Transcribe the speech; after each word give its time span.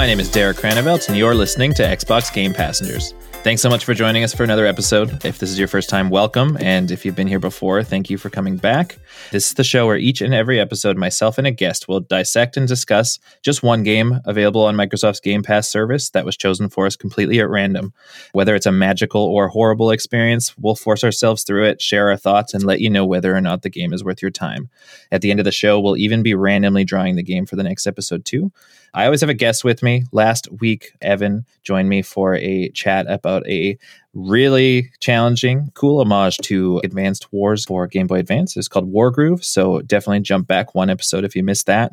My 0.00 0.06
name 0.06 0.18
is 0.18 0.30
Derek 0.30 0.56
Cranevelt, 0.56 1.08
and 1.08 1.18
you're 1.18 1.34
listening 1.34 1.74
to 1.74 1.82
Xbox 1.82 2.32
Game 2.32 2.54
Passengers. 2.54 3.12
Thanks 3.42 3.60
so 3.60 3.68
much 3.68 3.84
for 3.84 3.92
joining 3.92 4.24
us 4.24 4.34
for 4.34 4.44
another 4.44 4.64
episode. 4.64 5.26
If 5.26 5.38
this 5.38 5.50
is 5.50 5.58
your 5.58 5.68
first 5.68 5.90
time, 5.90 6.08
welcome. 6.08 6.56
And 6.58 6.90
if 6.90 7.04
you've 7.04 7.14
been 7.14 7.26
here 7.26 7.38
before, 7.38 7.82
thank 7.82 8.08
you 8.08 8.16
for 8.16 8.30
coming 8.30 8.56
back. 8.56 8.98
This 9.30 9.48
is 9.48 9.54
the 9.54 9.62
show 9.62 9.84
where 9.84 9.98
each 9.98 10.22
and 10.22 10.32
every 10.32 10.58
episode, 10.58 10.96
myself 10.96 11.36
and 11.36 11.46
a 11.46 11.50
guest 11.50 11.86
will 11.86 12.00
dissect 12.00 12.56
and 12.56 12.66
discuss 12.66 13.18
just 13.42 13.62
one 13.62 13.82
game 13.82 14.20
available 14.24 14.64
on 14.64 14.74
Microsoft's 14.74 15.20
Game 15.20 15.42
Pass 15.42 15.68
service 15.68 16.08
that 16.10 16.24
was 16.24 16.34
chosen 16.34 16.70
for 16.70 16.86
us 16.86 16.96
completely 16.96 17.38
at 17.38 17.50
random. 17.50 17.92
Whether 18.32 18.54
it's 18.54 18.64
a 18.64 18.72
magical 18.72 19.22
or 19.22 19.48
horrible 19.48 19.90
experience, 19.90 20.56
we'll 20.56 20.76
force 20.76 21.04
ourselves 21.04 21.44
through 21.44 21.66
it, 21.66 21.82
share 21.82 22.08
our 22.08 22.16
thoughts, 22.16 22.54
and 22.54 22.64
let 22.64 22.80
you 22.80 22.88
know 22.88 23.04
whether 23.04 23.36
or 23.36 23.42
not 23.42 23.60
the 23.60 23.68
game 23.68 23.92
is 23.92 24.02
worth 24.02 24.22
your 24.22 24.30
time. 24.30 24.70
At 25.12 25.20
the 25.20 25.30
end 25.30 25.40
of 25.40 25.44
the 25.44 25.52
show, 25.52 25.78
we'll 25.78 25.98
even 25.98 26.22
be 26.22 26.34
randomly 26.34 26.84
drawing 26.84 27.16
the 27.16 27.22
game 27.22 27.44
for 27.44 27.56
the 27.56 27.64
next 27.64 27.86
episode, 27.86 28.24
too. 28.24 28.50
I 28.92 29.04
always 29.04 29.20
have 29.20 29.30
a 29.30 29.34
guest 29.34 29.64
with 29.64 29.82
me. 29.82 30.04
Last 30.12 30.48
week, 30.60 30.92
Evan 31.00 31.46
joined 31.62 31.88
me 31.88 32.02
for 32.02 32.34
a 32.34 32.70
chat 32.70 33.06
about 33.08 33.46
a 33.48 33.78
really 34.14 34.90
challenging, 34.98 35.70
cool 35.74 36.00
homage 36.00 36.38
to 36.38 36.80
Advanced 36.82 37.32
Wars 37.32 37.64
for 37.64 37.86
Game 37.86 38.06
Boy 38.06 38.18
Advance. 38.18 38.56
It's 38.56 38.68
called 38.68 38.92
Wargroove. 38.92 39.44
So 39.44 39.80
definitely 39.82 40.20
jump 40.20 40.48
back 40.48 40.74
one 40.74 40.90
episode 40.90 41.24
if 41.24 41.36
you 41.36 41.44
missed 41.44 41.66
that. 41.66 41.92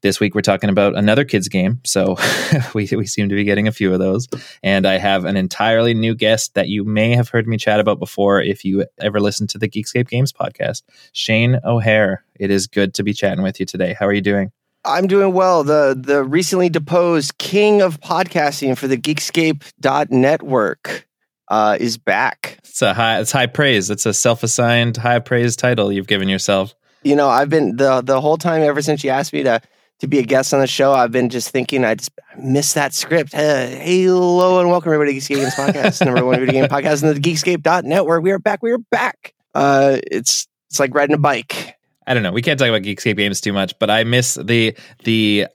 This 0.00 0.20
week 0.20 0.36
we're 0.36 0.42
talking 0.42 0.70
about 0.70 0.96
another 0.96 1.24
kids 1.24 1.48
game, 1.48 1.80
so 1.84 2.16
we 2.74 2.88
we 2.92 3.04
seem 3.04 3.28
to 3.28 3.34
be 3.34 3.42
getting 3.42 3.66
a 3.66 3.72
few 3.72 3.92
of 3.92 3.98
those. 3.98 4.28
And 4.62 4.86
I 4.86 4.96
have 4.96 5.24
an 5.24 5.36
entirely 5.36 5.92
new 5.92 6.14
guest 6.14 6.54
that 6.54 6.68
you 6.68 6.84
may 6.84 7.16
have 7.16 7.28
heard 7.28 7.48
me 7.48 7.56
chat 7.56 7.80
about 7.80 7.98
before 7.98 8.40
if 8.40 8.64
you 8.64 8.86
ever 9.00 9.18
listened 9.18 9.50
to 9.50 9.58
the 9.58 9.68
Geekscape 9.68 10.08
Games 10.08 10.32
podcast, 10.32 10.82
Shane 11.12 11.58
O'Hare. 11.64 12.24
It 12.38 12.52
is 12.52 12.68
good 12.68 12.94
to 12.94 13.02
be 13.02 13.12
chatting 13.12 13.42
with 13.42 13.58
you 13.58 13.66
today. 13.66 13.96
How 13.98 14.06
are 14.06 14.12
you 14.12 14.20
doing? 14.20 14.52
I'm 14.84 15.06
doing 15.06 15.32
well. 15.32 15.64
The 15.64 15.98
the 15.98 16.24
recently 16.24 16.68
deposed 16.68 17.38
king 17.38 17.82
of 17.82 18.00
podcasting 18.00 18.76
for 18.76 18.88
the 18.88 18.96
Geekscape.network 18.96 21.06
uh, 21.48 21.76
is 21.80 21.98
back. 21.98 22.58
It's 22.64 22.82
a 22.82 22.94
high 22.94 23.20
it's 23.20 23.32
high 23.32 23.46
praise. 23.46 23.90
It's 23.90 24.06
a 24.06 24.14
self-assigned 24.14 24.96
high 24.96 25.18
praise 25.18 25.56
title 25.56 25.92
you've 25.92 26.06
given 26.06 26.28
yourself. 26.28 26.74
You 27.02 27.16
know, 27.16 27.28
I've 27.28 27.50
been 27.50 27.76
the 27.76 28.02
the 28.02 28.20
whole 28.20 28.36
time 28.36 28.62
ever 28.62 28.82
since 28.82 29.04
you 29.04 29.10
asked 29.10 29.32
me 29.32 29.42
to 29.42 29.60
to 30.00 30.06
be 30.06 30.20
a 30.20 30.22
guest 30.22 30.54
on 30.54 30.60
the 30.60 30.66
show. 30.66 30.92
I've 30.92 31.12
been 31.12 31.28
just 31.28 31.50
thinking 31.50 31.84
I 31.84 31.96
just 31.96 32.12
missed 32.38 32.76
that 32.76 32.94
script. 32.94 33.32
Hey, 33.32 34.04
hello 34.04 34.60
and 34.60 34.70
welcome 34.70 34.92
everybody 34.92 35.18
to 35.18 35.34
Geekscape 35.34 35.38
Games 35.38 35.54
Podcast, 35.54 36.04
number 36.04 36.24
one 36.24 36.38
video 36.38 36.52
game 36.52 36.70
podcast 36.70 37.02
on 37.02 37.14
the 37.14 37.20
Geekscape.network. 37.20 38.22
We 38.22 38.30
are 38.30 38.38
back. 38.38 38.62
We 38.62 38.72
are 38.72 38.78
back. 38.78 39.34
Uh, 39.54 39.98
it's 40.10 40.46
it's 40.70 40.78
like 40.78 40.94
riding 40.94 41.14
a 41.14 41.18
bike. 41.18 41.77
I 42.08 42.14
don't 42.14 42.22
know. 42.22 42.32
We 42.32 42.42
can't 42.42 42.58
talk 42.58 42.68
about 42.68 42.82
Geekscape 42.82 43.16
games 43.16 43.40
too 43.40 43.52
much, 43.52 43.78
but 43.78 43.90
I 43.90 44.02
miss 44.04 44.34
the 44.34 44.76
the 45.04 45.46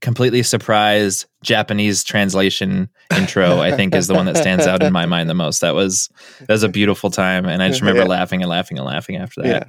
completely 0.00 0.42
surprised 0.42 1.24
Japanese 1.42 2.04
translation 2.04 2.90
intro. 3.16 3.60
I 3.60 3.72
think 3.72 3.94
is 3.94 4.06
the 4.06 4.14
one 4.14 4.26
that 4.26 4.36
stands 4.36 4.66
out 4.66 4.82
in 4.82 4.92
my 4.92 5.06
mind 5.06 5.30
the 5.30 5.34
most. 5.34 5.60
That 5.62 5.74
was 5.74 6.10
that 6.40 6.50
was 6.50 6.62
a 6.62 6.68
beautiful 6.68 7.10
time, 7.10 7.46
and 7.46 7.62
I 7.62 7.68
just 7.68 7.80
remember 7.80 8.02
Yeah. 8.02 8.08
laughing 8.08 8.42
and 8.42 8.50
laughing 8.50 8.76
and 8.78 8.86
laughing 8.86 9.16
after 9.16 9.42
that. 9.42 9.48
Yeah. 9.48 9.64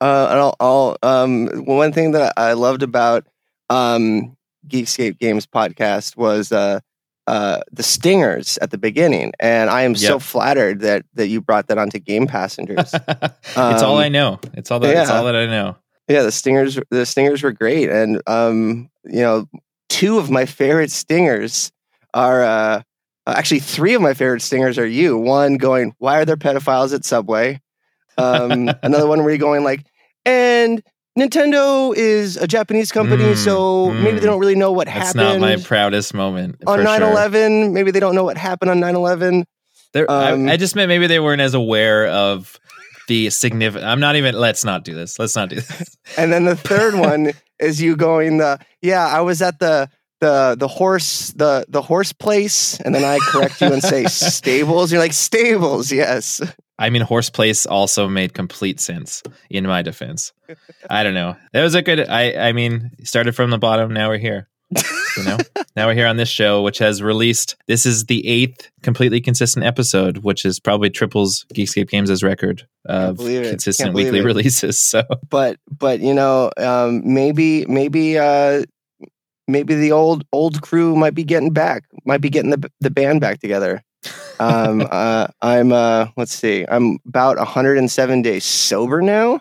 Uh, 0.00 0.28
and 0.30 0.38
I'll, 0.38 0.56
I'll 0.60 0.96
um, 1.02 1.46
one 1.64 1.92
thing 1.92 2.12
that 2.12 2.34
I 2.36 2.52
loved 2.52 2.82
about 2.84 3.26
um, 3.70 4.36
Geekscape 4.68 5.18
Games 5.18 5.46
podcast 5.46 6.16
was 6.16 6.52
uh, 6.52 6.80
uh, 7.28 7.60
the 7.70 7.82
stingers 7.82 8.58
at 8.62 8.70
the 8.70 8.78
beginning, 8.78 9.32
and 9.38 9.68
I 9.68 9.82
am 9.82 9.94
so 9.94 10.18
flattered 10.18 10.80
that 10.80 11.04
that 11.14 11.28
you 11.28 11.42
brought 11.42 11.66
that 11.68 11.76
onto 11.76 11.98
Game 11.98 12.26
Passengers. 12.26 12.94
it's 13.04 13.56
all 13.56 13.98
Um, 13.98 14.02
I 14.02 14.08
know. 14.08 14.40
It's 14.54 14.70
all 14.70 14.80
that. 14.80 14.94
Yeah. 14.94 15.02
It's 15.02 15.10
all 15.10 15.24
that 15.24 15.36
I 15.36 15.44
know. 15.44 15.76
yeah, 16.08 16.22
the 16.22 16.32
stingers, 16.32 16.80
the 16.90 17.04
stingers 17.04 17.42
were 17.42 17.52
great, 17.52 17.90
and 17.90 18.22
um, 18.26 18.88
you 19.04 19.20
know, 19.20 19.46
two 19.90 20.18
of 20.18 20.30
my 20.30 20.46
favorite 20.46 20.90
stingers 20.90 21.70
are. 22.14 22.42
Uh, 22.42 22.82
Actually, 23.26 23.60
three 23.60 23.92
of 23.92 24.00
my 24.00 24.14
favorite 24.14 24.40
stingers 24.40 24.78
are 24.78 24.86
you. 24.86 25.18
One 25.18 25.58
going, 25.58 25.94
"Why 25.98 26.18
are 26.18 26.24
there 26.24 26.38
pedophiles 26.38 26.94
at 26.94 27.04
Subway?" 27.04 27.60
Um, 28.16 28.70
another 28.82 29.06
one 29.06 29.18
where 29.20 29.28
you're 29.28 29.36
going 29.36 29.64
like, 29.64 29.84
and 30.24 30.82
Nintendo 31.16 31.94
is 31.96 32.36
a 32.36 32.46
Japanese 32.46 32.92
company, 32.92 33.24
Mm, 33.24 33.36
so 33.36 33.90
maybe 33.90 34.18
mm. 34.18 34.20
they 34.20 34.26
don't 34.26 34.38
really 34.38 34.54
know 34.54 34.72
what 34.72 34.86
That's 34.86 35.08
happened 35.08 35.20
That's 35.20 35.40
not 35.40 35.40
my 35.40 35.56
proudest 35.56 36.14
moment 36.14 36.56
on 36.66 36.78
for 36.78 36.84
9 36.84 37.00
sure. 37.00 37.10
11. 37.10 37.72
Maybe 37.72 37.90
they 37.90 38.00
don't 38.00 38.14
know 38.14 38.24
what 38.24 38.36
happened 38.36 38.70
on 38.70 38.80
9 38.80 38.94
11. 38.94 39.44
Um, 39.94 40.06
I, 40.08 40.52
I 40.52 40.56
just 40.56 40.76
meant 40.76 40.88
maybe 40.88 41.06
they 41.06 41.18
weren't 41.18 41.40
as 41.40 41.54
aware 41.54 42.06
of 42.06 42.58
the 43.08 43.30
significant. 43.30 43.88
I'm 43.88 44.00
not 44.00 44.16
even. 44.16 44.34
Let's 44.34 44.64
not 44.64 44.84
do 44.84 44.94
this. 44.94 45.18
Let's 45.18 45.34
not 45.34 45.48
do 45.48 45.56
this. 45.56 45.96
And 46.16 46.32
then 46.32 46.44
the 46.44 46.56
third 46.56 46.94
one 46.98 47.32
is 47.58 47.80
you 47.80 47.96
going, 47.96 48.38
the 48.38 48.60
yeah, 48.82 49.06
I 49.06 49.20
was 49.20 49.42
at 49.42 49.58
the. 49.58 49.90
The 50.20 50.56
the 50.58 50.66
horse 50.66 51.32
the 51.36 51.64
the 51.68 51.80
horse 51.80 52.12
place 52.12 52.80
and 52.80 52.92
then 52.92 53.04
I 53.04 53.20
correct 53.30 53.60
you 53.60 53.72
and 53.72 53.80
say 53.80 54.04
stables 54.06 54.90
you're 54.90 55.00
like 55.00 55.12
stables 55.12 55.92
yes 55.92 56.40
I 56.78 56.90
mean, 56.90 57.02
horse 57.02 57.30
place 57.30 57.66
also 57.66 58.08
made 58.08 58.34
complete 58.34 58.80
sense 58.80 59.22
in 59.50 59.66
my 59.66 59.82
defense. 59.82 60.32
I 60.88 61.02
don't 61.02 61.14
know. 61.14 61.36
That 61.52 61.62
was 61.62 61.74
a 61.74 61.82
good. 61.82 62.08
I 62.08 62.48
I 62.48 62.52
mean, 62.52 62.90
started 63.04 63.34
from 63.34 63.50
the 63.50 63.58
bottom. 63.58 63.92
Now 63.92 64.08
we're 64.08 64.18
here. 64.18 64.48
You 65.16 65.24
know, 65.24 65.38
now 65.76 65.86
we're 65.86 65.94
here 65.94 66.06
on 66.06 66.18
this 66.18 66.28
show, 66.28 66.62
which 66.62 66.78
has 66.78 67.02
released. 67.02 67.56
This 67.66 67.86
is 67.86 68.04
the 68.06 68.26
eighth 68.26 68.70
completely 68.82 69.20
consistent 69.20 69.64
episode, 69.64 70.18
which 70.18 70.44
is 70.44 70.60
probably 70.60 70.90
triples 70.90 71.46
Geekscape 71.54 71.88
Games' 71.88 72.22
record 72.22 72.66
of 72.84 73.18
consistent 73.18 73.94
weekly 73.94 74.20
it. 74.20 74.24
releases. 74.24 74.78
So 74.78 75.02
but 75.28 75.58
but 75.76 76.00
you 76.00 76.14
know 76.14 76.50
um, 76.58 77.02
maybe 77.04 77.66
maybe 77.66 78.18
uh, 78.18 78.62
maybe 79.48 79.74
the 79.74 79.92
old 79.92 80.24
old 80.32 80.62
crew 80.62 80.94
might 80.94 81.14
be 81.14 81.24
getting 81.24 81.52
back 81.52 81.84
might 82.04 82.20
be 82.20 82.30
getting 82.30 82.50
the 82.50 82.70
the 82.80 82.90
band 82.90 83.20
back 83.20 83.40
together 83.40 83.82
um, 84.40 84.86
uh, 84.90 85.26
i'm 85.42 85.72
uh, 85.72 86.06
let's 86.16 86.34
see 86.34 86.64
i'm 86.68 86.98
about 87.06 87.36
107 87.36 88.22
days 88.22 88.44
sober 88.44 89.00
now 89.02 89.32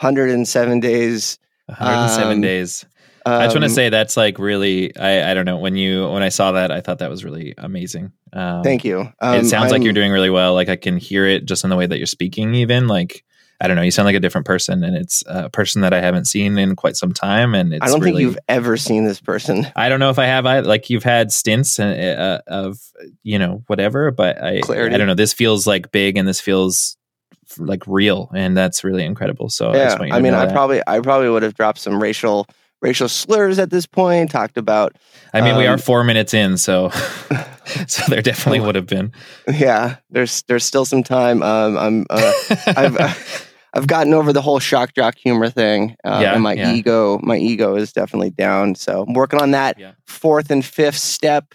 107 0.00 0.80
days 0.80 1.38
107 1.66 2.32
Um, 2.32 2.40
days. 2.40 2.84
I 3.26 3.44
just 3.46 3.54
want 3.56 3.62
to 3.62 3.70
um, 3.70 3.74
say 3.74 3.88
that's 3.88 4.18
like 4.18 4.38
really. 4.38 4.94
I 4.98 5.30
I 5.30 5.32
don't 5.32 5.46
know 5.46 5.56
when 5.56 5.76
you 5.76 6.06
when 6.10 6.22
I 6.22 6.28
saw 6.28 6.52
that 6.52 6.70
I 6.70 6.82
thought 6.82 6.98
that 6.98 7.08
was 7.08 7.24
really 7.24 7.54
amazing. 7.56 8.12
Um, 8.34 8.62
thank 8.62 8.84
you 8.84 9.10
um, 9.18 9.36
it 9.36 9.46
sounds 9.46 9.72
like 9.72 9.82
you're 9.82 9.94
doing 9.94 10.12
really 10.12 10.28
well. 10.28 10.52
Like 10.52 10.68
I 10.68 10.76
can 10.76 10.98
hear 10.98 11.24
it 11.24 11.46
just 11.46 11.64
in 11.64 11.70
the 11.70 11.76
way 11.76 11.86
that 11.86 11.96
you're 11.96 12.06
speaking. 12.06 12.54
Even 12.54 12.86
like 12.86 13.24
I 13.60 13.68
don't 13.68 13.76
know, 13.76 13.82
you 13.82 13.90
sound 13.90 14.06
like 14.06 14.16
a 14.16 14.20
different 14.20 14.46
person, 14.46 14.82
and 14.82 14.96
it's 14.96 15.22
a 15.26 15.48
person 15.48 15.82
that 15.82 15.92
I 15.92 16.00
haven't 16.00 16.26
seen 16.26 16.58
in 16.58 16.76
quite 16.76 16.96
some 16.96 17.12
time. 17.12 17.54
And 17.54 17.72
it's 17.72 17.84
i 17.84 17.86
don't 17.86 18.00
really, 18.00 18.24
think 18.24 18.34
you've 18.34 18.38
ever 18.48 18.76
seen 18.76 19.04
this 19.04 19.20
person 19.20 19.66
I 19.76 19.88
don't 19.88 20.00
know 20.00 20.10
if 20.10 20.18
I 20.18 20.26
have. 20.26 20.46
I 20.46 20.60
like 20.60 20.90
you've 20.90 21.04
had 21.04 21.32
stints 21.32 21.78
uh, 21.78 22.40
uh, 22.48 22.50
of 22.52 22.78
you 23.22 23.38
know 23.38 23.62
whatever, 23.66 24.10
but 24.10 24.42
I 24.42 24.60
Clarity. 24.60 24.94
I 24.94 24.98
don't 24.98 25.06
know. 25.06 25.14
This 25.14 25.32
feels 25.32 25.66
like 25.66 25.92
big, 25.92 26.16
and 26.16 26.26
this 26.26 26.40
feels 26.40 26.96
like 27.58 27.86
real, 27.86 28.30
and 28.34 28.56
that's 28.56 28.84
really 28.84 29.04
incredible. 29.04 29.48
So 29.48 29.70
I, 29.70 29.76
yeah 29.76 30.02
you 30.02 30.12
i 30.12 30.20
mean 30.20 30.34
i 30.34 30.46
that. 30.46 30.52
probably 30.52 30.82
i 30.86 31.00
probably 31.00 31.28
would 31.28 31.42
have 31.42 31.54
dropped 31.54 31.78
some 31.78 32.02
racial 32.02 32.46
racial 32.84 33.08
slurs 33.08 33.58
at 33.58 33.70
this 33.70 33.86
point. 33.86 34.30
Talked 34.30 34.56
about 34.58 34.96
I 35.32 35.40
mean, 35.40 35.56
we 35.56 35.66
are 35.66 35.72
Um, 35.74 35.78
four 35.80 36.04
minutes 36.04 36.32
in, 36.34 36.58
so 36.58 36.90
so 37.88 38.02
there 38.08 38.22
definitely 38.22 38.60
would 38.60 38.76
have 38.76 38.86
been. 38.86 39.10
yeah. 39.52 39.96
There's 40.10 40.42
there's 40.48 40.64
still 40.64 40.84
some 40.84 41.02
time. 41.02 41.42
Um, 41.42 41.76
I'm 41.78 42.06
uh, 42.10 42.32
I've 42.76 42.96
uh, 42.96 43.12
I've 43.76 43.86
gotten 43.88 44.14
over 44.14 44.32
the 44.32 44.40
whole 44.42 44.60
shock 44.60 44.94
jock 44.94 45.16
humor 45.18 45.48
thing, 45.50 45.96
uh, 46.04 46.20
Yeah, 46.22 46.34
and 46.34 46.42
my 46.44 46.52
yeah. 46.54 46.72
ego 46.74 47.18
my 47.22 47.36
ego 47.36 47.74
is 47.74 47.92
definitely 47.92 48.30
down. 48.30 48.74
So 48.76 49.02
I'm 49.08 49.14
working 49.14 49.40
on 49.40 49.50
that 49.52 49.78
Yeah. 49.80 49.92
fourth 50.06 50.50
and 50.50 50.64
fifth 50.64 50.98
step. 50.98 51.54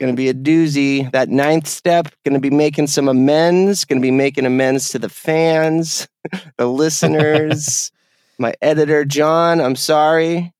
Going 0.00 0.12
to 0.12 0.16
be 0.16 0.28
a 0.28 0.34
doozy. 0.34 1.08
That 1.12 1.28
ninth 1.28 1.68
step, 1.68 2.08
going 2.24 2.34
to 2.34 2.40
be 2.40 2.50
making 2.50 2.88
some 2.88 3.08
amends. 3.08 3.84
Going 3.84 4.02
to 4.02 4.04
be 4.04 4.10
making 4.10 4.44
amends 4.44 4.88
to 4.90 4.98
the 4.98 5.08
fans, 5.08 6.08
the 6.58 6.66
listeners, 6.66 7.92
my 8.38 8.54
editor 8.60 9.04
John. 9.04 9.60
I'm 9.60 9.76
sorry. 9.76 10.52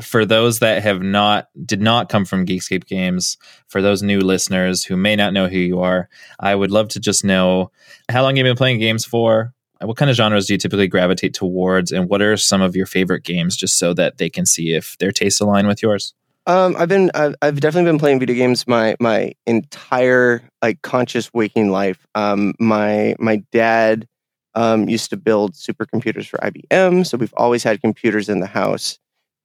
For 0.00 0.24
those 0.24 0.60
that 0.60 0.82
have 0.82 1.02
not 1.02 1.48
did 1.64 1.80
not 1.80 2.08
come 2.08 2.24
from 2.24 2.46
Geekscape 2.46 2.86
Games, 2.86 3.36
for 3.68 3.82
those 3.82 4.02
new 4.02 4.20
listeners 4.20 4.84
who 4.84 4.96
may 4.96 5.16
not 5.16 5.32
know 5.32 5.48
who 5.48 5.58
you 5.58 5.80
are, 5.80 6.08
I 6.38 6.54
would 6.54 6.70
love 6.70 6.88
to 6.90 7.00
just 7.00 7.24
know 7.24 7.70
how 8.08 8.22
long 8.22 8.36
you've 8.36 8.44
been 8.44 8.56
playing 8.56 8.78
games 8.78 9.04
for. 9.04 9.52
What 9.80 9.96
kind 9.96 10.10
of 10.10 10.16
genres 10.16 10.46
do 10.46 10.54
you 10.54 10.58
typically 10.58 10.88
gravitate 10.88 11.32
towards, 11.32 11.90
and 11.90 12.08
what 12.08 12.20
are 12.20 12.36
some 12.36 12.60
of 12.60 12.76
your 12.76 12.86
favorite 12.86 13.24
games, 13.24 13.56
just 13.56 13.78
so 13.78 13.94
that 13.94 14.18
they 14.18 14.28
can 14.28 14.44
see 14.44 14.74
if 14.74 14.96
their 14.98 15.12
tastes 15.12 15.40
align 15.40 15.66
with 15.66 15.82
yours? 15.82 16.14
Um, 16.46 16.74
I've 16.78 16.88
been 16.88 17.10
I've, 17.14 17.34
I've 17.42 17.60
definitely 17.60 17.90
been 17.90 17.98
playing 17.98 18.18
video 18.18 18.36
games 18.36 18.66
my 18.66 18.96
my 19.00 19.32
entire 19.46 20.42
like 20.62 20.82
conscious 20.82 21.32
waking 21.32 21.70
life. 21.70 22.06
Um, 22.14 22.54
my 22.58 23.14
my 23.18 23.42
dad 23.52 24.06
um, 24.54 24.88
used 24.88 25.10
to 25.10 25.16
build 25.16 25.54
supercomputers 25.54 26.26
for 26.26 26.38
IBM, 26.38 27.06
so 27.06 27.16
we've 27.16 27.34
always 27.36 27.62
had 27.62 27.80
computers 27.80 28.28
in 28.28 28.40
the 28.40 28.46
house. 28.46 28.98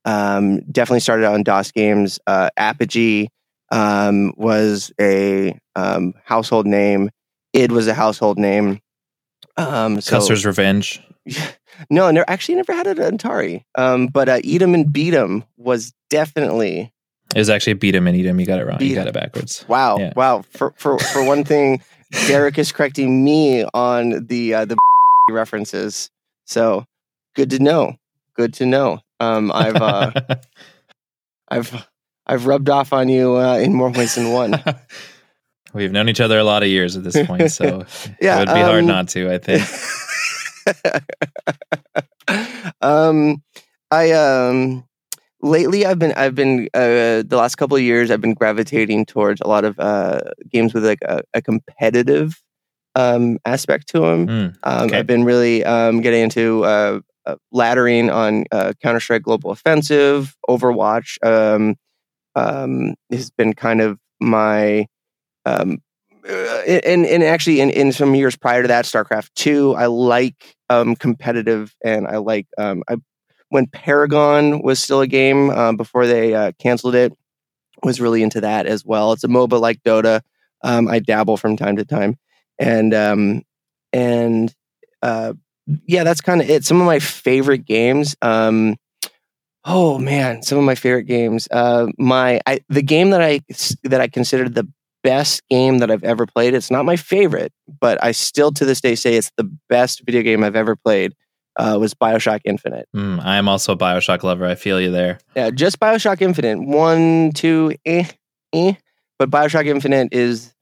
Um, 0.05 0.59
definitely 0.71 0.99
started 1.01 1.25
out 1.25 1.33
on 1.33 1.43
DOS 1.43 1.71
games. 1.71 2.19
Uh, 2.27 2.49
Apogee 2.57 3.27
um, 3.71 4.33
was 4.37 4.91
a 5.01 5.57
um, 5.75 6.13
household 6.23 6.67
name. 6.67 7.09
id 7.53 7.71
was 7.71 7.87
a 7.87 7.93
household 7.93 8.37
name. 8.37 8.79
Um, 9.57 9.99
so 10.01 10.17
Custer's 10.17 10.45
Revenge. 10.45 11.01
no, 11.89 12.11
never 12.11 12.29
actually 12.29 12.55
never 12.55 12.73
had 12.73 12.87
an 12.87 13.17
Atari. 13.17 13.63
Um, 13.75 14.07
but 14.07 14.29
uh, 14.29 14.39
Eat 14.43 14.61
'em 14.61 14.73
and 14.73 14.91
Beat 14.91 15.13
'em 15.13 15.43
was 15.57 15.93
definitely 16.09 16.91
It 17.33 17.39
was 17.39 17.49
actually 17.49 17.73
beat 17.73 17.95
'em 17.95 18.05
and 18.07 18.15
eat 18.15 18.25
'em. 18.27 18.39
You 18.39 18.45
got 18.45 18.59
it 18.59 18.65
wrong. 18.67 18.77
Beat 18.77 18.89
you 18.89 18.95
got 18.95 19.07
it 19.07 19.13
backwards. 19.13 19.65
Wow, 19.67 19.97
Yeah. 19.97 20.13
wow. 20.15 20.43
For 20.51 20.73
for 20.77 20.99
for 20.99 21.23
one 21.23 21.43
thing, 21.43 21.81
Derek 22.27 22.57
is 22.59 22.71
correcting 22.71 23.23
me 23.23 23.63
on 23.73 24.27
the 24.27 24.53
uh, 24.53 24.65
the 24.65 24.77
references. 25.31 26.11
So 26.45 26.85
good 27.35 27.49
to 27.49 27.59
know. 27.59 27.95
Good 28.35 28.53
to 28.55 28.65
know. 28.65 28.99
Um, 29.19 29.51
I've 29.53 29.81
uh, 29.81 30.11
I've 31.49 31.87
I've 32.25 32.45
rubbed 32.45 32.69
off 32.69 32.93
on 32.93 33.09
you 33.09 33.35
uh, 33.37 33.57
in 33.57 33.73
more 33.73 33.91
ways 33.91 34.15
than 34.15 34.31
one. 34.31 34.61
We've 35.73 35.91
known 35.91 36.07
each 36.07 36.21
other 36.21 36.39
a 36.39 36.43
lot 36.43 36.63
of 36.63 36.69
years 36.69 36.95
at 36.95 37.03
this 37.03 37.21
point, 37.27 37.51
so 37.51 37.85
Yeah, 38.21 38.37
it 38.37 38.39
would 38.47 38.53
be 38.55 38.61
hard 38.61 38.79
um, 38.81 38.87
not 38.87 39.09
to. 39.09 39.31
I 39.31 39.37
think. 39.37 39.61
um, 42.81 43.43
I 43.91 44.11
um 44.11 44.85
lately 45.41 45.85
I've 45.85 45.99
been 45.99 46.13
I've 46.13 46.35
been 46.35 46.69
uh 46.73 47.23
the 47.25 47.35
last 47.37 47.55
couple 47.55 47.77
of 47.77 47.83
years 47.83 48.09
I've 48.09 48.21
been 48.21 48.33
gravitating 48.33 49.05
towards 49.05 49.41
a 49.41 49.47
lot 49.47 49.63
of 49.65 49.79
uh 49.79 50.21
games 50.49 50.73
with 50.73 50.85
like 50.85 50.99
a, 51.03 51.21
a 51.33 51.41
competitive 51.41 52.41
um 52.95 53.37
aspect 53.45 53.89
to 53.89 53.99
them. 53.99 54.27
Mm, 54.27 54.55
Um, 54.63 54.93
I've 54.93 55.07
been 55.07 55.23
really 55.25 55.63
um, 55.63 56.01
getting 56.01 56.23
into 56.23 56.63
uh, 56.63 57.01
uh, 57.25 57.35
laddering 57.53 58.13
on 58.13 58.45
uh, 58.51 58.73
Counter 58.81 58.99
Strike 58.99 59.23
Global 59.23 59.51
Offensive, 59.51 60.35
Overwatch. 60.49 61.17
Um, 61.25 61.75
um, 62.35 62.95
has 63.11 63.31
been 63.31 63.53
kind 63.53 63.81
of 63.81 63.97
my 64.19 64.87
um, 65.45 65.79
uh, 66.27 66.61
and 66.83 67.05
and 67.05 67.23
actually 67.23 67.61
in, 67.61 67.69
in 67.69 67.91
some 67.91 68.15
years 68.15 68.35
prior 68.35 68.61
to 68.61 68.67
that, 68.67 68.85
StarCraft 68.85 69.29
Two. 69.35 69.73
I 69.75 69.85
like 69.85 70.55
um, 70.69 70.95
competitive, 70.95 71.75
and 71.83 72.07
I 72.07 72.17
like 72.17 72.47
um, 72.57 72.83
I 72.89 72.97
when 73.49 73.67
Paragon 73.67 74.61
was 74.63 74.79
still 74.79 75.01
a 75.01 75.07
game 75.07 75.49
um, 75.51 75.77
before 75.77 76.07
they 76.07 76.33
uh, 76.33 76.51
canceled 76.59 76.95
it. 76.95 77.13
Was 77.83 78.01
really 78.01 78.23
into 78.23 78.41
that 78.41 78.65
as 78.65 78.83
well. 78.83 79.11
It's 79.13 79.23
a 79.23 79.27
MOBA 79.27 79.59
like 79.59 79.83
Dota. 79.83 80.21
Um, 80.63 80.87
I 80.87 80.99
dabble 80.99 81.37
from 81.37 81.57
time 81.57 81.75
to 81.75 81.85
time, 81.85 82.17
and 82.57 82.93
um, 82.93 83.43
and 83.93 84.53
uh, 85.03 85.33
yeah, 85.87 86.03
that's 86.03 86.21
kind 86.21 86.41
of 86.41 86.49
it. 86.49 86.65
Some 86.65 86.79
of 86.79 86.85
my 86.85 86.99
favorite 86.99 87.65
games. 87.65 88.15
Um, 88.21 88.75
oh 89.63 89.97
man, 89.97 90.41
some 90.43 90.57
of 90.57 90.63
my 90.63 90.75
favorite 90.75 91.05
games. 91.05 91.47
Uh, 91.51 91.87
my 91.97 92.39
I, 92.45 92.59
the 92.69 92.81
game 92.81 93.11
that 93.11 93.21
I 93.21 93.41
that 93.83 94.01
I 94.01 94.07
considered 94.07 94.55
the 94.55 94.67
best 95.03 95.47
game 95.49 95.77
that 95.79 95.91
I've 95.91 96.03
ever 96.03 96.25
played. 96.25 96.53
It's 96.53 96.71
not 96.71 96.85
my 96.85 96.95
favorite, 96.95 97.53
but 97.79 98.03
I 98.03 98.11
still 98.11 98.51
to 98.53 98.65
this 98.65 98.81
day 98.81 98.95
say 98.95 99.15
it's 99.15 99.31
the 99.37 99.49
best 99.69 100.01
video 100.05 100.21
game 100.23 100.43
I've 100.43 100.55
ever 100.55 100.75
played. 100.75 101.13
Uh, 101.57 101.77
was 101.79 101.93
Bioshock 101.93 102.41
Infinite. 102.43 102.89
Mm, 102.93 103.23
I 103.23 103.37
am 103.37 103.47
also 103.47 103.73
a 103.73 103.77
Bioshock 103.77 104.23
lover. 104.23 104.45
I 104.45 104.55
feel 104.55 104.81
you 104.81 104.91
there. 104.91 105.19
Yeah, 105.37 105.51
just 105.51 105.79
Bioshock 105.79 106.21
Infinite. 106.21 106.59
One, 106.59 107.31
two, 107.33 107.75
eh, 107.85 108.05
eh. 108.51 108.73
But 109.17 109.29
Bioshock 109.29 109.65
Infinite 109.65 110.09
is 110.11 110.53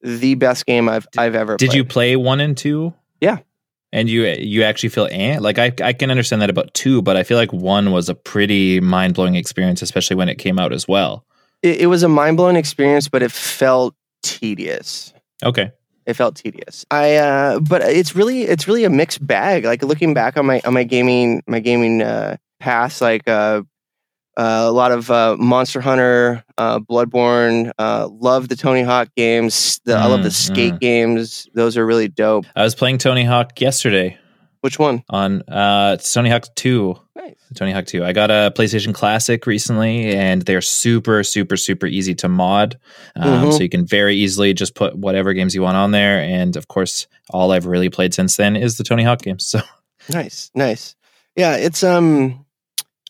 the 0.00 0.36
best 0.36 0.64
game 0.64 0.88
I've 0.88 1.06
I've 1.18 1.34
ever. 1.34 1.56
Did 1.58 1.68
played. 1.68 1.76
you 1.76 1.84
play 1.84 2.16
one 2.16 2.40
and 2.40 2.56
two? 2.56 2.94
Yeah. 3.20 3.38
And 3.92 4.08
you 4.10 4.24
you 4.24 4.64
actually 4.64 4.90
feel 4.90 5.08
eh? 5.10 5.38
Like 5.40 5.58
I 5.58 5.72
I 5.82 5.92
can 5.92 6.10
understand 6.10 6.42
that 6.42 6.50
about 6.50 6.74
two, 6.74 7.00
but 7.00 7.16
I 7.16 7.22
feel 7.22 7.38
like 7.38 7.52
one 7.52 7.90
was 7.90 8.08
a 8.08 8.14
pretty 8.14 8.80
mind 8.80 9.14
blowing 9.14 9.34
experience, 9.34 9.80
especially 9.80 10.16
when 10.16 10.28
it 10.28 10.36
came 10.36 10.58
out 10.58 10.72
as 10.72 10.86
well. 10.86 11.24
It, 11.62 11.82
it 11.82 11.86
was 11.86 12.02
a 12.02 12.08
mind 12.08 12.36
blowing 12.36 12.56
experience, 12.56 13.08
but 13.08 13.22
it 13.22 13.32
felt 13.32 13.94
tedious. 14.22 15.12
Okay. 15.42 15.72
It 16.06 16.14
felt 16.14 16.36
tedious. 16.36 16.84
I 16.90 17.16
uh, 17.16 17.60
but 17.60 17.82
it's 17.82 18.14
really 18.14 18.42
it's 18.42 18.66
really 18.66 18.84
a 18.84 18.90
mixed 18.90 19.26
bag. 19.26 19.64
Like 19.64 19.82
looking 19.82 20.14
back 20.14 20.36
on 20.36 20.46
my 20.46 20.60
on 20.64 20.74
my 20.74 20.84
gaming 20.84 21.42
my 21.46 21.60
gaming 21.60 22.02
uh, 22.02 22.36
past, 22.60 23.00
like 23.00 23.28
uh, 23.28 23.62
uh, 24.38 24.64
a 24.66 24.70
lot 24.72 24.92
of 24.92 25.10
uh, 25.10 25.36
Monster 25.38 25.80
Hunter, 25.80 26.44
uh, 26.56 26.78
Bloodborne. 26.78 27.72
Uh, 27.78 28.08
love 28.10 28.48
the 28.48 28.56
Tony 28.56 28.82
Hawk 28.82 29.08
games. 29.16 29.80
The, 29.84 29.94
I 29.96 30.06
love 30.06 30.22
the 30.22 30.28
Mm, 30.30 30.32
skate 30.32 30.78
games. 30.78 31.48
Those 31.54 31.76
are 31.76 31.84
really 31.84 32.08
dope. 32.08 32.46
I 32.56 32.62
was 32.62 32.74
playing 32.74 32.98
Tony 32.98 33.24
Hawk 33.24 33.60
yesterday 33.60 34.16
Which 34.60 34.78
one? 34.78 35.02
on 35.10 35.42
uh 35.48 35.96
Tony 35.96 36.30
Hawk 36.30 36.44
2. 36.54 36.94
Nice. 37.16 37.34
Tony 37.56 37.72
Hawk 37.72 37.86
2. 37.86 38.04
I 38.04 38.12
got 38.12 38.30
a 38.30 38.52
PlayStation 38.54 38.94
Classic 38.94 39.44
recently, 39.46 40.14
and 40.14 40.42
they're 40.42 40.60
super, 40.60 41.24
super, 41.24 41.56
super 41.56 41.86
easy 41.86 42.14
to 42.16 42.28
mod. 42.28 42.78
Um, 43.16 43.44
Mhm. 43.48 43.52
So 43.52 43.62
you 43.64 43.68
can 43.68 43.84
very 43.86 44.14
easily 44.16 44.54
just 44.54 44.74
put 44.76 44.96
whatever 44.96 45.32
games 45.34 45.54
you 45.54 45.62
want 45.62 45.76
on 45.76 45.90
there. 45.90 46.20
And 46.20 46.56
of 46.56 46.68
course, 46.68 47.06
all 47.30 47.50
I've 47.52 47.66
really 47.66 47.90
played 47.90 48.14
since 48.14 48.36
then 48.36 48.54
is 48.56 48.76
the 48.78 48.84
Tony 48.84 49.02
Hawk 49.02 49.20
games. 49.22 49.46
So 49.58 49.60
Nice, 50.10 50.50
nice. 50.54 50.94
Yeah, 51.36 51.56
it's 51.56 51.82
um, 51.82 52.46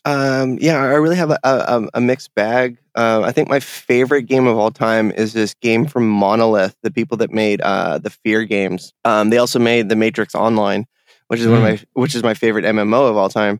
um, 0.05 0.57
yeah. 0.61 0.77
I 0.77 0.95
really 0.95 1.15
have 1.15 1.31
a, 1.31 1.39
a, 1.43 1.87
a 1.95 2.01
mixed 2.01 2.33
bag. 2.35 2.77
Uh, 2.95 3.21
I 3.23 3.31
think 3.31 3.49
my 3.49 3.59
favorite 3.59 4.23
game 4.23 4.47
of 4.47 4.57
all 4.57 4.71
time 4.71 5.11
is 5.11 5.33
this 5.33 5.53
game 5.55 5.85
from 5.85 6.09
Monolith, 6.09 6.75
the 6.83 6.91
people 6.91 7.17
that 7.17 7.31
made 7.31 7.61
uh, 7.61 7.97
the 7.97 8.09
Fear 8.09 8.45
games. 8.45 8.93
Um, 9.05 9.29
they 9.29 9.37
also 9.37 9.59
made 9.59 9.89
the 9.89 9.95
Matrix 9.95 10.35
Online, 10.35 10.85
which 11.27 11.39
is 11.39 11.47
one 11.47 11.57
of 11.57 11.63
my 11.63 11.79
which 11.93 12.15
is 12.15 12.23
my 12.23 12.33
favorite 12.33 12.65
MMO 12.65 13.09
of 13.09 13.17
all 13.17 13.29
time. 13.29 13.59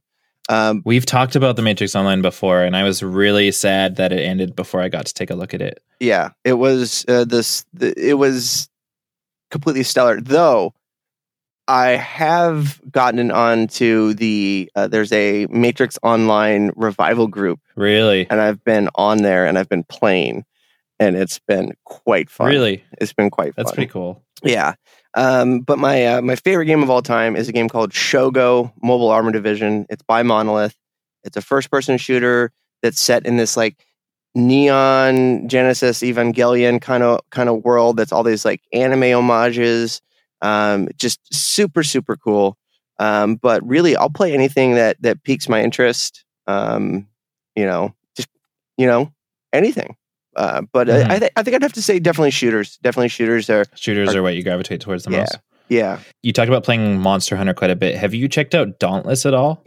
Um, 0.50 0.82
we've 0.84 1.06
talked 1.06 1.36
about 1.36 1.58
the 1.58 1.62
Matrix 1.62 1.96
Online 1.96 2.24
before, 2.24 2.64
and 2.64 2.76
I 2.76 2.84
was 2.84 3.04
really 3.04 3.52
sad 3.52 3.98
that 3.98 4.12
it 4.12 4.20
ended 4.20 4.56
before 4.56 4.82
I 4.82 4.90
got 4.90 5.06
to 5.06 5.14
take 5.14 5.30
a 5.30 5.36
look 5.36 5.54
at 5.54 5.62
it. 5.62 5.82
yeah, 6.00 6.32
it 6.44 6.54
was 6.54 7.06
uh, 7.08 7.24
this. 7.24 7.66
The, 7.74 7.94
it 7.96 8.16
was 8.16 8.68
completely 9.52 9.84
stellar, 9.84 10.20
though. 10.20 10.74
I 11.70 11.90
have 11.92 12.82
gotten 12.92 13.30
on 13.32 13.68
to 13.68 14.14
the 14.16 14.70
uh, 14.76 14.88
there's 14.88 15.12
a 15.12 15.46
Matrix 15.52 15.98
Online 16.04 16.72
revival 16.76 17.28
group 17.28 17.60
Really? 17.76 18.28
and 18.30 18.42
I've 18.42 18.64
been 18.64 18.90
on 18.96 19.22
there 19.22 19.46
and 19.46 19.58
I've 19.58 19.70
been 19.70 19.84
playing, 19.84 20.46
and 21.00 21.16
it's 21.16 21.40
been 21.48 21.74
quite 21.86 22.30
fun. 22.30 22.48
Really? 22.48 22.84
it's 23.00 23.14
been 23.14 23.30
quite 23.30 23.54
fun. 23.54 23.54
That's 23.58 23.70
fun. 23.70 23.76
pretty 23.76 23.92
cool. 23.92 24.24
Yeah. 24.44 24.74
Um, 25.14 25.60
but 25.62 25.78
my 25.80 26.06
uh, 26.08 26.22
my 26.22 26.36
favorite 26.36 26.66
game 26.66 26.82
of 26.84 26.90
all 26.90 27.02
time 27.02 27.36
is 27.36 27.48
a 27.48 27.52
game 27.52 27.70
called 27.70 27.92
Shogo 27.92 28.72
Mobile 28.82 29.10
Armor 29.10 29.32
Division. 29.32 29.86
It's 29.90 30.04
by 30.04 30.24
Monolith. 30.24 30.76
It's 31.24 31.38
a 31.38 31.42
first 31.42 31.70
person 31.72 31.98
shooter 31.98 32.52
that's 32.82 33.00
set 33.00 33.26
in 33.26 33.38
this 33.38 33.56
like 33.58 33.86
neon 34.36 35.48
Genesis 35.48 36.00
Evangelion 36.02 36.82
kind 36.82 37.04
of 37.04 37.20
kind 37.30 37.50
of 37.50 37.64
world. 37.64 37.98
That's 37.98 38.12
all 38.12 38.24
these 38.24 38.46
like 38.46 38.62
anime 38.74 39.12
homages. 39.14 40.02
Um, 40.42 40.88
just 40.98 41.20
super 41.34 41.84
super 41.84 42.16
cool. 42.16 42.58
Um, 43.00 43.36
but 43.36 43.66
really, 43.68 43.96
I'll 43.96 44.10
play 44.10 44.34
anything 44.34 44.76
that 44.76 44.98
that 45.02 45.24
piques 45.24 45.48
my 45.50 45.62
interest. 45.62 46.24
Um, 46.48 47.08
you 47.56 47.66
know, 47.66 47.94
just 48.16 48.28
you 48.78 48.88
know 48.88 49.12
anything. 49.54 49.96
Uh, 50.36 50.62
but 50.72 50.88
Mhm. 50.88 51.10
I, 51.10 51.16
I, 51.16 51.20
th- 51.20 51.32
I 51.36 51.44
think 51.44 51.56
I'd 51.56 51.64
have 51.64 51.74
to 51.74 51.82
say 51.82 52.00
definitely 52.00 52.32
shooters. 52.32 52.78
Definitely 52.78 53.10
shooters 53.10 53.50
are 53.50 53.66
Shooters 53.76 54.14
Are- 54.16 54.20
are 54.20 54.24
what 54.24 54.36
you 54.36 54.44
gravitate 54.44 54.80
towards 54.82 55.04
the 55.04 55.12
Yeah. 55.12 55.20
most. 55.20 55.40
yeah. 55.70 56.00
You 56.24 56.32
talked 56.32 56.48
about 56.50 56.64
playing 56.64 57.00
Monster 57.00 57.36
Hunter 57.36 57.54
quite 57.54 57.72
a 57.72 57.76
bit. 57.76 57.96
Have 57.96 58.14
you 58.14 58.28
checked 58.30 58.56
out 58.56 58.80
Dauntless 58.80 59.26
at 59.26 59.34
all? 59.34 59.64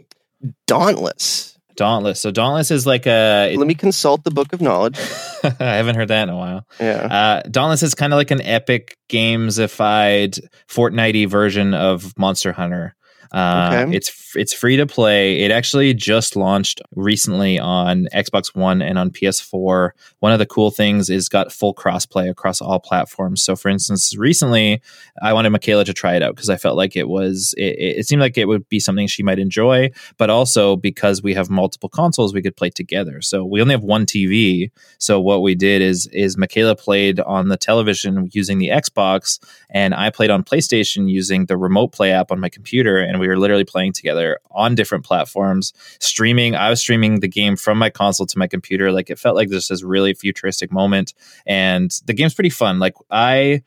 Dauntless. 0.67 1.52
Dauntless. 1.75 2.19
So 2.21 2.31
Dauntless 2.31 2.71
is 2.71 2.85
like 2.85 3.05
a. 3.07 3.55
Let 3.57 3.67
me 3.67 3.75
consult 3.75 4.23
the 4.23 4.31
Book 4.31 4.53
of 4.53 4.61
Knowledge. 4.61 4.97
I 5.43 5.53
haven't 5.75 5.95
heard 5.95 6.07
that 6.09 6.23
in 6.23 6.29
a 6.29 6.37
while. 6.37 6.65
Yeah. 6.79 7.41
Uh, 7.43 7.49
Dauntless 7.49 7.83
is 7.83 7.95
kind 7.95 8.13
of 8.13 8.17
like 8.17 8.31
an 8.31 8.41
epic 8.41 8.97
gamesified 9.09 10.39
Fortnitey 10.69 11.27
version 11.27 11.73
of 11.73 12.17
Monster 12.17 12.51
Hunter. 12.51 12.95
Uh, 13.31 13.69
Okay. 13.85 13.95
It's 13.97 14.09
it's 14.35 14.53
free 14.53 14.77
to 14.77 14.85
play. 14.85 15.39
It 15.41 15.51
actually 15.51 15.93
just 15.93 16.35
launched 16.35 16.81
recently 16.95 17.59
on 17.59 18.07
Xbox 18.13 18.55
One 18.55 18.81
and 18.81 18.97
on 18.97 19.11
PS4. 19.11 19.91
One 20.19 20.31
of 20.31 20.39
the 20.39 20.45
cool 20.45 20.71
things 20.71 21.09
is 21.09 21.29
got 21.29 21.51
full 21.51 21.73
crossplay 21.73 22.29
across 22.29 22.61
all 22.61 22.79
platforms. 22.79 23.43
So, 23.43 23.55
for 23.55 23.69
instance, 23.69 24.15
recently 24.17 24.81
I 25.21 25.33
wanted 25.33 25.51
Michaela 25.51 25.85
to 25.85 25.93
try 25.93 26.15
it 26.15 26.23
out 26.23 26.35
because 26.35 26.49
I 26.49 26.57
felt 26.57 26.77
like 26.77 26.95
it 26.95 27.07
was 27.07 27.53
it, 27.57 27.75
it 27.99 28.07
seemed 28.07 28.21
like 28.21 28.37
it 28.37 28.47
would 28.47 28.67
be 28.69 28.79
something 28.79 29.07
she 29.07 29.23
might 29.23 29.39
enjoy, 29.39 29.91
but 30.17 30.29
also 30.29 30.75
because 30.75 31.21
we 31.21 31.33
have 31.33 31.49
multiple 31.49 31.89
consoles, 31.89 32.33
we 32.33 32.41
could 32.41 32.55
play 32.55 32.69
together. 32.69 33.21
So 33.21 33.45
we 33.45 33.61
only 33.61 33.73
have 33.73 33.83
one 33.83 34.05
TV. 34.05 34.71
So 34.97 35.19
what 35.19 35.41
we 35.41 35.55
did 35.55 35.81
is 35.81 36.07
is 36.07 36.37
Michaela 36.37 36.75
played 36.75 37.19
on 37.19 37.49
the 37.49 37.57
television 37.57 38.29
using 38.31 38.57
the 38.57 38.69
Xbox, 38.69 39.39
and 39.69 39.93
I 39.93 40.09
played 40.09 40.29
on 40.29 40.43
PlayStation 40.43 41.09
using 41.09 41.45
the 41.45 41.57
Remote 41.57 41.91
Play 41.91 42.11
app 42.11 42.31
on 42.31 42.39
my 42.39 42.49
computer, 42.49 42.97
and 42.97 43.19
we 43.19 43.27
were 43.27 43.37
literally 43.37 43.63
playing 43.63 43.93
together 43.93 44.22
on 44.51 44.75
different 44.75 45.05
platforms, 45.05 45.73
streaming. 45.99 46.55
I 46.55 46.69
was 46.69 46.79
streaming 46.79 47.19
the 47.19 47.27
game 47.27 47.55
from 47.55 47.77
my 47.77 47.89
console 47.89 48.27
to 48.27 48.37
my 48.37 48.47
computer. 48.47 48.91
Like 48.91 49.09
it 49.09 49.19
felt 49.19 49.35
like 49.35 49.49
this 49.49 49.71
is 49.71 49.83
really 49.83 50.13
futuristic 50.13 50.71
moment, 50.71 51.13
and 51.45 51.91
the 52.05 52.13
game's 52.13 52.33
pretty 52.33 52.51
fun. 52.51 52.79
Like 52.79 52.95
I. 53.09 53.63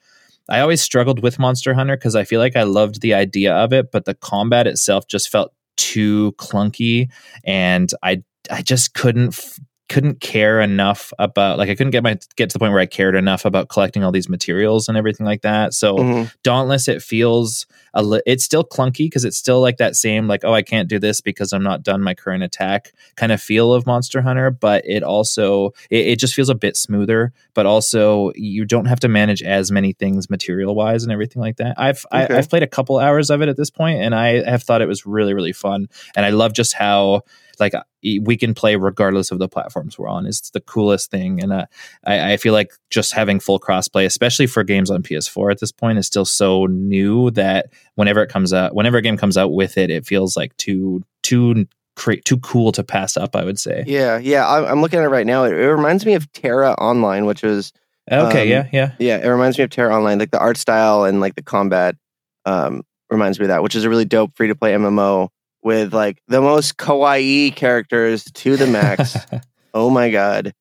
I 0.48 0.60
always 0.60 0.80
struggled 0.80 1.24
with 1.24 1.40
Monster 1.40 1.74
Hunter 1.74 1.96
because 1.96 2.14
I 2.14 2.22
feel 2.22 2.38
like 2.38 2.54
I 2.54 2.62
loved 2.62 3.00
the 3.00 3.14
idea 3.14 3.52
of 3.52 3.72
it, 3.72 3.90
but 3.90 4.04
the 4.04 4.14
combat 4.14 4.68
itself 4.68 5.08
just 5.08 5.28
felt 5.28 5.52
too 5.76 6.34
clunky, 6.38 7.08
and 7.44 7.90
I 8.00 8.22
I 8.50 8.62
just 8.62 8.94
couldn't 8.94 9.34
f- 9.34 9.58
couldn't 9.88 10.20
care 10.20 10.60
enough 10.60 11.12
about 11.18 11.58
like 11.58 11.68
I 11.70 11.76
couldn't 11.76 11.92
get 11.92 12.02
my 12.02 12.18
get 12.34 12.50
to 12.50 12.54
the 12.54 12.58
point 12.58 12.72
where 12.72 12.80
I 12.80 12.86
cared 12.86 13.14
enough 13.14 13.44
about 13.44 13.68
collecting 13.68 14.02
all 14.02 14.10
these 14.10 14.28
materials 14.28 14.88
and 14.88 14.98
everything 14.98 15.24
like 15.24 15.42
that. 15.42 15.74
So 15.74 15.96
Mhm. 15.96 16.32
Dauntless, 16.42 16.88
it 16.88 17.02
feels 17.02 17.66
a 17.94 18.02
li- 18.02 18.22
it's 18.26 18.44
still 18.44 18.64
clunky 18.64 19.06
because 19.06 19.24
it's 19.24 19.36
still 19.36 19.60
like 19.60 19.76
that 19.76 19.94
same 19.94 20.26
like 20.26 20.44
oh 20.44 20.52
I 20.52 20.62
can't 20.62 20.88
do 20.88 20.98
this 20.98 21.20
because 21.20 21.52
I'm 21.52 21.62
not 21.62 21.84
done 21.84 22.02
my 22.02 22.14
current 22.14 22.42
attack 22.42 22.92
kind 23.14 23.30
of 23.30 23.40
feel 23.40 23.72
of 23.72 23.86
Monster 23.86 24.20
Hunter, 24.22 24.50
but 24.50 24.84
it 24.86 25.04
also 25.04 25.72
it, 25.88 26.06
it 26.08 26.18
just 26.18 26.34
feels 26.34 26.48
a 26.48 26.54
bit 26.56 26.76
smoother. 26.76 27.32
But 27.54 27.66
also 27.66 28.32
you 28.34 28.64
don't 28.64 28.86
have 28.86 29.00
to 29.00 29.08
manage 29.08 29.42
as 29.42 29.70
many 29.70 29.92
things 29.92 30.28
material 30.28 30.74
wise 30.74 31.04
and 31.04 31.12
everything 31.12 31.40
like 31.40 31.56
that. 31.58 31.74
I've 31.78 32.04
Okay. 32.12 32.34
I, 32.34 32.38
I've 32.38 32.50
played 32.50 32.62
a 32.64 32.66
couple 32.66 32.98
hours 32.98 33.30
of 33.30 33.40
it 33.40 33.48
at 33.48 33.56
this 33.56 33.70
point, 33.70 34.00
and 34.00 34.14
I 34.14 34.42
have 34.50 34.64
thought 34.64 34.82
it 34.82 34.88
was 34.88 35.06
really 35.06 35.32
really 35.32 35.52
fun, 35.52 35.86
and 36.16 36.26
I 36.26 36.30
love 36.30 36.52
just 36.54 36.72
how 36.72 37.22
like 37.60 37.74
we 38.22 38.36
can 38.36 38.54
play 38.54 38.76
regardless 38.76 39.30
of 39.30 39.38
the 39.38 39.48
platforms 39.48 39.98
we're 39.98 40.08
on. 40.08 40.26
It's 40.26 40.50
the 40.50 40.60
coolest 40.60 41.10
thing, 41.10 41.42
and 41.42 41.52
uh, 41.52 41.66
I, 42.04 42.32
I 42.32 42.36
feel 42.36 42.52
like 42.52 42.72
just 42.90 43.12
having 43.12 43.40
full 43.40 43.60
crossplay, 43.60 44.04
especially 44.04 44.46
for 44.46 44.62
games 44.64 44.90
on 44.90 45.02
PS4 45.02 45.52
at 45.52 45.60
this 45.60 45.72
point, 45.72 45.98
is 45.98 46.06
still 46.06 46.24
so 46.24 46.66
new 46.66 47.30
that 47.32 47.66
whenever 47.94 48.22
it 48.22 48.28
comes 48.28 48.52
out, 48.52 48.74
whenever 48.74 48.98
a 48.98 49.02
game 49.02 49.16
comes 49.16 49.36
out 49.36 49.52
with 49.52 49.78
it, 49.78 49.90
it 49.90 50.06
feels 50.06 50.36
like 50.36 50.56
too 50.56 51.02
too 51.22 51.66
cra- 51.96 52.20
too 52.22 52.38
cool 52.38 52.72
to 52.72 52.84
pass 52.84 53.16
up. 53.16 53.34
I 53.34 53.44
would 53.44 53.58
say. 53.58 53.84
Yeah, 53.86 54.18
yeah. 54.18 54.46
I, 54.46 54.70
I'm 54.70 54.80
looking 54.80 54.98
at 54.98 55.04
it 55.04 55.08
right 55.08 55.26
now. 55.26 55.44
It, 55.44 55.52
it 55.52 55.70
reminds 55.70 56.06
me 56.06 56.14
of 56.14 56.30
TERA 56.32 56.72
Online, 56.74 57.26
which 57.26 57.42
was 57.42 57.72
Okay. 58.10 58.42
Um, 58.42 58.48
yeah. 58.48 58.68
Yeah. 58.72 58.92
yeah, 58.98 59.26
it 59.26 59.28
reminds 59.28 59.58
me 59.58 59.64
of 59.64 59.70
TERA 59.70 59.94
Online. 59.94 60.18
Like 60.18 60.30
the 60.30 60.38
art 60.38 60.56
style 60.56 61.04
and 61.04 61.20
like 61.20 61.34
the 61.34 61.42
combat 61.42 61.96
um, 62.44 62.82
reminds 63.10 63.38
me 63.38 63.46
of 63.46 63.48
that, 63.48 63.62
which 63.62 63.74
is 63.74 63.84
a 63.84 63.90
really 63.90 64.04
dope 64.04 64.36
free 64.36 64.48
to 64.48 64.54
play 64.54 64.72
MMO 64.74 65.28
with 65.62 65.92
like 65.92 66.22
the 66.28 66.40
most 66.40 66.76
kawaii 66.76 67.54
characters 67.54 68.24
to 68.24 68.56
the 68.56 68.66
max. 68.66 69.16
oh 69.74 69.90
my 69.90 70.10
god, 70.10 70.52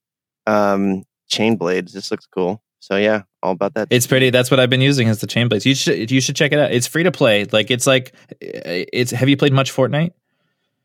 um, 0.47 1.03
chain 1.27 1.55
blades. 1.55 1.93
This 1.93 2.11
looks 2.11 2.25
cool. 2.27 2.61
So 2.79 2.97
yeah, 2.97 3.23
all 3.41 3.53
about 3.53 3.73
that. 3.73 3.87
It's 3.89 4.05
pretty. 4.05 4.29
That's 4.29 4.51
what 4.51 4.59
I've 4.59 4.69
been 4.69 4.81
using 4.81 5.09
as 5.09 5.19
the 5.19 5.27
chain 5.27 5.47
blades. 5.47 5.65
You 5.65 5.73
should 5.75 6.11
you 6.11 6.21
should 6.21 6.35
check 6.35 6.51
it 6.51 6.59
out. 6.59 6.71
It's 6.71 6.87
free 6.87 7.03
to 7.03 7.11
play. 7.11 7.45
Like 7.45 7.71
it's 7.71 7.87
like 7.87 8.13
it's. 8.39 9.11
Have 9.11 9.27
you 9.27 9.37
played 9.37 9.53
much 9.53 9.73
Fortnite? 9.73 10.11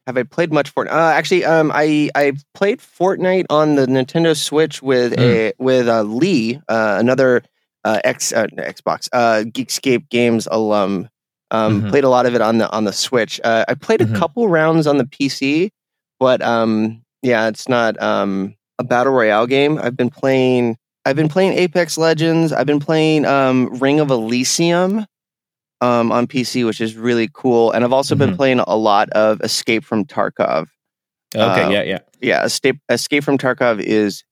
Have 0.06 0.16
I 0.16 0.22
played 0.22 0.52
much 0.52 0.74
Fortnite? 0.74 0.92
Uh, 0.92 1.12
actually, 1.14 1.44
um, 1.44 1.70
I 1.74 2.10
I 2.14 2.32
played 2.54 2.80
Fortnite 2.80 3.46
on 3.50 3.74
the 3.74 3.86
Nintendo 3.86 4.36
Switch 4.36 4.82
with 4.82 5.18
a 5.18 5.52
with 5.58 5.88
uh, 5.88 6.02
Lee, 6.02 6.56
uh, 6.68 6.96
another 6.98 7.42
uh, 7.84 8.00
X 8.02 8.32
uh, 8.32 8.46
Xbox 8.46 9.08
uh, 9.12 9.44
Geekscape 9.44 10.08
Games 10.08 10.48
alum. 10.50 11.08
Um, 11.50 11.82
Mhm. 11.82 11.90
Played 11.90 12.04
a 12.04 12.08
lot 12.08 12.26
of 12.26 12.34
it 12.34 12.40
on 12.40 12.58
the 12.58 12.70
on 12.70 12.84
the 12.84 12.92
Switch. 12.92 13.40
Uh, 13.42 13.64
I 13.68 13.74
played 13.74 14.00
a 14.00 14.06
Mhm. 14.06 14.16
couple 14.16 14.48
rounds 14.48 14.86
on 14.86 14.98
the 14.98 15.04
PC, 15.04 15.70
but 16.18 16.40
um, 16.42 17.02
yeah, 17.22 17.48
it's 17.48 17.68
not 17.68 18.00
um, 18.00 18.54
a 18.78 18.84
battle 18.84 19.12
royale 19.12 19.46
game. 19.46 19.78
I've 19.82 19.96
been 19.96 20.10
playing. 20.10 20.76
I've 21.04 21.16
been 21.16 21.28
playing 21.28 21.54
Apex 21.54 21.96
Legends. 21.98 22.52
I've 22.52 22.66
been 22.66 22.78
playing 22.80 23.24
um, 23.24 23.68
Ring 23.80 24.00
of 24.00 24.10
Elysium 24.10 25.06
um, 25.80 26.12
on 26.12 26.26
PC, 26.26 26.64
which 26.66 26.80
is 26.80 26.94
really 26.94 27.28
cool. 27.32 27.72
And 27.72 27.84
I've 27.84 27.92
also 27.92 28.14
been 28.14 28.32
Mhm. 28.32 28.36
playing 28.36 28.60
a 28.60 28.76
lot 28.76 29.08
of 29.10 29.40
Escape 29.40 29.82
from 29.84 30.04
Tarkov. 30.04 30.66
Okay. 31.34 31.62
Uh, 31.64 31.70
yeah. 31.70 31.82
Yeah. 31.82 31.98
Yeah, 32.20 32.44
Escape 32.44 32.78
Escape 32.90 33.24
from 33.24 33.38
Tarkov 33.38 33.80
is 33.80 34.22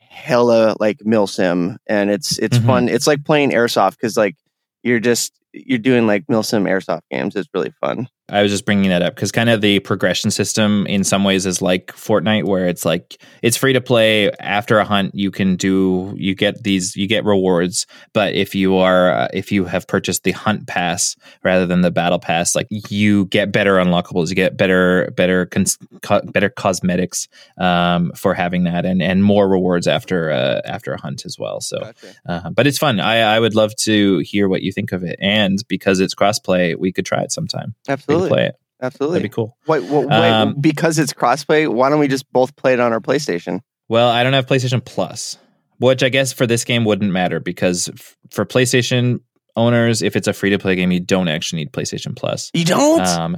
hella 0.00 0.76
like 0.78 0.98
milsim, 0.98 1.76
and 1.86 2.10
it's 2.10 2.38
it's 2.38 2.58
Mhm. 2.58 2.66
fun. 2.66 2.88
It's 2.88 3.06
like 3.06 3.24
playing 3.24 3.50
airsoft 3.52 3.92
because 3.92 4.16
like 4.16 4.36
you're 4.82 5.00
just 5.00 5.32
you're 5.52 5.78
doing 5.78 6.06
like 6.06 6.26
milsim 6.26 6.64
airsoft 6.68 7.02
games. 7.10 7.36
It's 7.36 7.48
really 7.54 7.72
fun. 7.80 8.08
I 8.32 8.42
was 8.42 8.50
just 8.50 8.64
bringing 8.64 8.90
that 8.90 9.02
up 9.02 9.14
because 9.14 9.30
kind 9.30 9.48
of 9.50 9.60
the 9.60 9.80
progression 9.80 10.30
system 10.30 10.86
in 10.86 11.04
some 11.04 11.24
ways 11.24 11.46
is 11.46 11.62
like 11.62 11.88
Fortnite, 11.88 12.44
where 12.44 12.66
it's 12.66 12.84
like 12.84 13.22
it's 13.42 13.56
free 13.56 13.72
to 13.74 13.80
play. 13.80 14.30
After 14.40 14.78
a 14.78 14.84
hunt, 14.84 15.14
you 15.14 15.30
can 15.30 15.56
do 15.56 16.14
you 16.16 16.34
get 16.34 16.62
these 16.62 16.96
you 16.96 17.06
get 17.06 17.24
rewards, 17.24 17.86
but 18.12 18.34
if 18.34 18.54
you 18.54 18.76
are 18.76 19.12
uh, 19.12 19.28
if 19.32 19.52
you 19.52 19.64
have 19.66 19.86
purchased 19.86 20.24
the 20.24 20.32
hunt 20.32 20.66
pass 20.66 21.16
rather 21.44 21.66
than 21.66 21.82
the 21.82 21.90
battle 21.90 22.18
pass, 22.18 22.54
like 22.54 22.68
you 22.70 23.26
get 23.26 23.52
better 23.52 23.76
unlockables, 23.76 24.28
you 24.28 24.34
get 24.34 24.56
better 24.56 25.10
better 25.16 25.46
cons- 25.46 25.78
co- 26.02 26.22
better 26.22 26.48
cosmetics 26.48 27.28
um, 27.58 28.12
for 28.16 28.34
having 28.34 28.64
that, 28.64 28.84
and 28.84 29.02
and 29.02 29.22
more 29.22 29.48
rewards 29.48 29.86
after 29.86 30.30
uh, 30.30 30.60
after 30.64 30.92
a 30.92 31.00
hunt 31.00 31.24
as 31.24 31.38
well. 31.38 31.60
So. 31.60 31.92
Uh, 32.26 32.50
but 32.50 32.66
it's 32.66 32.78
fun. 32.78 33.00
I, 33.00 33.18
I 33.18 33.40
would 33.40 33.54
love 33.54 33.74
to 33.76 34.18
hear 34.20 34.48
what 34.48 34.62
you 34.62 34.72
think 34.72 34.92
of 34.92 35.02
it. 35.02 35.16
And 35.20 35.58
because 35.68 36.00
it's 36.00 36.14
crossplay, 36.14 36.76
we 36.78 36.92
could 36.92 37.06
try 37.06 37.22
it 37.22 37.32
sometime. 37.32 37.74
We 38.21 38.21
Absolutely, 38.24 38.36
play 38.36 38.46
it. 38.46 38.54
absolutely. 38.80 39.18
That'd 39.18 39.30
be 39.30 39.34
cool. 39.34 39.56
Wait, 39.66 39.82
wait, 39.84 40.06
wait, 40.06 40.30
Um, 40.30 40.54
because 40.60 40.98
it's 40.98 41.12
crossplay. 41.12 41.68
Why 41.68 41.88
don't 41.90 41.98
we 42.00 42.08
just 42.08 42.30
both 42.32 42.54
play 42.56 42.72
it 42.72 42.80
on 42.80 42.92
our 42.92 43.00
PlayStation? 43.00 43.60
Well, 43.88 44.08
I 44.08 44.22
don't 44.22 44.32
have 44.32 44.46
PlayStation 44.46 44.84
Plus, 44.84 45.36
which 45.78 46.02
I 46.02 46.08
guess 46.08 46.32
for 46.32 46.46
this 46.46 46.64
game 46.64 46.84
wouldn't 46.84 47.12
matter 47.12 47.40
because 47.40 47.88
f- 47.88 48.16
for 48.30 48.44
PlayStation 48.46 49.20
owners, 49.56 50.00
if 50.02 50.16
it's 50.16 50.26
a 50.28 50.32
free 50.32 50.50
to 50.50 50.58
play 50.58 50.74
game, 50.76 50.90
you 50.92 51.00
don't 51.00 51.28
actually 51.28 51.60
need 51.62 51.72
PlayStation 51.72 52.16
Plus. 52.16 52.50
You 52.54 52.64
don't. 52.64 53.00
Um, 53.06 53.36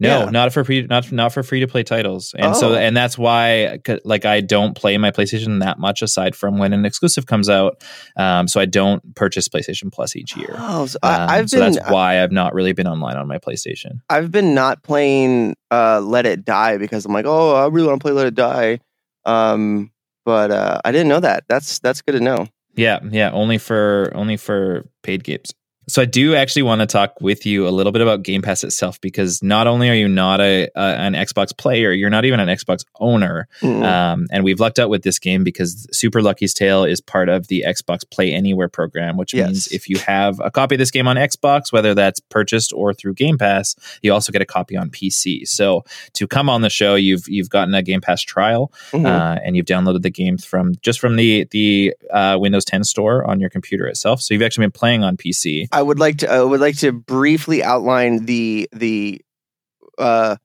no, 0.00 0.24
Yeah. 0.24 0.30
not 0.30 0.52
for 0.52 0.62
free, 0.64 0.86
not 0.88 1.10
not 1.10 1.32
for 1.32 1.42
free 1.42 1.60
to 1.60 1.66
play 1.66 1.82
titles, 1.82 2.34
and 2.38 2.54
so 2.56 2.70
Oh. 2.70 2.74
and 2.76 2.96
that's 2.96 3.18
why 3.18 3.78
like, 4.04 4.24
I 4.24 4.40
don't 4.40 4.76
play 4.76 4.96
my 4.98 5.10
PlayStation 5.10 5.60
that 5.60 5.78
much 5.78 6.02
aside 6.02 6.36
from 6.36 6.58
when 6.58 6.72
an 6.72 6.84
exclusive 6.84 7.26
comes 7.26 7.48
out. 7.48 7.82
Um, 8.16 8.46
so 8.48 8.60
I 8.60 8.64
don't 8.64 9.02
purchase 9.16 9.48
PlayStation 9.48 9.92
Plus 9.92 10.14
each 10.16 10.36
year. 10.36 10.54
oh, 10.56 10.86
so 10.86 10.98
Um, 11.02 11.10
I, 11.10 11.38
I've 11.38 11.50
so 11.50 11.58
been 11.60 11.72
that's 11.72 11.90
why 11.90 12.22
I've 12.22 12.32
not 12.32 12.54
really 12.54 12.72
been 12.72 12.86
online 12.86 13.16
on 13.16 13.26
my 13.26 13.38
PlayStation. 13.38 14.00
I've 14.08 14.30
been 14.30 14.54
not 14.54 14.82
playing 14.82 15.56
uh, 15.70 16.00
Let 16.00 16.26
It 16.26 16.44
Die 16.44 16.76
because 16.78 17.04
I'm 17.04 17.12
like, 17.12 17.26
oh, 17.26 17.54
I 17.56 17.66
really 17.66 17.88
want 17.88 18.00
to 18.00 18.04
play 18.04 18.12
Let 18.12 18.26
It 18.28 18.34
Die. 18.34 18.78
Um, 19.24 19.90
but 20.24 20.50
uh, 20.50 20.80
I 20.84 20.92
didn't 20.92 21.08
know 21.08 21.20
that. 21.20 21.44
That's 21.48 21.78
that's 21.80 22.02
good 22.02 22.12
to 22.12 22.20
know. 22.20 22.46
Yeah, 22.76 23.00
yeah, 23.10 23.30
only 23.32 23.58
for 23.58 24.12
only 24.14 24.36
for 24.36 24.88
paid 25.02 25.24
games. 25.24 25.52
So 25.88 26.02
I 26.02 26.04
do 26.04 26.34
actually 26.34 26.62
want 26.62 26.80
to 26.82 26.86
talk 26.86 27.14
with 27.20 27.46
you 27.46 27.66
a 27.66 27.70
little 27.70 27.92
bit 27.92 28.02
about 28.02 28.22
Game 28.22 28.42
Pass 28.42 28.62
itself 28.62 29.00
because 29.00 29.42
not 29.42 29.66
only 29.66 29.88
are 29.88 29.94
you 29.94 30.06
not 30.08 30.40
a, 30.40 30.68
a 30.74 30.80
an 30.80 31.14
Xbox 31.14 31.56
player, 31.56 31.92
you're 31.92 32.10
not 32.10 32.24
even 32.26 32.40
an 32.40 32.48
Xbox 32.48 32.84
owner. 33.00 33.48
Mm. 33.62 33.82
Um, 33.84 34.26
and 34.30 34.44
we've 34.44 34.60
lucked 34.60 34.78
out 34.78 34.90
with 34.90 35.02
this 35.02 35.18
game 35.18 35.44
because 35.44 35.86
Super 35.92 36.20
Lucky's 36.20 36.52
Tale 36.52 36.84
is 36.84 37.00
part 37.00 37.28
of 37.28 37.48
the 37.48 37.64
Xbox 37.66 38.00
Play 38.10 38.32
Anywhere 38.34 38.68
program, 38.68 39.16
which 39.16 39.32
Yes. 39.32 39.46
means 39.48 39.66
if 39.68 39.88
you 39.88 39.98
have 39.98 40.38
a 40.40 40.50
copy 40.50 40.74
of 40.74 40.78
this 40.78 40.90
game 40.90 41.08
on 41.08 41.16
Xbox, 41.16 41.72
whether 41.72 41.94
that's 41.94 42.20
purchased 42.20 42.72
or 42.74 42.92
through 42.92 43.14
Game 43.14 43.38
Pass, 43.38 43.74
you 44.02 44.12
also 44.12 44.30
get 44.30 44.42
a 44.42 44.46
copy 44.46 44.76
on 44.76 44.90
PC. 44.90 45.46
So 45.48 45.84
to 46.14 46.26
come 46.26 46.50
on 46.50 46.60
the 46.60 46.70
show, 46.70 46.96
you've 46.96 47.26
you've 47.28 47.48
gotten 47.48 47.74
a 47.74 47.82
Game 47.82 48.00
Pass 48.02 48.20
trial 48.22 48.70
Mhm. 48.92 49.06
uh, 49.06 49.40
and 49.42 49.56
you've 49.56 49.66
downloaded 49.66 50.02
the 50.02 50.10
game 50.10 50.36
from 50.36 50.74
just 50.82 51.00
from 51.00 51.16
the 51.16 51.46
the 51.50 51.94
uh, 52.12 52.36
Windows 52.38 52.64
10 52.66 52.84
store 52.84 53.24
on 53.24 53.40
your 53.40 53.48
computer 53.50 53.86
itself. 53.86 54.20
So 54.20 54.34
you've 54.34 54.42
actually 54.42 54.64
been 54.66 54.72
playing 54.72 55.02
on 55.02 55.16
PC. 55.16 55.66
I 55.72 55.77
would 55.82 55.98
like 55.98 56.18
to 56.18 56.30
I 56.30 56.42
would 56.42 56.60
like 56.60 56.76
to 56.78 56.92
briefly 56.92 57.62
outline 57.62 58.26
the 58.26 58.68
the 58.72 59.20
uh, 59.98 60.36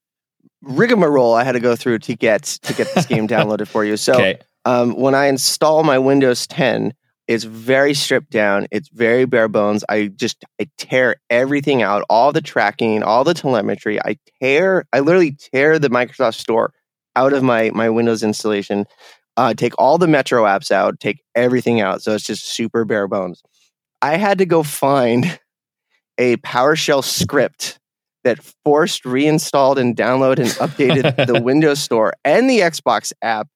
rigmarole 0.62 1.34
I 1.34 1.44
had 1.44 1.54
to 1.54 1.60
go 1.60 1.75
through 1.75 2.00
to 2.00 2.16
get 2.16 2.44
to 2.44 2.74
get 2.74 2.94
this 2.94 3.06
game 3.06 3.28
downloaded 3.30 3.68
for 3.68 3.86
you. 3.86 3.98
So 3.98 4.13
okay. 4.13 4.40
um, 4.66 4.96
when 4.96 5.16
I 5.16 5.28
install 5.28 5.84
my 5.84 6.00
Windows 6.00 6.48
10, 6.48 6.94
it's 7.28 7.44
very 7.44 7.94
stripped 7.94 8.32
down. 8.32 8.68
It's 8.72 8.90
very 8.90 9.25
bare 9.25 9.48
bones. 9.48 9.84
I 9.88 10.08
just 10.08 10.44
I 10.60 10.68
tear 10.78 11.16
everything 11.30 11.82
out, 11.82 12.04
all 12.10 12.32
the 12.32 12.42
tracking, 12.42 13.04
all 13.04 13.24
the 13.24 13.34
telemetry. 13.34 14.00
I 14.02 14.18
tear, 14.42 14.86
I 14.92 15.00
literally 15.00 15.38
tear 15.54 15.80
the 15.80 15.90
Microsoft 15.90 16.36
Store 16.36 16.74
out 17.16 17.34
of 17.34 17.44
my 17.44 17.70
my 17.72 17.90
Windows 17.90 18.24
installation, 18.24 18.86
uh, 19.38 19.54
take 19.54 19.74
all 19.78 19.98
the 19.98 20.08
Metro 20.08 20.44
apps 20.44 20.72
out, 20.72 21.00
take 21.00 21.22
everything 21.36 21.80
out, 21.80 22.02
so 22.02 22.13
it's 22.13 22.25
just 22.25 22.46
super 22.46 22.84
bare 22.86 23.08
bones. 23.08 23.42
I 24.03 24.17
had 24.17 24.38
to 24.39 24.45
go 24.45 24.62
find 24.63 25.39
a 26.19 26.38
PowerShell 26.38 27.03
script 27.03 27.79
that 28.24 28.39
forced 28.63 29.03
reinstalled 29.05 29.79
and 29.79 29.95
downloaded 29.95 30.39
and 30.39 30.50
updated 30.72 31.25
the 31.27 31.41
Windows 31.41 31.79
Store 31.79 32.13
and 32.24 32.50
the 32.50 32.60
Xbox 32.60 33.12
app. 33.22 33.48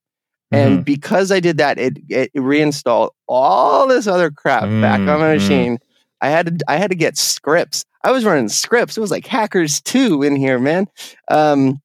And 0.51 0.79
Mhm. 0.79 0.85
because 0.85 1.31
I 1.31 1.39
did 1.41 1.57
that, 1.57 1.77
it, 1.77 1.97
it 2.09 2.31
reinstalled 2.33 3.11
all 3.27 3.87
this 3.87 4.07
other 4.07 4.31
crap 4.31 4.63
back 4.63 4.99
on 5.01 5.05
my 5.05 5.13
Mm, 5.13 5.19
mm. 5.19 5.33
machine. 5.35 5.77
I 6.21 6.29
had 6.29 6.59
to 6.59 6.65
I 6.67 6.77
had 6.77 6.89
to 6.91 6.95
get 6.95 7.17
scripts. 7.17 7.85
I 8.03 8.11
was 8.11 8.23
running 8.25 8.47
scripts. 8.49 8.97
It 8.97 9.01
was 9.01 9.11
like 9.11 9.27
hackers 9.27 9.81
two 9.81 10.23
in 10.23 10.35
here, 10.37 10.57
man. 10.59 10.87
Um, 11.29 11.81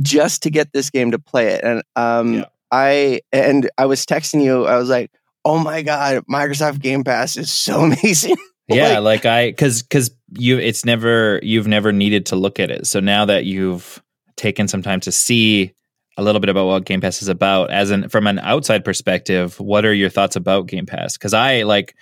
just 0.00 0.42
to 0.44 0.50
get 0.50 0.72
this 0.72 0.90
game 0.90 1.10
to 1.12 1.18
play 1.18 1.48
it. 1.48 1.62
And 1.64 1.82
um, 1.96 2.34
Yeah. 2.34 2.44
I 2.72 3.20
and 3.32 3.70
I 3.78 3.86
was 3.86 4.04
texting 4.06 4.42
you. 4.42 4.66
I 4.66 4.76
was 4.78 4.88
like, 4.88 5.10
"Oh 5.48 5.58
my 5.58 5.82
god, 5.82 6.24
Microsoft 6.30 6.80
Game 6.80 7.04
Pass 7.04 7.36
is 7.36 7.50
so 7.50 7.80
amazing." 7.88 8.36
Yeah, 8.68 8.98
Like- 8.98 9.24
like, 9.24 9.26
I 9.26 9.52
cuz 9.52 9.82
cuz 9.82 10.10
you 10.38 10.58
it's 10.58 10.84
never 10.84 11.40
you've 11.42 11.66
never 11.66 11.90
needed 11.92 12.26
to 12.26 12.36
look 12.36 12.60
at 12.60 12.70
it. 12.70 12.86
So 12.86 13.00
now 13.00 13.24
that 13.24 13.44
you've 13.46 14.02
taken 14.36 14.68
some 14.68 14.82
time 14.82 15.00
to 15.00 15.10
see 15.12 15.72
a 16.18 16.22
little 16.22 16.40
bit 16.40 16.50
about 16.50 16.66
what 16.66 16.84
Game 16.84 17.00
Pass 17.00 17.22
is 17.22 17.28
about 17.28 17.70
as 17.70 17.90
an 17.90 18.08
from 18.08 18.26
an 18.26 18.38
outside 18.40 18.84
perspective, 18.84 19.58
what 19.58 19.84
are 19.84 19.94
your 19.94 20.10
thoughts 20.10 20.36
about 20.36 20.66
Game 20.66 20.84
Pass? 20.84 21.16
Cuz 21.16 21.32
I 21.32 21.62
like 21.62 21.94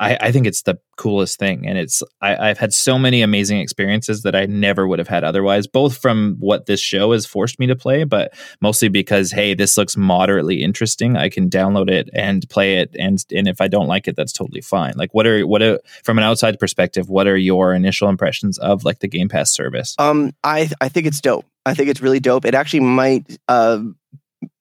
I, 0.00 0.16
I 0.18 0.32
think 0.32 0.46
it's 0.46 0.62
the 0.62 0.78
coolest 0.96 1.38
thing 1.38 1.66
and 1.66 1.76
it's 1.76 2.02
I, 2.22 2.48
I've 2.48 2.58
had 2.58 2.72
so 2.72 2.98
many 2.98 3.20
amazing 3.20 3.60
experiences 3.60 4.22
that 4.22 4.34
I 4.34 4.46
never 4.46 4.88
would 4.88 4.98
have 4.98 5.08
had 5.08 5.24
otherwise, 5.24 5.66
both 5.66 5.98
from 5.98 6.36
what 6.40 6.64
this 6.64 6.80
show 6.80 7.12
has 7.12 7.26
forced 7.26 7.58
me 7.58 7.66
to 7.66 7.76
play, 7.76 8.04
but 8.04 8.32
mostly 8.62 8.88
because 8.88 9.30
hey, 9.30 9.52
this 9.52 9.76
looks 9.76 9.98
moderately 9.98 10.62
interesting. 10.62 11.18
I 11.18 11.28
can 11.28 11.50
download 11.50 11.90
it 11.90 12.08
and 12.14 12.48
play 12.48 12.78
it 12.78 12.96
and 12.98 13.22
and 13.30 13.46
if 13.46 13.60
I 13.60 13.68
don't 13.68 13.88
like 13.88 14.08
it, 14.08 14.16
that's 14.16 14.32
totally 14.32 14.62
fine. 14.62 14.94
Like 14.96 15.12
what 15.12 15.26
are 15.26 15.46
what 15.46 15.62
are 15.62 15.78
from 16.02 16.16
an 16.16 16.24
outside 16.24 16.58
perspective, 16.58 17.10
what 17.10 17.26
are 17.26 17.36
your 17.36 17.74
initial 17.74 18.08
impressions 18.08 18.56
of 18.58 18.84
like 18.84 19.00
the 19.00 19.08
Game 19.08 19.28
Pass 19.28 19.52
service? 19.52 19.94
Um, 19.98 20.32
I 20.42 20.70
I 20.80 20.88
think 20.88 21.06
it's 21.06 21.20
dope. 21.20 21.44
I 21.66 21.74
think 21.74 21.90
it's 21.90 22.00
really 22.00 22.20
dope. 22.20 22.46
It 22.46 22.54
actually 22.54 22.80
might 22.80 23.38
uh, 23.48 23.80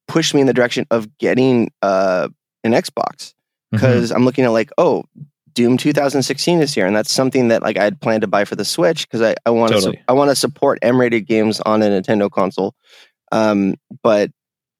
push 0.05 0.33
me 0.33 0.41
in 0.41 0.47
the 0.47 0.53
direction 0.53 0.85
of 0.91 1.17
getting 1.17 1.71
uh, 1.81 2.27
an 2.65 2.73
Xbox 2.73 3.33
Mm-hmm. 3.73 3.85
because 3.85 4.11
I'm 4.11 4.25
looking 4.25 4.45
at 4.45 4.49
like, 4.49 4.71
oh, 4.79 5.03
Doom 5.59 5.75
2016 5.75 6.61
is 6.61 6.73
here, 6.73 6.87
and 6.87 6.95
that's 6.95 7.11
something 7.11 7.49
that 7.49 7.61
like 7.61 7.77
I 7.77 7.83
had 7.83 7.99
planned 7.99 8.21
to 8.21 8.27
buy 8.27 8.45
for 8.45 8.55
the 8.55 8.63
Switch 8.63 9.05
because 9.05 9.21
I 9.21 9.35
I 9.45 9.49
want 9.49 9.73
to 9.73 9.79
Totally. 9.81 10.01
I 10.07 10.13
want 10.13 10.31
to 10.31 10.35
support 10.35 10.79
M-rated 10.81 11.27
games 11.27 11.59
on 11.59 11.83
a 11.83 11.87
Nintendo 11.87 12.31
console. 12.31 12.75
Um, 13.33 13.75
but 14.01 14.31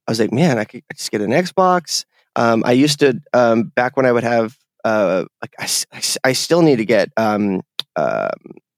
I 0.07 0.11
was 0.11 0.21
like, 0.21 0.31
man, 0.31 0.57
I 0.57 0.63
could 0.63 0.83
just 0.95 1.11
get 1.11 1.19
an 1.19 1.31
Xbox. 1.31 2.05
Um, 2.37 2.63
I 2.65 2.71
used 2.71 3.01
to 3.01 3.19
um, 3.33 3.63
back 3.63 3.97
when 3.97 4.05
I 4.05 4.13
would 4.13 4.23
have 4.23 4.57
uh, 4.85 5.25
like 5.41 5.53
I, 5.59 5.67
I 5.91 6.01
I 6.29 6.31
still 6.31 6.61
need 6.61 6.77
to 6.77 6.85
get 6.85 7.09
um, 7.17 7.59
uh, 7.97 8.29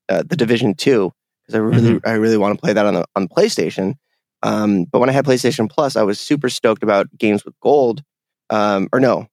uh, 0.09 0.23
the 0.25 0.35
Division 0.35 0.73
Two 0.73 1.13
because 1.43 1.53
I 1.53 1.59
really 1.59 1.99
I 2.03 2.13
really 2.13 2.37
want 2.37 2.57
to 2.57 2.59
play 2.59 2.73
that 2.73 2.83
on 2.87 2.95
the 2.95 3.05
on 3.15 3.27
PlayStation. 3.27 3.93
Um, 4.41 4.85
but 4.85 4.97
when 4.97 5.09
I 5.09 5.13
had 5.13 5.23
PlayStation 5.23 5.69
Plus, 5.69 5.95
I 5.95 6.01
was 6.01 6.19
super 6.19 6.49
stoked 6.49 6.81
about 6.81 7.15
games 7.15 7.45
with 7.45 7.53
gold. 7.59 8.01
Um, 8.49 8.89
or 8.91 8.99
no, 8.99 9.27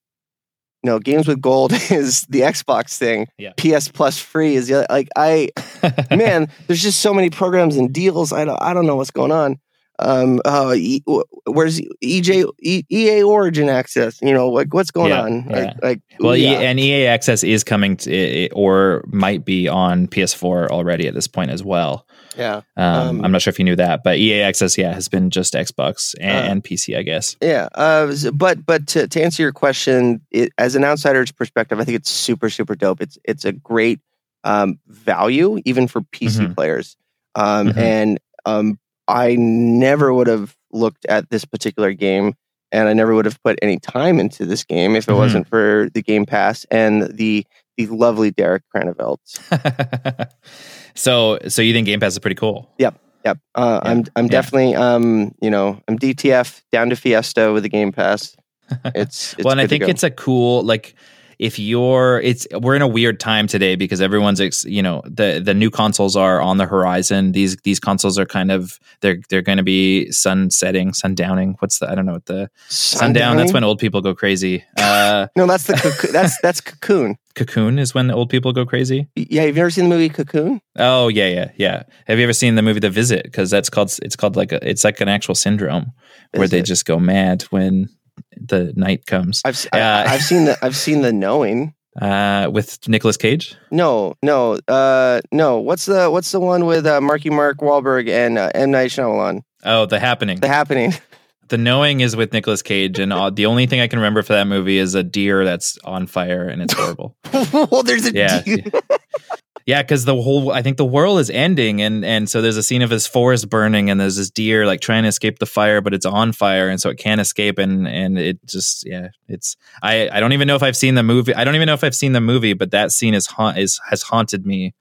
no, 0.89 0.99
games 0.99 1.29
with 1.29 1.41
gold 1.41 1.73
is 1.91 2.23
the 2.29 2.41
Xbox 2.41 2.97
thing. 2.99 3.29
Yeah. 3.39 3.53
PS 3.57 3.89
Plus 3.89 4.19
free 4.19 4.55
is 4.57 4.69
the 4.69 4.75
other, 4.79 4.87
like 4.91 5.09
I 5.17 5.51
man. 6.11 6.49
There's 6.67 6.83
just 6.83 7.01
so 7.01 7.13
many 7.15 7.31
programs 7.31 7.77
and 7.77 7.93
deals. 7.93 8.33
I 8.33 8.45
don't 8.45 8.61
I 8.61 8.75
don't 8.75 8.87
know 8.87 8.97
what's 8.97 9.11
going 9.13 9.33
on. 9.33 9.59
Um, 10.01 10.41
uh, 10.45 10.75
e, 10.77 11.03
where's 11.47 11.81
EJ 12.05 12.49
e, 12.63 12.85
EA 12.89 13.23
Origin 13.25 13.69
access? 13.69 14.23
You 14.23 14.33
know, 14.33 14.49
like 14.49 14.73
what's 14.73 14.93
going 14.93 15.11
Yeah, 15.11 15.23
on? 15.23 15.47
yeah. 15.51 15.57
Like, 15.57 15.83
like 15.83 16.01
Well, 16.21 16.37
yeah. 16.37 16.61
and 16.61 16.79
EA 16.79 17.07
Access 17.07 17.43
is 17.43 17.65
coming 17.65 17.97
to, 17.99 18.49
or 18.53 19.03
might 19.09 19.45
be 19.45 19.67
on 19.67 20.07
PS4 20.07 20.69
already 20.69 21.09
at 21.09 21.15
this 21.15 21.27
point 21.27 21.51
as 21.51 21.65
well. 21.65 22.07
Yeah. 22.39 22.61
Um, 22.77 23.09
Um, 23.19 23.25
I'm 23.25 23.33
not 23.33 23.43
sure 23.43 23.51
if 23.51 23.59
you 23.59 23.65
knew 23.65 23.77
that, 23.77 24.03
but 24.05 24.17
EA 24.19 24.43
Access, 24.43 24.79
yeah, 24.79 24.95
has 24.95 25.09
been 25.09 25.29
just 25.31 25.55
Xbox 25.55 26.15
and, 26.21 26.31
Uh, 26.47 26.51
and 26.53 26.65
PC, 26.65 26.97
I 26.97 27.03
guess. 27.03 27.37
Yeah, 27.43 27.69
uh, 27.75 28.15
but 28.33 28.65
but 28.65 28.87
to, 28.89 29.09
to 29.09 29.23
answer 29.23 29.43
your 29.43 29.53
question, 29.53 30.21
it, 30.31 30.53
as 30.59 30.75
an 30.77 30.85
outsider's 30.85 31.33
perspective, 31.33 31.81
I 31.81 31.85
think 31.85 31.97
it's 31.97 32.11
super 32.11 32.49
super 32.49 32.75
dope. 32.75 33.01
It's 33.03 33.19
it's 33.25 33.45
a 33.45 33.53
great 33.53 34.01
um, 34.45 34.79
value 34.87 35.61
even 35.65 35.89
for 35.89 36.01
PC 36.01 36.47
Mhm. 36.47 36.55
players, 36.55 36.97
um, 37.35 37.69
Mhm. 37.71 37.77
and 37.77 38.21
um, 38.47 38.79
I 39.09 39.35
never 39.37 40.15
would 40.15 40.27
have 40.29 40.55
looked 40.73 41.05
at 41.07 41.29
this 41.31 41.45
particular 41.45 41.93
game, 41.93 42.35
and 42.71 42.89
I 42.89 42.93
never 42.93 43.15
would 43.15 43.25
have 43.25 43.43
put 43.43 43.59
any 43.63 43.79
time 43.79 44.21
into 44.21 44.47
this 44.47 44.63
game 44.65 44.95
if 44.97 45.09
it 45.09 45.13
Mhm. 45.13 45.17
wasn't 45.17 45.49
for 45.49 45.89
the 45.93 46.03
Game 46.03 46.25
Pass 46.25 46.65
and 46.71 47.03
the 47.15 47.45
the 47.79 47.95
lovely 47.95 48.31
Derek 48.31 48.65
Cranevelt. 48.75 49.19
so, 50.95 51.39
so 51.49 51.63
you 51.63 51.73
think 51.73 51.87
Game 51.87 52.01
Pass 52.01 52.13
is 52.13 52.19
pretty 52.19 52.35
cool? 52.37 52.71
Yep, 52.79 52.99
yep. 53.25 53.39
uh, 53.55 53.81
Yeah, 53.85 53.91
I'm 53.91 54.05
I'm 54.17 54.25
yeah. 54.27 54.31
definitely 54.31 54.75
um 54.75 55.35
you 55.41 55.51
know 55.51 55.81
I'm 55.89 55.99
DTF 55.99 56.63
down 56.73 56.91
to 56.91 56.97
Fiesta 56.97 57.53
with 57.53 57.63
the 57.63 57.69
Game 57.69 57.93
Pass. 57.93 58.37
It's, 58.95 59.33
it's 59.35 59.45
well, 59.45 59.53
and 59.53 59.61
I 59.63 59.67
think 59.67 59.85
it's 59.89 60.03
a 60.03 60.11
cool 60.11 60.63
like 60.63 60.95
if 61.39 61.59
you're 61.59 62.21
it's 62.21 62.47
we're 62.53 62.75
in 62.77 62.83
a 62.83 62.87
weird 62.89 63.19
time 63.19 63.47
today 63.47 63.77
because 63.77 64.03
everyone's 64.03 64.43
ex, 64.43 64.65
you 64.65 64.83
know 64.83 65.01
the 65.07 65.41
the 65.43 65.55
new 65.55 65.71
consoles 65.71 66.17
are 66.17 66.41
on 66.43 66.59
the 66.59 66.67
horizon. 66.67 67.33
These 67.33 67.57
these 67.65 67.81
consoles 67.81 68.19
are 68.19 68.27
kind 68.27 68.51
of 68.51 68.79
they're 69.01 69.19
they're 69.31 69.41
going 69.41 69.57
to 69.57 69.65
be 69.65 70.11
sunsetting, 70.11 70.91
sundowning. 70.91 71.55
What's 71.61 71.79
the 71.79 71.91
I 71.91 71.95
don't 71.95 72.05
know 72.05 72.13
what 72.13 72.27
the 72.27 72.51
sundown. 72.69 73.39
That's 73.39 73.55
when 73.55 73.65
old 73.65 73.79
people 73.79 74.03
go 74.03 74.15
crazy. 74.15 74.65
Uh, 74.77 75.29
No, 75.37 75.47
that's 75.47 75.65
the 75.65 75.75
cocoon. 75.75 76.13
that's 76.13 76.39
that's 76.43 76.61
Cocoon. 76.61 77.17
Cocoon 77.39 77.79
is 77.79 77.95
when 77.95 78.11
old 78.11 78.29
people 78.31 78.53
go 78.53 78.67
crazy. 78.67 79.09
Yeah, 79.15 79.43
have 79.43 79.57
you 79.57 79.63
ever 79.63 79.71
seen 79.71 79.85
the 79.85 79.91
movie 79.91 80.09
Cocoon? 80.09 80.61
Oh 80.77 81.09
yeah, 81.09 81.29
yeah, 81.29 81.51
yeah. 81.57 81.83
Have 82.07 82.19
you 82.19 82.25
ever 82.25 82.33
seen 82.33 82.55
the 82.57 82.63
movie 82.63 82.81
The 82.81 82.91
Visit? 82.91 83.23
Because 83.25 83.51
that's 83.51 83.71
called 83.71 83.97
it's 84.03 84.17
called 84.17 84.37
like 84.37 84.53
a 84.53 84.69
it's 84.69 84.85
like 84.85 85.01
an 85.01 85.09
actual 85.09 85.35
syndrome 85.35 85.93
where 86.33 86.45
Is 86.45 86.51
they 86.51 86.59
it? 86.61 86.67
just 86.67 86.85
go 86.85 86.99
mad 86.99 87.43
when 87.51 87.89
the 88.37 88.73
night 88.77 89.07
comes. 89.07 89.43
I've 89.45 89.67
Yeah. 89.73 90.05
I, 90.07 90.09
have 90.09 90.23
seen 90.23 90.45
the 90.45 90.59
I've 90.63 90.77
seen 90.77 91.03
the 91.03 91.13
Knowing. 91.13 91.75
Uh, 92.01 92.49
with 92.53 92.87
Nicolas 92.87 93.17
Cage. 93.17 93.57
No, 93.73 94.15
no, 94.23 94.57
uh, 94.69 95.21
no. 95.33 95.59
What's 95.59 95.87
the 95.87 96.09
what's 96.09 96.31
the 96.31 96.39
one 96.39 96.65
with 96.65 96.87
uh, 96.87 97.01
Marky 97.01 97.29
Mark 97.29 97.59
Wahlberg 97.59 98.09
and 98.09 98.39
uh, 98.39 98.53
M 98.55 98.71
Night 98.71 98.91
Shyamalan? 98.93 99.43
Oh, 99.65 99.85
The 99.85 99.99
Happening. 99.99 100.39
The 100.39 100.47
Happening. 100.47 100.93
The 101.49 101.59
Knowing 101.59 102.01
is 102.01 102.15
with 102.17 102.33
Nicolas 102.33 102.63
Cage, 102.63 102.99
and 102.99 103.13
uh, 103.13 103.31
the 103.31 103.47
only 103.47 103.67
thing 103.67 103.81
I 103.81 103.89
can 103.89 103.99
remember 103.99 104.23
for 104.23 104.35
that 104.35 104.47
movie 104.47 104.79
is 104.79 104.95
a 104.95 105.03
deer 105.03 105.45
that's 105.45 105.79
on 105.85 106.07
fire 106.07 106.47
and 106.49 106.63
it's 106.63 106.75
horrible. 106.75 107.17
well, 107.71 107.83
there's 107.83 108.07
a 108.07 108.13
Yeah. 108.13 108.43
yeah, 109.67 109.83
because 109.83 110.05
the 110.05 110.15
whole 110.15 110.51
I 110.51 110.63
think 110.63 110.77
the 110.77 110.85
world 110.85 111.19
is 111.21 111.31
ending, 111.31 111.83
and 111.83 112.05
and 112.05 112.29
so 112.29 112.41
there's 112.41 112.57
a 112.57 112.63
scene 112.63 112.83
of 112.83 112.91
this 112.91 113.07
forest 113.07 113.51
burning, 113.51 113.91
and 113.91 114.01
there's 114.01 114.17
this 114.17 114.31
deer 114.31 114.67
like 114.67 114.81
trying 114.81 115.03
to 115.03 115.09
escape 115.09 115.39
the 115.39 115.47
fire, 115.47 115.81
but 115.81 115.93
it's 115.95 116.07
on 116.07 116.33
fire, 116.33 116.69
and 116.69 116.81
so 116.81 116.89
it 116.91 116.97
can't 116.99 117.21
escape, 117.21 117.59
and 117.59 117.87
and 117.87 118.19
it 118.19 118.39
just 118.47 118.87
yeah, 118.87 119.09
it's 119.29 119.57
I 119.83 120.09
I 120.11 120.21
don't 120.21 120.33
even 120.33 120.49
know 120.49 120.57
if 120.57 120.63
I've 120.63 120.77
seen 120.77 120.95
the 120.95 121.03
movie. 121.03 121.35
I 121.35 121.45
don't 121.45 121.55
even 121.55 121.67
know 121.67 121.75
if 121.75 121.85
I've 121.85 121.95
seen 121.95 122.13
the 122.13 122.21
movie, 122.21 122.55
but 122.55 122.71
that 122.71 122.93
scene 122.93 123.15
is 123.15 123.27
haunt 123.27 123.59
is 123.59 123.81
has 123.91 124.03
haunted 124.03 124.47
me 124.47 124.75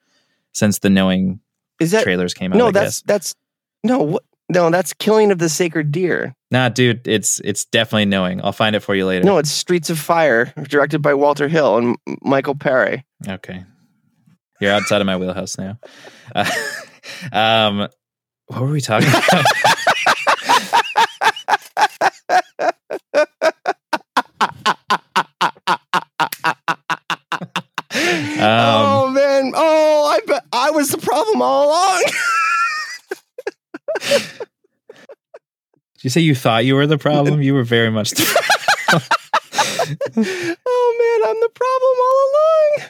since 0.54 0.80
the 0.80 0.90
Knowing 0.90 1.40
Is 1.80 1.92
that 1.92 2.04
trailers 2.04 2.34
came 2.34 2.54
out. 2.54 2.58
no? 2.58 2.68
I 2.68 2.72
That's 2.72 3.02
guess. 3.02 3.04
that's 3.06 3.36
no 3.84 4.00
what. 4.00 4.24
No, 4.50 4.70
that's 4.70 4.94
Killing 4.94 5.32
of 5.32 5.40
the 5.40 5.50
Sacred 5.50 5.92
Deer. 5.92 6.34
Nah, 6.52 6.70
dude, 6.70 7.06
it's 7.06 7.42
it's 7.42 7.66
definitely 7.66 8.06
Knowing. 8.06 8.42
I'll 8.44 8.54
find 8.54 8.76
it 8.76 8.80
for 8.80 8.96
you 8.96 9.06
later. 9.06 9.26
No, 9.26 9.38
it's 9.38 9.52
Streets 9.52 9.90
of 9.90 10.00
Fire, 10.00 10.54
directed 10.70 11.02
by 11.02 11.14
Walter 11.14 11.50
Hill 11.50 11.78
and 11.78 11.98
Michael 12.22 12.56
Perry. 12.56 13.06
Okay. 13.28 13.66
You're 14.62 14.72
outside 14.72 15.02
of 15.02 15.08
my 15.08 15.18
wheelhouse 15.18 15.58
now. 15.58 15.78
Uh, 16.34 16.50
um, 17.34 17.90
what 18.48 18.62
were 18.62 18.72
we 18.72 18.82
talking 18.82 19.10
about? 19.10 19.46
um, 28.38 28.40
oh 28.40 29.12
man! 29.14 29.52
Oh, 29.56 30.06
I 30.10 30.20
bet 30.26 30.46
I 30.54 30.72
was 30.72 30.90
the 30.90 30.98
problem 30.98 31.42
all 31.42 31.68
along. 31.68 32.04
You 36.08 36.10
say 36.10 36.22
you 36.22 36.36
thought 36.36 36.64
you 36.64 36.76
were 36.76 36.88
the 36.88 36.98
problem? 36.98 37.42
You 37.42 37.54
were 37.54 37.66
very 37.66 37.92
much 37.92 38.12
the 38.12 38.24
problem. 38.24 39.04
oh 40.18 41.20
man, 41.20 41.30
I'm 41.30 41.42
the 41.42 41.50
problem 41.54 41.98
all 42.00 42.30
along. 42.32 42.90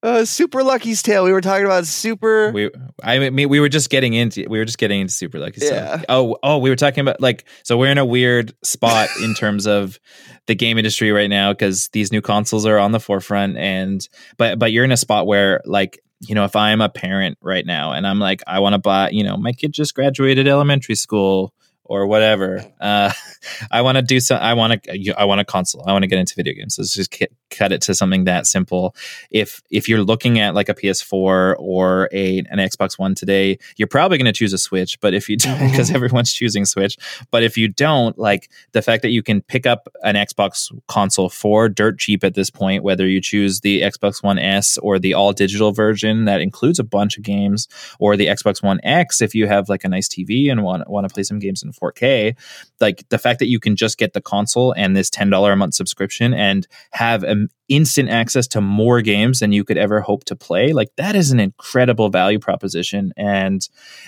Uh, 0.00 0.24
Super 0.24 0.64
Lucky's 0.64 1.00
Tale. 1.00 1.22
We 1.22 1.32
were 1.32 1.40
talking 1.40 1.66
about 1.66 1.86
Super. 1.86 2.50
we 2.50 2.68
I 3.00 3.30
mean 3.30 3.48
we 3.48 3.60
were 3.60 3.68
just 3.68 3.90
getting 3.90 4.14
into 4.14 4.44
we 4.48 4.58
were 4.58 4.64
just 4.64 4.78
getting 4.78 5.00
into 5.00 5.12
super 5.12 5.38
Lucky's. 5.38 5.70
Yeah. 5.70 6.02
Oh 6.08 6.36
oh 6.42 6.58
we 6.58 6.68
were 6.68 6.76
talking 6.76 7.02
about 7.02 7.20
like 7.20 7.44
so 7.62 7.76
we're 7.78 7.92
in 7.92 7.98
a 7.98 8.04
weird 8.04 8.52
spot 8.64 9.08
in 9.22 9.34
terms 9.34 9.68
of 9.68 10.00
the 10.46 10.56
game 10.56 10.78
industry 10.78 11.12
right 11.12 11.30
now 11.30 11.52
because 11.52 11.90
these 11.92 12.10
new 12.10 12.20
consoles 12.20 12.66
are 12.66 12.78
on 12.78 12.90
the 12.90 13.00
forefront 13.00 13.56
and 13.56 14.08
but 14.36 14.58
but 14.58 14.72
you're 14.72 14.84
in 14.84 14.92
a 14.92 14.96
spot 14.96 15.28
where 15.28 15.60
like 15.64 16.00
you 16.26 16.34
know 16.34 16.44
if 16.44 16.56
I'm 16.56 16.80
a 16.80 16.88
parent 16.88 17.38
right 17.40 17.64
now 17.64 17.92
and 17.92 18.04
I'm 18.04 18.18
like 18.18 18.42
I 18.48 18.58
want 18.58 18.72
to 18.74 18.78
buy 18.78 19.10
you 19.10 19.22
know 19.22 19.36
my 19.36 19.52
kid 19.52 19.72
just 19.72 19.94
graduated 19.94 20.48
elementary 20.48 20.96
school 20.96 21.54
or 21.88 22.06
whatever. 22.06 22.64
Uh, 22.80 23.12
I 23.70 23.82
want 23.82 23.96
to 23.96 24.02
do 24.02 24.20
some. 24.20 24.38
I 24.40 24.54
want 24.54 24.82
to. 24.82 25.14
I 25.18 25.24
want 25.24 25.40
a 25.40 25.44
console. 25.44 25.82
I 25.86 25.92
want 25.92 26.02
to 26.02 26.06
get 26.06 26.18
into 26.18 26.34
video 26.36 26.54
games. 26.54 26.76
Let's 26.78 26.94
just 26.94 27.10
get, 27.10 27.32
cut 27.50 27.72
it 27.72 27.80
to 27.82 27.94
something 27.94 28.24
that 28.24 28.46
simple. 28.46 28.94
If 29.30 29.62
if 29.70 29.88
you're 29.88 30.02
looking 30.04 30.38
at 30.38 30.54
like 30.54 30.68
a 30.68 30.74
PS4 30.74 31.56
or 31.58 32.08
a 32.12 32.38
an 32.38 32.58
Xbox 32.58 32.98
One 32.98 33.14
today, 33.14 33.58
you're 33.76 33.88
probably 33.88 34.18
going 34.18 34.26
to 34.26 34.32
choose 34.32 34.52
a 34.52 34.58
Switch. 34.58 35.00
But 35.00 35.14
if 35.14 35.28
you 35.28 35.36
don't, 35.36 35.58
because 35.70 35.90
everyone's 35.90 36.32
choosing 36.32 36.64
Switch. 36.64 36.96
But 37.30 37.42
if 37.42 37.56
you 37.56 37.68
don't, 37.68 38.16
like 38.18 38.50
the 38.72 38.82
fact 38.82 39.02
that 39.02 39.10
you 39.10 39.22
can 39.22 39.40
pick 39.40 39.66
up 39.66 39.88
an 40.02 40.14
Xbox 40.14 40.70
console 40.86 41.30
for 41.30 41.68
dirt 41.68 41.98
cheap 41.98 42.22
at 42.22 42.34
this 42.34 42.50
point, 42.50 42.82
whether 42.82 43.08
you 43.08 43.20
choose 43.20 43.60
the 43.60 43.80
Xbox 43.80 44.22
One 44.22 44.38
S 44.38 44.76
or 44.78 44.98
the 44.98 45.14
all 45.14 45.32
digital 45.32 45.72
version 45.72 46.26
that 46.26 46.40
includes 46.40 46.78
a 46.78 46.84
bunch 46.84 47.16
of 47.16 47.24
games, 47.24 47.66
or 47.98 48.16
the 48.16 48.26
Xbox 48.26 48.62
One 48.62 48.80
X 48.82 49.22
if 49.22 49.34
you 49.34 49.46
have 49.46 49.68
like 49.68 49.84
a 49.84 49.88
nice 49.88 50.08
TV 50.08 50.50
and 50.50 50.62
want 50.62 50.88
want 50.88 51.08
to 51.08 51.14
play 51.14 51.22
some 51.22 51.38
games 51.38 51.62
in 51.62 51.72
4K, 51.78 52.36
like 52.80 53.08
the 53.08 53.18
fact 53.18 53.38
that 53.40 53.48
you 53.48 53.60
can 53.60 53.76
just 53.76 53.98
get 53.98 54.12
the 54.12 54.20
console 54.20 54.72
and 54.72 54.96
this 54.96 55.10
$10 55.10 55.52
a 55.52 55.56
month 55.56 55.74
subscription 55.74 56.32
and 56.34 56.66
have 56.92 57.22
an 57.24 57.48
instant 57.68 58.08
access 58.08 58.46
to 58.46 58.60
more 58.60 59.02
games 59.02 59.40
than 59.40 59.52
you 59.52 59.62
could 59.62 59.76
ever 59.76 60.00
hope 60.00 60.24
to 60.24 60.34
play, 60.34 60.72
like 60.72 60.88
that 60.96 61.14
is 61.14 61.30
an 61.30 61.40
incredible 61.40 62.08
value 62.08 62.38
proposition. 62.38 63.12
And 63.16 63.66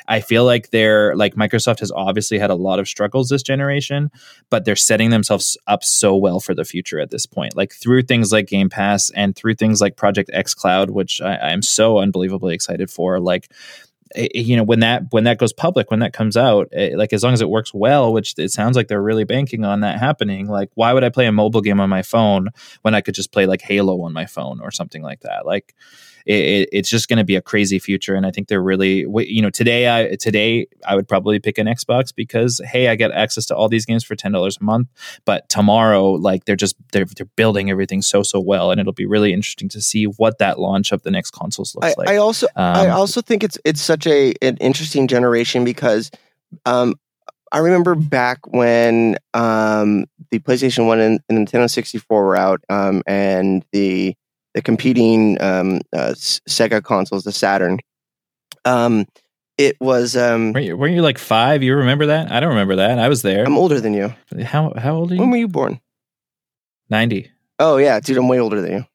I 0.08 0.20
feel 0.20 0.44
like 0.44 0.70
they're 0.70 1.14
like 1.14 1.34
Microsoft 1.34 1.80
has 1.80 1.92
obviously 1.92 2.38
had 2.38 2.50
a 2.50 2.54
lot 2.54 2.78
of 2.78 2.88
struggles 2.88 3.28
this 3.28 3.42
generation, 3.42 4.10
but 4.48 4.64
they're 4.64 4.76
setting 4.76 5.10
themselves 5.10 5.58
up 5.66 5.84
so 5.84 6.16
well 6.16 6.40
for 6.40 6.54
the 6.54 6.64
future 6.64 7.00
at 7.00 7.10
this 7.10 7.26
point. 7.26 7.56
Like 7.56 7.72
through 7.72 8.02
things 8.02 8.32
like 8.32 8.46
Game 8.46 8.70
Pass 8.70 9.10
and 9.10 9.36
through 9.36 9.54
things 9.54 9.80
like 9.80 9.96
Project 9.96 10.30
X 10.32 10.54
Cloud, 10.54 10.90
which 10.90 11.20
I, 11.20 11.36
I'm 11.36 11.62
so 11.62 11.98
unbelievably 11.98 12.54
excited 12.54 12.90
for. 12.90 13.20
Like 13.20 13.50
Eh, 14.16 14.26
eh, 14.34 14.40
you 14.40 14.56
know 14.56 14.64
when 14.64 14.80
that 14.80 15.04
when 15.10 15.22
that 15.24 15.38
goes 15.38 15.52
public 15.52 15.88
when 15.90 16.00
that 16.00 16.12
comes 16.12 16.36
out 16.36 16.68
it, 16.72 16.94
eh, 16.94 16.96
like 16.96 17.12
as 17.12 17.22
long 17.22 17.32
as 17.32 17.40
it 17.40 17.48
works 17.48 17.72
well 17.72 18.12
which 18.12 18.34
it 18.38 18.50
sounds 18.50 18.76
like 18.76 18.88
they're 18.88 19.00
really 19.00 19.22
banking 19.22 19.64
on 19.64 19.80
that 19.80 20.00
happening 20.00 20.48
like 20.48 20.68
why 20.74 20.92
would 20.92 21.04
i 21.04 21.08
play 21.08 21.26
a 21.26 21.32
mobile 21.32 21.60
game 21.60 21.78
on 21.78 21.88
my 21.88 22.02
phone 22.02 22.48
when 22.82 22.92
i 22.92 23.00
could 23.00 23.14
just 23.14 23.30
play 23.30 23.46
like 23.46 23.60
halo 23.62 24.02
on 24.02 24.12
my 24.12 24.26
phone 24.26 24.60
or 24.60 24.72
something 24.72 25.02
like 25.02 25.20
that? 25.20 25.46
Like 25.46 25.74
it, 26.26 26.68
it's 26.72 26.88
just 26.88 27.08
going 27.08 27.18
to 27.18 27.24
be 27.24 27.36
a 27.36 27.42
crazy 27.42 27.78
future. 27.78 28.14
And 28.14 28.26
I 28.26 28.30
think 28.30 28.48
they're 28.48 28.62
really, 28.62 29.06
you 29.26 29.42
know, 29.42 29.50
today 29.50 29.88
I 29.88 30.16
today 30.16 30.66
I 30.86 30.94
would 30.94 31.08
probably 31.08 31.38
pick 31.38 31.58
an 31.58 31.66
Xbox 31.66 32.14
because 32.14 32.60
hey, 32.64 32.88
I 32.88 32.96
get 32.96 33.10
access 33.12 33.46
to 33.46 33.56
all 33.56 33.68
these 33.68 33.86
games 33.86 34.04
for 34.04 34.14
ten 34.14 34.32
dollars 34.32 34.58
a 34.60 34.64
month. 34.64 34.88
But 35.24 35.48
tomorrow, 35.48 36.12
like 36.12 36.44
they're 36.44 36.56
just 36.56 36.76
they're 36.92 37.04
they're 37.04 37.28
building 37.36 37.70
everything 37.70 38.02
so 38.02 38.22
so 38.22 38.40
well, 38.40 38.70
and 38.70 38.80
it'll 38.80 38.92
be 38.92 39.06
really 39.06 39.32
interesting 39.32 39.68
to 39.70 39.80
see 39.80 40.04
what 40.04 40.38
that 40.38 40.58
launch 40.58 40.92
of 40.92 41.02
the 41.02 41.10
next 41.10 41.30
consoles 41.30 41.74
looks 41.74 41.86
I, 41.86 41.94
like. 41.96 42.08
I 42.08 42.16
also 42.16 42.46
um, 42.56 42.76
I 42.76 42.88
also 42.88 43.20
think 43.20 43.44
it's 43.44 43.58
it's 43.64 43.80
such 43.80 44.06
a 44.06 44.34
an 44.42 44.56
interesting 44.58 45.08
generation 45.08 45.64
because. 45.64 46.10
Um, 46.66 46.96
I 47.52 47.58
remember 47.58 47.96
back 47.96 48.46
when 48.46 49.16
um, 49.34 50.06
the 50.30 50.38
PlayStation 50.38 50.86
One 50.86 51.00
and, 51.00 51.20
and 51.28 51.46
Nintendo 51.46 51.68
sixty 51.68 51.98
four 51.98 52.24
were 52.24 52.36
out, 52.36 52.60
um, 52.68 53.02
and 53.06 53.64
the 53.72 54.14
the 54.54 54.62
competing 54.62 55.40
um, 55.40 55.80
uh, 55.92 56.14
Sega 56.16 56.82
consoles, 56.82 57.24
the 57.24 57.32
Saturn. 57.32 57.78
Um, 58.64 59.06
it 59.58 59.76
was. 59.80 60.16
Um, 60.16 60.52
weren't, 60.52 60.66
you, 60.66 60.76
weren't 60.76 60.94
you 60.94 61.02
like 61.02 61.18
five? 61.18 61.62
You 61.62 61.76
remember 61.76 62.06
that? 62.06 62.32
I 62.32 62.40
don't 62.40 62.50
remember 62.50 62.76
that. 62.76 62.98
I 62.98 63.08
was 63.08 63.22
there. 63.22 63.44
I'm 63.44 63.58
older 63.58 63.80
than 63.80 63.94
you. 63.94 64.14
How 64.42 64.72
how 64.76 64.96
old 64.96 65.12
are 65.12 65.14
you? 65.14 65.20
When 65.20 65.30
were 65.30 65.36
you 65.36 65.48
born? 65.48 65.80
Ninety. 66.88 67.30
Oh 67.58 67.76
yeah, 67.76 68.00
dude, 68.00 68.16
I'm 68.16 68.28
way 68.28 68.40
older 68.40 68.60
than 68.60 68.72
you. 68.72 68.86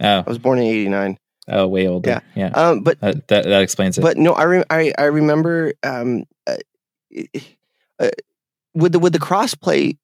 Oh, 0.00 0.18
I 0.18 0.28
was 0.28 0.38
born 0.38 0.58
in 0.58 0.64
'89. 0.64 1.18
Oh, 1.48 1.66
way 1.66 1.88
older. 1.88 2.10
Yeah, 2.10 2.20
yeah. 2.34 2.48
Um, 2.48 2.82
but 2.82 2.98
uh, 3.02 3.14
that 3.28 3.44
that 3.44 3.62
explains 3.62 3.98
it. 3.98 4.02
But 4.02 4.16
no, 4.16 4.34
I 4.34 4.42
re- 4.44 4.64
I, 4.70 4.92
I 4.98 5.04
remember 5.04 5.72
um, 5.82 6.24
uh, 6.46 6.56
uh, 7.98 8.10
with 8.74 8.92
the 8.92 8.98
with 8.98 9.12
the 9.12 9.18
crossplay 9.18 9.96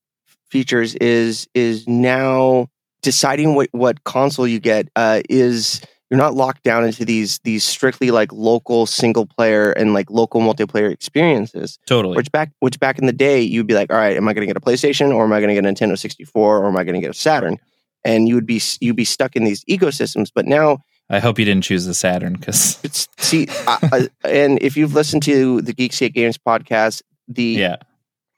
features 0.50 0.94
is 0.96 1.46
is 1.54 1.86
now 1.86 2.68
deciding 3.04 3.54
what 3.54 3.68
what 3.70 4.02
console 4.02 4.48
you 4.48 4.58
get 4.58 4.88
uh, 4.96 5.20
is 5.28 5.80
you're 6.10 6.18
not 6.18 6.34
locked 6.34 6.64
down 6.64 6.84
into 6.84 7.04
these 7.04 7.38
these 7.40 7.62
strictly 7.62 8.10
like 8.10 8.32
local 8.32 8.86
single 8.86 9.26
player 9.26 9.70
and 9.72 9.94
like 9.94 10.10
local 10.10 10.40
multiplayer 10.40 10.90
experiences. 10.90 11.78
Totally. 11.86 12.16
Which 12.16 12.32
back 12.32 12.50
which 12.58 12.80
back 12.80 12.98
in 12.98 13.06
the 13.06 13.12
day 13.12 13.40
you'd 13.40 13.66
be 13.66 13.74
like, 13.74 13.92
all 13.92 13.98
right, 13.98 14.16
am 14.16 14.26
I 14.26 14.32
going 14.32 14.46
to 14.46 14.52
get 14.52 14.56
a 14.56 14.64
PlayStation 14.64 15.14
or 15.14 15.24
am 15.24 15.32
I 15.32 15.40
going 15.40 15.54
to 15.54 15.60
get 15.60 15.64
a 15.64 15.68
Nintendo 15.68 15.96
64 15.96 16.58
or 16.58 16.66
am 16.66 16.76
I 16.76 16.82
going 16.82 16.94
to 16.94 17.00
get 17.00 17.10
a 17.10 17.14
Saturn? 17.14 17.58
And 18.04 18.28
you 18.28 18.34
would 18.34 18.46
be 18.46 18.60
you'd 18.80 18.96
be 18.96 19.04
stuck 19.04 19.36
in 19.36 19.44
these 19.44 19.64
ecosystems. 19.66 20.30
But 20.34 20.46
now 20.46 20.78
I 21.10 21.20
hope 21.20 21.38
you 21.38 21.44
didn't 21.44 21.64
choose 21.64 21.84
the 21.84 21.94
Saturn 21.94 22.34
because 22.34 22.78
it's 22.84 23.06
see, 23.18 23.46
I, 23.66 24.08
I, 24.24 24.28
and 24.28 24.58
if 24.62 24.76
you've 24.76 24.94
listened 24.94 25.22
to 25.24 25.60
the 25.60 25.74
Geekscape 25.74 26.14
Games 26.14 26.38
podcast, 26.38 27.02
the 27.28 27.44
yeah. 27.44 27.76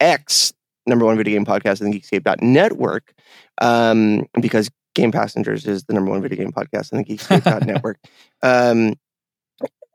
X 0.00 0.52
number 0.86 1.04
one 1.04 1.16
video 1.16 1.36
game 1.36 1.44
podcast 1.44 1.82
on 1.82 1.90
the 1.90 2.00
Geekscape.network, 2.00 3.14
um, 3.60 4.26
because 4.40 4.70
Game 4.94 5.12
Passengers 5.12 5.66
is 5.66 5.84
the 5.84 5.92
number 5.92 6.10
one 6.10 6.22
video 6.22 6.38
game 6.38 6.52
podcast 6.52 6.92
on 6.92 6.98
the 6.98 7.04
Geekscape.network. 7.04 7.98
um, 8.42 8.94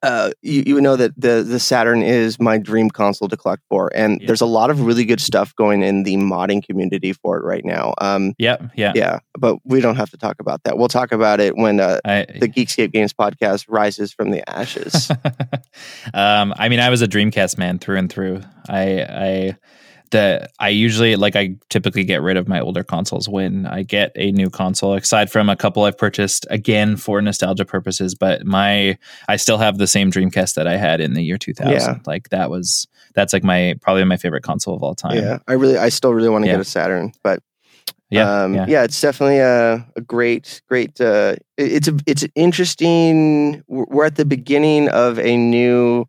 uh, 0.03 0.31
you, 0.41 0.63
you 0.65 0.73
would 0.75 0.83
know 0.83 0.95
that 0.95 1.13
the 1.15 1.43
the 1.43 1.59
Saturn 1.59 2.01
is 2.01 2.39
my 2.39 2.57
dream 2.57 2.89
console 2.89 3.27
to 3.27 3.37
collect 3.37 3.61
for, 3.69 3.91
and 3.93 4.19
yeah. 4.19 4.27
there's 4.27 4.41
a 4.41 4.47
lot 4.47 4.71
of 4.71 4.81
really 4.81 5.05
good 5.05 5.21
stuff 5.21 5.55
going 5.55 5.83
in 5.83 6.03
the 6.03 6.15
modding 6.15 6.65
community 6.65 7.13
for 7.13 7.37
it 7.37 7.43
right 7.43 7.63
now. 7.63 7.93
Um, 7.99 8.33
yeah, 8.39 8.57
yeah, 8.75 8.93
yeah. 8.95 9.19
But 9.37 9.57
we 9.63 9.79
don't 9.79 9.97
have 9.97 10.09
to 10.09 10.17
talk 10.17 10.37
about 10.39 10.63
that. 10.63 10.77
We'll 10.77 10.87
talk 10.87 11.11
about 11.11 11.39
it 11.39 11.55
when 11.55 11.79
uh, 11.79 11.99
I, 12.03 12.25
the 12.39 12.47
Geekscape 12.47 12.91
Games 12.91 13.13
podcast 13.13 13.65
rises 13.69 14.11
from 14.11 14.31
the 14.31 14.47
ashes. 14.49 15.11
um, 16.15 16.53
I 16.57 16.67
mean, 16.69 16.79
I 16.79 16.89
was 16.89 17.03
a 17.03 17.07
Dreamcast 17.07 17.59
man 17.59 17.77
through 17.77 17.97
and 17.97 18.11
through. 18.11 18.41
I 18.69 19.01
I 19.03 19.57
that 20.11 20.51
I 20.59 20.69
usually 20.69 21.15
like 21.15 21.35
I 21.35 21.55
typically 21.69 22.03
get 22.03 22.21
rid 22.21 22.37
of 22.37 22.47
my 22.47 22.59
older 22.59 22.83
consoles 22.83 23.27
when 23.27 23.65
I 23.65 23.83
get 23.83 24.11
a 24.15 24.31
new 24.31 24.49
console 24.49 24.93
aside 24.93 25.31
from 25.31 25.49
a 25.49 25.55
couple 25.55 25.83
I've 25.83 25.97
purchased 25.97 26.45
again 26.49 26.97
for 26.97 27.21
nostalgia 27.21 27.65
purposes 27.65 28.15
but 28.15 28.45
my 28.45 28.97
I 29.27 29.35
still 29.37 29.57
have 29.57 29.77
the 29.77 29.87
same 29.87 30.11
Dreamcast 30.11 30.55
that 30.55 30.67
I 30.67 30.77
had 30.77 31.01
in 31.01 31.13
the 31.13 31.23
year 31.23 31.37
2000 31.37 31.73
yeah. 31.73 31.95
like 32.05 32.29
that 32.29 32.49
was 32.49 32.87
that's 33.13 33.33
like 33.33 33.43
my 33.43 33.75
probably 33.81 34.03
my 34.03 34.17
favorite 34.17 34.43
console 34.43 34.75
of 34.75 34.83
all 34.83 34.95
time 34.95 35.17
yeah 35.17 35.39
I 35.47 35.53
really 35.53 35.77
I 35.77 35.89
still 35.89 36.13
really 36.13 36.29
want 36.29 36.43
to 36.43 36.47
yeah. 36.47 36.55
get 36.55 36.61
a 36.61 36.65
Saturn 36.65 37.13
but 37.23 37.41
yeah, 38.11 38.43
um, 38.43 38.53
yeah, 38.53 38.65
yeah. 38.67 38.83
It's 38.83 38.99
definitely 38.99 39.39
a, 39.39 39.87
a 39.95 40.01
great, 40.01 40.61
great. 40.67 40.99
Uh, 40.99 41.37
it's 41.57 41.87
a, 41.87 41.97
it's 42.05 42.27
interesting. 42.35 43.63
We're 43.67 44.03
at 44.03 44.17
the 44.17 44.25
beginning 44.25 44.89
of 44.89 45.17
a 45.17 45.37
new 45.37 46.05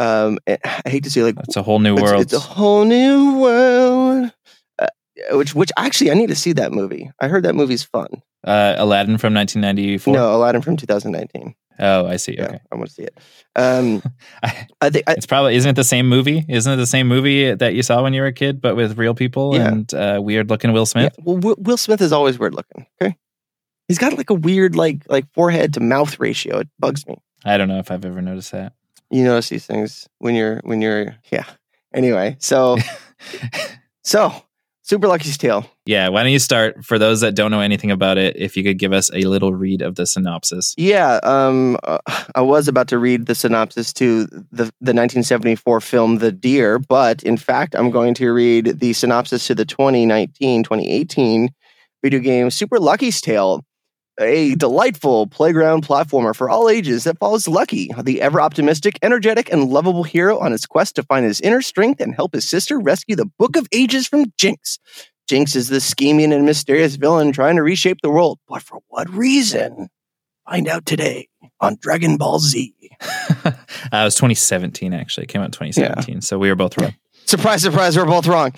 um, 0.00 0.38
eh, 0.46 0.56
I 0.64 0.88
hate 0.88 1.04
to 1.04 1.10
say 1.10 1.22
like 1.22 1.36
it's 1.40 1.56
a 1.56 1.62
whole 1.62 1.78
new 1.78 1.94
world. 1.94 2.22
It's, 2.22 2.32
a 2.32 2.40
whole 2.40 2.84
new 2.84 3.38
world. 3.38 4.32
Uh, 4.78 4.86
which, 5.32 5.54
which 5.54 5.70
actually, 5.76 6.10
I 6.10 6.14
need 6.14 6.28
to 6.28 6.34
see 6.34 6.52
that 6.54 6.72
movie. 6.72 7.10
I 7.20 7.28
heard 7.28 7.44
that 7.44 7.54
movie's 7.54 7.82
fun. 7.82 8.08
Uh, 8.42 8.74
Aladdin 8.78 9.18
from 9.18 9.34
1994. 9.34 10.14
No, 10.14 10.34
Aladdin 10.34 10.62
from 10.62 10.78
2019. 10.78 11.54
Oh, 11.78 12.06
I 12.06 12.16
see. 12.16 12.34
Yeah, 12.34 12.44
okay, 12.44 12.60
I 12.72 12.74
want 12.76 12.88
to 12.88 12.94
see 12.94 13.02
it. 13.02 13.18
Um, 13.56 14.02
I, 14.42 14.66
I 14.80 14.90
think 14.90 15.04
it's 15.08 15.26
probably 15.26 15.56
isn't 15.56 15.68
it 15.68 15.76
the 15.76 15.84
same 15.84 16.08
movie? 16.08 16.46
Isn't 16.48 16.72
it 16.72 16.76
the 16.76 16.86
same 16.86 17.06
movie 17.06 17.54
that 17.54 17.74
you 17.74 17.82
saw 17.82 18.02
when 18.02 18.14
you 18.14 18.22
were 18.22 18.28
a 18.28 18.32
kid, 18.32 18.60
but 18.62 18.76
with 18.76 18.96
real 18.96 19.14
people 19.14 19.54
yeah. 19.54 19.68
and 19.68 19.94
uh, 19.94 20.20
weird 20.22 20.48
looking 20.48 20.72
Will 20.72 20.86
Smith? 20.86 21.14
Yeah. 21.18 21.24
Well, 21.24 21.54
Will 21.58 21.76
Smith 21.76 22.00
is 22.00 22.12
always 22.12 22.38
weird 22.38 22.54
looking. 22.54 22.86
Okay, 23.00 23.16
he's 23.88 23.98
got 23.98 24.16
like 24.16 24.30
a 24.30 24.34
weird 24.34 24.76
like 24.76 25.02
like 25.08 25.26
forehead 25.34 25.74
to 25.74 25.80
mouth 25.80 26.18
ratio. 26.18 26.60
It 26.60 26.68
bugs 26.78 27.06
me. 27.06 27.16
I 27.44 27.56
don't 27.56 27.68
know 27.68 27.78
if 27.78 27.90
I've 27.90 28.04
ever 28.04 28.20
noticed 28.20 28.52
that 28.52 28.74
you 29.10 29.24
notice 29.24 29.48
these 29.48 29.66
things 29.66 30.08
when 30.18 30.34
you're 30.34 30.60
when 30.64 30.80
you're 30.80 31.16
yeah. 31.30 31.44
Anyway, 31.92 32.36
so 32.38 32.76
so 34.04 34.32
Super 34.82 35.06
Lucky's 35.06 35.38
Tale. 35.38 35.64
Yeah, 35.86 36.08
why 36.08 36.24
don't 36.24 36.32
you 36.32 36.38
start 36.38 36.84
for 36.84 36.98
those 36.98 37.20
that 37.20 37.36
don't 37.36 37.52
know 37.52 37.60
anything 37.60 37.92
about 37.92 38.18
it? 38.18 38.36
If 38.36 38.56
you 38.56 38.64
could 38.64 38.78
give 38.78 38.92
us 38.92 39.08
a 39.12 39.22
little 39.22 39.54
read 39.54 39.82
of 39.82 39.94
the 39.94 40.04
synopsis. 40.04 40.74
Yeah, 40.76 41.20
um, 41.22 41.76
uh, 41.84 41.98
I 42.34 42.40
was 42.40 42.66
about 42.66 42.88
to 42.88 42.98
read 42.98 43.26
the 43.26 43.34
synopsis 43.34 43.92
to 43.94 44.26
the 44.26 44.64
the 44.80 44.94
1974 44.94 45.80
film 45.80 46.18
The 46.18 46.32
Deer, 46.32 46.78
but 46.78 47.22
in 47.22 47.36
fact, 47.36 47.74
I'm 47.76 47.90
going 47.90 48.14
to 48.14 48.32
read 48.32 48.80
the 48.80 48.92
synopsis 48.92 49.46
to 49.46 49.54
the 49.54 49.64
2019 49.64 50.64
2018 50.64 51.50
video 52.02 52.20
game 52.20 52.50
Super 52.50 52.78
Lucky's 52.78 53.20
Tale 53.20 53.64
a 54.18 54.54
delightful 54.54 55.26
playground 55.26 55.86
platformer 55.86 56.34
for 56.34 56.50
all 56.50 56.68
ages 56.68 57.04
that 57.04 57.18
follows 57.18 57.46
Lucky, 57.48 57.90
the 58.02 58.20
ever 58.20 58.40
optimistic, 58.40 58.98
energetic, 59.02 59.52
and 59.52 59.68
lovable 59.68 60.04
hero 60.04 60.38
on 60.38 60.52
his 60.52 60.66
quest 60.66 60.96
to 60.96 61.02
find 61.02 61.24
his 61.24 61.40
inner 61.40 61.62
strength 61.62 62.00
and 62.00 62.14
help 62.14 62.34
his 62.34 62.48
sister 62.48 62.78
rescue 62.78 63.16
the 63.16 63.30
Book 63.38 63.56
of 63.56 63.66
Ages 63.72 64.06
from 64.06 64.32
Jinx. 64.36 64.78
Jinx 65.28 65.54
is 65.54 65.68
the 65.68 65.80
scheming 65.80 66.32
and 66.32 66.44
mysterious 66.44 66.96
villain 66.96 67.32
trying 67.32 67.56
to 67.56 67.62
reshape 67.62 67.98
the 68.02 68.10
world, 68.10 68.38
but 68.48 68.62
for 68.62 68.80
what 68.88 69.08
reason? 69.08 69.88
Find 70.48 70.66
out 70.66 70.86
today 70.86 71.28
on 71.60 71.76
Dragon 71.80 72.16
Ball 72.16 72.40
Z. 72.40 72.74
uh, 73.44 73.52
it 73.92 74.04
was 74.04 74.16
2017, 74.16 74.92
actually. 74.92 75.24
It 75.24 75.28
came 75.28 75.42
out 75.42 75.52
2017, 75.52 76.14
yeah. 76.14 76.20
so 76.20 76.38
we 76.38 76.48
were 76.48 76.56
both 76.56 76.76
wrong. 76.76 76.94
Surprise, 77.26 77.62
surprise, 77.62 77.96
we're 77.96 78.06
both 78.06 78.26
wrong. 78.26 78.52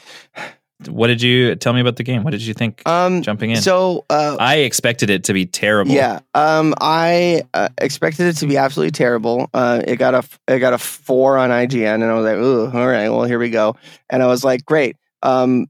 What 0.89 1.09
did 1.09 1.23
you 1.23 1.55
tell 1.57 1.73
me 1.73 1.81
about 1.81 1.97
the 1.97 2.03
game? 2.03 2.25
What 2.25 2.31
did 2.31 2.43
you 2.43 2.55
think 2.55 2.83
Um, 2.87 3.23
jumping 3.23 3.51
in? 3.51 3.57
so 3.57 4.05
uh, 4.11 4.37
I 4.39 4.57
expected 4.59 5.11
it 5.11 5.25
to 5.25 5.33
be 5.33 5.47
terrible. 5.47 5.93
Yeah, 5.93 6.21
um, 6.35 6.75
I 6.81 7.43
uh, 7.55 7.69
expected 7.79 8.27
it 8.27 8.37
to 8.39 8.47
be 8.47 8.57
absolutely 8.57 8.93
terrible. 8.93 9.49
Uh, 9.55 9.83
it 9.87 9.97
got 9.97 10.15
a 10.15 10.23
it 10.49 10.59
got 10.59 10.73
a 10.73 10.79
four 10.79 11.39
on 11.39 11.51
IGN, 11.51 11.95
and 11.95 12.05
I 12.05 12.15
was 12.15 12.25
like, 12.25 12.37
"Ooh, 12.37 12.67
all 12.67 12.87
right, 12.87 13.09
well, 13.09 13.25
here 13.25 13.39
we 13.39 13.51
go." 13.51 13.77
And 14.11 14.23
I 14.23 14.27
was 14.27 14.45
like, 14.45 14.65
"Great." 14.65 14.97
Um, 15.23 15.67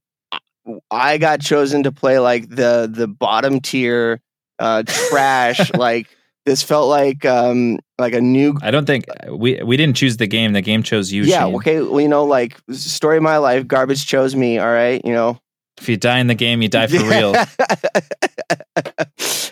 I 0.91 1.19
got 1.19 1.41
chosen 1.41 1.83
to 1.85 1.93
play 1.93 2.19
like 2.19 2.49
the 2.49 2.89
the 2.93 3.09
bottom 3.09 3.61
tier 3.61 4.21
uh, 4.59 4.85
trash. 4.87 5.73
like 5.75 6.09
this 6.47 6.63
felt 6.63 6.89
like 6.89 7.25
um, 7.25 7.79
like 7.99 8.15
a 8.15 8.21
new 8.21 8.57
I 8.63 8.71
don't 8.71 8.87
think 8.87 9.05
we 9.31 9.63
we 9.63 9.77
didn't 9.77 9.97
choose 9.97 10.17
the 10.17 10.27
game. 10.27 10.53
The 10.53 10.63
game 10.63 10.83
chose 10.83 11.13
you. 11.13 11.23
yeah. 11.23 11.45
Shane. 11.45 11.55
Okay, 11.57 11.81
well, 11.83 12.01
you 12.01 12.09
know, 12.09 12.25
like 12.25 12.59
story 12.71 13.17
of 13.19 13.23
my 13.23 13.37
life. 13.39 13.67
Garbage 13.67 14.07
chose 14.07 14.35
me. 14.35 14.59
All 14.59 14.73
right, 14.73 15.01
you 15.05 15.13
know. 15.13 15.39
If 15.81 15.89
you 15.89 15.97
die 15.97 16.19
in 16.19 16.27
the 16.27 16.35
game, 16.35 16.63
you 16.63 16.69
die 16.69 16.87
for 16.87 17.03
real. 17.05 17.35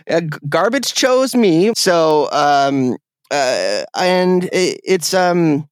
Yeah, 0.07 0.20
g- 0.20 0.29
garbage 0.48 0.92
chose 0.94 1.37
me. 1.37 1.72
So, 1.76 2.29
um, 2.33 2.96
uh, 3.31 3.85
and 3.96 4.44
it, 4.53 4.81
it's 4.83 5.14
um, 5.14 5.68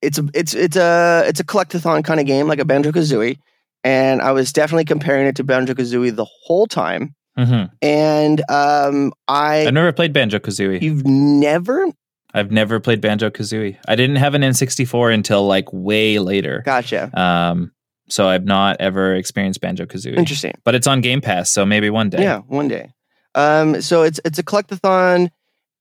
it's 0.00 0.18
a 0.18 0.26
it's 0.34 0.54
it's 0.54 0.76
a 0.76 1.24
it's 1.26 1.40
a 1.40 1.44
collectathon 1.44 2.02
kind 2.04 2.18
of 2.18 2.24
game, 2.26 2.48
like 2.48 2.58
a 2.58 2.64
Banjo 2.64 2.90
Kazooie. 2.90 3.38
And 3.84 4.22
I 4.22 4.32
was 4.32 4.52
definitely 4.52 4.86
comparing 4.86 5.26
it 5.26 5.36
to 5.36 5.44
Banjo 5.44 5.74
Kazooie 5.74 6.14
the 6.14 6.24
whole 6.24 6.66
time. 6.66 7.14
Hmm 7.36 7.64
And 7.80 8.42
um, 8.50 9.12
I 9.28 9.66
I've 9.66 9.74
never 9.74 9.92
played 9.92 10.12
Banjo 10.12 10.38
Kazooie. 10.38 10.82
you've 10.82 11.06
never 11.06 11.86
I've 12.34 12.50
never 12.50 12.80
played 12.80 13.00
Banjo 13.00 13.28
Kazooie. 13.30 13.76
I 13.86 13.94
didn't 13.94 14.16
have 14.16 14.34
an 14.34 14.42
N64 14.42 15.12
until 15.12 15.46
like 15.46 15.66
way 15.72 16.18
later. 16.18 16.62
gotcha. 16.64 17.10
Um, 17.18 17.72
so 18.08 18.26
I've 18.28 18.44
not 18.44 18.76
ever 18.80 19.14
experienced 19.14 19.60
Banjo 19.60 19.84
Kazooie. 19.86 20.16
Interesting. 20.16 20.54
But 20.64 20.74
it's 20.74 20.86
on 20.86 21.00
Game 21.00 21.20
Pass, 21.20 21.50
so 21.50 21.64
maybe 21.66 21.88
one 21.90 22.08
day. 22.10 22.22
Yeah, 22.22 22.38
one 22.40 22.68
day. 22.68 22.92
Um, 23.34 23.80
so 23.80 24.02
it's 24.02 24.20
it's 24.24 24.38
a 24.38 24.42
collectathon, 24.42 25.30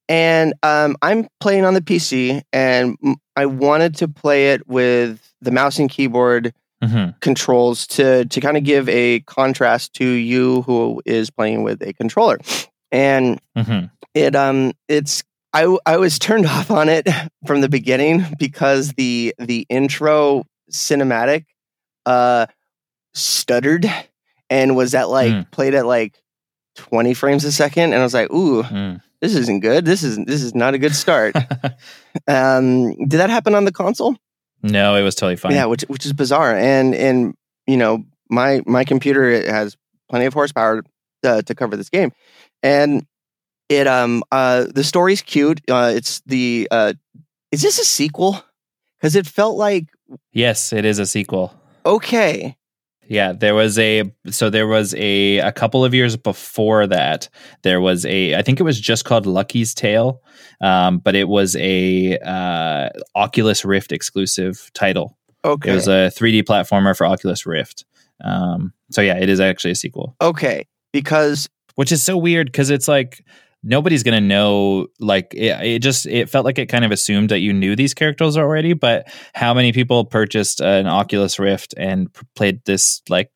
and 0.07 0.53
um, 0.63 0.95
I'm 1.01 1.27
playing 1.39 1.65
on 1.65 1.73
the 1.73 1.81
PC, 1.81 2.41
and 2.53 2.97
I 3.35 3.45
wanted 3.45 3.95
to 3.97 4.07
play 4.07 4.51
it 4.51 4.67
with 4.67 5.33
the 5.41 5.51
mouse 5.51 5.79
and 5.79 5.89
keyboard 5.89 6.53
hmm 6.83 7.09
controls 7.21 7.85
to 7.87 8.25
to 8.25 8.41
kind 8.41 8.57
of 8.57 8.63
give 8.63 8.89
a 8.89 9.19
contrast 9.21 9.93
to 9.95 10.05
you 10.05 10.61
who 10.63 11.01
is 11.05 11.29
playing 11.29 11.63
with 11.63 11.81
a 11.83 11.93
controller, 11.93 12.39
and 12.91 13.39
hmm 13.57 13.85
it 14.13 14.35
um 14.35 14.73
it's 14.87 15.23
I 15.53 15.77
I 15.85 15.97
was 15.97 16.17
turned 16.19 16.45
off 16.55 16.71
on 16.71 16.89
it 16.89 17.07
from 17.45 17.61
the 17.61 17.69
beginning 17.69 18.25
because 18.39 18.93
the 18.93 19.33
the 19.39 19.65
intro 19.69 20.45
cinematic 20.71 21.45
uh 22.05 22.45
stuttered 23.13 23.85
and 24.49 24.75
was 24.75 24.93
at 24.95 25.09
like 25.09 25.31
Mm. 25.33 25.51
played 25.51 25.75
at 25.75 25.85
like 25.85 26.21
20 26.77 27.13
frames 27.13 27.43
a 27.43 27.51
second 27.51 27.91
and 27.93 28.01
I 28.01 28.03
was 28.03 28.13
like 28.13 28.31
ooh 28.31 28.63
Mm. 28.63 29.01
this 29.21 29.35
isn't 29.35 29.59
good. 29.61 29.85
This 29.85 30.01
is 30.03 30.17
this 30.25 30.41
is 30.41 30.55
not 30.55 30.73
a 30.73 30.77
good 30.79 30.95
start. 30.95 31.35
Um 32.27 32.95
did 33.07 33.19
that 33.19 33.29
happen 33.29 33.55
on 33.55 33.65
the 33.65 33.71
console 33.71 34.15
no, 34.63 34.95
it 34.95 35.01
was 35.03 35.15
totally 35.15 35.35
fine. 35.35 35.53
yeah 35.53 35.65
which 35.65 35.81
which 35.87 36.05
is 36.05 36.13
bizarre. 36.13 36.55
And 36.55 36.93
and 36.95 37.35
you 37.67 37.77
know 37.77 38.03
my 38.29 38.61
my 38.65 38.83
computer 38.85 39.29
it 39.29 39.47
has 39.47 39.75
plenty 40.09 40.25
of 40.25 40.33
horsepower 40.33 40.83
uh, 41.23 41.41
to 41.43 41.55
cover 41.55 41.75
this 41.77 41.89
game. 41.89 42.11
And 42.63 43.05
it 43.69 43.87
um 43.87 44.23
uh 44.31 44.65
the 44.73 44.83
story's 44.83 45.21
cute. 45.21 45.61
Uh 45.69 45.91
it's 45.95 46.21
the 46.25 46.67
uh 46.71 46.93
is 47.51 47.61
this 47.61 47.79
a 47.79 47.85
sequel? 47.85 48.43
Because 48.99 49.15
it 49.15 49.25
felt 49.27 49.57
like 49.57 49.85
Yes, 50.33 50.73
it 50.73 50.85
is 50.85 50.99
a 50.99 51.05
sequel. 51.05 51.53
okay 51.85 52.55
Yeah, 53.11 53.33
there 53.33 53.53
was 53.53 53.77
a 53.77 54.09
so 54.29 54.49
there 54.49 54.67
was 54.67 54.95
a 54.95 55.39
a 55.39 55.51
couple 55.51 55.83
of 55.83 55.93
years 55.93 56.15
before 56.15 56.87
that. 56.87 57.27
There 57.61 57.81
was 57.81 58.05
a 58.05 58.35
I 58.35 58.41
think 58.41 58.61
it 58.61 58.63
was 58.63 58.79
just 58.79 59.03
called 59.03 59.25
Lucky's 59.25 59.73
Tale, 59.73 60.21
um, 60.61 60.99
but 60.99 61.13
it 61.13 61.27
was 61.27 61.57
a 61.57 62.17
uh, 62.19 62.87
Oculus 63.13 63.65
Rift 63.65 63.91
exclusive 63.91 64.71
title. 64.73 65.17
okay 65.43 65.71
It 65.71 65.75
was 65.75 65.89
a 65.89 66.09
3D 66.15 66.43
platformer 66.43 66.95
for 66.95 67.05
Oculus 67.05 67.45
Rift. 67.45 67.83
Um, 68.23 68.71
so 68.91 69.01
yeah, 69.01 69.17
it 69.17 69.27
is 69.27 69.41
actually 69.41 69.71
a 69.71 69.75
sequel, 69.75 70.15
okay 70.21 70.65
because 70.93 71.49
which 71.75 71.91
is 71.91 72.01
so 72.01 72.15
weird 72.15 72.47
because 72.47 72.69
it's 72.69 72.87
like 72.87 73.25
nobody's 73.63 74.03
gonna 74.03 74.21
know. 74.21 74.87
Like 74.99 75.33
it, 75.33 75.59
it 75.65 75.79
just 75.79 76.05
it 76.05 76.29
felt 76.29 76.45
like 76.45 76.59
it 76.59 76.67
kind 76.67 76.85
of 76.85 76.91
assumed 76.91 77.29
that 77.29 77.39
you 77.39 77.53
knew 77.53 77.75
these 77.75 77.93
characters 77.93 78.37
already. 78.37 78.73
But 78.73 79.07
how 79.33 79.53
many 79.53 79.71
people 79.71 80.05
purchased 80.05 80.61
an 80.61 80.87
Oculus 80.87 81.39
Rift 81.39 81.73
and 81.77 82.13
p- 82.13 82.21
played 82.35 82.63
this 82.65 83.01
like 83.09 83.31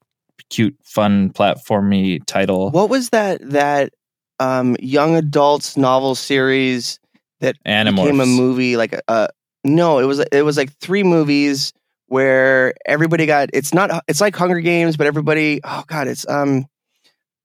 cute, 0.50 0.78
fun 0.84 1.32
platformy 1.32 2.24
title? 2.26 2.72
what 2.72 2.90
was 2.90 3.10
that 3.10 3.40
that 3.50 3.94
um 4.40 4.76
young 4.80 5.16
adults 5.16 5.78
novel 5.78 6.14
series 6.16 7.00
that 7.40 7.56
Animorphs. 7.66 7.96
became 7.96 8.20
a 8.20 8.26
movie 8.26 8.78
like 8.78 8.94
a 8.94 9.02
uh, 9.08 9.28
no 9.64 10.00
it 10.00 10.06
was 10.06 10.20
it 10.20 10.44
was 10.44 10.58
like 10.58 10.72
three 10.80 11.04
movies 11.04 11.74
where 12.08 12.74
everybody 12.86 13.26
got 13.26 13.50
it's 13.54 13.74
not 13.74 14.04
it's 14.08 14.22
like 14.22 14.36
hunger 14.36 14.60
games 14.60 14.98
but 14.98 15.08
everybody 15.08 15.62
oh 15.64 15.84
god 15.88 16.08
it's 16.08 16.28
um 16.28 16.66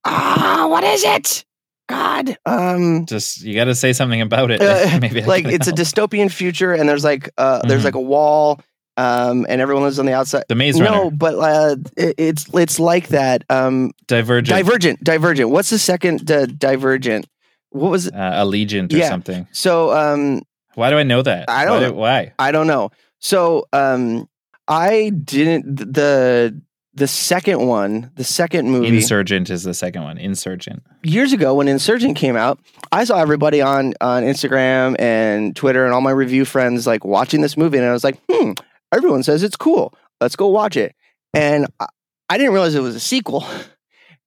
ah 0.05 0.66
what 0.69 0.85
is 0.85 1.05
it 1.05 1.45
god 1.90 2.38
um 2.46 3.05
Just 3.07 3.42
you 3.42 3.55
got 3.55 3.64
to 3.64 3.74
say 3.74 3.92
something 3.92 4.20
about 4.20 4.50
it. 4.50 4.62
uh, 4.62 4.98
Maybe 5.00 5.22
I 5.22 5.26
like 5.26 5.44
it's 5.46 5.66
a 5.68 5.72
dystopian 5.72 6.31
future 6.31 6.72
and 6.72 6.88
there's 6.88 7.05
like 7.05 7.31
uh 7.38 7.61
there's 7.66 7.83
Mhm. 7.83 7.85
like 7.85 7.94
a 7.96 8.00
wall 8.00 8.61
um 8.96 9.46
and 9.48 9.61
everyone 9.61 9.85
lives 9.85 9.98
on 9.98 10.07
the 10.07 10.12
outside 10.14 10.44
the 10.48 10.55
Maze 10.55 10.81
Runner. 10.81 10.90
no 10.90 11.11
but 11.11 11.35
uh 11.37 11.76
it, 11.96 12.14
it's 12.18 12.46
it's 12.55 12.79
like 12.81 13.09
that 13.09 13.44
um 13.50 13.92
Divergent, 14.07 14.48
divergent 14.57 15.05
divergent 15.05 15.50
what's 15.50 15.70
the 15.70 15.79
second 15.79 16.31
uh, 16.31 16.46
divergent 16.46 17.26
what 17.70 17.90
was 17.90 18.07
it 18.09 18.14
uh, 18.14 18.44
Allegiant, 18.44 18.92
or 18.92 18.96
Yeah. 18.96 19.09
something. 19.09 19.46
so 19.53 19.90
um 19.96 20.42
Why 20.74 20.90
do 20.90 20.98
I 20.98 21.05
know 21.05 21.22
that? 21.22 21.48
I 21.48 21.64
don't 21.64 21.81
why 21.83 21.88
do- 21.88 21.94
why? 21.94 22.33
I 22.38 22.50
don't 22.53 22.66
know. 22.66 22.90
So 23.20 23.66
um 23.72 24.29
I 24.68 25.11
didn't 25.11 25.76
th- 25.76 25.88
the 25.92 26.61
the 26.94 27.07
second 27.07 27.66
one, 27.66 28.11
the 28.16 28.24
second 28.24 28.70
movie 28.70 28.88
Insurgent 28.88 29.48
is 29.50 29.62
the 29.62 29.74
second 29.74 30.03
one. 30.03 30.18
Insurgent. 30.18 30.83
years 31.03 31.33
ago 31.33 31.55
when 31.55 31.68
Insurgent 31.68 32.16
came 32.16 32.37
out, 32.37 32.59
I 32.90 33.05
saw 33.05 33.20
everybody 33.20 33.62
on 33.62 33.94
on 34.00 34.24
Instagram 34.24 34.96
and 34.98 35.55
Twitter 35.55 35.85
and 35.85 35.94
all 35.94 36.00
my 36.00 36.11
review 36.11 36.44
friends 36.44 36.87
like 36.87 37.05
watching 37.05 37.40
this 37.40 37.57
movie 37.57 37.79
and 37.79 37.87
I 37.87 37.92
was 37.92 38.05
like, 38.05 38.20
"Hmm, 38.31 38.53
everyone 38.92 39.22
says 39.22 39.42
it's 39.42 39.57
cool. 39.57 39.94
Let's 40.20 40.37
go 40.37 40.48
watch 40.48 40.76
it." 40.76 40.94
And 41.33 41.66
I, 41.79 41.87
I 42.29 42.38
didn't 42.38 42.53
realize 42.53 42.74
it 42.74 42.81
was 42.81 42.96
a 42.96 43.00
sequel. 43.00 43.44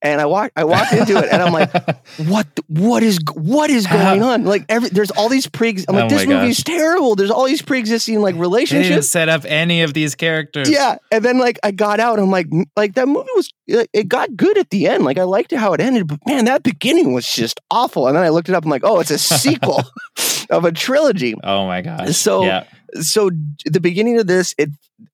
And 0.04 0.20
I 0.20 0.26
walked 0.26 0.52
I 0.58 0.66
walked 0.66 0.92
into 0.92 1.18
it 1.18 1.30
and 1.32 1.42
I'm 1.42 1.54
like, 1.54 1.72
what 2.28 2.46
what 2.68 3.04
is 3.04 3.18
what 3.34 3.70
is 3.70 3.88
going 4.00 4.22
on? 4.22 4.44
Like 4.44 4.66
every 4.68 4.90
there's 4.90 5.12
all 5.12 5.30
these 5.30 5.48
pre 5.48 5.70
I'm 5.88 5.96
like 5.96 6.04
Oh 6.06 6.10
this 6.10 6.26
my 6.28 6.42
movie's 6.42 6.62
terrible. 6.62 7.16
There's 7.16 7.32
all 7.32 7.46
these 7.46 7.62
pre-existing 7.62 8.20
like 8.20 8.36
they 8.36 8.42
relationships. 8.42 8.90
didn't 8.90 9.06
set 9.06 9.30
up 9.30 9.46
any 9.46 9.82
of 9.82 9.94
these 9.94 10.14
characters. 10.16 10.70
Yeah, 10.70 10.98
and 11.10 11.24
then 11.24 11.40
like 11.40 11.58
I 11.64 11.72
got 11.72 12.02
out, 12.02 12.20
I'm 12.20 12.30
like, 12.32 12.48
like 12.76 12.96
that 12.96 13.08
movie 13.08 13.30
was, 13.34 13.50
it 13.66 13.90
it 13.94 14.08
got 14.10 14.36
good 14.36 14.58
at 14.58 14.70
the 14.72 14.88
end. 14.88 15.06
Like 15.06 15.18
I 15.18 15.24
liked 15.24 15.54
how 15.54 15.72
it 15.74 15.80
ended, 15.80 16.08
but 16.08 16.20
man, 16.28 16.46
that 16.46 16.64
beginning 16.64 17.14
was 17.14 17.26
just 17.26 17.62
awful. 17.72 18.08
And 18.08 18.18
then 18.18 18.24
I 18.26 18.30
looked 18.30 18.50
it 18.50 18.56
up, 18.56 18.66
I'm 18.66 18.70
like, 18.70 18.84
oh, 18.84 19.00
it's 19.00 19.12
a 19.12 19.18
sequel 19.18 19.84
of 20.50 20.66
a 20.66 20.74
trilogy. 20.74 21.34
Oh 21.46 21.66
my 21.66 21.82
gosh. 21.82 22.16
So- 22.18 22.44
yeah. 22.44 22.66
So 23.02 23.32
the 23.66 23.80
beginning 23.80 24.20
of 24.20 24.28
this, 24.28 24.54
it 24.58 24.70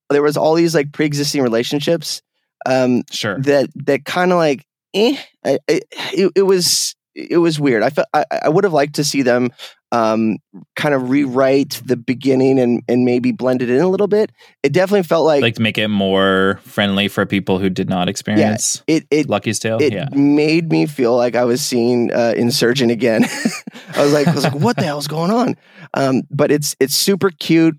there 0.10 0.24
was 0.24 0.36
all 0.36 0.56
these 0.56 0.74
like 0.76 0.92
pre-existing 0.92 1.42
relationships 1.44 2.22
um, 2.66 3.04
Sure. 3.12 3.40
that 3.42 3.70
that 3.86 4.04
kind 4.04 4.32
of 4.34 4.38
like, 4.38 4.66
eh, 4.94 5.18
I, 5.46 5.60
I, 5.70 5.82
it, 6.14 6.32
it 6.36 6.44
was 6.44 6.96
it 7.16 7.38
was 7.38 7.60
weird. 7.60 7.84
I 7.84 7.90
felt 7.90 8.08
I, 8.14 8.26
I 8.44 8.50
would 8.50 8.64
have 8.64 8.74
liked 8.74 8.96
to 8.96 9.04
see 9.04 9.22
them 9.22 9.50
um, 9.92 10.38
kind 10.76 10.94
of 10.94 11.10
rewrite 11.10 11.82
the 11.86 11.98
beginning 11.98 12.60
and 12.60 12.84
and 12.88 13.06
maybe 13.06 13.32
blend 13.32 13.62
it 13.62 13.70
in 13.70 13.82
a 13.82 13.88
little 13.88 14.08
bit. 14.08 14.32
It 14.64 14.72
definitely 14.72 15.04
felt 15.04 15.26
like, 15.26 15.42
like 15.42 15.56
to 15.56 15.62
make 15.62 15.78
it 15.78 15.88
more 15.88 16.60
friendly 16.64 17.08
for 17.08 17.26
people 17.26 17.60
who 17.60 17.70
did 17.70 17.90
not 17.90 18.08
experience 18.08 18.84
it 18.88 19.06
it 19.10 19.30
Lucky's 19.30 19.60
Tale. 19.60 19.82
it 19.82 19.94
yeah. 19.94 20.08
made 20.12 20.72
me 20.72 20.86
feel 20.86 21.16
like 21.16 21.36
I 21.36 21.46
was 21.46 21.62
seeing 21.62 22.12
uh, 22.14 22.34
Insurgent 22.38 22.92
again. 22.92 23.24
I 23.96 24.04
was 24.04 24.14
like, 24.14 24.28
I 24.28 24.36
was 24.36 24.44
like, 24.44 24.56
what 24.56 24.76
the 24.76 24.84
hell's 24.84 25.08
going 25.08 25.32
on? 25.32 25.58
Um, 25.94 26.24
but 26.30 26.52
it's 26.52 26.76
it's 26.80 26.94
super 26.94 27.32
cute. 27.32 27.78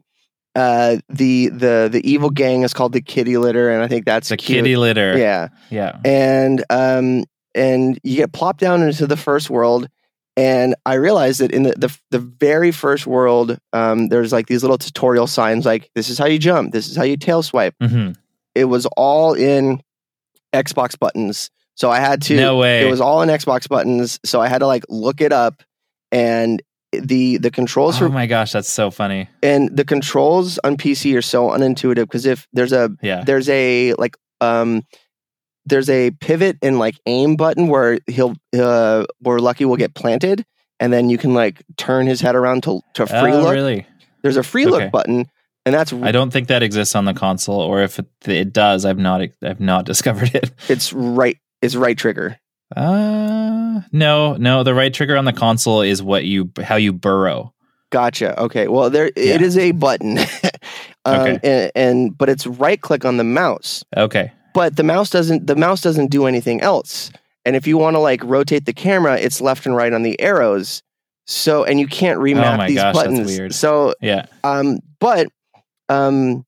Uh, 0.56 0.96
the 1.08 1.48
the 1.48 1.88
the 1.92 2.00
evil 2.04 2.28
gang 2.30 2.62
is 2.62 2.74
called 2.74 2.92
the 2.92 3.00
Kitty 3.00 3.36
Litter, 3.38 3.70
and 3.70 3.82
I 3.82 3.88
think 3.88 4.04
that's 4.04 4.28
The 4.30 4.36
cute. 4.36 4.58
kitty 4.58 4.76
litter. 4.76 5.16
Yeah, 5.16 5.48
Yeah. 5.70 5.98
and 6.04 6.64
um, 6.70 7.24
and 7.54 7.98
you 8.02 8.16
get 8.16 8.32
plopped 8.32 8.58
down 8.60 8.82
into 8.82 9.06
the 9.06 9.16
first 9.16 9.48
world, 9.48 9.86
and 10.36 10.74
I 10.84 10.94
realized 10.94 11.40
that 11.40 11.52
in 11.52 11.62
the 11.62 11.74
the, 11.76 11.96
the 12.10 12.18
very 12.18 12.72
first 12.72 13.06
world, 13.06 13.58
um, 13.72 14.08
there's 14.08 14.32
like 14.32 14.46
these 14.48 14.62
little 14.64 14.78
tutorial 14.78 15.28
signs, 15.28 15.64
like 15.64 15.88
this 15.94 16.08
is 16.08 16.18
how 16.18 16.26
you 16.26 16.38
jump, 16.38 16.72
this 16.72 16.88
is 16.88 16.96
how 16.96 17.04
you 17.04 17.16
tail 17.16 17.42
swipe. 17.44 17.74
hmm 17.80 18.10
It 18.56 18.64
was 18.64 18.86
all 18.96 19.34
in 19.34 19.80
Xbox 20.52 20.98
buttons, 20.98 21.48
so 21.76 21.92
I 21.92 22.00
had 22.00 22.22
to. 22.22 22.34
No 22.34 22.56
way. 22.56 22.84
It 22.84 22.90
was 22.90 23.00
all 23.00 23.22
in 23.22 23.28
Xbox 23.28 23.68
buttons, 23.68 24.18
so 24.24 24.40
I 24.40 24.48
had 24.48 24.58
to 24.58 24.66
like 24.66 24.82
look 24.88 25.20
it 25.20 25.32
up, 25.32 25.62
and 26.10 26.60
the 26.92 27.36
the 27.38 27.50
controls 27.50 27.96
oh 27.96 28.06
for 28.06 28.08
my 28.08 28.26
gosh, 28.26 28.52
that's 28.52 28.68
so 28.68 28.90
funny. 28.90 29.28
and 29.42 29.76
the 29.76 29.84
controls 29.84 30.58
on 30.64 30.76
PC 30.76 31.16
are 31.16 31.22
so 31.22 31.48
unintuitive 31.48 32.02
because 32.06 32.26
if 32.26 32.46
there's 32.52 32.72
a 32.72 32.90
Yeah. 33.02 33.22
there's 33.24 33.48
a 33.48 33.94
like 33.94 34.16
um 34.40 34.82
there's 35.66 35.88
a 35.90 36.10
pivot 36.12 36.56
and 36.62 36.78
like 36.78 36.96
aim 37.06 37.36
button 37.36 37.68
where 37.68 37.98
he'll 38.06 38.34
uh, 38.58 39.04
where 39.20 39.38
Lucky 39.38 39.64
will 39.66 39.76
get 39.76 39.94
planted, 39.94 40.44
and 40.80 40.92
then 40.92 41.10
you 41.10 41.18
can 41.18 41.32
like 41.34 41.62
turn 41.76 42.06
his 42.06 42.20
head 42.20 42.34
around 42.34 42.62
to 42.64 42.80
to 42.94 43.06
free 43.06 43.32
Oh, 43.32 43.42
look. 43.42 43.52
really? 43.52 43.86
There's 44.22 44.36
a 44.38 44.42
free 44.42 44.66
Okay. 44.66 44.70
look 44.84 44.90
button, 44.90 45.26
and 45.66 45.74
that's 45.74 45.92
I 45.92 46.10
don't 46.12 46.30
think 46.32 46.48
that 46.48 46.62
exists 46.62 46.96
on 46.96 47.04
the 47.04 47.14
console, 47.14 47.60
or 47.60 47.82
if 47.82 47.98
it, 47.98 48.06
it 48.26 48.52
does, 48.52 48.84
I've 48.84 48.98
not 48.98 49.20
I've 49.42 49.60
not 49.60 49.84
discovered 49.92 50.34
it. 50.34 50.50
it's 50.68 50.92
right 50.92 51.36
it's 51.62 51.76
right 51.76 51.96
trigger. 51.96 52.38
Uh 52.74 53.49
no, 53.92 54.34
no. 54.36 54.62
The 54.62 54.74
right 54.74 54.92
trigger 54.92 55.16
on 55.16 55.24
the 55.24 55.32
console 55.32 55.82
is 55.82 56.02
what 56.02 56.24
you 56.24 56.50
how 56.62 56.76
you 56.76 56.92
burrow. 56.92 57.52
Gotcha. 57.90 58.38
Okay. 58.40 58.68
Well, 58.68 58.88
there 58.90 59.10
Yeah. 59.16 59.34
it 59.34 59.42
is 59.42 59.58
a 59.58 59.72
button, 59.72 60.18
um, 61.04 61.20
Okay. 61.20 61.38
and, 61.42 61.72
and 61.74 62.18
but 62.18 62.28
it's 62.28 62.46
right 62.46 62.80
click 62.80 63.04
on 63.04 63.16
the 63.16 63.24
mouse. 63.24 63.84
Okay. 63.96 64.32
But 64.54 64.76
the 64.76 64.82
mouse 64.84 65.10
doesn't 65.10 65.46
the 65.46 65.56
mouse 65.56 65.80
doesn't 65.80 66.08
do 66.10 66.26
anything 66.26 66.60
else. 66.60 67.10
And 67.44 67.56
if 67.56 67.66
you 67.66 67.78
want 67.78 67.94
to 67.94 68.00
like 68.00 68.22
rotate 68.24 68.66
the 68.66 68.72
camera, 68.72 69.16
it's 69.18 69.40
left 69.40 69.66
and 69.66 69.74
right 69.74 69.92
on 69.92 70.02
the 70.02 70.20
arrows. 70.20 70.82
So 71.26 71.64
and 71.64 71.80
you 71.80 71.86
can't 71.86 72.20
remap 72.20 72.62
Oh 72.64 72.66
these 72.66 72.76
gosh, 72.76 72.94
that's 72.94 73.06
buttons. 73.08 73.38
weird. 73.38 73.54
So 73.54 73.94
Yeah. 74.00 74.26
um, 74.44 74.78
but 75.00 75.28
um, 75.88 76.44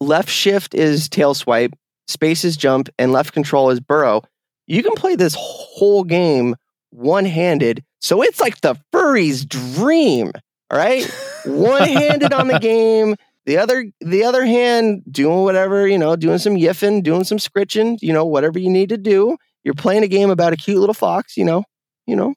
left 0.00 0.30
shift 0.30 0.74
is 0.74 1.08
tail 1.08 1.34
swipe, 1.34 1.72
space 2.08 2.44
is 2.44 2.56
jump, 2.56 2.88
and 2.98 3.12
left 3.12 3.32
control 3.32 3.70
is 3.70 3.80
burrow. 3.80 4.22
You 4.66 4.82
can 4.82 4.94
play 4.94 5.16
this 5.16 5.36
whole 5.38 6.04
game 6.04 6.56
one 6.90 7.24
handed. 7.24 7.84
So 8.00 8.22
it's 8.22 8.40
like 8.40 8.60
the 8.60 8.76
furry's 8.92 9.44
dream. 9.44 10.32
All 10.70 10.78
right, 10.78 11.04
one 11.44 11.82
handed 11.82 12.32
on 12.32 12.48
the 12.48 12.58
game. 12.60 13.16
The 13.44 13.58
other, 13.58 13.86
the 14.00 14.24
other 14.24 14.44
hand, 14.44 15.02
doing 15.10 15.42
whatever 15.42 15.86
you 15.88 15.98
know, 15.98 16.14
doing 16.14 16.38
some 16.38 16.54
yiffing, 16.54 17.02
doing 17.02 17.24
some 17.24 17.38
scritching, 17.38 17.98
you 18.00 18.12
know, 18.12 18.24
whatever 18.24 18.58
you 18.58 18.70
need 18.70 18.88
to 18.90 18.96
do. 18.96 19.36
You're 19.64 19.74
playing 19.74 20.04
a 20.04 20.08
game 20.08 20.30
about 20.30 20.52
a 20.52 20.56
cute 20.56 20.78
little 20.78 20.94
fox, 20.94 21.36
you 21.36 21.44
know, 21.44 21.64
you 22.06 22.16
know. 22.16 22.34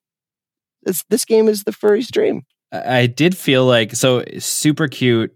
This 0.84 1.04
this 1.10 1.26
game 1.26 1.48
is 1.48 1.64
the 1.64 1.72
furry's 1.72 2.12
dream. 2.12 2.44
I 2.72 3.08
did 3.08 3.38
feel 3.38 3.66
like 3.66 3.96
so 3.96 4.24
super 4.40 4.88
cute, 4.88 5.36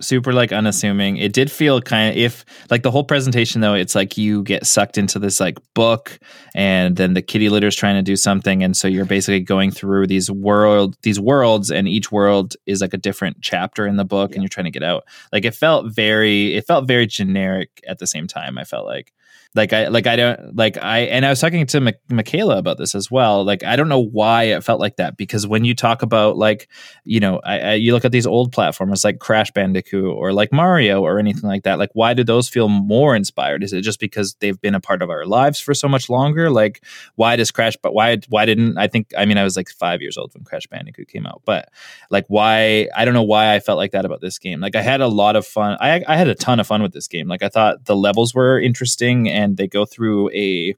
super 0.00 0.32
like 0.32 0.52
unassuming. 0.52 1.16
It 1.16 1.32
did 1.32 1.50
feel 1.50 1.80
kind 1.80 2.10
of 2.10 2.16
if 2.16 2.44
like 2.70 2.82
the 2.82 2.90
whole 2.90 3.04
presentation 3.04 3.60
though, 3.60 3.74
it's 3.74 3.94
like 3.94 4.16
you 4.16 4.42
get 4.42 4.66
sucked 4.66 4.98
into 4.98 5.18
this 5.18 5.40
like 5.40 5.58
book 5.74 6.18
and 6.54 6.96
then 6.96 7.14
the 7.14 7.22
kitty 7.22 7.48
litter's 7.48 7.76
trying 7.76 7.96
to 7.96 8.02
do 8.02 8.16
something 8.16 8.62
and 8.62 8.76
so 8.76 8.88
you're 8.88 9.04
basically 9.04 9.40
going 9.40 9.70
through 9.70 10.06
these 10.06 10.30
world 10.30 10.96
these 11.02 11.18
worlds 11.18 11.70
and 11.70 11.88
each 11.88 12.12
world 12.12 12.54
is 12.66 12.80
like 12.80 12.94
a 12.94 12.98
different 12.98 13.38
chapter 13.40 13.86
in 13.86 13.96
the 13.96 14.04
book 14.04 14.32
and 14.32 14.42
you're 14.42 14.48
trying 14.48 14.64
to 14.64 14.70
get 14.70 14.82
out. 14.82 15.04
Like 15.32 15.44
it 15.44 15.54
felt 15.54 15.92
very 15.92 16.54
it 16.54 16.66
felt 16.66 16.86
very 16.86 17.06
generic 17.06 17.82
at 17.86 17.98
the 17.98 18.06
same 18.06 18.26
time, 18.26 18.58
I 18.58 18.64
felt 18.64 18.86
like 18.86 19.12
like 19.54 19.72
I 19.72 19.88
like 19.88 20.06
I 20.06 20.14
don't 20.14 20.56
like 20.56 20.76
I 20.78 21.00
and 21.00 21.26
I 21.26 21.30
was 21.30 21.40
talking 21.40 21.66
to 21.66 21.80
Mi- 21.80 21.92
Michaela 22.08 22.56
about 22.56 22.78
this 22.78 22.94
as 22.94 23.10
well. 23.10 23.44
Like 23.44 23.64
I 23.64 23.74
don't 23.74 23.88
know 23.88 23.98
why 23.98 24.44
it 24.44 24.62
felt 24.62 24.78
like 24.78 24.96
that 24.96 25.16
because 25.16 25.44
when 25.44 25.64
you 25.64 25.74
talk 25.74 26.02
about 26.02 26.36
like 26.36 26.68
you 27.04 27.18
know 27.18 27.40
I, 27.42 27.58
I 27.58 27.74
you 27.74 27.92
look 27.92 28.04
at 28.04 28.12
these 28.12 28.26
old 28.26 28.54
platformers 28.54 29.04
like 29.04 29.18
Crash 29.18 29.50
Bandicoot 29.50 30.04
or 30.04 30.32
like 30.32 30.52
Mario 30.52 31.02
or 31.02 31.18
anything 31.18 31.48
like 31.48 31.64
that. 31.64 31.80
Like 31.80 31.90
why 31.94 32.14
do 32.14 32.22
those 32.22 32.48
feel 32.48 32.68
more 32.68 33.16
inspired? 33.16 33.64
Is 33.64 33.72
it 33.72 33.80
just 33.80 33.98
because 33.98 34.34
they've 34.34 34.60
been 34.60 34.76
a 34.76 34.80
part 34.80 35.02
of 35.02 35.10
our 35.10 35.26
lives 35.26 35.58
for 35.58 35.74
so 35.74 35.88
much 35.88 36.08
longer? 36.08 36.48
Like 36.48 36.84
why 37.16 37.34
does 37.34 37.50
Crash? 37.50 37.76
But 37.82 37.92
why 37.92 38.18
why 38.28 38.44
didn't 38.44 38.78
I 38.78 38.86
think? 38.86 39.12
I 39.18 39.24
mean 39.24 39.36
I 39.36 39.42
was 39.42 39.56
like 39.56 39.68
five 39.68 40.00
years 40.00 40.16
old 40.16 40.32
when 40.32 40.44
Crash 40.44 40.68
Bandicoot 40.68 41.08
came 41.08 41.26
out, 41.26 41.42
but 41.44 41.70
like 42.08 42.26
why 42.28 42.88
I 42.94 43.04
don't 43.04 43.14
know 43.14 43.24
why 43.24 43.52
I 43.52 43.58
felt 43.58 43.78
like 43.78 43.90
that 43.92 44.04
about 44.04 44.20
this 44.20 44.38
game. 44.38 44.60
Like 44.60 44.76
I 44.76 44.82
had 44.82 45.00
a 45.00 45.08
lot 45.08 45.34
of 45.34 45.44
fun. 45.44 45.76
I 45.80 46.04
I 46.06 46.16
had 46.16 46.28
a 46.28 46.36
ton 46.36 46.60
of 46.60 46.68
fun 46.68 46.82
with 46.84 46.92
this 46.92 47.08
game. 47.08 47.26
Like 47.26 47.42
I 47.42 47.48
thought 47.48 47.86
the 47.86 47.96
levels 47.96 48.32
were 48.32 48.60
interesting 48.60 49.28
and 49.28 49.39
they 49.56 49.66
go 49.68 49.84
through 49.84 50.30
a 50.30 50.74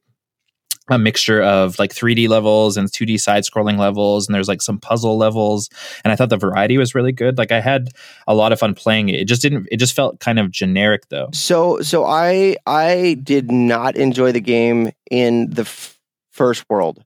a 0.91 0.99
mixture 0.99 1.41
of 1.41 1.79
like 1.79 1.95
3D 1.95 2.29
levels 2.29 2.77
and 2.77 2.91
2D 2.91 3.21
side 3.21 3.45
scrolling 3.45 3.79
levels 3.79 4.27
and 4.27 4.35
there's 4.35 4.49
like 4.49 4.61
some 4.61 4.79
puzzle 4.81 5.17
levels 5.17 5.71
and 6.05 6.13
I 6.13 6.17
thought 6.17 6.29
the 6.29 6.37
variety 6.37 6.77
was 6.77 6.93
really 6.95 7.13
good. 7.13 7.39
Like 7.39 7.53
I 7.53 7.61
had 7.61 7.91
a 8.27 8.35
lot 8.35 8.53
of 8.53 8.59
fun 8.59 8.75
playing 8.75 9.09
it. 9.09 9.21
It 9.21 9.25
just 9.27 9.41
didn't 9.43 9.69
it 9.71 9.77
just 9.77 9.95
felt 9.95 10.19
kind 10.19 10.41
of 10.41 10.51
generic 10.51 11.09
though. 11.09 11.29
So 11.33 11.81
so 11.83 12.05
I 12.05 12.57
I 12.67 13.17
did 13.23 13.51
not 13.53 13.95
enjoy 13.97 14.33
the 14.33 14.41
game 14.41 14.91
in 15.09 15.51
the 15.51 15.63
f- 15.63 15.99
first 16.33 16.65
world 16.69 17.05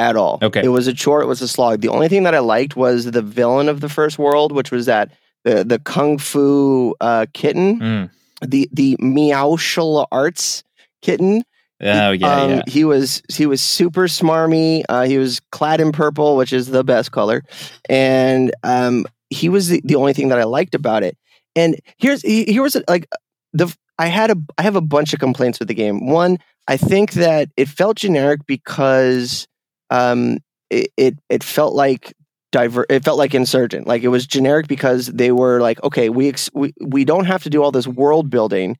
at 0.00 0.16
all. 0.16 0.40
Okay. 0.42 0.62
It 0.64 0.68
was 0.70 0.88
a 0.88 0.92
chore, 0.92 1.22
it 1.22 1.26
was 1.26 1.40
a 1.42 1.48
slog. 1.48 1.80
The 1.80 1.88
only 1.88 2.08
thing 2.08 2.24
that 2.24 2.34
I 2.34 2.40
liked 2.40 2.74
was 2.74 3.04
the 3.08 3.22
villain 3.22 3.68
of 3.68 3.80
the 3.80 3.88
first 3.88 4.18
world, 4.18 4.50
which 4.50 4.72
was 4.72 4.86
that 4.86 5.12
the 5.44 5.62
the 5.62 5.78
kung 5.78 6.18
fu 6.18 6.96
uh, 7.00 7.26
kitten, 7.34 7.78
Mm. 7.78 8.10
the 8.44 8.68
the 8.72 8.96
meowshal 8.96 10.06
arts 10.10 10.64
kitten. 11.02 11.42
Oh 11.84 12.12
yeah, 12.12 12.42
Um, 12.42 12.50
yeah. 12.50 12.62
He 12.68 12.84
was 12.84 13.22
he 13.32 13.46
was 13.46 13.60
super 13.60 14.02
smarmy. 14.06 14.84
Uh, 14.88 15.02
he 15.04 15.18
was 15.18 15.40
clad 15.50 15.80
in 15.80 15.92
purple, 15.92 16.36
which 16.36 16.52
is 16.52 16.68
the 16.68 16.84
best 16.84 17.10
color, 17.12 17.42
and 17.88 18.54
um, 18.62 19.04
he 19.30 19.48
was 19.48 19.68
the, 19.68 19.80
the 19.84 19.96
only 19.96 20.12
thing 20.12 20.28
that 20.28 20.38
I 20.38 20.44
liked 20.44 20.74
about 20.74 21.02
it. 21.02 21.16
And 21.56 21.76
here's 21.98 22.22
he- 22.22 22.44
here 22.44 22.62
was 22.62 22.76
like 22.88 23.08
the 23.52 23.74
I 23.98 24.06
had 24.06 24.30
a 24.30 24.36
I 24.58 24.62
have 24.62 24.76
a 24.76 24.80
bunch 24.80 25.12
of 25.12 25.18
complaints 25.20 25.58
with 25.58 25.68
the 25.68 25.74
game. 25.74 26.06
One, 26.06 26.38
I 26.68 26.76
think 26.76 27.12
that 27.14 27.48
it 27.56 27.68
felt 27.68 27.96
generic 27.96 28.46
because 28.46 29.46
um, 29.90 30.38
it, 30.70 30.90
it 30.96 31.18
it 31.28 31.42
felt 31.44 31.74
like 31.74 32.14
diver 32.52 32.84
it 32.90 33.02
felt 33.02 33.16
like 33.16 33.34
insurgent 33.34 33.86
like 33.86 34.02
it 34.02 34.08
was 34.08 34.26
generic 34.26 34.68
because 34.68 35.06
they 35.06 35.32
were 35.32 35.58
like 35.60 35.82
okay 35.82 36.10
we 36.10 36.28
ex- 36.28 36.50
we, 36.52 36.70
we 36.82 37.02
don't 37.02 37.24
have 37.24 37.42
to 37.42 37.48
do 37.48 37.62
all 37.62 37.72
this 37.72 37.86
world 37.86 38.28
building 38.28 38.76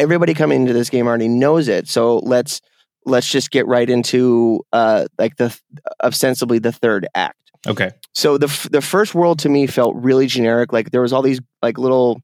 everybody 0.00 0.34
coming 0.34 0.62
into 0.62 0.72
this 0.72 0.90
game 0.90 1.06
already 1.06 1.28
knows 1.28 1.68
it 1.68 1.88
so 1.88 2.18
let's 2.18 2.60
let's 3.04 3.28
just 3.28 3.50
get 3.50 3.66
right 3.66 3.90
into 3.90 4.60
uh 4.72 5.06
like 5.18 5.36
the 5.36 5.56
ostensibly 6.02 6.58
the 6.58 6.72
third 6.72 7.06
act 7.14 7.36
Okay. 7.66 7.90
so 8.12 8.38
the 8.38 8.46
f- 8.48 8.68
the 8.72 8.80
first 8.80 9.14
world 9.14 9.38
to 9.40 9.48
me 9.48 9.68
felt 9.68 9.94
really 9.94 10.26
generic. 10.26 10.72
Like 10.72 10.90
there 10.90 11.00
was 11.00 11.12
all 11.12 11.22
these 11.22 11.40
like 11.62 11.78
little 11.78 12.20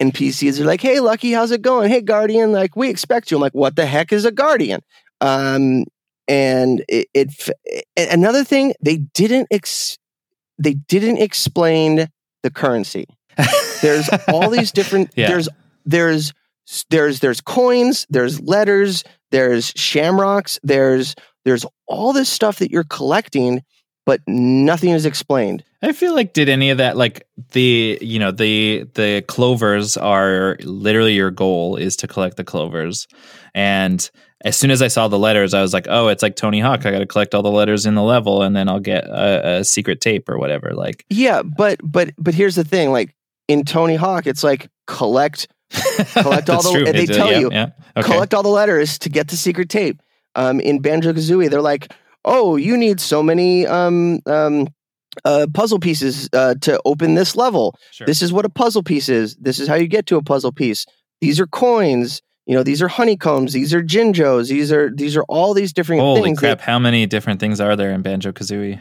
NPCs. 0.00 0.56
They're 0.56 0.66
like, 0.66 0.80
"Hey, 0.80 0.98
Lucky, 0.98 1.30
how's 1.30 1.52
it 1.52 1.62
going? 1.62 1.88
Hey, 1.88 2.00
Guardian, 2.00 2.50
like 2.50 2.74
we 2.74 2.88
expect 2.90 3.30
you." 3.30 3.36
I'm 3.36 3.40
like, 3.42 3.54
"What 3.54 3.76
the 3.76 3.86
heck 3.86 4.12
is 4.12 4.24
a 4.24 4.32
Guardian?" 4.32 4.80
Um, 5.20 5.84
and 6.26 6.84
it, 6.88 7.06
it 7.14 7.50
another 7.96 8.42
thing 8.42 8.74
they 8.84 8.96
didn't 8.96 9.46
ex- 9.52 9.98
they 10.58 10.74
didn't 10.74 11.18
explain 11.18 12.08
the 12.42 12.50
currency. 12.50 13.06
There's 13.82 14.08
all 14.26 14.50
these 14.50 14.72
different. 14.72 15.12
Yeah. 15.16 15.28
There's 15.28 15.48
there's 15.86 16.32
there's 16.90 17.20
there's 17.20 17.40
coins. 17.40 18.06
There's 18.10 18.40
letters. 18.40 19.04
There's 19.30 19.72
shamrocks. 19.76 20.58
There's 20.62 21.14
there's 21.44 21.66
all 21.86 22.12
this 22.12 22.28
stuff 22.28 22.58
that 22.58 22.70
you're 22.70 22.84
collecting, 22.84 23.62
but 24.06 24.20
nothing 24.26 24.90
is 24.90 25.06
explained. 25.06 25.64
I 25.82 25.92
feel 25.92 26.14
like 26.14 26.32
did 26.32 26.48
any 26.48 26.70
of 26.70 26.78
that 26.78 26.96
like 26.96 27.26
the 27.52 27.98
you 28.00 28.18
know 28.18 28.30
the 28.30 28.84
the 28.94 29.24
clovers 29.26 29.96
are 29.96 30.56
literally 30.62 31.14
your 31.14 31.30
goal 31.30 31.76
is 31.76 31.96
to 31.96 32.08
collect 32.08 32.36
the 32.36 32.44
clovers, 32.44 33.08
and 33.54 34.08
as 34.44 34.56
soon 34.56 34.70
as 34.70 34.82
I 34.82 34.88
saw 34.88 35.08
the 35.08 35.18
letters, 35.18 35.54
I 35.54 35.62
was 35.62 35.72
like, 35.72 35.86
oh, 35.88 36.08
it's 36.08 36.22
like 36.22 36.36
Tony 36.36 36.60
Hawk. 36.60 36.84
I 36.84 36.90
got 36.90 36.98
to 36.98 37.06
collect 37.06 37.34
all 37.34 37.42
the 37.42 37.50
letters 37.50 37.86
in 37.86 37.94
the 37.94 38.02
level, 38.02 38.42
and 38.42 38.56
then 38.56 38.68
I'll 38.68 38.80
get 38.80 39.04
a, 39.04 39.58
a 39.58 39.64
secret 39.64 40.00
tape 40.00 40.28
or 40.28 40.38
whatever. 40.38 40.72
Like 40.72 41.04
Yeah, 41.10 41.42
but 41.42 41.80
but 41.82 42.10
but 42.18 42.34
here's 42.34 42.54
the 42.54 42.64
thing: 42.64 42.92
like 42.92 43.14
in 43.48 43.64
Tony 43.64 43.96
Hawk, 43.96 44.26
it's 44.26 44.44
like 44.44 44.68
collect 44.86 45.48
Collect 46.14 46.50
all 46.50 46.62
the- 46.62 46.70
true. 46.70 46.86
and 46.86 46.96
they 46.96 47.06
do- 47.06 47.14
tell 47.14 47.30
yeah, 47.30 47.38
you, 47.38 47.50
yeah. 47.52 47.70
Okay. 47.96 48.10
collect 48.10 48.32
all 48.34 48.42
the 48.42 48.48
letters 48.48 48.98
to 49.00 49.08
get 49.08 49.28
the 49.28 49.36
secret 49.36 49.68
tape. 49.68 50.00
Um, 50.34 50.60
in 50.60 50.80
Banjo 50.80 51.12
Kazooie, 51.12 51.50
they're 51.50 51.60
like, 51.60 51.92
oh, 52.24 52.56
you 52.56 52.76
need 52.76 53.00
so 53.00 53.22
many 53.22 53.66
um 53.66 54.20
um. 54.26 54.68
Uh, 55.26 55.46
puzzle 55.52 55.78
pieces 55.78 56.26
uh, 56.32 56.54
to 56.62 56.80
open 56.86 57.14
this 57.16 57.36
level. 57.36 57.76
Sure. 57.90 58.06
This 58.06 58.22
is 58.22 58.32
what 58.32 58.46
a 58.46 58.48
puzzle 58.48 58.82
piece 58.82 59.10
is. 59.10 59.36
This 59.36 59.60
is 59.60 59.68
how 59.68 59.74
you 59.74 59.86
get 59.86 60.06
to 60.06 60.16
a 60.16 60.22
puzzle 60.22 60.52
piece. 60.52 60.86
These 61.20 61.38
are 61.38 61.46
coins. 61.46 62.22
You 62.46 62.56
know, 62.56 62.62
these 62.62 62.80
are 62.80 62.88
honeycombs. 62.88 63.52
These 63.52 63.74
are 63.74 63.82
jinjos. 63.82 64.48
These 64.48 64.72
are 64.72 64.90
these 64.90 65.14
are 65.14 65.24
all 65.24 65.52
these 65.52 65.74
different 65.74 66.00
Holy 66.00 66.22
things. 66.22 66.38
crap! 66.38 66.62
How 66.62 66.78
many 66.78 67.04
different 67.04 67.40
things 67.40 67.60
are 67.60 67.76
there 67.76 67.92
in 67.92 68.00
Banjo 68.00 68.32
Kazooie? 68.32 68.80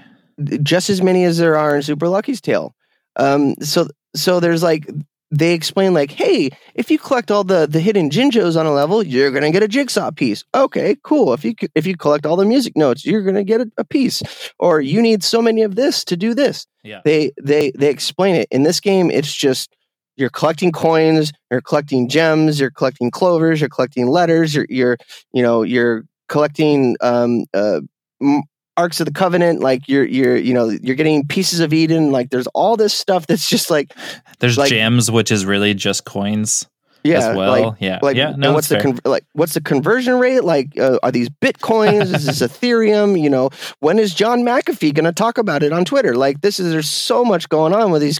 just 0.63 0.89
as 0.89 1.01
many 1.01 1.25
as 1.25 1.37
there 1.37 1.57
are 1.57 1.75
in 1.75 1.81
Super 1.81 2.07
Lucky's 2.07 2.39
Tale. 2.39 2.73
Um, 3.17 3.55
so 3.61 3.87
so 4.15 4.39
there's 4.39 4.63
like 4.63 4.89
they 5.31 5.53
explain 5.53 5.93
like, 5.93 6.11
hey, 6.11 6.49
if 6.75 6.91
you 6.91 6.99
collect 6.99 7.31
all 7.31 7.43
the 7.43 7.65
the 7.65 7.79
hidden 7.79 8.09
jinjos 8.09 8.59
on 8.59 8.65
a 8.65 8.73
level, 8.73 9.01
you're 9.01 9.31
gonna 9.31 9.51
get 9.51 9.63
a 9.63 9.67
jigsaw 9.67 10.11
piece. 10.11 10.43
Okay, 10.53 10.97
cool. 11.03 11.33
If 11.33 11.45
you 11.45 11.55
if 11.73 11.87
you 11.87 11.95
collect 11.95 12.25
all 12.25 12.35
the 12.35 12.45
music 12.45 12.75
notes, 12.75 13.05
you're 13.05 13.21
gonna 13.21 13.43
get 13.43 13.61
a, 13.61 13.71
a 13.77 13.83
piece. 13.85 14.21
Or 14.59 14.81
you 14.81 15.01
need 15.01 15.23
so 15.23 15.41
many 15.41 15.61
of 15.63 15.75
this 15.75 16.03
to 16.05 16.17
do 16.17 16.33
this. 16.33 16.67
Yeah. 16.83 17.01
They 17.05 17.31
they 17.41 17.71
they 17.77 17.89
explain 17.89 18.35
it. 18.35 18.47
In 18.51 18.63
this 18.63 18.79
game, 18.81 19.09
it's 19.09 19.33
just 19.33 19.73
you're 20.17 20.29
collecting 20.29 20.71
coins, 20.71 21.31
you're 21.49 21.61
collecting 21.61 22.09
gems, 22.09 22.59
you're 22.59 22.71
collecting 22.71 23.09
clovers, 23.09 23.61
you're 23.61 23.69
collecting 23.69 24.07
letters, 24.07 24.53
you're 24.53 24.67
you're 24.69 24.97
you 25.31 25.41
know 25.41 25.63
you're 25.63 26.03
collecting 26.27 26.97
um 27.01 27.45
uh 27.53 27.79
m- 28.21 28.43
arks 28.77 28.99
of 29.01 29.05
the 29.05 29.11
covenant 29.11 29.59
like 29.59 29.87
you're 29.89 30.05
you're 30.05 30.37
you 30.37 30.53
know 30.53 30.69
you're 30.69 30.95
getting 30.95 31.27
pieces 31.27 31.59
of 31.59 31.73
eden 31.73 32.11
like 32.11 32.29
there's 32.29 32.47
all 32.47 32.77
this 32.77 32.93
stuff 32.93 33.27
that's 33.27 33.47
just 33.49 33.69
like 33.69 33.93
There's 34.39 34.57
Like- 34.57 34.69
gems, 34.69 35.11
which 35.11 35.31
is 35.31 35.45
really 35.45 35.73
just 35.73 36.05
coins. 36.05 36.65
Yeah, 37.03 37.31
as 37.31 37.35
well. 37.35 37.51
like- 37.71 37.75
yeah, 37.81 37.97
Like, 38.01 38.15
yeah. 38.15 38.33
No, 38.37 38.53
what's 38.53 38.67
the 38.69 38.79
con- 38.79 38.99
like? 39.05 39.23
What's 39.33 39.55
the 39.55 39.61
conversion 39.61 40.19
rate? 40.19 40.43
Like, 40.43 40.77
uh, 40.79 40.99
are 41.01 41.11
these 41.11 41.29
bitcoins? 41.29 42.13
is 42.13 42.25
this 42.27 42.39
Ethereum? 42.47 43.19
You 43.19 43.29
know, 43.29 43.49
when 43.79 43.97
is 43.97 44.13
John 44.13 44.41
McAfee 44.43 44.93
going 44.93 45.05
to 45.05 45.11
talk 45.11 45.39
about 45.39 45.63
it 45.63 45.73
on 45.73 45.83
Twitter? 45.83 46.15
Like, 46.15 46.41
this 46.41 46.59
is 46.59 46.71
there's 46.71 46.87
so 46.89 47.25
much 47.25 47.49
going 47.49 47.73
on 47.73 47.89
with 47.91 48.03
these 48.03 48.19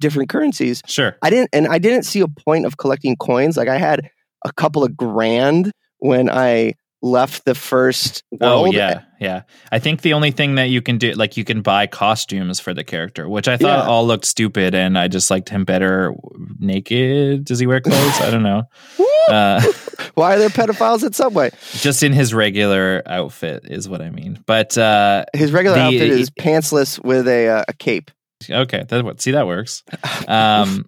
different 0.00 0.30
currencies. 0.30 0.80
sure. 0.86 1.18
I 1.20 1.28
didn't, 1.28 1.50
and 1.52 1.66
I 1.68 1.76
didn't 1.78 2.04
see 2.04 2.20
a 2.20 2.28
point 2.28 2.64
of 2.64 2.78
collecting 2.78 3.14
coins. 3.16 3.58
Like, 3.58 3.68
I 3.68 3.76
had 3.76 4.08
a 4.42 4.52
couple 4.54 4.82
of 4.84 4.96
grand 4.96 5.70
when 5.98 6.30
I 6.30 6.72
left 7.04 7.44
the 7.44 7.54
first 7.54 8.22
Oh 8.40 8.64
yeah, 8.72 9.02
yeah. 9.20 9.42
I 9.70 9.78
think 9.78 10.00
the 10.00 10.14
only 10.14 10.30
thing 10.30 10.54
that 10.54 10.70
you 10.70 10.80
can 10.80 10.96
do, 10.96 11.12
like, 11.12 11.36
you 11.36 11.44
can 11.44 11.60
buy 11.60 11.86
costumes 11.86 12.60
for 12.60 12.72
the 12.72 12.82
character, 12.82 13.28
which 13.28 13.46
I 13.46 13.58
thought 13.58 13.84
Yeah. 13.84 13.90
all 13.90 14.06
looked 14.06 14.24
stupid, 14.24 14.74
and 14.74 14.98
I 14.98 15.08
just 15.08 15.30
liked 15.30 15.50
him 15.50 15.64
better 15.64 16.14
naked. 16.58 17.44
Does 17.44 17.58
he 17.58 17.66
wear 17.66 17.80
clothes? 17.80 18.20
I 18.20 18.30
don't 18.30 18.42
know. 18.42 18.64
Uh, 19.26 19.58
Why 20.16 20.34
are 20.34 20.38
there 20.38 20.50
pedophiles 20.50 21.02
at 21.02 21.14
Subway? 21.14 21.50
just 21.72 22.02
in 22.02 22.12
his 22.12 22.34
regular 22.34 23.02
outfit 23.06 23.62
is 23.64 23.88
what 23.88 24.02
I 24.02 24.10
mean. 24.10 24.38
But 24.46 24.76
uh, 24.76 25.24
His 25.32 25.50
regular 25.50 25.78
The- 25.78 25.82
outfit 25.84 26.10
is 26.10 26.28
pantsless 26.28 27.02
with 27.02 27.26
a 27.26 27.48
uh, 27.48 27.64
a 27.66 27.72
cape. 27.72 28.10
okay, 28.50 28.84
that 28.86 29.02
what 29.02 29.22
see 29.22 29.30
that 29.30 29.46
works. 29.46 29.82
Um, 30.28 30.84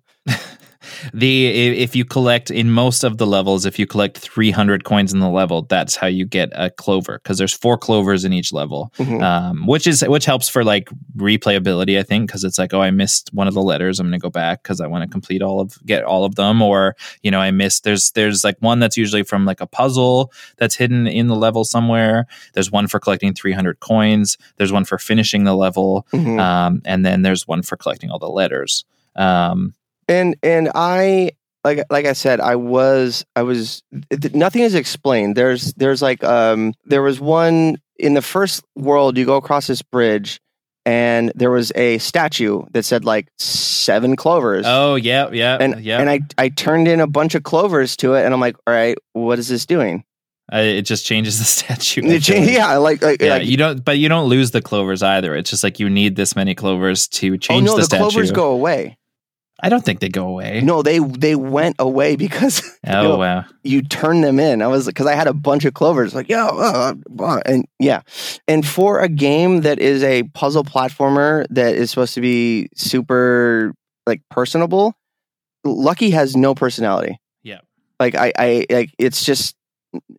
the 1.14 1.46
if 1.46 1.94
you 1.96 2.04
collect 2.04 2.50
in 2.50 2.70
most 2.70 3.04
of 3.04 3.18
the 3.18 3.26
levels, 3.26 3.64
if 3.66 3.78
you 3.78 3.86
collect 3.86 4.18
300 4.18 4.84
coins 4.84 5.12
in 5.12 5.20
the 5.20 5.28
level, 5.30 5.62
that's 5.62 5.96
how 5.96 6.06
you 6.06 6.24
get 6.24 6.50
a 6.54 6.70
clover 6.70 7.20
because 7.22 7.38
there's 7.38 7.52
four 7.52 7.76
clovers 7.78 8.24
in 8.24 8.32
each 8.32 8.52
level. 8.52 8.92
Mhm. 8.98 9.22
um, 9.22 9.66
which 9.66 9.86
is 9.86 10.02
which 10.06 10.24
helps 10.24 10.48
for 10.48 10.64
like 10.64 10.88
replayability, 11.16 11.98
I 11.98 12.02
think, 12.02 12.28
because 12.28 12.44
it's 12.44 12.58
like, 12.58 12.72
oh, 12.74 12.80
I 12.80 12.90
missed 12.90 13.30
one 13.32 13.48
of 13.48 13.54
the 13.54 13.62
letters. 13.62 13.98
I'm 14.00 14.06
going 14.06 14.18
to 14.20 14.22
go 14.22 14.30
back 14.30 14.62
because 14.62 14.80
I 14.80 14.86
want 14.86 15.02
to 15.04 15.08
complete 15.10 15.42
all 15.42 15.60
of 15.60 15.78
get 15.86 16.04
all 16.04 16.24
of 16.24 16.34
them, 16.36 16.62
or 16.62 16.94
you 17.22 17.30
know, 17.30 17.40
I 17.40 17.50
missed. 17.50 17.84
There's 17.84 18.10
there's 18.12 18.44
like 18.44 18.56
one 18.60 18.78
that's 18.78 18.96
usually 18.96 19.22
from 19.22 19.44
like 19.44 19.60
a 19.60 19.66
puzzle 19.66 20.32
that's 20.58 20.74
hidden 20.76 21.06
in 21.06 21.26
the 21.28 21.36
level 21.36 21.64
somewhere. 21.64 22.26
There's 22.54 22.70
one 22.70 22.86
for 22.88 22.98
collecting 23.00 23.34
300 23.34 23.80
coins. 23.80 24.36
There's 24.56 24.72
one 24.72 24.84
for 24.84 24.98
finishing 24.98 25.44
the 25.44 25.54
level, 25.54 26.06
Mhm. 26.12 26.40
um, 26.40 26.82
and 26.84 27.04
then 27.04 27.22
there's 27.22 27.46
one 27.48 27.62
for 27.62 27.76
collecting 27.76 28.10
all 28.10 28.18
the 28.18 28.28
letters. 28.28 28.84
Um, 29.16 29.74
and 30.08 30.36
and 30.42 30.70
I 30.74 31.32
like 31.64 31.84
like 31.90 32.06
I 32.06 32.12
said, 32.12 32.40
I 32.40 32.56
was 32.56 33.24
I 33.34 33.42
was 33.42 33.82
nothing 34.32 34.62
is 34.62 34.74
explained. 34.74 35.36
There's 35.36 35.72
there's 35.74 36.00
like 36.00 36.22
um 36.24 36.74
there 36.84 37.02
was 37.02 37.20
one 37.20 37.78
in 37.98 38.14
the 38.14 38.22
first 38.22 38.64
world. 38.76 39.18
You 39.18 39.24
go 39.24 39.36
across 39.36 39.66
this 39.66 39.82
bridge, 39.82 40.40
and 40.84 41.32
there 41.34 41.50
was 41.50 41.72
a 41.74 41.98
statue 41.98 42.62
that 42.72 42.84
said 42.84 43.04
like 43.04 43.28
seven 43.38 44.16
clovers. 44.16 44.64
oh 44.66 44.94
yeah, 44.94 45.30
yeah, 45.32 45.58
and 45.60 45.84
yeah. 45.84 45.98
and 45.98 46.08
I 46.08 46.20
I 46.38 46.48
turned 46.50 46.88
in 46.88 47.00
a 47.00 47.06
bunch 47.06 47.34
of 47.34 47.42
clovers 47.42 47.96
to 47.98 48.14
it, 48.14 48.24
and 48.24 48.32
I'm 48.32 48.40
like, 48.40 48.56
all 48.66 48.72
right, 48.72 48.96
what 49.12 49.38
is 49.38 49.48
this 49.48 49.66
doing? 49.66 50.04
I, 50.48 50.60
it 50.60 50.82
just 50.82 51.04
changes 51.04 51.38
the 51.38 51.44
statue. 51.76 52.02
I 52.04 52.14
It 52.14 52.22
cha- 52.22 52.34
yeah, 52.34 52.76
like 52.76 53.02
like, 53.02 53.20
Yeah, 53.20 53.38
like 53.38 53.46
you 53.46 53.56
don't, 53.56 53.84
but 53.84 53.98
you 53.98 54.08
don't 54.08 54.28
lose 54.28 54.52
the 54.52 54.62
clovers 54.62 55.02
either. 55.02 55.34
It's 55.34 55.50
just 55.50 55.64
like 55.64 55.80
you 55.80 55.90
need 55.90 56.14
this 56.14 56.36
many 56.36 56.54
clovers 56.54 57.08
to 57.08 57.34
oh 57.34 57.36
change 57.36 57.66
no, 57.66 57.72
the, 57.72 57.78
the, 57.78 57.84
statue. 57.84 58.02
clovers 58.02 58.30
go 58.30 58.52
away. 58.52 58.96
I 59.60 59.70
don't 59.70 59.84
think 59.84 60.00
they 60.00 60.08
go 60.10 60.28
away. 60.28 60.60
No, 60.62 60.82
they 60.82 60.98
they 60.98 61.34
went 61.34 61.76
away 61.78 62.16
because 62.16 62.62
Oh 62.86 63.02
know, 63.02 63.16
wow. 63.16 63.44
you 63.62 63.82
turn 63.82 64.20
them 64.20 64.38
in. 64.38 64.60
I 64.60 64.66
was 64.66 64.86
because 64.86 65.06
I 65.06 65.14
had 65.14 65.26
a 65.26 65.32
bunch 65.32 65.64
of 65.64 65.72
clovers, 65.74 66.14
like 66.14 66.28
yeah, 66.28 66.46
uh, 66.46 66.94
uh, 67.18 67.40
and 67.46 67.66
yeah, 67.78 68.02
and 68.46 68.66
for 68.66 69.00
a 69.00 69.08
game 69.08 69.62
that 69.62 69.78
is 69.78 70.02
a 70.02 70.24
puzzle 70.34 70.64
platformer 70.64 71.46
that 71.50 71.74
is 71.74 71.90
supposed 71.90 72.14
to 72.14 72.20
be 72.20 72.68
super 72.74 73.72
like 74.06 74.20
personable, 74.30 74.94
Lucky 75.64 76.10
has 76.10 76.36
no 76.36 76.54
personality. 76.54 77.18
Yeah. 77.42 77.60
like 77.98 78.14
I, 78.14 78.32
I 78.38 78.66
like 78.68 78.94
it's 78.98 79.24
just 79.24 79.56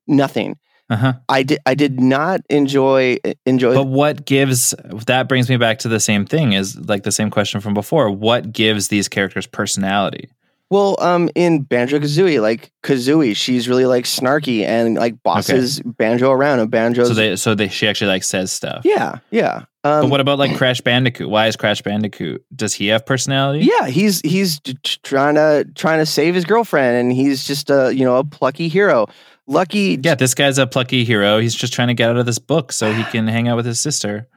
nothing. 0.08 0.58
Uh 0.90 0.96
huh. 0.96 1.14
I 1.28 1.44
did 1.44 1.60
I 1.66 1.76
did 1.76 2.00
not 2.00 2.42
enjoy 2.50 3.18
enjoy. 3.46 3.74
But 3.74 3.88
what 3.88 4.26
gives 4.26 4.74
that 5.06 5.28
brings 5.28 5.50
me 5.50 5.58
back 5.58 5.80
to 5.80 5.90
the 5.90 6.00
same 6.00 6.26
thing 6.26 6.54
is 6.54 6.78
like 6.88 7.04
the 7.04 7.12
same 7.12 7.30
question 7.30 7.60
from 7.60 7.74
before. 7.74 8.10
What 8.10 8.54
gives 8.54 8.88
these 8.88 9.10
characters 9.10 9.46
personality? 9.48 10.30
Well, 10.70 10.98
um, 11.00 11.30
in 11.34 11.62
Banjo 11.62 11.98
Kazooie, 12.00 12.42
like 12.42 12.74
Kazooie, 12.84 13.36
she's 13.38 13.70
really 13.70 13.86
like 13.86 14.04
snarky 14.04 14.66
and 14.66 14.96
like 14.96 15.22
bosses 15.24 15.80
Banjo 15.82 16.30
around, 16.32 16.60
and 16.60 16.70
Banjo. 16.70 17.06
So 17.06 17.14
they 17.14 17.36
so 17.38 17.56
they 17.56 17.70
she 17.70 17.88
actually 17.88 18.10
like 18.10 18.24
says 18.24 18.52
stuff. 18.52 18.82
yeah, 18.84 19.20
yeah. 19.32 19.64
Um, 19.86 20.02
But 20.02 20.10
what 20.10 20.20
about 20.20 20.40
like 20.40 20.58
Crash 20.58 20.82
Bandicoot? 20.82 21.30
Why 21.30 21.48
is 21.48 21.56
Crash 21.56 21.82
Bandicoot? 21.82 22.44
Does 22.54 22.74
he 22.74 22.88
have 22.88 23.06
personality? 23.06 23.66
Yeah, 23.66 23.88
he's 23.88 24.20
he's 24.22 24.60
trying 25.04 25.36
to 25.36 25.66
trying 25.76 26.00
to 26.00 26.06
save 26.06 26.36
his 26.36 26.44
girlfriend, 26.44 26.98
and 26.98 27.14
he's 27.14 27.46
just 27.46 27.70
a 27.70 27.94
you 27.96 28.04
know 28.04 28.18
a 28.18 28.26
plucky 28.26 28.68
hero. 28.68 29.08
Lucky, 29.48 29.98
Yeah, 30.02 30.16
this 30.16 30.34
guy's 30.34 30.58
a 30.58 30.68
plucky 30.68 31.04
hero. 31.06 31.40
He's 31.40 31.56
just 31.56 31.74
trying 31.74 31.88
to 31.88 31.94
get 31.94 32.10
out 32.10 32.18
of 32.18 32.26
this 32.26 32.40
book 32.40 32.72
so 32.72 32.92
he 32.92 33.04
can 33.06 33.28
hang 33.28 33.48
out 33.48 33.56
with 33.56 33.66
his 33.66 33.80
sister. 33.80 34.28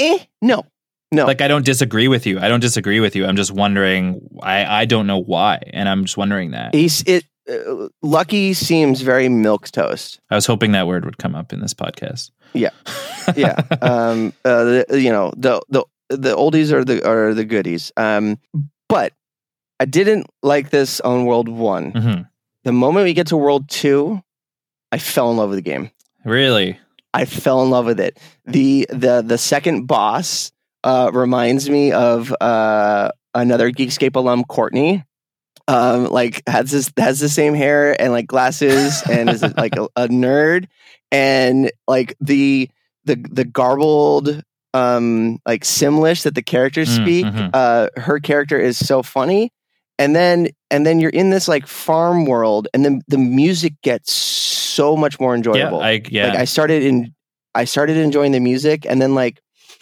eh, 0.00 0.18
no, 0.42 0.64
no. 1.12 1.26
Like 1.26 1.40
I 1.40 1.48
don't 1.48 1.64
disagree 1.64 2.08
with 2.08 2.26
you. 2.26 2.38
I 2.40 2.48
don't 2.48 2.60
disagree 2.60 3.00
with 3.00 3.16
you. 3.16 3.26
I'm 3.26 3.36
just 3.36 3.52
wondering 3.52 4.20
I 4.42 4.82
I 4.82 4.84
don't 4.84 5.06
know 5.06 5.18
why 5.18 5.60
and 5.72 5.88
I'm 5.88 6.04
just 6.04 6.16
wondering 6.16 6.50
that. 6.52 6.74
he's 6.74 7.02
it. 7.06 7.24
Uh, 7.50 7.88
Lucky 8.02 8.52
seems 8.52 9.00
very 9.00 9.28
milquetoast. 9.28 10.18
I 10.30 10.34
was 10.34 10.44
hoping 10.44 10.72
that 10.72 10.86
word 10.86 11.06
would 11.06 11.16
come 11.16 11.34
up 11.34 11.52
in 11.52 11.60
this 11.60 11.74
podcast. 11.74 12.30
Yeah. 12.54 12.70
Yeah, 13.36 13.60
um, 13.82 14.32
uh, 14.42 14.64
the, 14.88 15.00
you 15.02 15.10
know 15.12 15.34
the 15.36 15.60
the 15.68 15.84
the 16.08 16.34
oldies 16.34 16.72
are 16.72 16.82
the 16.82 17.06
are 17.06 17.34
the 17.34 17.44
goodies. 17.44 17.92
Um, 17.98 18.38
but 18.88 19.12
I 19.78 19.84
didn't 19.84 20.28
like 20.42 20.70
this 20.70 20.98
on 21.00 21.26
World 21.26 21.46
One. 21.50 21.92
Mhm. 21.92 22.28
The 22.68 22.72
moment 22.74 23.04
we 23.04 23.14
get 23.14 23.28
to 23.28 23.36
World 23.38 23.66
Two, 23.70 24.20
I 24.92 24.98
fell 24.98 25.30
in 25.30 25.38
love 25.38 25.48
with 25.48 25.56
the 25.56 25.62
game. 25.62 25.90
Really? 26.26 26.78
I 27.14 27.24
fell 27.24 27.62
in 27.62 27.70
love 27.70 27.86
with 27.86 27.98
it. 27.98 28.18
The 28.44 28.86
the 28.90 29.22
the 29.26 29.38
second 29.38 29.86
boss 29.86 30.52
uh, 30.84 31.10
reminds 31.14 31.70
me 31.70 31.92
of 31.92 32.30
uh, 32.42 33.10
another 33.32 33.70
Geekscape 33.70 34.16
alum, 34.16 34.44
Courtney. 34.44 35.02
Um, 35.66 36.08
like 36.10 36.42
has 36.46 36.70
this 36.70 36.92
has 36.98 37.20
the 37.20 37.30
same 37.30 37.54
hair 37.54 37.98
and 37.98 38.12
like 38.12 38.26
glasses 38.26 39.02
and 39.10 39.30
is 39.30 39.42
like 39.56 39.74
a, 39.76 39.84
a 39.96 40.08
nerd 40.08 40.66
and 41.10 41.70
like 41.86 42.16
the 42.20 42.68
the 43.06 43.14
the 43.30 43.46
garbled 43.46 44.42
um 44.74 45.38
like 45.46 45.64
Simlish 45.64 46.24
that 46.24 46.34
the 46.34 46.42
characters 46.42 46.90
Mm, 46.98 47.02
speak. 47.02 47.24
mhm. 47.24 47.50
Uh, 47.54 47.88
her 47.96 48.20
character 48.20 48.58
is 48.60 48.76
so 48.76 49.02
funny. 49.02 49.52
And 49.98 50.14
then 50.14 50.48
and 50.70 50.86
then 50.86 51.00
you're 51.00 51.10
in 51.10 51.30
this 51.30 51.48
like 51.48 51.66
farm 51.66 52.24
world, 52.24 52.68
and 52.72 52.84
then 52.84 53.00
the 53.08 53.18
music 53.18 53.74
gets 53.82 54.12
so 54.12 54.96
much 54.96 55.18
more 55.18 55.32
Yeah, 55.32 55.36
enjoyable. 55.38 55.80
I 55.80 56.02
yeah. 56.08 56.28
Like 56.28 56.38
I 56.38 56.44
started 56.44 56.82
in, 56.84 57.14
I 57.54 57.64
started 57.64 57.96
enjoying 57.96 58.32
the 58.32 58.40
music, 58.40 58.86
and 58.86 59.02
then 59.02 59.14
like 59.14 59.40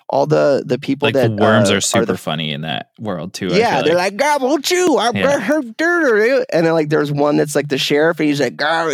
all 0.09 0.27
the 0.27 0.63
the 0.65 0.79
people 0.79 1.07
like 1.07 1.15
that 1.15 1.37
the 1.37 1.43
worms 1.43 1.71
uh, 1.71 1.75
are 1.75 1.81
super 1.81 2.07
the- 2.07 2.17
funny 2.17 2.53
in 2.53 2.63
that 2.63 2.91
world 2.99 3.35
too. 3.35 3.49
Yeah, 3.49 3.83
they're 3.83 3.97
like, 3.97 4.17
gobble 4.17 4.59
chew, 4.59 4.97
I'm 4.99 5.17
Yeah. 5.17 5.39
her 5.41 5.61
and 5.61 6.67
then 6.67 6.73
like 6.73 6.89
there's 6.89 7.11
one 7.13 7.37
that's 7.37 7.55
like 7.55 7.69
the 7.69 7.77
sheriff, 7.79 8.21
and 8.21 8.29
he's 8.29 8.41
like, 8.41 8.57
"Gar- 8.57 8.89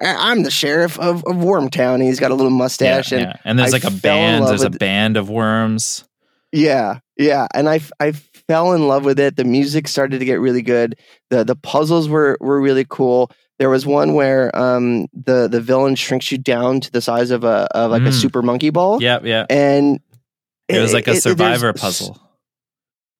I'm 0.00 0.42
the 0.42 0.50
sheriff 0.50 0.98
of, 0.98 1.24
of 1.24 1.36
Wormtown, 1.36 1.94
and 1.94 2.02
he's 2.02 2.20
got 2.20 2.30
a 2.30 2.34
little 2.34 2.52
yeah, 2.52 2.58
mustache, 2.58 3.12
and 3.12 3.22
yeah. 3.22 3.36
and 3.44 3.58
there's 3.58 3.72
I 3.72 3.78
like 3.78 3.84
a 3.84 3.90
band. 3.90 4.46
There's 4.46 4.62
a 4.62 4.70
band 4.70 5.16
of 5.16 5.30
worms. 5.30 6.04
Yeah, 6.50 6.98
yeah, 7.16 7.46
and 7.54 7.68
I 7.68 7.80
I 8.00 8.12
fell 8.48 8.72
in 8.72 8.88
love 8.88 9.04
with 9.04 9.20
it. 9.20 9.36
The 9.36 9.44
music 9.44 9.86
started 9.86 10.18
to 10.18 10.24
get 10.24 10.40
really 10.40 10.62
good. 10.62 10.96
the 11.30 11.44
The 11.44 11.54
puzzles 11.56 12.08
were 12.08 12.36
were 12.40 12.60
really 12.60 12.86
cool. 12.88 13.30
There 13.58 13.70
was 13.70 13.84
one 13.86 14.14
where 14.14 14.54
um 14.56 15.06
the 15.12 15.48
the 15.48 15.60
villain 15.60 15.94
shrinks 15.94 16.32
you 16.32 16.38
down 16.38 16.80
to 16.80 16.90
the 16.90 17.00
size 17.00 17.30
of 17.30 17.44
a 17.44 17.68
of 17.76 17.90
like 17.90 18.02
a 18.02 18.06
Mm. 18.06 18.20
super 18.20 18.42
monkey 18.42 18.70
ball. 18.70 19.02
Yeah, 19.02 19.18
yeah. 19.22 19.46
and 19.50 20.00
It 20.68 20.80
was 20.80 20.92
like 20.92 21.06
a 21.08 21.12
there's 21.12 21.22
survivor 21.22 21.72
puzzle. 21.72 22.20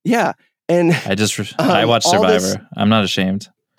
Yeah, 0.04 0.32
and 0.68 0.92
I 1.06 1.14
just 1.14 1.38
re- 1.38 1.48
I 1.58 1.82
Um, 1.82 1.88
watched 1.88 2.08
Survivor. 2.08 2.38
this- 2.38 2.56
I'm 2.76 2.88
not 2.88 3.04
ashamed. 3.04 3.48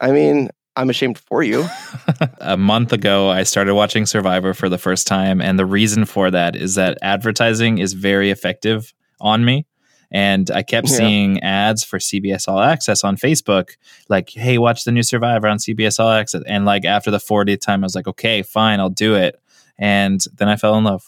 I 0.00 0.12
mean, 0.12 0.48
I'm 0.76 0.90
ashamed 0.90 1.18
for 1.18 1.42
you. 1.42 1.66
a 2.40 2.56
month 2.56 2.92
ago, 2.92 3.28
I 3.28 3.42
started 3.42 3.74
watching 3.74 4.06
Survivor 4.06 4.54
for 4.54 4.68
the 4.68 4.78
first 4.78 5.06
time. 5.06 5.40
And 5.40 5.58
the 5.58 5.66
reason 5.66 6.04
for 6.04 6.30
that 6.30 6.56
is 6.56 6.74
that 6.76 6.98
advertising 7.02 7.78
is 7.78 7.92
very 7.94 8.30
effective 8.30 8.92
on 9.20 9.44
me. 9.44 9.66
And 10.10 10.50
I 10.50 10.62
kept 10.62 10.88
Yeah. 10.90 10.96
seeing 10.96 11.42
ads 11.42 11.84
for 11.84 11.98
CBS 11.98 12.48
All 12.48 12.60
Access 12.60 13.04
on 13.04 13.16
Facebook, 13.16 13.76
like, 14.08 14.30
hey, 14.30 14.56
watch 14.58 14.84
the 14.84 14.92
new 14.92 15.02
Survivor 15.02 15.46
on 15.48 15.58
CBS 15.58 16.00
All 16.00 16.10
Access. 16.10 16.42
And 16.46 16.64
like 16.64 16.84
after 16.84 17.10
the 17.10 17.18
40th 17.18 17.60
time, 17.60 17.84
I 17.84 17.86
was 17.86 17.94
like, 17.94 18.06
okay, 18.08 18.42
fine, 18.42 18.80
I'll 18.80 18.88
do 18.88 19.14
it. 19.14 19.38
And 19.78 20.20
then 20.36 20.48
I 20.48 20.56
fell 20.56 20.76
in 20.76 20.84
love 20.84 21.04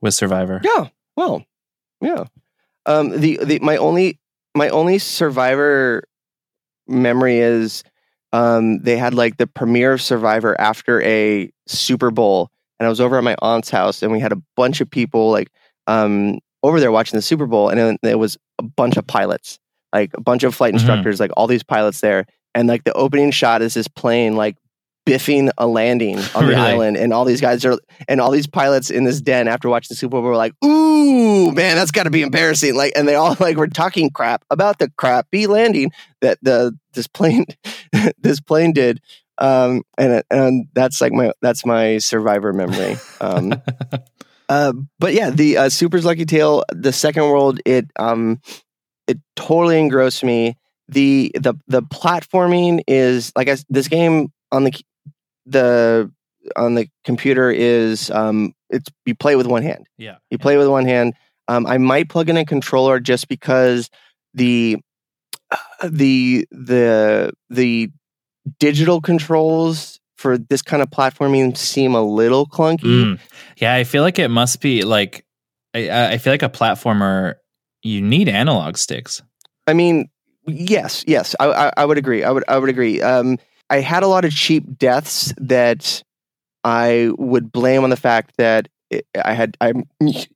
with 0.00 0.14
Survivor. 0.14 0.60
Yeah. 0.62 0.88
Well, 1.16 1.44
yeah. 2.00 2.24
Um, 2.86 3.18
the 3.18 3.38
the 3.42 3.58
my 3.60 3.76
only 3.78 4.18
my 4.54 4.68
only 4.68 4.98
Survivor 4.98 6.04
memory 6.86 7.38
is 7.38 7.82
um 8.32 8.80
they 8.80 8.96
had 8.96 9.14
like 9.14 9.36
the 9.38 9.46
premiere 9.46 9.92
of 9.94 10.02
Survivor 10.02 10.54
after 10.60 11.00
a 11.02 11.50
Super 11.66 12.10
Bowl, 12.10 12.50
and 12.78 12.86
I 12.86 12.90
was 12.90 13.00
over 13.00 13.16
at 13.16 13.24
my 13.24 13.36
aunt's 13.40 13.70
house, 13.70 14.02
and 14.02 14.12
we 14.12 14.20
had 14.20 14.32
a 14.32 14.42
bunch 14.56 14.80
of 14.82 14.90
people 14.90 15.30
like 15.30 15.50
um 15.86 16.40
over 16.64 16.80
there 16.80 16.90
watching 16.90 17.16
the 17.16 17.22
Super 17.22 17.46
Bowl, 17.46 17.68
and 17.68 17.78
then 17.78 17.96
there 18.02 18.18
was 18.18 18.36
a 18.58 18.62
bunch 18.64 18.96
of 18.96 19.06
pilots. 19.06 19.58
like 19.92 20.10
a 20.14 20.20
bunch 20.20 20.42
of 20.42 20.52
flight 20.52 20.72
Mhm. 20.74 20.78
instructors, 20.78 21.20
like 21.20 21.30
all 21.36 21.46
these 21.46 21.62
pilots 21.62 22.00
there, 22.00 22.26
and 22.52 22.66
like 22.66 22.82
the 22.82 22.92
opening 22.94 23.30
shot 23.30 23.62
is 23.62 23.74
this 23.74 23.86
plane 23.86 24.34
like 24.34 24.56
biffing 25.06 25.50
a 25.56 25.68
landing 25.68 26.16
on 26.34 26.46
the 26.46 26.48
Really? 26.48 26.56
island, 26.56 26.96
and 26.96 27.12
all 27.12 27.24
these 27.24 27.40
guys 27.40 27.64
are 27.64 27.78
and 28.08 28.20
all 28.20 28.32
these 28.32 28.48
pilots 28.48 28.90
in 28.90 29.04
this 29.04 29.20
den 29.20 29.46
after 29.46 29.68
watching 29.68 29.86
the 29.90 29.94
Super 29.96 30.16
Bowl 30.16 30.22
were 30.22 30.34
like, 30.34 30.52
"Ooh, 30.64 31.52
man, 31.52 31.76
that's 31.76 31.92
got 31.92 32.04
to 32.04 32.10
be 32.10 32.22
embarrassing!" 32.22 32.74
Like, 32.74 32.92
and 32.96 33.06
they 33.06 33.14
all 33.14 33.36
like 33.40 33.56
were 33.56 33.68
talking 33.68 34.10
crap 34.10 34.44
about 34.50 34.80
the 34.80 34.90
crappy 34.96 35.46
landing 35.46 35.92
that 36.22 36.38
the 36.42 36.76
this 36.94 37.06
plane 37.06 37.44
this 38.18 38.40
plane 38.40 38.72
did. 38.72 39.00
Um, 39.38 39.82
and 39.96 40.24
and 40.28 40.66
that's 40.74 41.00
like 41.00 41.12
my 41.12 41.30
that's 41.40 41.64
my 41.64 41.98
survivor 41.98 42.52
memory. 42.52 42.96
Um, 43.20 43.62
uh, 44.48 44.72
but 44.98 45.14
yeah, 45.14 45.30
the 45.30 45.56
uh, 45.56 45.68
Super's 45.68 46.04
Lucky 46.04 46.24
Tale, 46.24 46.64
the 46.70 46.92
second 46.92 47.24
world, 47.24 47.60
it 47.64 47.86
um, 47.98 48.40
it 49.06 49.18
totally 49.36 49.78
engrossed 49.78 50.24
me. 50.24 50.56
The 50.88 51.32
the 51.34 51.54
the 51.66 51.82
platforming 51.82 52.82
is 52.86 53.32
like 53.36 53.48
I, 53.48 53.56
this 53.68 53.88
game 53.88 54.32
on 54.52 54.64
the 54.64 54.72
the 55.46 56.12
on 56.56 56.74
the 56.74 56.88
computer 57.04 57.50
is 57.50 58.10
um, 58.10 58.54
it's 58.70 58.90
you 59.06 59.14
play 59.14 59.36
with 59.36 59.46
one 59.46 59.62
hand. 59.62 59.86
Yeah. 59.96 60.16
You 60.30 60.38
play 60.38 60.56
with 60.56 60.68
one 60.68 60.86
hand. 60.86 61.14
Um, 61.48 61.66
I 61.66 61.78
might 61.78 62.08
plug 62.08 62.28
in 62.28 62.36
a 62.36 62.44
controller 62.44 63.00
just 63.00 63.28
because 63.28 63.90
the 64.34 64.78
uh, 65.50 65.56
the 65.88 66.46
the 66.50 67.32
the 67.50 67.90
digital 68.58 69.00
controls 69.00 70.00
for 70.24 70.38
this 70.38 70.62
kind 70.62 70.82
of 70.82 70.88
platforming 70.88 71.54
seem 71.54 71.94
a 71.94 72.00
little 72.00 72.46
clunky. 72.46 72.78
Mm. 72.80 73.20
Yeah, 73.58 73.74
I 73.74 73.84
feel 73.84 74.02
like 74.02 74.18
it 74.18 74.28
must 74.28 74.62
be 74.62 74.82
like 74.82 75.26
I, 75.74 76.14
I 76.14 76.18
feel 76.18 76.32
like 76.32 76.42
a 76.42 76.48
platformer. 76.48 77.34
You 77.82 78.00
need 78.00 78.30
analog 78.30 78.78
sticks. 78.78 79.20
I 79.66 79.74
mean, 79.74 80.08
yes, 80.46 81.04
yes, 81.06 81.36
I, 81.38 81.66
I, 81.66 81.72
I 81.76 81.84
would 81.84 81.98
agree. 81.98 82.24
I 82.24 82.30
would 82.30 82.42
I 82.48 82.56
would 82.56 82.70
agree. 82.70 83.02
Um, 83.02 83.38
I 83.68 83.80
had 83.80 84.02
a 84.02 84.06
lot 84.06 84.24
of 84.24 84.32
cheap 84.32 84.78
deaths 84.78 85.34
that 85.36 86.02
I 86.64 87.10
would 87.18 87.52
blame 87.52 87.84
on 87.84 87.90
the 87.90 87.96
fact 87.96 88.38
that 88.38 88.68
it, 88.88 89.06
I 89.22 89.34
had 89.34 89.58
I'm 89.60 89.84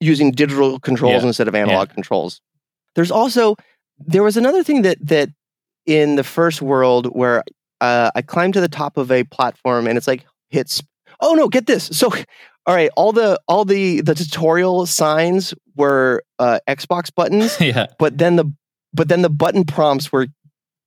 using 0.01 0.33
digital 0.33 0.79
controls 0.81 1.23
Yeah, 1.23 1.29
instead 1.29 1.49
of 1.49 1.55
analog 1.55 1.89
controls. 1.89 2.43
There's 2.95 3.11
also 3.11 3.57
there 3.99 4.23
was 4.23 4.37
another 4.37 4.63
thing 4.63 4.83
that 4.83 4.99
that 5.01 5.31
in 5.87 6.17
the 6.17 6.25
first 6.25 6.61
world 6.61 7.07
where 7.07 7.43
uh, 7.81 8.11
I 8.15 8.23
climbed 8.23 8.55
to 8.55 8.61
the 8.61 8.69
top 8.69 8.97
of 8.97 9.11
a 9.11 9.25
platform 9.25 9.87
and 9.87 9.97
it's 9.97 10.07
like 10.09 10.25
hits. 10.51 10.83
Oh 11.21 11.35
no! 11.35 11.49
Get 11.49 11.67
this. 11.67 11.85
So, 11.85 12.09
all 12.67 12.75
right, 12.75 12.91
all 12.97 13.13
the 13.13 13.39
all 13.49 13.65
the 13.65 14.01
the 14.01 14.15
tutorial 14.15 14.87
signs 14.87 15.55
were 15.77 16.23
uh, 16.39 16.59
Xbox 16.69 17.15
buttons 17.15 17.57
yeah. 17.61 17.87
but 17.99 18.19
then 18.19 18.37
the 18.37 18.53
but 18.93 19.09
then 19.09 19.23
the 19.23 19.31
button 19.31 19.65
prompts 19.65 20.11
were 20.13 20.27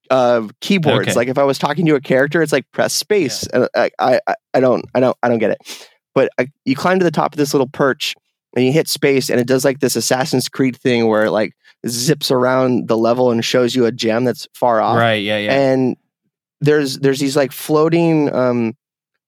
uh 0.10 0.46
keyboards 0.60 1.08
Okay. 1.10 1.16
like 1.16 1.28
if 1.30 1.38
i 1.38 1.44
was 1.44 1.58
talking 1.58 1.86
to 1.86 1.96
a 1.96 2.02
character 2.02 2.42
it's 2.42 2.52
like 2.52 2.66
press 2.74 2.94
space 2.94 3.48
and 3.48 3.70
I, 3.74 3.92
I 3.98 4.20
I- 4.28 4.36
i 4.56 4.60
don't 4.60 4.84
i 4.94 5.00
don't 5.00 5.16
i 5.24 5.30
don't 5.30 5.38
get 5.38 5.52
it 5.52 5.88
but 6.14 6.30
I, 6.38 6.48
you 6.66 6.76
climb 6.76 7.00
to 7.00 7.06
the 7.06 7.12
top 7.12 7.34
of 7.34 7.38
this 7.38 7.54
little 7.54 7.70
perch 7.70 8.14
and 8.54 8.66
you 8.66 8.74
hit 8.74 8.90
space 8.90 9.30
and 9.30 9.40
it 9.40 9.48
does 9.48 9.64
like 9.64 9.80
this 9.80 9.96
assassin's 9.96 10.50
creed 10.50 10.76
thing 10.76 11.08
where 11.08 11.24
it 11.26 11.32
like 11.32 11.54
zips 11.88 12.30
around 12.30 12.90
the 12.90 12.98
level 12.98 13.32
and 13.32 13.46
shows 13.46 13.74
you 13.74 13.86
a 13.86 13.92
gem 13.94 14.26
that's 14.26 14.50
far 14.54 14.82
off 14.82 14.98
Right. 14.98 15.24
Yeah. 15.24 15.38
Yeah. 15.38 15.54
and 15.54 15.96
there's 16.62 17.00
there's 17.00 17.20
these 17.20 17.36
like 17.36 17.52
floating 17.52 18.34
um, 18.34 18.76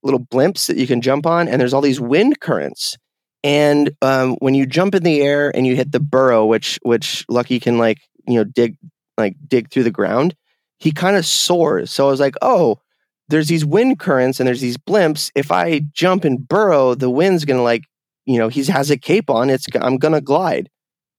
little 0.04 0.20
blimps 0.20 0.68
that 0.68 0.78
you 0.78 0.88
can 0.88 1.02
jump 1.02 1.26
on, 1.26 1.48
and 1.48 1.60
there's 1.60 1.74
all 1.74 1.82
these 1.82 2.00
wind 2.00 2.40
currents. 2.40 2.98
And 3.44 3.92
um, 4.02 4.36
when 4.40 4.54
you 4.54 4.66
jump 4.66 4.96
in 4.96 5.04
the 5.04 5.22
air 5.22 5.54
and 5.54 5.68
you 5.68 5.76
hit 5.76 5.92
the 5.92 6.00
burrow, 6.00 6.46
which 6.46 6.80
which 6.84 7.26
Lucky 7.28 7.60
can 7.60 7.78
like 7.78 8.00
you 8.28 8.36
know 8.36 8.44
dig 8.44 8.78
like 9.18 9.36
dig 9.48 9.70
through 9.70 9.84
the 9.84 9.92
ground, 9.92 10.36
he 10.80 10.92
kind 10.92 11.18
of 11.18 11.26
soars. 11.26 11.92
So 11.92 12.08
I 12.08 12.12
was 12.12 12.20
like, 12.20 12.36
oh, 12.42 12.80
there's 13.28 13.48
these 13.48 13.66
wind 13.66 14.00
currents 14.00 14.40
and 14.40 14.48
there's 14.48 14.62
these 14.62 14.78
blimps. 14.78 15.32
If 15.36 15.52
I 15.52 15.80
jump 15.92 16.24
and 16.24 16.48
burrow, 16.48 16.96
the 16.96 17.10
wind's 17.10 17.46
gonna 17.46 17.64
like 17.64 17.84
you 18.26 18.38
know 18.38 18.48
he 18.48 18.64
has 18.66 18.92
a 18.92 18.98
cape 18.98 19.30
on. 19.30 19.50
It's 19.50 19.66
I'm 19.76 19.98
gonna 19.98 20.22
glide. 20.22 20.70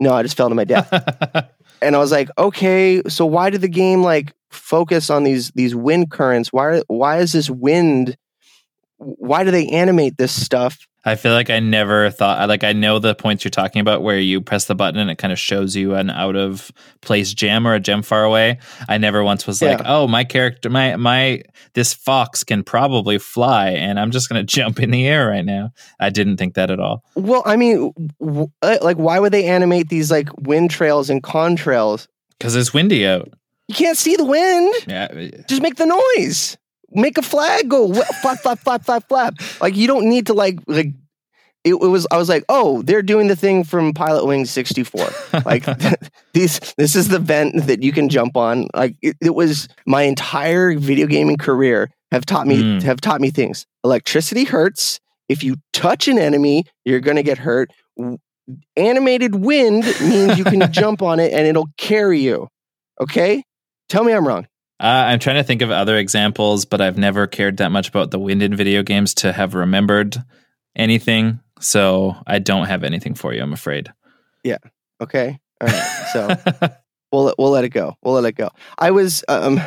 No, 0.00 0.12
I 0.12 0.22
just 0.22 0.36
fell 0.36 0.48
to 0.48 0.54
my 0.54 0.64
death 0.64 0.90
and 1.84 1.94
I 1.96 1.98
was 1.98 2.12
like, 2.12 2.30
okay, 2.38 3.02
so 3.08 3.26
why 3.26 3.50
did 3.50 3.60
the 3.60 3.68
game 3.68 4.02
like 4.02 4.32
focus 4.50 5.10
on 5.10 5.24
these 5.24 5.50
these 5.52 5.74
wind 5.74 6.10
currents? 6.10 6.52
Why 6.52 6.82
why 6.88 7.18
is 7.18 7.32
this 7.32 7.50
wind? 7.50 8.16
Why 8.98 9.44
do 9.44 9.50
they 9.50 9.68
animate 9.68 10.16
this 10.18 10.32
stuff? 10.32 10.78
I 11.04 11.16
feel 11.16 11.32
like 11.32 11.50
I 11.50 11.60
never 11.60 12.10
thought 12.10 12.48
like 12.48 12.64
I 12.64 12.72
know 12.72 12.98
the 12.98 13.14
points 13.14 13.44
you're 13.44 13.50
talking 13.50 13.80
about 13.80 14.02
where 14.02 14.18
you 14.18 14.40
press 14.40 14.64
the 14.64 14.74
button 14.74 14.98
and 14.98 15.10
it 15.10 15.18
kind 15.18 15.32
of 15.32 15.38
shows 15.38 15.76
you 15.76 15.94
an 15.94 16.08
out 16.10 16.36
of 16.36 16.70
place 17.02 17.34
gem 17.34 17.66
or 17.66 17.74
a 17.74 17.80
gem 17.80 18.02
far 18.02 18.24
away. 18.24 18.58
I 18.88 18.96
never 18.98 19.22
once 19.22 19.46
was 19.46 19.60
like, 19.60 19.80
oh, 19.84 20.08
my 20.08 20.24
character, 20.24 20.70
my 20.70 20.96
my 20.96 21.42
this 21.74 21.92
fox 21.92 22.42
can 22.44 22.62
probably 22.62 23.18
fly, 23.18 23.70
and 23.70 24.00
I'm 24.00 24.10
just 24.10 24.28
gonna 24.28 24.44
jump 24.56 24.80
in 24.80 24.90
the 24.90 25.06
air 25.06 25.28
right 25.28 25.44
now. 25.44 25.70
I 26.00 26.10
didn't 26.10 26.38
think 26.38 26.54
that 26.54 26.70
at 26.70 26.80
all. 26.80 27.04
Well, 27.14 27.42
I 27.44 27.56
mean, 27.56 27.92
w- 28.20 28.48
uh, 28.62 28.78
like 28.80 28.96
why 28.96 29.18
would 29.18 29.32
they 29.32 29.44
animate 29.44 29.88
these 29.88 30.10
like 30.10 30.28
wind 30.38 30.70
trails 30.70 31.10
and 31.10 31.22
contrails? 31.22 32.06
Because 32.38 32.56
it's 32.56 32.72
windy 32.72 33.06
out. 33.06 33.28
You 33.68 33.74
can't 33.74 33.96
see 33.96 34.16
the 34.16 34.24
wind. 34.24 34.74
Yeah, 34.86 35.08
Just 35.48 35.62
make 35.62 35.76
the 35.76 35.86
noise. 36.16 36.56
Make 36.94 37.18
a 37.18 37.22
flag 37.22 37.68
go 37.68 37.92
flap 37.92 38.38
flap 38.42 38.58
flap 38.60 38.84
flap 38.84 39.08
flap. 39.08 39.34
Like 39.60 39.76
you 39.76 39.86
don't 39.86 40.08
need 40.08 40.26
to 40.26 40.34
like 40.34 40.58
like. 40.66 40.88
It, 41.64 41.72
it 41.76 41.86
was. 41.86 42.06
I 42.10 42.18
was 42.18 42.28
like, 42.28 42.44
oh, 42.50 42.82
they're 42.82 43.00
doing 43.00 43.26
the 43.28 43.36
thing 43.36 43.64
from 43.64 43.94
Pilot 43.94 44.26
Wing 44.26 44.44
sixty 44.44 44.84
four. 44.84 45.08
like 45.46 45.64
these 46.34 46.60
this 46.76 46.94
is 46.94 47.08
the 47.08 47.18
vent 47.18 47.66
that 47.66 47.82
you 47.82 47.90
can 47.90 48.08
jump 48.10 48.36
on 48.36 48.68
like 48.74 48.96
it, 49.00 49.16
it 49.22 49.34
was 49.34 49.66
my 49.86 50.02
entire 50.02 50.76
video 50.78 51.06
gaming 51.06 51.38
career 51.38 51.90
have 52.12 52.26
taught 52.26 52.46
me 52.46 52.56
Mm. 52.62 52.82
have 52.82 53.00
taught 53.00 53.20
me 53.20 53.30
things 53.30 53.66
electricity 53.82 54.44
hurts 54.44 55.00
if 55.30 55.42
you 55.42 55.56
touch 55.72 56.06
an 56.06 56.18
enemy 56.18 56.64
you're 56.84 57.00
going 57.00 57.16
to 57.16 57.22
get 57.22 57.38
hurt 57.38 57.70
animated 58.76 59.34
wind 59.36 59.84
means 60.02 60.36
you 60.38 60.44
can 60.44 60.70
jump 60.72 61.02
on 61.02 61.18
it 61.18 61.32
and 61.32 61.46
it'll 61.46 61.68
carry 61.78 62.20
you 62.20 62.46
okay 63.00 63.42
tell 63.88 64.04
me 64.04 64.12
i'm 64.12 64.26
wrong 64.26 64.46
Uh, 64.80 65.06
I'm 65.08 65.18
trying 65.18 65.36
to 65.36 65.44
think 65.44 65.62
of 65.62 65.70
other 65.70 65.96
examples, 65.96 66.64
but 66.64 66.80
I've 66.80 66.98
never 66.98 67.26
cared 67.26 67.58
that 67.58 67.70
much 67.70 67.88
about 67.88 68.10
the 68.10 68.18
wind 68.18 68.42
in 68.42 68.54
video 68.56 68.82
games 68.82 69.14
to 69.14 69.32
have 69.32 69.54
remembered 69.54 70.16
anything. 70.76 71.40
So 71.60 72.16
I 72.26 72.40
don't 72.40 72.66
have 72.66 72.82
anything 72.84 73.14
for 73.14 73.32
you, 73.32 73.42
I'm 73.42 73.52
afraid. 73.52 73.92
Yeah. 74.42 74.58
Okay 75.00 75.38
all 75.60 75.68
right 75.68 76.08
so 76.12 76.68
we'll 77.12 77.34
we'll 77.38 77.50
let 77.50 77.64
it 77.64 77.70
go 77.70 77.96
we'll 78.02 78.14
let 78.14 78.24
it 78.24 78.32
go 78.32 78.48
i 78.78 78.90
was 78.90 79.24
um 79.28 79.60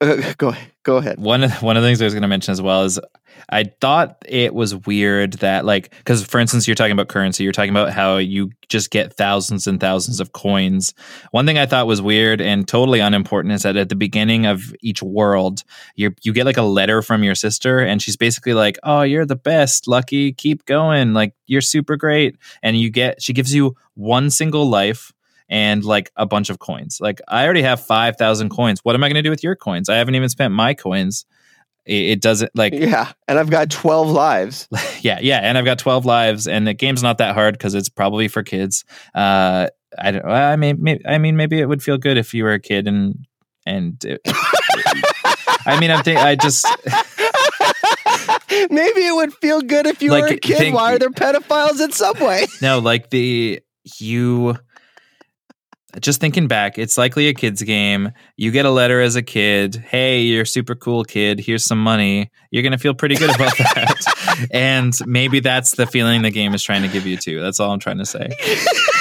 go 0.38 0.54
go 0.82 0.96
ahead 0.96 1.18
one 1.18 1.42
of 1.44 1.62
one 1.62 1.76
of 1.76 1.82
the 1.82 1.88
things 1.88 2.02
I 2.02 2.04
was 2.04 2.14
going 2.14 2.22
to 2.22 2.28
mention 2.28 2.52
as 2.52 2.60
well 2.60 2.82
is 2.82 3.00
I 3.48 3.64
thought 3.80 4.16
it 4.26 4.54
was 4.54 4.74
weird 4.86 5.34
that 5.34 5.64
like 5.64 5.94
because 5.98 6.24
for 6.24 6.38
instance 6.38 6.66
you're 6.66 6.74
talking 6.74 6.92
about 6.92 7.08
currency 7.08 7.44
you're 7.44 7.52
talking 7.52 7.70
about 7.70 7.92
how 7.92 8.16
you 8.16 8.50
just 8.68 8.90
get 8.90 9.12
thousands 9.12 9.66
and 9.66 9.80
thousands 9.80 10.20
of 10.20 10.32
coins. 10.32 10.94
One 11.30 11.46
thing 11.46 11.58
I 11.58 11.66
thought 11.66 11.86
was 11.86 12.00
weird 12.00 12.40
and 12.40 12.66
totally 12.66 13.00
unimportant 13.00 13.52
is 13.52 13.62
that 13.62 13.76
at 13.76 13.88
the 13.88 13.96
beginning 13.96 14.46
of 14.46 14.74
each 14.80 15.02
world 15.02 15.62
you 15.94 16.14
you 16.22 16.32
get 16.32 16.46
like 16.46 16.56
a 16.56 16.62
letter 16.62 17.02
from 17.02 17.22
your 17.22 17.34
sister 17.34 17.80
and 17.80 18.00
she's 18.00 18.16
basically 18.16 18.54
like 18.54 18.78
oh 18.82 19.02
you're 19.02 19.26
the 19.26 19.36
best 19.36 19.86
lucky 19.88 20.32
keep 20.32 20.64
going 20.66 21.12
like 21.12 21.34
you're 21.46 21.60
super 21.60 21.96
great 21.96 22.36
and 22.62 22.78
you 22.78 22.90
get 22.90 23.22
she 23.22 23.32
gives 23.32 23.54
you 23.54 23.74
one 23.94 24.30
single 24.30 24.68
life 24.68 25.12
and 25.48 25.84
like 25.84 26.10
a 26.16 26.26
bunch 26.26 26.50
of 26.50 26.58
coins. 26.58 26.98
Like 27.00 27.20
I 27.28 27.44
already 27.44 27.62
have 27.62 27.84
5,000 27.84 28.48
coins. 28.48 28.80
What 28.82 28.94
am 28.94 29.04
I 29.04 29.08
going 29.08 29.16
to 29.16 29.22
do 29.22 29.30
with 29.30 29.44
your 29.44 29.56
coins? 29.56 29.88
I 29.88 29.96
haven't 29.96 30.14
even 30.14 30.28
spent 30.28 30.54
my 30.54 30.74
coins. 30.74 31.26
It, 31.86 32.10
it 32.12 32.20
doesn't 32.22 32.50
like 32.54 32.72
yeah. 32.72 33.12
and 33.28 33.38
i've 33.38 33.50
got 33.50 33.68
12 33.70 34.08
lives 34.10 34.68
yeah, 35.02 35.18
yeah, 35.20 35.40
and 35.42 35.58
I've 35.58 35.66
got 35.66 35.78
12 35.78 36.06
lives 36.06 36.48
and 36.48 36.66
the 36.66 36.72
game's 36.74 37.02
not 37.02 37.18
that 37.18 37.34
hard 37.34 37.58
cuz 37.58 37.74
it's 37.74 37.88
probably 37.90 38.28
for 38.28 38.42
kids. 38.42 38.84
Uh 39.14 39.68
I 39.98 40.10
don't 40.12 40.24
I 40.24 40.56
mean 40.56 40.78
maybe, 40.80 41.06
I 41.06 41.18
mean 41.18 41.36
maybe 41.36 41.60
it 41.60 41.68
would 41.68 41.82
feel 41.82 41.98
good 41.98 42.16
if 42.16 42.32
you 42.34 42.44
were 42.44 42.52
a 42.54 42.60
kid 42.60 42.88
and 42.88 43.26
and 43.66 44.02
it, 44.04 44.20
I 45.66 45.78
mean 45.78 45.90
I'm 45.90 46.02
thinking 46.02 46.24
I 46.24 46.36
just 46.36 46.64
maybe 48.70 49.06
it 49.06 49.14
would 49.14 49.34
feel 49.34 49.60
good 49.60 49.86
if 49.86 50.02
you 50.02 50.10
Like, 50.10 50.22
were 50.22 50.28
a 50.28 50.36
kid 50.36 50.56
think- 50.58 50.74
why 50.76 50.94
are 50.94 50.98
there 50.98 51.10
pedophiles 51.10 51.80
at 51.80 51.92
subway 51.94 52.46
No, 52.62 52.78
like 52.78 53.10
the 53.10 53.60
you 54.00 54.56
just 56.00 56.20
thinking 56.20 56.48
back, 56.48 56.78
it's 56.78 56.98
likely 56.98 57.28
a 57.28 57.34
kid's 57.34 57.62
game. 57.62 58.12
You 58.36 58.50
get 58.50 58.66
a 58.66 58.70
letter 58.70 59.00
as 59.00 59.16
a 59.16 59.22
kid. 59.22 59.76
Hey, 59.76 60.22
you're 60.22 60.42
a 60.42 60.46
super 60.46 60.74
cool 60.74 61.04
kid. 61.04 61.40
Here's 61.40 61.64
some 61.64 61.82
money. 61.82 62.30
You're 62.50 62.62
gonna 62.62 62.78
feel 62.78 62.94
pretty 62.94 63.16
good 63.16 63.34
about 63.34 63.56
that. 63.58 64.46
and 64.50 64.92
maybe 65.06 65.40
that's 65.40 65.76
the 65.76 65.86
feeling 65.86 66.22
the 66.22 66.30
game 66.30 66.54
is 66.54 66.62
trying 66.62 66.82
to 66.82 66.88
give 66.88 67.06
you 67.06 67.16
too. 67.16 67.40
That's 67.40 67.60
all 67.60 67.70
I'm 67.70 67.80
trying 67.80 67.98
to 67.98 68.06
say. 68.06 68.30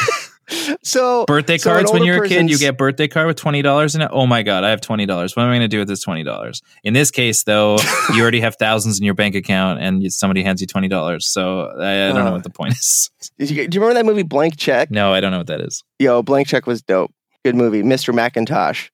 so 0.83 1.25
Birthday 1.25 1.57
so 1.57 1.71
cards 1.71 1.91
when 1.91 2.03
you're 2.03 2.23
a 2.23 2.27
kid, 2.27 2.49
you 2.49 2.57
get 2.57 2.77
birthday 2.77 3.07
card 3.07 3.27
with 3.27 3.37
twenty 3.37 3.61
dollars 3.61 3.95
in 3.95 4.01
it. 4.01 4.09
Oh 4.11 4.25
my 4.27 4.43
god, 4.43 4.63
I 4.63 4.69
have 4.69 4.81
twenty 4.81 5.05
dollars. 5.05 5.35
What 5.35 5.43
am 5.43 5.49
I 5.51 5.55
gonna 5.55 5.67
do 5.67 5.79
with 5.79 5.87
this 5.87 6.01
twenty 6.01 6.23
dollars? 6.23 6.61
In 6.83 6.93
this 6.93 7.11
case, 7.11 7.43
though, 7.43 7.77
you 8.13 8.21
already 8.21 8.41
have 8.41 8.55
thousands 8.55 8.99
in 8.99 9.05
your 9.05 9.13
bank 9.13 9.35
account, 9.35 9.79
and 9.81 10.11
somebody 10.11 10.43
hands 10.43 10.61
you 10.61 10.67
twenty 10.67 10.87
dollars. 10.87 11.29
So 11.29 11.67
I, 11.79 12.05
I 12.05 12.07
don't 12.09 12.15
know 12.15 12.27
Uh. 12.27 12.31
what 12.31 12.43
the 12.43 12.49
point 12.49 12.73
is. 12.73 13.09
You, 13.37 13.47
do 13.47 13.75
you 13.75 13.81
remember 13.81 13.93
that 13.95 14.05
movie 14.05 14.23
Blank 14.23 14.57
Check? 14.57 14.91
No, 14.91 15.13
I 15.13 15.19
don't 15.21 15.31
know 15.31 15.37
what 15.39 15.47
that 15.47 15.61
is. 15.61 15.83
Yo, 15.99 16.21
Blank 16.23 16.47
Check 16.47 16.67
was 16.67 16.81
dope. 16.81 17.11
Good 17.45 17.55
movie. 17.55 17.81
Mr. 17.83 18.13
Macintosh. 18.13 18.89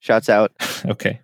Shouts 0.00 0.28
out. 0.28 0.52
Okay. 0.86 1.20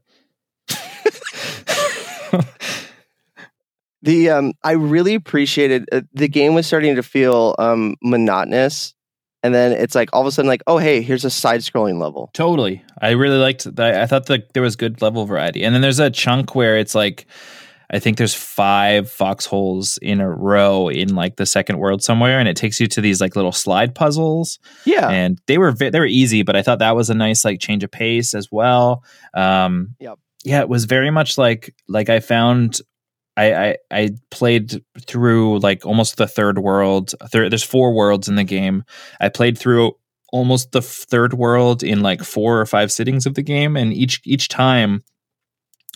The 4.02 4.30
um, 4.30 4.52
I 4.62 4.72
really 4.72 5.14
appreciated 5.14 5.88
uh, 5.90 6.02
the 6.12 6.28
game 6.28 6.54
was 6.54 6.66
starting 6.68 6.94
to 6.96 7.02
feel 7.02 7.56
um 7.58 7.96
monotonous, 8.00 8.94
and 9.42 9.54
then 9.54 9.72
it's 9.72 9.94
like 9.94 10.10
all 10.12 10.20
of 10.20 10.26
a 10.26 10.32
sudden 10.32 10.48
like 10.48 10.62
oh 10.66 10.78
hey 10.78 11.00
here's 11.02 11.24
a 11.24 11.30
side 11.30 11.60
scrolling 11.60 12.00
level. 12.00 12.30
Totally. 12.32 12.82
I 13.00 13.10
really 13.10 13.38
liked 13.38 13.64
that. 13.76 13.94
I 14.00 14.06
thought 14.06 14.26
that 14.26 14.52
there 14.54 14.62
was 14.62 14.76
good 14.76 15.00
level 15.02 15.24
variety. 15.26 15.62
And 15.64 15.74
then 15.74 15.82
there's 15.82 16.00
a 16.00 16.10
chunk 16.10 16.54
where 16.54 16.76
it's 16.76 16.94
like, 16.94 17.26
I 17.90 17.98
think 18.00 18.18
there's 18.18 18.34
five 18.34 19.10
foxholes 19.10 19.98
in 20.02 20.20
a 20.20 20.28
row 20.28 20.88
in 20.88 21.14
like 21.14 21.36
the 21.36 21.46
second 21.46 21.78
world 21.78 22.02
somewhere, 22.02 22.38
and 22.38 22.46
it 22.46 22.56
takes 22.56 22.80
you 22.80 22.86
to 22.88 23.00
these 23.00 23.20
like 23.20 23.34
little 23.34 23.52
slide 23.52 23.94
puzzles. 23.94 24.58
Yeah, 24.84 25.08
And 25.08 25.40
they 25.46 25.56
were 25.56 25.72
they 25.72 25.98
were 25.98 26.06
easy, 26.06 26.42
but 26.42 26.54
I 26.54 26.62
thought 26.62 26.80
that 26.80 26.96
was 26.96 27.08
a 27.08 27.14
nice 27.14 27.44
like 27.44 27.60
change 27.60 27.82
of 27.84 27.90
pace 27.90 28.34
as 28.34 28.48
well. 28.52 29.04
Um, 29.34 29.94
Yep. 30.00 30.18
Yeah, 30.44 30.60
it 30.60 30.68
was 30.68 30.84
very 30.84 31.10
much 31.10 31.36
like 31.38 31.74
like 31.88 32.08
I 32.08 32.20
found. 32.20 32.80
I, 33.38 33.68
I, 33.68 33.76
I 33.92 34.10
played 34.30 34.82
through 35.06 35.60
like 35.60 35.86
almost 35.86 36.16
the 36.16 36.26
third 36.26 36.58
world. 36.58 37.14
There's 37.30 37.62
four 37.62 37.92
worlds 37.94 38.28
in 38.28 38.34
the 38.34 38.44
game. 38.44 38.82
I 39.20 39.28
played 39.28 39.56
through 39.56 39.92
almost 40.32 40.72
the 40.72 40.82
third 40.82 41.34
world 41.34 41.82
in 41.84 42.02
like 42.02 42.22
four 42.22 42.60
or 42.60 42.66
five 42.66 42.90
sittings 42.90 43.26
of 43.26 43.34
the 43.34 43.42
game, 43.42 43.76
and 43.76 43.92
each 43.92 44.20
each 44.24 44.48
time, 44.48 45.02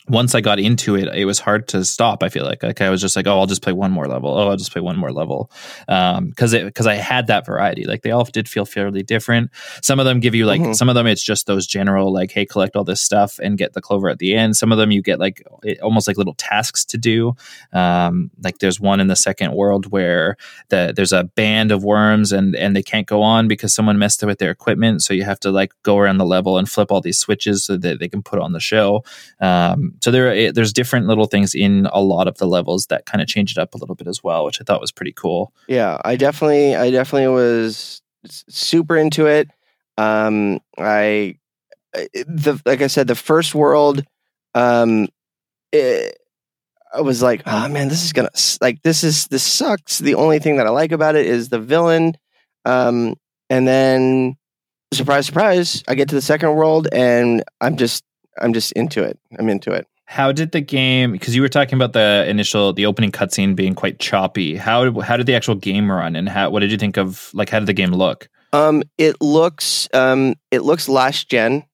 once 0.09 0.35
I 0.35 0.41
got 0.41 0.59
into 0.59 0.97
it, 0.97 1.09
it 1.15 1.25
was 1.27 1.39
hard 1.39 1.69
to 1.69 1.85
stop. 1.85 2.23
I 2.23 2.29
feel 2.29 2.45
like 2.45 2.63
like 2.63 2.81
I 2.81 2.91
was 2.91 3.01
just 3.01 3.15
like, 3.15 3.27
oh, 3.27 3.39
I'll 3.39 3.47
just 3.47 3.63
play 3.63 3.73
one 3.73 3.93
more 3.93 4.07
level. 4.09 4.37
Oh, 4.37 4.49
I'll 4.49 4.57
just 4.57 4.73
play 4.73 4.81
one 4.81 4.97
more 4.97 5.13
level, 5.13 5.51
because 5.87 6.53
it 6.53 6.65
because 6.65 6.87
I 6.87 6.95
had 6.95 7.29
that 7.29 7.47
variety. 7.47 7.85
Like 7.85 8.03
they 8.03 8.11
all 8.11 8.25
did 8.25 8.49
feel 8.49 8.65
fairly 8.65 9.03
different. 9.03 9.51
Some 9.83 10.01
of 10.01 10.07
them 10.07 10.19
give 10.21 10.35
you 10.35 10.45
like 10.47 10.61
Mhm. 10.61 10.75
some 10.75 10.89
of 10.89 10.95
them 10.95 11.07
it's 11.07 11.23
just 11.23 11.47
those 11.47 11.67
general 11.67 12.13
like, 12.13 12.33
hey, 12.33 12.45
collect 12.45 12.75
all 12.77 12.85
this 12.85 13.01
stuff 13.01 13.39
and 13.41 13.57
get 13.57 13.75
the 13.75 13.81
clover 13.81 14.09
at 14.09 14.19
the 14.19 14.35
end. 14.35 14.57
Some 14.57 14.73
of 14.73 14.79
them 14.79 14.91
you 14.91 15.03
get 15.03 15.21
like 15.21 15.43
it, 15.63 15.81
almost 15.81 16.09
like 16.09 16.17
little 16.19 16.35
tasks 16.35 16.85
to 16.87 16.99
do. 16.99 17.35
Um, 17.73 18.31
like 18.43 18.59
there's 18.59 18.81
one 18.81 18.99
in 19.01 19.07
the 19.07 19.17
second 19.17 19.53
world 19.55 19.87
where 19.93 20.37
the 20.69 20.93
there's 20.95 21.13
a 21.13 21.25
band 21.25 21.71
of 21.71 21.85
worms 21.85 22.33
and 22.33 22.57
and 22.57 22.75
they 22.75 22.83
can't 22.83 23.07
go 23.07 23.23
on 23.23 23.47
because 23.49 23.73
someone 23.75 23.99
messed 23.99 24.23
up 24.25 24.29
with 24.29 24.39
their 24.39 24.51
equipment. 24.51 25.03
So 25.03 25.15
you 25.15 25.25
have 25.25 25.41
to 25.41 25.51
like 25.51 25.73
go 25.85 25.99
around 25.99 26.19
the 26.19 26.27
level 26.27 26.59
and 26.59 26.69
flip 26.69 26.91
all 26.91 27.01
these 27.01 27.19
switches 27.19 27.65
so 27.65 27.77
that 27.77 28.01
they 28.01 28.09
can 28.09 28.23
put 28.23 28.41
on 28.41 28.53
the 28.53 28.61
show. 28.61 29.05
Um, 29.41 29.92
so 30.01 30.11
there 30.11 30.33
it- 30.33 30.55
there's 30.55 30.73
different 30.73 31.07
little 31.07 31.27
things 31.27 31.55
in 31.55 31.87
a 31.93 32.01
lot 32.01 32.29
of 32.29 32.39
the 32.39 32.47
levels 32.47 32.87
that 32.87 33.07
kind 33.07 33.21
of 33.21 33.29
change 33.29 33.51
it 33.53 33.59
up 33.59 33.75
a 33.75 33.79
little 33.79 33.95
bit 33.95 34.07
as 34.07 34.23
well, 34.23 34.45
which 34.45 34.61
I 34.61 34.65
thought 34.65 34.81
was 34.81 34.93
pretty 34.93 35.13
cool. 35.13 35.53
yeah. 35.69 35.99
I 36.05 36.17
definitely 36.17 36.75
I 36.77 36.91
definitely 36.91 37.29
was 37.29 38.01
super 38.27 38.97
into 38.97 39.27
it. 39.27 39.49
Um, 39.99 40.61
I 40.79 41.37
I- 41.95 42.09
the 42.27 42.61
like 42.65 42.81
I 42.83 42.87
said 42.87 43.07
the 43.07 43.15
first 43.15 43.55
world, 43.55 44.05
um, 44.55 45.09
it, 45.73 46.17
I 46.95 47.01
was 47.01 47.23
like, 47.23 47.43
oh 47.47 47.69
man, 47.69 47.89
this 47.89 48.05
is 48.05 48.13
gonna 48.13 48.31
like 48.61 48.83
this 48.83 49.03
is 49.05 49.27
this 49.29 49.43
sucks. 49.43 49.99
The 49.99 50.15
only 50.15 50.39
thing 50.39 50.57
that 50.57 50.67
I 50.67 50.71
like 50.71 50.93
about 50.93 51.17
it 51.17 51.27
is 51.27 51.49
the 51.49 51.59
villain. 51.59 52.15
Um, 52.65 53.15
and 53.51 53.67
then 53.67 54.37
surprise, 54.95 55.27
surprise, 55.27 55.83
I 55.89 55.95
get 55.95 56.09
to 56.11 56.15
the 56.15 56.21
second 56.23 56.55
world 56.55 56.89
and 56.93 57.43
I'm 57.61 57.77
just 57.77 58.05
I'm 58.41 58.53
just 58.53 58.73
into 58.73 59.03
it. 59.03 59.19
I'm 59.39 59.49
into 59.49 59.73
it. 59.73 59.87
How 60.07 60.33
did 60.33 60.53
the 60.53 60.61
game? 60.61 61.13
Because 61.13 61.35
you 61.35 61.43
were 61.43 61.49
talking 61.49 61.75
about 61.75 61.93
the 61.93 62.25
initial, 62.29 62.73
the 62.73 62.87
opening 62.87 63.13
cutscene 63.13 63.57
being 63.57 63.75
quite 63.75 63.99
choppy. 63.99 64.57
How 64.57 65.01
how 65.01 65.17
did 65.17 65.27
the 65.27 65.35
actual 65.35 65.55
game 65.55 65.91
run, 65.91 66.17
and 66.17 66.29
how 66.29 66.51
what 66.51 66.61
did 66.61 66.71
you 66.71 66.79
think 66.79 66.97
of 66.97 67.31
like 67.33 67.49
how 67.49 67.59
did 67.61 67.67
the 67.67 67.73
game 67.73 67.93
look? 67.93 68.29
Um, 68.53 68.83
it 68.99 69.21
looks 69.21 69.89
um, 69.95 70.35
it 70.51 70.61
looks 70.61 70.89
last 70.89 71.31
gen. 71.31 71.65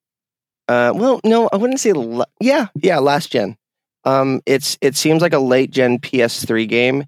Uh, 0.67 0.93
well, 0.95 1.19
no, 1.25 1.49
I 1.51 1.57
wouldn't 1.57 1.79
say. 1.79 1.93
La- 1.93 2.25
yeah, 2.39 2.67
yeah, 2.75 2.99
last 2.99 3.31
gen. 3.31 3.57
Um, 4.05 4.41
it's 4.45 4.77
it 4.79 4.95
seems 4.95 5.21
like 5.21 5.33
a 5.33 5.39
late 5.39 5.71
gen 5.71 5.99
PS3 5.99 6.67
game. 6.69 7.05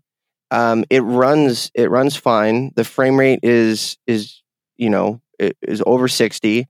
Um, 0.50 0.84
it 0.90 1.00
runs 1.02 1.72
it 1.74 1.90
runs 1.90 2.16
fine. 2.16 2.72
The 2.76 2.84
frame 2.84 3.18
rate 3.18 3.40
is 3.44 3.98
is 4.06 4.42
you 4.76 4.90
know 4.90 5.22
is 5.40 5.82
over 5.86 6.08
sixty. 6.10 6.68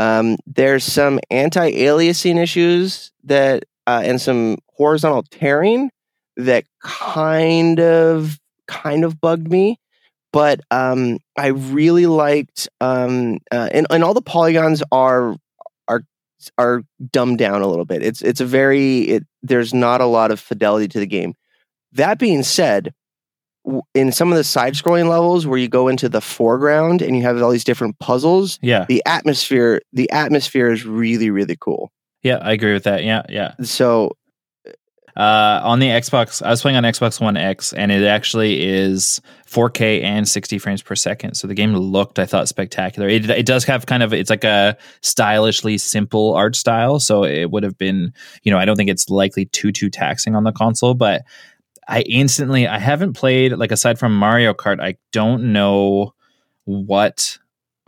Um, 0.00 0.36
there's 0.46 0.84
some 0.84 1.20
anti-aliasing 1.30 2.38
issues 2.38 3.12
that 3.24 3.64
uh, 3.86 4.02
and 4.04 4.20
some 4.20 4.58
horizontal 4.74 5.24
tearing 5.30 5.90
that 6.36 6.64
kind 6.82 7.80
of 7.80 8.38
kind 8.66 9.04
of 9.04 9.20
bugged 9.20 9.50
me 9.50 9.78
but 10.32 10.60
um, 10.70 11.18
I 11.36 11.48
really 11.48 12.06
liked 12.06 12.68
um, 12.80 13.38
uh, 13.50 13.68
and 13.72 13.86
and 13.90 14.04
all 14.04 14.14
the 14.14 14.22
polygons 14.22 14.82
are 14.92 15.34
are 15.88 16.02
are 16.56 16.82
dumbed 17.10 17.38
down 17.38 17.62
a 17.62 17.66
little 17.66 17.84
bit. 17.84 18.02
It's 18.02 18.22
it's 18.22 18.40
a 18.40 18.46
very 18.46 19.00
it, 19.00 19.26
there's 19.42 19.74
not 19.74 20.00
a 20.00 20.06
lot 20.06 20.30
of 20.30 20.40
fidelity 20.40 20.88
to 20.88 21.00
the 21.00 21.06
game. 21.06 21.34
That 21.92 22.18
being 22.18 22.42
said, 22.42 22.94
in 23.94 24.10
some 24.12 24.30
of 24.32 24.36
the 24.38 24.44
side 24.44 24.74
scrolling 24.74 25.08
levels 25.08 25.46
where 25.46 25.58
you 25.58 25.68
go 25.68 25.88
into 25.88 26.08
the 26.08 26.20
foreground 26.20 27.02
and 27.02 27.16
you 27.16 27.22
have 27.22 27.40
all 27.42 27.50
these 27.50 27.64
different 27.64 27.98
puzzles, 27.98 28.58
Yeah, 28.62 28.86
the 28.88 29.02
atmosphere 29.06 29.80
the 29.92 30.10
atmosphere 30.10 30.70
is 30.70 30.84
really 30.86 31.30
really 31.30 31.56
cool. 31.60 31.92
yeah, 32.22 32.38
I 32.42 32.52
agree 32.52 32.72
with 32.72 32.84
that. 32.84 33.04
Yeah, 33.04 33.22
yeah. 33.28 33.54
So 33.62 34.16
Uh, 35.16 35.60
on 35.64 35.80
the 35.80 35.88
Xbox, 35.88 36.40
I 36.40 36.50
was 36.50 36.62
playing 36.62 36.76
on 36.78 36.84
Xbox 36.84 37.20
One 37.20 37.36
X, 37.36 37.72
and 37.72 37.90
it 37.90 38.04
actually 38.06 38.62
is 38.64 39.20
4K 39.46 40.02
and 40.04 40.26
60 40.26 40.58
frames 40.58 40.82
per 40.82 40.94
second. 40.94 41.34
So 41.34 41.48
the 41.48 41.54
game 41.54 41.74
looked, 41.74 42.20
I 42.20 42.26
thought, 42.26 42.48
spectacular. 42.48 43.08
It, 43.08 43.28
it 43.28 43.44
does 43.44 43.64
have 43.64 43.86
kind 43.86 44.04
of, 44.04 44.12
it's 44.14 44.30
like 44.30 44.44
a 44.44 44.76
stylishly 45.02 45.78
simple 45.78 46.32
art 46.34 46.54
style. 46.54 47.00
So 47.00 47.24
it 47.24 47.50
would 47.50 47.64
have 47.64 47.76
been, 47.76 48.14
you 48.44 48.52
know, 48.52 48.58
I 48.58 48.64
don't 48.64 48.76
think 48.76 48.88
it's 48.88 49.10
likely 49.10 49.46
too 49.46 49.72
too 49.72 49.90
taxing 49.90 50.36
on 50.36 50.44
the 50.44 50.52
console, 50.52 50.94
but 50.94 51.22
I 51.90 52.02
instantly, 52.02 52.68
I 52.68 52.78
haven't 52.78 53.14
played 53.14 53.52
like 53.52 53.72
aside 53.72 53.98
from 53.98 54.16
Mario 54.16 54.54
Kart, 54.54 54.80
I 54.80 54.96
don't 55.12 55.52
know 55.52 56.14
what 56.64 57.36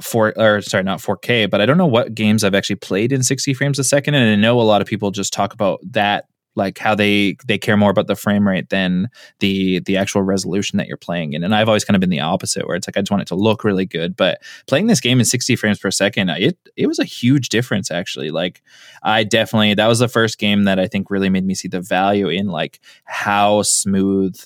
four 0.00 0.34
or 0.36 0.60
sorry, 0.60 0.82
not 0.82 0.98
4K, 0.98 1.48
but 1.48 1.60
I 1.60 1.66
don't 1.66 1.78
know 1.78 1.86
what 1.86 2.12
games 2.12 2.42
I've 2.42 2.56
actually 2.56 2.76
played 2.76 3.12
in 3.12 3.22
60 3.22 3.54
frames 3.54 3.78
a 3.78 3.84
second. 3.84 4.14
And 4.14 4.28
I 4.28 4.34
know 4.34 4.60
a 4.60 4.62
lot 4.62 4.82
of 4.82 4.88
people 4.88 5.12
just 5.12 5.32
talk 5.32 5.54
about 5.54 5.78
that 5.92 6.24
like 6.54 6.78
how 6.78 6.94
they 6.94 7.36
they 7.46 7.58
care 7.58 7.76
more 7.76 7.90
about 7.90 8.06
the 8.06 8.16
frame 8.16 8.46
rate 8.46 8.68
than 8.70 9.08
the 9.40 9.80
the 9.80 9.96
actual 9.96 10.22
resolution 10.22 10.76
that 10.76 10.86
you're 10.86 10.96
playing 10.96 11.32
in. 11.32 11.44
And 11.44 11.54
i've 11.54 11.68
always 11.68 11.84
kind 11.84 11.94
of 11.94 12.00
been 12.00 12.10
the 12.10 12.20
opposite 12.20 12.66
where 12.66 12.76
it's 12.76 12.86
like 12.86 12.96
i 12.96 13.00
just 13.00 13.10
want 13.10 13.22
it 13.22 13.28
to 13.28 13.34
look 13.34 13.64
really 13.64 13.86
good. 13.86 14.16
But 14.16 14.42
playing 14.66 14.86
this 14.86 15.00
game 15.00 15.18
in 15.18 15.24
60 15.24 15.56
frames 15.56 15.78
per 15.78 15.90
second 15.90 16.28
it 16.30 16.58
it 16.76 16.86
was 16.86 16.98
a 16.98 17.04
huge 17.04 17.48
difference 17.48 17.90
actually. 17.90 18.30
Like 18.30 18.62
i 19.02 19.24
definitely 19.24 19.74
that 19.74 19.86
was 19.86 19.98
the 19.98 20.08
first 20.08 20.38
game 20.38 20.64
that 20.64 20.78
i 20.78 20.86
think 20.86 21.10
really 21.10 21.30
made 21.30 21.44
me 21.44 21.54
see 21.54 21.68
the 21.68 21.80
value 21.80 22.28
in 22.28 22.46
like 22.46 22.80
how 23.04 23.62
smooth 23.62 24.38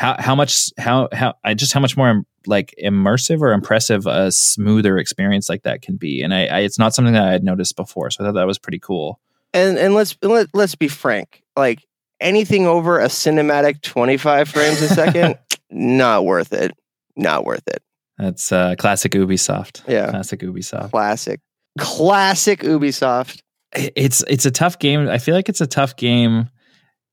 how 0.00 0.16
how 0.18 0.34
much 0.34 0.72
how 0.78 1.08
how 1.12 1.34
I 1.44 1.52
just 1.52 1.72
how 1.74 1.80
much 1.80 1.96
more 1.96 2.22
like 2.46 2.74
immersive 2.82 3.42
or 3.42 3.52
impressive 3.52 4.06
a 4.06 4.32
smoother 4.32 4.96
experience 4.96 5.48
like 5.50 5.62
that 5.64 5.82
can 5.82 5.96
be. 5.96 6.22
And 6.22 6.32
I, 6.32 6.46
I 6.46 6.58
it's 6.60 6.78
not 6.78 6.94
something 6.94 7.12
that 7.12 7.28
i 7.28 7.32
had 7.32 7.44
noticed 7.44 7.76
before 7.76 8.10
so 8.10 8.24
i 8.24 8.26
thought 8.26 8.34
that 8.34 8.46
was 8.46 8.58
pretty 8.58 8.78
cool. 8.78 9.20
And 9.52 9.78
and 9.78 9.94
let's 9.94 10.16
let, 10.22 10.48
let's 10.54 10.74
be 10.74 10.88
frank 10.88 11.42
like 11.60 11.86
anything 12.20 12.66
over 12.66 12.98
a 12.98 13.06
cinematic 13.06 13.80
25 13.82 14.48
frames 14.48 14.82
a 14.82 14.88
second 14.88 15.38
not 15.70 16.24
worth 16.24 16.52
it 16.52 16.72
not 17.16 17.44
worth 17.44 17.66
it 17.68 17.82
That's 18.18 18.50
uh, 18.52 18.74
classic 18.76 19.12
Ubisoft. 19.12 19.82
Yeah. 19.88 20.10
classic 20.10 20.40
Ubisoft. 20.40 20.90
classic 20.90 21.40
classic 21.78 22.60
ubisoft 22.60 23.40
It's 23.74 24.24
it's 24.28 24.44
a 24.44 24.50
tough 24.50 24.78
game. 24.80 25.08
I 25.08 25.18
feel 25.18 25.34
like 25.36 25.48
it's 25.48 25.60
a 25.60 25.66
tough 25.66 25.94
game. 25.96 26.48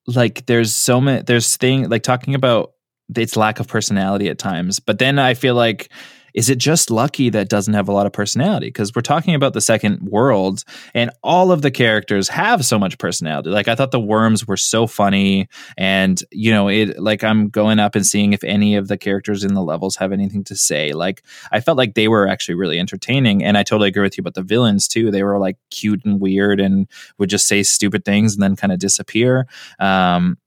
Like 0.08 0.44
there's 0.46 0.74
so 0.74 1.00
many. 1.00 1.22
There's 1.22 1.56
thing 1.56 1.88
like 1.88 2.02
talking 2.02 2.34
about 2.34 2.72
its 3.14 3.36
lack 3.36 3.60
of 3.60 3.68
personality 3.68 4.28
at 4.28 4.38
times. 4.38 4.80
But 4.80 4.98
then 4.98 5.18
I 5.18 5.34
feel 5.34 5.54
like. 5.54 5.90
Is 6.34 6.50
it 6.50 6.58
just 6.58 6.90
lucky 6.90 7.30
that 7.30 7.48
doesn't 7.48 7.74
have 7.74 7.88
a 7.88 7.92
lot 7.92 8.06
of 8.06 8.12
personality? 8.12 8.68
Because 8.68 8.94
we're 8.94 9.02
talking 9.02 9.34
about 9.34 9.52
the 9.52 9.60
second 9.60 10.02
world, 10.02 10.64
and 10.94 11.10
all 11.22 11.52
of 11.52 11.62
the 11.62 11.70
characters 11.70 12.28
have 12.28 12.64
so 12.64 12.78
much 12.78 12.98
personality. 12.98 13.50
Like 13.50 13.68
I 13.68 13.74
thought 13.74 13.90
the 13.90 14.00
worms 14.00 14.46
were 14.46 14.56
so 14.56 14.86
funny, 14.86 15.48
and 15.76 16.22
you 16.30 16.50
know, 16.50 16.68
it 16.68 16.98
like 16.98 17.24
I'm 17.24 17.48
going 17.48 17.78
up 17.78 17.94
and 17.94 18.06
seeing 18.06 18.32
if 18.32 18.44
any 18.44 18.76
of 18.76 18.88
the 18.88 18.98
characters 18.98 19.44
in 19.44 19.54
the 19.54 19.62
levels 19.62 19.96
have 19.96 20.12
anything 20.12 20.44
to 20.44 20.56
say. 20.56 20.92
Like 20.92 21.22
I 21.52 21.60
felt 21.60 21.78
like 21.78 21.94
they 21.94 22.08
were 22.08 22.28
actually 22.28 22.54
really 22.54 22.78
entertaining. 22.78 23.44
And 23.44 23.56
I 23.56 23.62
totally 23.62 23.88
agree 23.88 24.02
with 24.02 24.16
you 24.16 24.22
about 24.22 24.34
the 24.34 24.42
villains 24.42 24.88
too. 24.88 25.10
They 25.10 25.22
were 25.22 25.38
like 25.38 25.56
cute 25.70 26.04
and 26.04 26.20
weird 26.20 26.60
and 26.60 26.88
would 27.18 27.30
just 27.30 27.48
say 27.48 27.62
stupid 27.62 28.04
things 28.04 28.34
and 28.34 28.42
then 28.42 28.56
kind 28.56 28.72
of 28.72 28.78
disappear. 28.78 29.46
Um, 29.78 30.38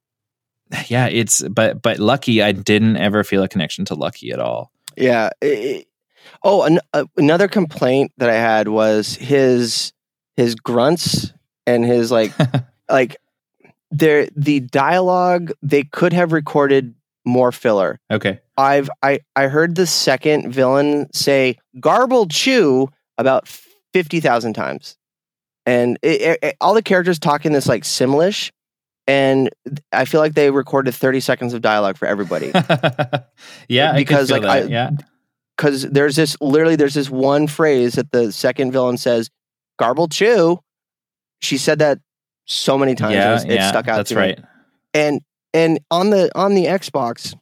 yeah, 0.88 1.08
it's 1.08 1.42
but 1.50 1.82
but 1.82 2.00
Lucky, 2.00 2.42
I 2.42 2.52
didn't 2.52 2.98
ever 2.98 3.24
feel 3.24 3.44
a 3.44 3.48
connection 3.48 3.86
to 3.86 3.96
Lucky 3.96 4.32
at 4.32 4.40
all. 4.40 4.72
Yeah 4.98 5.30
it- 5.42 5.88
oh 6.44 6.64
an, 6.64 6.80
uh, 6.94 7.06
another 7.18 7.48
complaint 7.48 8.12
that 8.18 8.30
i 8.30 8.34
had 8.36 8.68
was 8.68 9.16
his 9.16 9.94
his 10.38 10.56
grunts 10.56 11.34
and 11.68 11.86
his 11.86 12.12
like 12.12 12.32
like 12.90 13.18
there 13.92 14.28
the 14.36 14.60
dialogue 14.62 15.52
they 15.62 15.84
could 15.84 16.14
have 16.14 16.32
recorded 16.32 16.96
more 17.26 17.52
filler 17.52 18.00
Okay. 18.10 18.40
I've 18.58 18.90
I 19.04 19.20
I 19.36 19.44
heard 19.48 19.76
the 19.76 19.86
second 19.88 20.52
villain 20.52 21.08
say 21.14 21.58
"garble 21.80 22.28
chew" 22.28 22.90
about 23.18 23.48
fifty 23.94 24.20
thousand 24.20 24.54
times, 24.54 24.98
and 25.66 25.98
it, 26.02 26.22
it- 26.22 26.40
it- 26.44 26.58
all 26.62 26.74
the 26.74 26.82
characters 26.82 27.20
talk 27.20 27.46
in 27.46 27.54
this 27.54 27.68
like 27.68 27.84
Simlish, 27.84 28.52
and 29.12 29.50
I 29.92 30.06
feel 30.06 30.22
like 30.22 30.34
they 30.36 30.50
recorded 30.52 30.94
thirty 30.96 31.20
seconds 31.20 31.54
of 31.54 31.62
dialogue 31.62 31.98
for 31.98 32.08
everybody. 32.08 32.52
yeah, 33.68 33.94
Because, 33.96 34.32
I 34.32 34.36
like, 34.38 34.42
that, 34.44 34.50
I- 34.52 34.68
yeah, 34.70 34.92
because 35.58 35.84
there's 35.90 36.16
this 36.16 36.38
literally 36.42 36.76
there's 36.76 36.94
this 36.94 37.10
one 37.10 37.48
phrase 37.48 37.94
that 37.94 38.12
the 38.12 38.32
second 38.32 38.72
villain 38.72 38.98
says 38.98 39.30
garble 39.78 40.08
chew 40.08 40.60
she 41.42 41.58
said 41.58 41.80
that 41.80 41.98
so 42.46 42.78
many 42.78 42.94
times 42.96 43.14
it, 43.16 43.18
yeah, 43.18 43.34
was- 43.34 43.44
it 43.46 43.52
yeah, 43.54 43.70
stuck 43.70 43.88
out 43.88 43.98
That's 43.98 44.10
to 44.10 44.16
me. 44.16 44.22
right. 44.22 44.40
and 44.94 45.22
and 45.54 45.80
on 45.90 46.10
the 46.12 46.30
on 46.38 46.54
the 46.54 46.66
xbox 46.66 47.36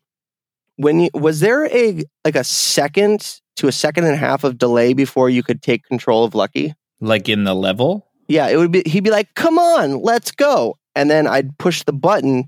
when 0.77 1.01
you 1.01 1.09
was 1.13 1.39
there 1.41 1.65
a 1.67 2.03
like 2.25 2.35
a 2.35 2.43
second 2.43 3.39
to 3.57 3.67
a 3.67 3.71
second 3.71 4.05
and 4.05 4.13
a 4.13 4.17
half 4.17 4.43
of 4.45 4.57
delay 4.57 4.93
before 4.93 5.29
you 5.29 5.43
could 5.43 5.61
take 5.61 5.83
control 5.83 6.23
of 6.23 6.33
lucky 6.33 6.73
Like 7.01 7.27
in 7.29 7.43
the 7.43 7.53
level. 7.53 8.07
yeah 8.27 8.47
it 8.47 8.55
would 8.57 8.71
be 8.71 8.83
he'd 8.85 9.03
be 9.03 9.11
like 9.11 9.33
come 9.35 9.59
on 9.59 10.01
let's 10.01 10.31
go 10.31 10.77
and 10.95 11.09
then 11.09 11.27
i'd 11.27 11.57
push 11.57 11.83
the 11.83 11.93
button 11.93 12.45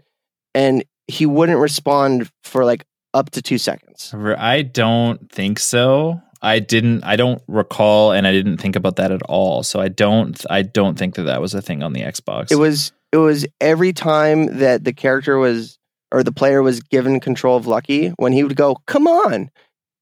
and 0.54 0.84
he 1.08 1.26
wouldn't 1.26 1.60
respond 1.60 2.30
for 2.44 2.66
like 2.66 2.86
up 3.14 3.30
to 3.32 3.42
two 3.42 3.58
seconds 3.58 4.14
I 4.38 4.62
don't 4.62 5.30
think 5.32 5.60
so. 5.60 6.22
I 6.42 6.58
didn't. 6.60 7.04
I 7.04 7.18
don't 7.18 7.42
recall, 7.48 8.14
and 8.14 8.26
I 8.26 8.32
didn't 8.32 8.58
think 8.58 8.76
about 8.76 8.96
that 8.96 9.12
at 9.12 9.22
all. 9.24 9.62
So 9.64 9.80
I 9.80 9.90
don't. 9.90 10.44
I 10.50 10.64
don't 10.64 10.98
think 10.98 11.16
that 11.16 11.24
that 11.24 11.40
was 11.40 11.54
a 11.54 11.62
thing 11.62 11.84
on 11.84 11.94
the 11.94 12.02
Xbox. 12.02 12.52
It 12.52 12.56
was 12.56 12.92
it 13.12 13.18
was 13.18 13.46
every 13.60 13.94
time 13.94 14.58
that 14.58 14.84
the 14.84 14.92
character 14.94 15.38
was 15.38 15.78
or 16.12 16.24
the 16.24 16.32
player 16.32 16.64
was 16.64 16.80
given 16.82 17.20
control 17.20 17.58
of 17.58 17.68
Lucky 17.68 18.10
when 18.18 18.34
he 18.34 18.44
would 18.44 18.56
go, 18.56 18.78
"Come 18.88 19.06
on!" 19.08 19.52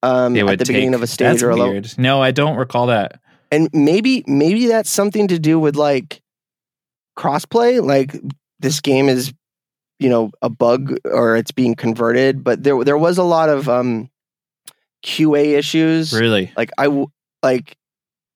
Um, 0.01 0.37
at 0.37 0.59
the 0.59 0.65
beginning 0.65 0.93
of 0.93 1.01
a 1.03 1.07
stage 1.07 1.43
or 1.43 1.49
a 1.49 1.55
level. 1.57 1.81
No, 1.97 2.21
I 2.21 2.31
don't 2.31 2.55
recall 2.55 2.87
that. 2.87 3.19
and 3.51 3.69
maybe 3.73 4.23
maybe 4.25 4.67
that's 4.67 4.89
something 4.89 5.27
to 5.27 5.39
do 5.39 5.59
with 5.59 5.75
like 5.75 6.21
crossplay. 7.19 7.83
Like 7.85 8.15
this 8.59 8.79
game 8.79 9.09
is, 9.09 9.33
you 9.99 10.09
know, 10.09 10.31
a 10.41 10.49
bug 10.49 10.97
or 11.05 11.35
it's 11.35 11.51
being 11.51 11.75
converted, 11.75 12.43
but 12.43 12.63
there 12.63 12.83
there 12.83 12.97
was 12.97 13.17
a 13.17 13.23
lot 13.23 13.49
of 13.49 13.67
um, 13.67 14.09
QA 15.05 15.57
issues. 15.57 16.13
Really? 16.13 16.51
like 16.57 16.71
I 16.77 16.85
w- 16.85 17.07
like 17.43 17.75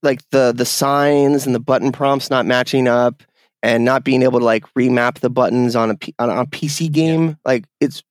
like 0.01 0.21
the 0.31 0.53
the 0.55 0.65
signs 0.65 1.45
and 1.45 1.55
the 1.55 1.59
button 1.59 1.91
prompts 1.91 2.29
not 2.29 2.45
matching 2.45 2.88
up 2.88 3.23
and 3.61 3.86
not 3.86 4.03
being 4.03 4.23
able 4.23 4.39
to 4.39 4.45
like 4.45 4.65
remap 4.77 5.19
the 5.19 5.29
buttons 5.29 5.75
on 5.75 5.91
a 5.91 5.95
P- 5.95 6.13
on 6.19 6.29
a 6.29 6.45
PC 6.45 6.91
game 6.91 7.38
like 7.45 7.65
it's 7.79 8.03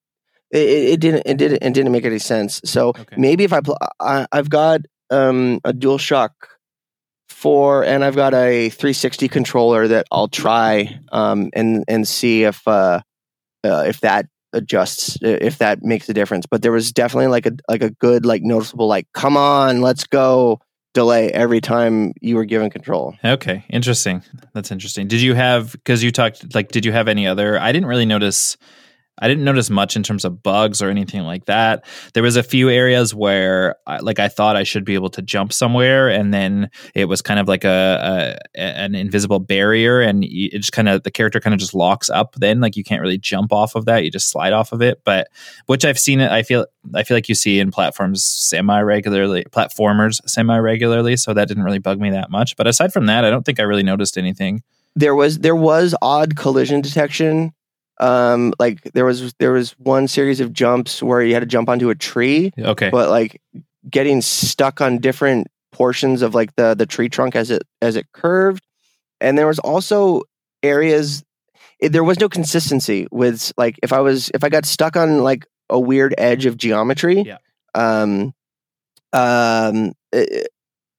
it, 0.50 0.68
it 0.94 1.00
didn't 1.00 1.22
it 1.26 1.36
didn't 1.36 1.62
it 1.62 1.74
didn't 1.74 1.92
make 1.92 2.04
any 2.06 2.18
sense 2.18 2.60
so 2.64 2.88
Okay. 2.90 3.16
maybe 3.18 3.44
if 3.44 3.52
I, 3.52 3.60
pl- 3.60 3.76
I 4.00 4.26
I've 4.32 4.48
got 4.50 4.80
um 5.10 5.60
a 5.64 5.72
DualShock 5.74 6.30
4 7.42 7.84
and 7.84 8.04
I've 8.04 8.14
got 8.14 8.34
a 8.34 8.70
360 8.70 9.26
controller 9.28 9.88
that 9.88 10.06
I'll 10.12 10.28
try 10.28 10.98
um 11.10 11.50
and 11.54 11.84
and 11.88 12.06
see 12.06 12.44
if 12.44 12.66
uh, 12.68 13.00
uh 13.64 13.84
if 13.86 14.00
that 14.00 14.26
adjusts 14.52 15.18
if 15.22 15.58
that 15.58 15.82
makes 15.82 16.08
a 16.08 16.14
difference 16.14 16.46
but 16.46 16.62
there 16.62 16.70
was 16.70 16.92
definitely 16.92 17.26
like 17.26 17.46
a 17.46 17.52
like 17.68 17.82
a 17.82 17.90
good 17.90 18.24
like 18.24 18.42
noticeable 18.42 18.86
like 18.86 19.08
come 19.12 19.36
on 19.36 19.80
let's 19.80 20.04
go 20.04 20.60
delay 20.94 21.30
every 21.32 21.60
time 21.60 22.12
you 22.20 22.36
were 22.36 22.44
given 22.44 22.70
control 22.70 23.16
Okay, 23.24 23.64
interesting. 23.70 24.22
That's 24.52 24.70
interesting. 24.70 25.08
Did 25.08 25.20
you 25.20 25.34
have 25.34 25.72
because 25.72 26.02
you 26.04 26.12
talked 26.12 26.54
like 26.54 26.68
did 26.70 26.84
you 26.84 26.92
have 26.92 27.08
any 27.08 27.26
other? 27.26 27.58
I 27.58 27.72
didn't 27.72 27.88
really 27.88 28.06
notice. 28.06 28.56
I 29.22 29.28
didn't 29.28 29.44
notice 29.44 29.70
much 29.70 29.96
in 29.96 30.02
terms 30.02 30.24
of 30.26 30.42
bugs 30.42 30.82
or 30.82 30.90
anything 30.90 31.22
like 31.22 31.46
that. 31.46 31.84
There 32.12 32.22
was 32.22 32.36
a 32.36 32.42
few 32.42 32.68
areas 32.68 33.14
where, 33.14 33.76
I- 33.86 33.98
like, 34.00 34.18
I 34.18 34.28
thought 34.28 34.56
I 34.56 34.64
should 34.64 34.84
be 34.84 34.94
able 34.94 35.08
to 35.10 35.22
jump 35.22 35.52
somewhere, 35.52 36.08
and 36.10 36.34
then 36.34 36.68
it 36.94 37.06
was 37.06 37.22
kind 37.22 37.40
of 37.40 37.48
like 37.48 37.64
a, 37.64 38.36
a 38.54 38.60
an 38.60 38.94
invisible 38.94 39.38
barrier, 39.38 40.00
and 40.00 40.24
it 40.24 40.52
just 40.58 40.72
kind 40.72 40.88
of 40.88 41.04
the 41.04 41.10
character 41.10 41.40
kind 41.40 41.54
of 41.54 41.60
just 41.60 41.72
locks 41.74 42.10
up. 42.10 42.34
Then, 42.34 42.60
like, 42.60 42.76
you 42.76 42.84
can't 42.84 43.00
really 43.00 43.16
jump 43.18 43.52
off 43.52 43.74
of 43.74 43.84
that; 43.86 44.04
you 44.04 44.10
just 44.10 44.28
slide 44.28 44.52
off 44.52 44.72
of 44.72 44.82
it. 44.82 45.00
But 45.04 45.28
which 45.66 45.84
I've 45.84 45.98
seen 45.98 46.20
it, 46.20 46.30
I 46.30 46.42
feel 46.42 46.66
I 46.94 47.04
feel 47.04 47.16
like 47.16 47.28
you 47.28 47.34
see 47.36 47.60
in 47.60 47.70
platforms 47.70 48.24
semi 48.24 48.80
regularly, 48.80 49.44
platformers 49.50 50.20
semi 50.28 50.58
regularly. 50.58 51.16
So 51.16 51.32
that 51.32 51.46
didn't 51.48 51.62
really 51.62 51.78
bug 51.78 52.00
me 52.00 52.10
that 52.10 52.28
much. 52.30 52.56
But 52.56 52.66
aside 52.66 52.92
from 52.92 53.06
that, 53.06 53.24
I 53.24 53.30
don't 53.30 53.44
think 53.46 53.60
I 53.60 53.62
really 53.62 53.84
noticed 53.84 54.18
anything. 54.18 54.62
there 54.96 55.14
was 55.14 55.38
there 55.38 55.56
was 55.56 55.94
odd 56.02 56.36
collision 56.36 56.80
detection 56.80 57.52
um 58.02 58.52
like 58.58 58.82
there 58.94 59.04
was 59.04 59.32
there 59.38 59.52
was 59.52 59.70
one 59.78 60.08
series 60.08 60.40
of 60.40 60.52
jumps 60.52 61.02
where 61.02 61.22
you 61.22 61.32
had 61.34 61.40
to 61.40 61.46
jump 61.46 61.68
onto 61.68 61.88
a 61.90 61.94
tree 61.94 62.50
Okay. 62.58 62.90
but 62.90 63.08
like 63.08 63.40
getting 63.88 64.20
stuck 64.20 64.80
on 64.80 64.98
different 64.98 65.46
portions 65.72 66.20
of 66.22 66.34
like 66.34 66.54
the 66.56 66.74
the 66.74 66.86
tree 66.86 67.08
trunk 67.08 67.34
as 67.36 67.50
it 67.50 67.62
as 67.80 67.96
it 67.96 68.06
curved 68.12 68.62
and 69.20 69.38
there 69.38 69.46
was 69.46 69.58
also 69.60 70.22
areas 70.62 71.22
it, 71.78 71.90
there 71.92 72.04
was 72.04 72.18
no 72.20 72.28
consistency 72.28 73.06
with 73.10 73.52
like 73.56 73.78
if 73.82 73.92
i 73.92 74.00
was 74.00 74.30
if 74.34 74.42
i 74.44 74.48
got 74.48 74.64
stuck 74.66 74.96
on 74.96 75.22
like 75.22 75.46
a 75.70 75.78
weird 75.80 76.14
edge 76.18 76.44
of 76.46 76.56
geometry 76.56 77.22
Yeah. 77.22 77.38
um 77.74 78.34
um 79.12 79.92
it- 80.12 80.48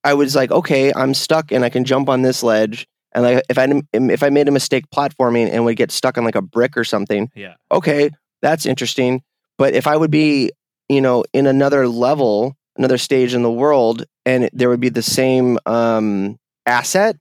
i 0.04 0.14
was 0.14 0.36
like 0.36 0.52
okay 0.52 0.92
i'm 0.96 1.14
stuck 1.14 1.52
and 1.52 1.64
i 1.64 1.70
can 1.70 1.84
jump 1.84 2.10
on 2.10 2.22
this 2.22 2.44
ledge 2.44 2.88
and 3.14 3.24
like 3.24 3.44
if 3.50 3.58
i 3.58 3.68
if 3.94 4.24
i 4.24 4.30
made 4.30 4.48
a 4.48 4.52
mistake 4.52 4.86
platforming 4.94 5.50
and 5.52 5.66
would 5.66 5.76
get 5.76 5.92
stuck 5.92 6.18
on 6.18 6.24
like 6.24 6.36
a 6.36 6.42
brick 6.42 6.76
or 6.78 6.84
something 6.84 7.32
yeah. 7.36 7.56
okay, 7.72 8.10
that's 8.44 8.68
interesting. 8.68 9.24
But 9.58 9.74
if 9.74 9.88
I 9.88 9.98
would 9.98 10.12
be, 10.12 10.52
you 10.90 11.02
know, 11.02 11.24
in 11.34 11.48
another 11.48 11.88
level, 11.88 12.56
another 12.78 13.00
stage 13.00 13.34
in 13.34 13.42
the 13.42 13.52
world, 13.52 14.04
and 14.26 14.50
there 14.54 14.70
would 14.70 14.82
be 14.82 14.90
the 14.90 15.02
same 15.02 15.58
um, 15.66 16.38
asset, 16.66 17.16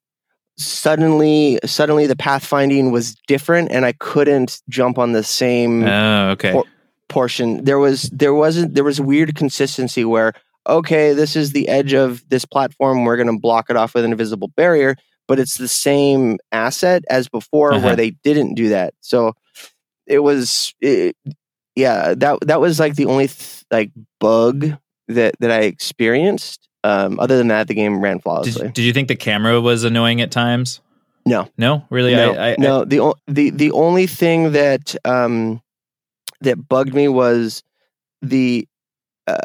suddenly, 0.58 1.58
suddenly 1.64 2.06
the 2.06 2.16
pathfinding 2.16 2.90
was 2.90 3.14
different, 3.26 3.70
and 3.70 3.86
I 3.86 3.92
couldn't 3.92 4.60
jump 4.68 4.98
on 4.98 5.12
the 5.12 5.22
same 5.22 5.84
Oh, 5.84 6.30
okay. 6.30 6.52
Por- 6.52 6.64
portion. 7.08 7.64
There 7.64 7.78
was, 7.78 8.10
there 8.10 8.34
wasn't, 8.34 8.74
there 8.74 8.84
was 8.84 9.00
weird 9.00 9.34
consistency 9.34 10.04
where, 10.04 10.32
okay, 10.66 11.12
this 11.12 11.36
is 11.36 11.52
the 11.52 11.68
edge 11.68 11.92
of 11.92 12.28
this 12.30 12.44
platform. 12.44 13.04
We're 13.04 13.16
going 13.16 13.32
to 13.32 13.38
block 13.38 13.70
it 13.70 13.76
off 13.76 13.94
with 13.94 14.04
an 14.04 14.12
invisible 14.12 14.48
barrier, 14.48 14.96
but 15.28 15.38
it's 15.38 15.56
the 15.56 15.68
same 15.68 16.38
asset 16.50 17.04
as 17.08 17.28
before, 17.28 17.72
Uh-huh. 17.74 17.86
where 17.86 17.96
they 17.96 18.10
didn't 18.10 18.54
do 18.54 18.68
that. 18.70 18.94
So 19.00 19.34
it 20.06 20.20
was 20.20 20.74
it, 20.80 21.16
yeah 21.76 22.14
that 22.14 22.38
that 22.42 22.60
was 22.60 22.78
like 22.80 22.96
the 22.96 23.06
only 23.06 23.28
th- 23.28 23.64
like 23.70 23.90
bug 24.20 24.72
that 25.08 25.34
that 25.40 25.50
i 25.50 25.60
experienced 25.60 26.68
um 26.84 27.18
other 27.20 27.38
than 27.38 27.48
that 27.48 27.68
the 27.68 27.74
game 27.74 28.00
ran 28.00 28.16
Did, 28.16 28.22
flawlessly 28.22 28.68
did 28.70 28.82
you 28.82 28.92
think 28.92 29.08
the 29.08 29.16
camera 29.16 29.60
was 29.60 29.84
annoying 29.84 30.20
at 30.20 30.30
times? 30.30 30.80
No. 31.24 31.48
No, 31.56 31.86
really. 31.88 32.14
no, 32.16 32.34
I, 32.34 32.50
I, 32.52 32.56
no 32.58 32.84
the 32.84 33.14
the 33.28 33.50
the 33.50 33.70
only 33.70 34.06
thing 34.08 34.52
that 34.52 34.96
um 35.04 35.62
that 36.40 36.68
bugged 36.68 36.94
me 36.94 37.06
was 37.06 37.62
the 38.20 38.66
uh, 39.28 39.38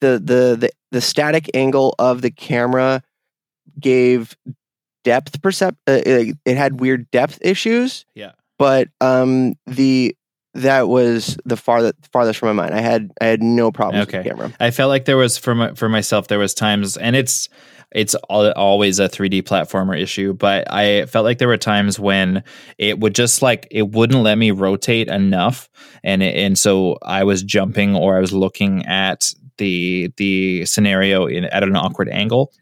the 0.00 0.12
the 0.18 0.56
the 0.56 0.70
the 0.92 1.00
static 1.00 1.50
angle 1.52 1.94
of 1.98 2.22
the 2.22 2.30
camera 2.30 3.02
gave 3.78 4.36
depth 5.04 5.40
percept. 5.42 5.76
uh, 5.88 6.00
it, 6.04 6.36
it 6.44 6.56
had 6.56 6.80
weird 6.80 7.10
depth 7.10 7.38
issues 7.42 8.04
Yeah. 8.14 8.32
but 8.58 8.88
um 9.00 9.54
the 9.66 10.16
that 10.54 10.88
was 10.88 11.38
the 11.44 11.56
farthest 11.56 11.94
farthest 12.12 12.38
from 12.40 12.54
my 12.56 12.64
mind 12.64 12.74
i 12.74 12.80
had 12.80 13.10
i 13.20 13.26
had 13.26 13.42
no 13.42 13.70
problems 13.70 14.06
with 14.06 14.14
Okay. 14.14 14.28
the 14.28 14.34
camera 14.34 14.52
I 14.58 14.70
felt 14.72 14.88
like 14.88 15.04
there 15.04 15.16
was 15.16 15.38
for 15.38 15.54
my, 15.54 15.74
for 15.74 15.88
myself 15.88 16.26
there 16.28 16.38
was 16.40 16.54
times 16.54 16.96
and 16.96 17.14
it's 17.16 17.48
it's 17.92 18.14
always 18.14 19.00
a 19.00 19.08
3D 19.08 19.42
platformer 19.42 20.00
issue 20.00 20.32
but 20.32 20.72
I 20.72 21.06
felt 21.06 21.24
like 21.24 21.38
there 21.38 21.48
were 21.48 21.56
times 21.56 21.98
when 21.98 22.44
it 22.78 23.00
would 23.00 23.14
just 23.16 23.42
like 23.42 23.66
it 23.70 23.90
wouldn't 23.90 24.22
let 24.22 24.38
me 24.38 24.50
rotate 24.52 25.08
enough 25.08 25.68
and 26.04 26.22
it, 26.22 26.36
and 26.36 26.56
so 26.58 26.98
I 27.02 27.24
was 27.24 27.42
jumping 27.42 27.96
or 27.96 28.16
I 28.16 28.20
was 28.20 28.32
looking 28.32 28.86
at 28.86 29.32
the 29.58 30.12
the 30.18 30.64
scenario 30.66 31.26
in 31.26 31.44
at 31.46 31.62
an 31.64 31.74
awkward 31.76 32.08
angle 32.08 32.52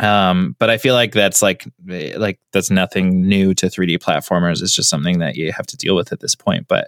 um 0.00 0.56
but 0.58 0.70
I 0.70 0.76
feel 0.78 0.94
like 0.94 1.12
that's 1.12 1.40
like 1.42 1.66
eh, 1.88 2.14
like 2.16 2.40
that's 2.52 2.70
nothing 2.70 3.26
new 3.26 3.54
to 3.54 3.66
3D 3.66 3.98
platformers. 3.98 4.62
It's 4.62 4.74
just 4.74 4.90
something 4.90 5.18
that 5.18 5.36
you 5.36 5.52
have 5.52 5.66
to 5.66 5.76
deal 5.76 5.94
with 5.94 6.12
at 6.12 6.20
this 6.20 6.34
point. 6.34 6.66
But 6.68 6.86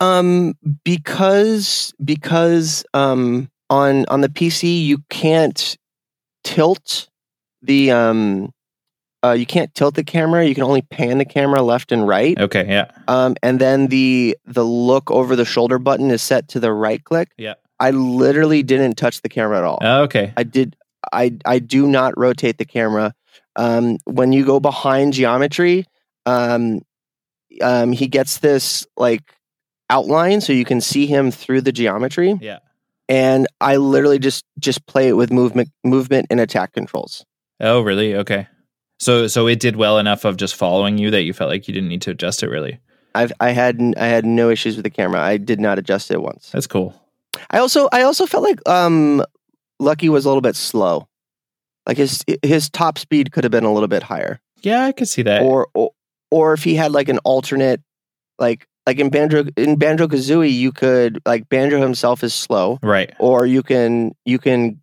um 0.00 0.54
because 0.84 1.94
because 2.04 2.84
um 2.92 3.48
on 3.70 4.04
on 4.06 4.20
the 4.20 4.28
pc 4.28 4.84
you 4.84 4.98
can't 5.08 5.78
tilt 6.44 7.08
the 7.62 7.90
um 7.90 8.52
uh, 9.24 9.30
you 9.30 9.46
can't 9.46 9.72
tilt 9.76 9.94
the 9.94 10.02
camera. 10.02 10.44
You 10.44 10.52
can 10.52 10.64
only 10.64 10.82
pan 10.82 11.18
the 11.18 11.24
camera 11.24 11.62
left 11.62 11.92
and 11.92 12.08
right. 12.08 12.36
Okay 12.38 12.66
yeah. 12.68 12.90
Um 13.06 13.36
and 13.42 13.60
then 13.60 13.86
the 13.86 14.36
the 14.44 14.64
look 14.64 15.10
over 15.12 15.36
the 15.36 15.44
shoulder 15.44 15.78
button 15.78 16.10
is 16.10 16.22
set 16.22 16.48
to 16.48 16.60
the 16.60 16.72
right 16.72 17.02
click. 17.04 17.28
Yeah. 17.38 17.54
i 17.78 17.90
literally 17.92 18.62
didn't 18.64 18.96
touch 18.96 19.22
the 19.22 19.28
camera 19.28 19.58
at 19.58 19.64
all. 19.64 19.78
Okay. 19.82 20.32
I 20.36 20.42
did. 20.42 20.76
I 21.12 21.38
I 21.44 21.58
do 21.58 21.86
not 21.86 22.18
rotate 22.18 22.58
the 22.58 22.64
camera. 22.64 23.14
Um, 23.56 23.98
when 24.04 24.32
you 24.32 24.44
go 24.44 24.60
behind 24.60 25.12
geometry, 25.12 25.86
um, 26.26 26.82
um, 27.60 27.92
he 27.92 28.08
gets 28.08 28.38
this 28.38 28.86
like 28.96 29.22
outline, 29.90 30.40
so 30.40 30.52
you 30.52 30.64
can 30.64 30.80
see 30.80 31.06
him 31.06 31.30
through 31.30 31.60
the 31.60 31.72
geometry. 31.72 32.38
Yeah. 32.40 32.60
And 33.08 33.46
I 33.60 33.76
literally 33.76 34.18
just 34.18 34.44
just 34.58 34.86
play 34.86 35.08
it 35.08 35.12
with 35.12 35.32
movement, 35.32 35.70
movement 35.84 36.26
and 36.30 36.40
attack 36.40 36.72
controls. 36.72 37.24
Oh, 37.60 37.82
really? 37.82 38.14
Okay. 38.14 38.46
So 38.98 39.26
so 39.26 39.46
it 39.48 39.60
did 39.60 39.76
well 39.76 39.98
enough 39.98 40.24
of 40.24 40.36
just 40.36 40.54
following 40.54 40.96
you 40.96 41.10
that 41.10 41.22
you 41.22 41.32
felt 41.32 41.50
like 41.50 41.66
you 41.68 41.74
didn't 41.74 41.88
need 41.88 42.02
to 42.02 42.12
adjust 42.12 42.42
it 42.42 42.48
really. 42.48 42.78
I've 43.14 43.32
I 43.40 43.50
had 43.50 43.80
I 43.96 44.06
had 44.06 44.24
no 44.24 44.48
issues 44.48 44.76
with 44.76 44.84
the 44.84 44.90
camera. 44.90 45.20
I 45.20 45.36
did 45.36 45.60
not 45.60 45.78
adjust 45.78 46.10
it 46.10 46.22
once. 46.22 46.50
That's 46.50 46.66
cool. 46.66 46.94
I 47.50 47.58
also 47.58 47.88
I 47.92 48.02
also 48.02 48.26
felt 48.26 48.44
like 48.44 48.66
um 48.68 49.24
Lucky 49.82 50.08
was 50.08 50.24
a 50.24 50.28
little 50.28 50.42
bit 50.42 50.56
slow. 50.56 51.08
Like 51.86 51.96
his 51.96 52.24
his 52.42 52.70
top 52.70 52.98
speed 52.98 53.32
could 53.32 53.44
have 53.44 53.50
been 53.50 53.64
a 53.64 53.72
little 53.72 53.88
bit 53.88 54.02
higher. 54.02 54.40
Yeah, 54.62 54.84
I 54.84 54.92
could 54.92 55.08
see 55.08 55.22
that. 55.22 55.42
Or 55.42 55.68
or, 55.74 55.90
or 56.30 56.52
if 56.52 56.62
he 56.64 56.74
had 56.74 56.92
like 56.92 57.08
an 57.08 57.18
alternate 57.18 57.82
like 58.38 58.66
like 58.86 58.98
in 58.98 59.10
Banjo 59.10 59.44
in 59.56 59.76
Banjo 59.76 60.08
Kazooie 60.08 60.52
you 60.52 60.72
could 60.72 61.20
like 61.26 61.48
Banjo 61.48 61.80
himself 61.80 62.24
is 62.24 62.34
slow 62.34 62.78
right. 62.82 63.12
or 63.18 63.46
you 63.46 63.62
can 63.62 64.14
you 64.24 64.38
can 64.38 64.80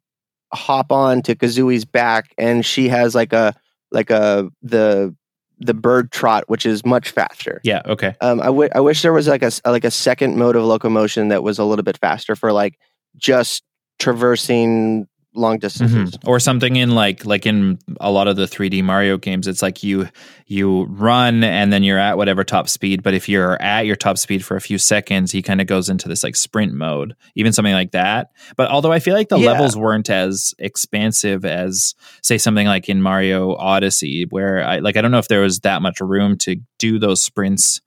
hop 0.54 0.92
on 0.92 1.22
to 1.24 1.36
Kazooie's 1.36 1.86
back 1.86 2.34
and 2.38 2.66
she 2.66 2.90
has 2.90 3.16
like 3.16 3.34
a 3.34 3.54
like 3.92 4.10
a 4.10 4.50
the 4.62 5.16
the 5.60 5.74
bird 5.74 6.12
trot 6.12 6.46
which 6.48 6.66
is 6.66 6.86
much 6.86 7.10
faster. 7.10 7.60
Yeah, 7.64 7.82
okay. 7.86 8.16
Um, 8.22 8.40
I, 8.40 8.46
w- 8.46 8.70
I 8.74 8.80
wish 8.80 9.02
there 9.02 9.14
was 9.14 9.28
like 9.28 9.44
a 9.44 9.52
like 9.66 9.84
a 9.84 9.92
second 9.92 10.38
mode 10.38 10.56
of 10.56 10.64
locomotion 10.64 11.28
that 11.30 11.44
was 11.44 11.60
a 11.60 11.66
little 11.66 11.84
bit 11.84 11.98
faster 11.98 12.36
for 12.36 12.54
like 12.54 12.80
just 13.18 13.64
traversing 14.00 15.08
long 15.36 15.60
distances. 15.60 16.12
Mhm. 16.18 16.28
Or 16.28 16.40
something 16.40 16.76
in 16.76 16.96
like 16.96 17.24
like 17.24 17.46
in 17.46 17.78
a 18.02 18.12
lot 18.12 18.28
of 18.28 18.36
the 18.36 18.48
3D 18.48 18.82
Mario 18.84 19.16
games, 19.18 19.48
it's 19.48 19.62
like 19.62 19.84
you 19.84 20.10
you 20.48 20.86
run 20.86 21.44
and 21.44 21.72
then 21.72 21.84
you're 21.84 22.00
at 22.00 22.18
whatever 22.18 22.44
top 22.44 22.68
speed. 22.68 23.04
But 23.04 23.14
if 23.14 23.30
you're 23.30 23.62
at 23.62 23.86
your 23.86 23.96
top 23.96 24.18
speed 24.18 24.44
for 24.44 24.58
a 24.58 24.62
few 24.62 24.80
seconds, 24.80 25.32
he 25.32 25.44
kind 25.44 25.62
of 25.62 25.68
goes 25.68 25.88
into 25.88 26.08
this 26.10 26.24
like 26.24 26.36
sprint 26.36 26.74
mode, 26.74 27.16
even 27.36 27.54
something 27.54 27.74
like 27.76 27.92
that. 27.92 28.32
But 28.58 28.72
although 28.72 28.92
I 28.92 29.00
feel 29.00 29.14
like 29.14 29.30
the 29.30 29.38
Yeah. 29.38 29.52
levels 29.52 29.78
weren't 29.78 30.10
as 30.10 30.56
expansive 30.58 31.46
as 31.46 31.94
say 32.24 32.40
something 32.40 32.66
like 32.66 32.90
in 32.90 33.00
Mario 33.02 33.54
Odyssey, 33.56 34.26
where 34.32 34.66
I 34.66 34.80
like 34.80 34.98
I 34.98 35.02
don't 35.02 35.12
know 35.12 35.20
if 35.20 35.28
there 35.28 35.42
was 35.42 35.60
that 35.60 35.84
much 35.84 36.02
room 36.02 36.38
to 36.40 36.56
do 36.80 36.98
those 36.98 37.22
sprints 37.22 37.82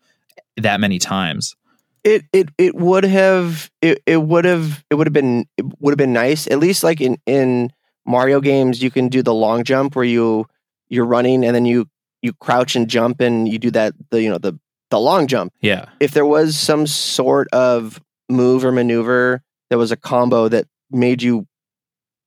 that 0.56 0.80
many 0.80 1.00
times. 1.00 1.56
It 2.04 2.24
it 2.32 2.48
it 2.58 2.74
would 2.74 3.04
have 3.04 3.70
it, 3.80 4.02
it 4.06 4.16
would 4.22 4.44
have 4.44 4.84
it 4.90 4.96
would 4.96 5.06
have 5.06 5.12
been 5.12 5.46
it 5.56 5.64
would 5.80 5.92
have 5.92 5.98
been 5.98 6.12
nice 6.12 6.48
at 6.48 6.58
least 6.58 6.82
like 6.82 7.00
in 7.00 7.16
in 7.26 7.70
Mario 8.04 8.40
games 8.40 8.82
you 8.82 8.90
can 8.90 9.08
do 9.08 9.22
the 9.22 9.32
long 9.34 9.62
jump 9.62 9.94
where 9.94 10.04
you 10.04 10.46
you're 10.88 11.04
running 11.06 11.44
and 11.44 11.54
then 11.54 11.64
you 11.64 11.86
you 12.20 12.32
crouch 12.34 12.74
and 12.74 12.88
jump 12.88 13.20
and 13.20 13.48
you 13.48 13.58
do 13.58 13.70
that 13.70 13.94
the 14.10 14.20
you 14.20 14.28
know 14.30 14.38
the 14.38 14.58
the 14.90 14.98
long 14.98 15.26
jump. 15.26 15.52
Yeah. 15.60 15.86
if 16.00 16.10
there 16.10 16.26
was 16.26 16.56
some 16.58 16.86
sort 16.86 17.48
of 17.52 18.00
move 18.28 18.64
or 18.64 18.72
maneuver 18.72 19.42
that 19.70 19.78
was 19.78 19.90
a 19.90 19.96
combo 19.96 20.48
that 20.48 20.66
made 20.90 21.22
you, 21.22 21.46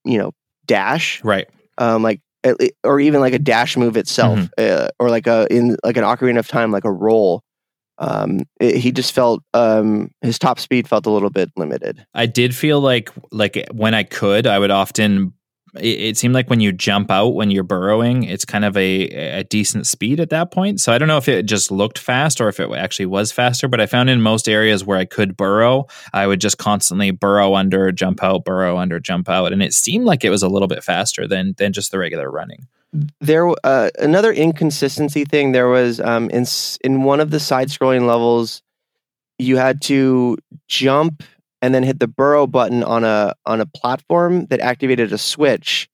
you 0.04 0.18
know, 0.18 0.32
dash, 0.66 1.24
Right. 1.24 1.48
um, 1.78 2.02
like 2.02 2.22
or 2.84 3.00
even 3.00 3.20
like 3.22 3.34
a 3.34 3.40
dash 3.40 3.76
move 3.78 3.98
itself, 3.98 4.50
uh, 4.58 4.88
or 5.00 5.10
like 5.12 5.28
a 5.28 5.48
in 5.52 5.78
like 5.84 5.98
an 5.98 6.04
Ocarina 6.04 6.40
of 6.40 6.48
Time, 6.48 6.72
like 6.72 6.86
a 6.86 6.92
roll. 6.92 7.44
Um, 7.98 8.42
it, 8.60 8.78
he 8.78 8.92
just 8.92 9.14
felt 9.14 9.44
um, 9.54 10.12
his 10.22 10.38
top 10.38 10.60
speed 10.60 10.88
felt 10.88 11.06
a 11.06 11.12
little 11.12 11.30
bit 11.30 11.52
limited. 11.56 12.06
I 12.14 12.26
did 12.26 12.56
feel 12.56 12.80
like 12.82 13.10
like 13.32 13.68
when 13.72 13.94
I 13.94 14.04
could, 14.04 14.48
I 14.48 14.60
would 14.60 14.72
often. 14.72 15.34
It, 15.78 16.00
it 16.00 16.18
seemed 16.18 16.34
like 16.34 16.50
when 16.50 16.62
you 16.62 16.72
jump 16.72 17.12
out 17.12 17.36
when 17.36 17.52
you're 17.52 17.64
burrowing, 17.64 18.24
it's 18.24 18.46
kind 18.46 18.64
of 18.64 18.78
a 18.78 19.08
a 19.40 19.44
decent 19.44 19.88
speed 19.88 20.20
at 20.20 20.30
that 20.30 20.52
point. 20.52 20.80
So 20.80 20.94
I 20.94 20.98
don't 20.98 21.10
know 21.10 21.18
if 21.18 21.28
it 21.28 21.44
just 21.44 21.70
looked 21.70 21.98
fast 22.00 22.40
or 22.40 22.48
if 22.48 22.60
it 22.60 22.72
actually 22.72 23.08
was 23.08 23.32
faster. 23.32 23.68
But 23.68 23.82
I 23.82 23.86
found 23.86 24.10
in 24.10 24.22
most 24.22 24.48
areas 24.48 24.86
where 24.86 24.98
I 24.98 25.06
could 25.06 25.36
burrow, 25.36 25.88
I 26.14 26.28
would 26.28 26.40
just 26.40 26.58
constantly 26.58 27.12
burrow 27.12 27.56
under, 27.56 27.92
jump 27.92 28.24
out, 28.24 28.46
burrow 28.46 28.78
under, 28.78 29.00
jump 29.00 29.28
out, 29.28 29.52
and 29.52 29.62
it 29.62 29.74
seemed 29.74 30.06
like 30.06 30.24
it 30.24 30.30
was 30.30 30.44
a 30.44 30.50
little 30.50 30.70
bit 30.70 30.84
faster 30.84 31.28
than 31.28 31.56
than 31.58 31.74
just 31.74 31.92
the 31.92 32.00
regular 32.00 32.32
running. 32.32 32.68
There, 33.22 33.50
uh, 33.64 33.90
another 34.00 34.32
inconsistency 34.32 35.26
thing. 35.26 35.52
There 35.52 35.68
was 35.68 36.00
um, 36.00 36.30
in 36.30 36.46
in 36.84 37.04
one 37.04 37.20
of 37.20 37.32
the 37.32 37.40
side 37.40 37.70
scrolling 37.70 38.08
levels, 38.08 38.62
you 39.40 39.58
had 39.58 39.82
to 39.84 40.38
jump 40.68 41.24
and 41.62 41.74
then 41.74 41.84
hit 41.84 42.00
the 42.00 42.08
burrow 42.08 42.48
button 42.48 42.84
on 42.84 43.04
a 43.04 43.34
on 43.46 43.62
a 43.62 43.66
platform 43.66 44.46
that 44.48 44.60
activated 44.60 45.12
a 45.12 45.18
switch. 45.18 45.90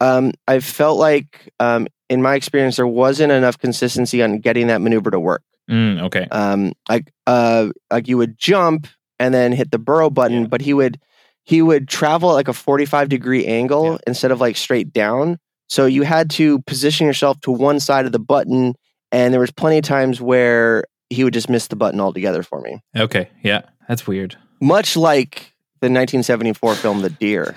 Um, 0.00 0.32
I 0.48 0.58
felt 0.58 0.98
like, 0.98 1.52
um, 1.60 1.86
in 2.10 2.22
my 2.22 2.34
experience, 2.34 2.74
there 2.76 2.86
wasn't 2.88 3.30
enough 3.30 3.56
consistency 3.58 4.20
on 4.22 4.38
getting 4.40 4.66
that 4.66 4.80
maneuver 4.80 5.12
to 5.12 5.20
work. 5.20 5.42
Mm, 5.70 6.02
okay. 6.06 6.26
Um, 6.32 6.72
like 6.88 7.12
uh, 7.26 7.68
like 7.90 8.08
you 8.08 8.16
would 8.18 8.36
jump 8.36 8.88
and 9.20 9.32
then 9.32 9.52
hit 9.52 9.70
the 9.70 9.78
burrow 9.78 10.10
button, 10.10 10.42
Yeah. 10.42 10.46
but 10.48 10.60
he 10.60 10.74
would 10.74 10.98
he 11.44 11.62
would 11.62 11.88
travel 11.88 12.30
at 12.30 12.34
like 12.34 12.48
a 12.48 12.52
forty 12.52 12.84
five 12.84 13.08
degree 13.08 13.46
angle 13.46 13.92
Yeah. 13.92 13.98
instead 14.08 14.32
of 14.32 14.40
like 14.40 14.56
straight 14.56 14.92
down. 14.92 15.38
So 15.72 15.86
you 15.86 16.02
had 16.02 16.28
to 16.32 16.60
position 16.62 17.06
yourself 17.06 17.40
to 17.40 17.50
one 17.50 17.80
side 17.80 18.04
of 18.04 18.12
the 18.12 18.18
button, 18.18 18.74
and 19.10 19.32
there 19.32 19.40
was 19.40 19.50
plenty 19.50 19.78
of 19.78 19.84
times 19.84 20.20
where 20.20 20.84
he 21.08 21.24
would 21.24 21.32
just 21.32 21.48
miss 21.48 21.68
the 21.68 21.76
button 21.76 21.98
altogether 21.98 22.42
for 22.42 22.60
me. 22.60 22.82
Okay. 22.94 23.30
Yeah. 23.42 23.62
That's 23.88 24.06
weird. 24.06 24.36
Much 24.60 24.98
like 24.98 25.54
the 25.80 25.86
1974 25.86 26.74
film 26.74 27.00
The 27.00 27.08
Deer. 27.08 27.54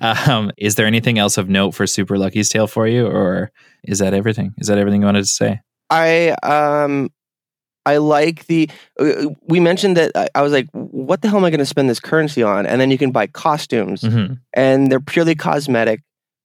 um, 0.00 0.52
is 0.56 0.76
there 0.76 0.86
anything 0.86 1.18
else 1.18 1.38
of 1.38 1.48
note 1.48 1.72
for 1.72 1.88
Super 1.88 2.16
Lucky's 2.18 2.48
Tale 2.48 2.68
for 2.68 2.86
you, 2.86 3.08
or 3.08 3.50
is 3.82 3.98
that 3.98 4.14
everything? 4.14 4.54
Is 4.58 4.68
that 4.68 4.78
everything 4.78 5.00
you 5.00 5.06
wanted 5.06 5.22
to 5.22 5.26
say? 5.26 5.58
I 5.90 6.36
um 6.44 7.10
I 7.84 7.96
like 7.96 8.46
the 8.46 8.70
uh, 9.00 9.26
we 9.48 9.58
mentioned 9.58 9.96
that 9.96 10.12
I, 10.14 10.28
I 10.36 10.42
was 10.42 10.52
like 10.52 10.68
what 10.70 11.20
the 11.20 11.28
hell 11.28 11.38
am 11.38 11.44
I 11.44 11.50
going 11.50 11.58
to 11.58 11.66
spend 11.66 11.90
this 11.90 11.98
currency 11.98 12.44
on 12.44 12.64
and 12.64 12.80
then 12.80 12.92
you 12.92 12.96
can 12.96 13.10
buy 13.10 13.26
costumes 13.26 14.02
hmm 14.02 14.34
and 14.54 14.90
they're 14.90 15.00
purely 15.00 15.34
cosmetic. 15.34 16.00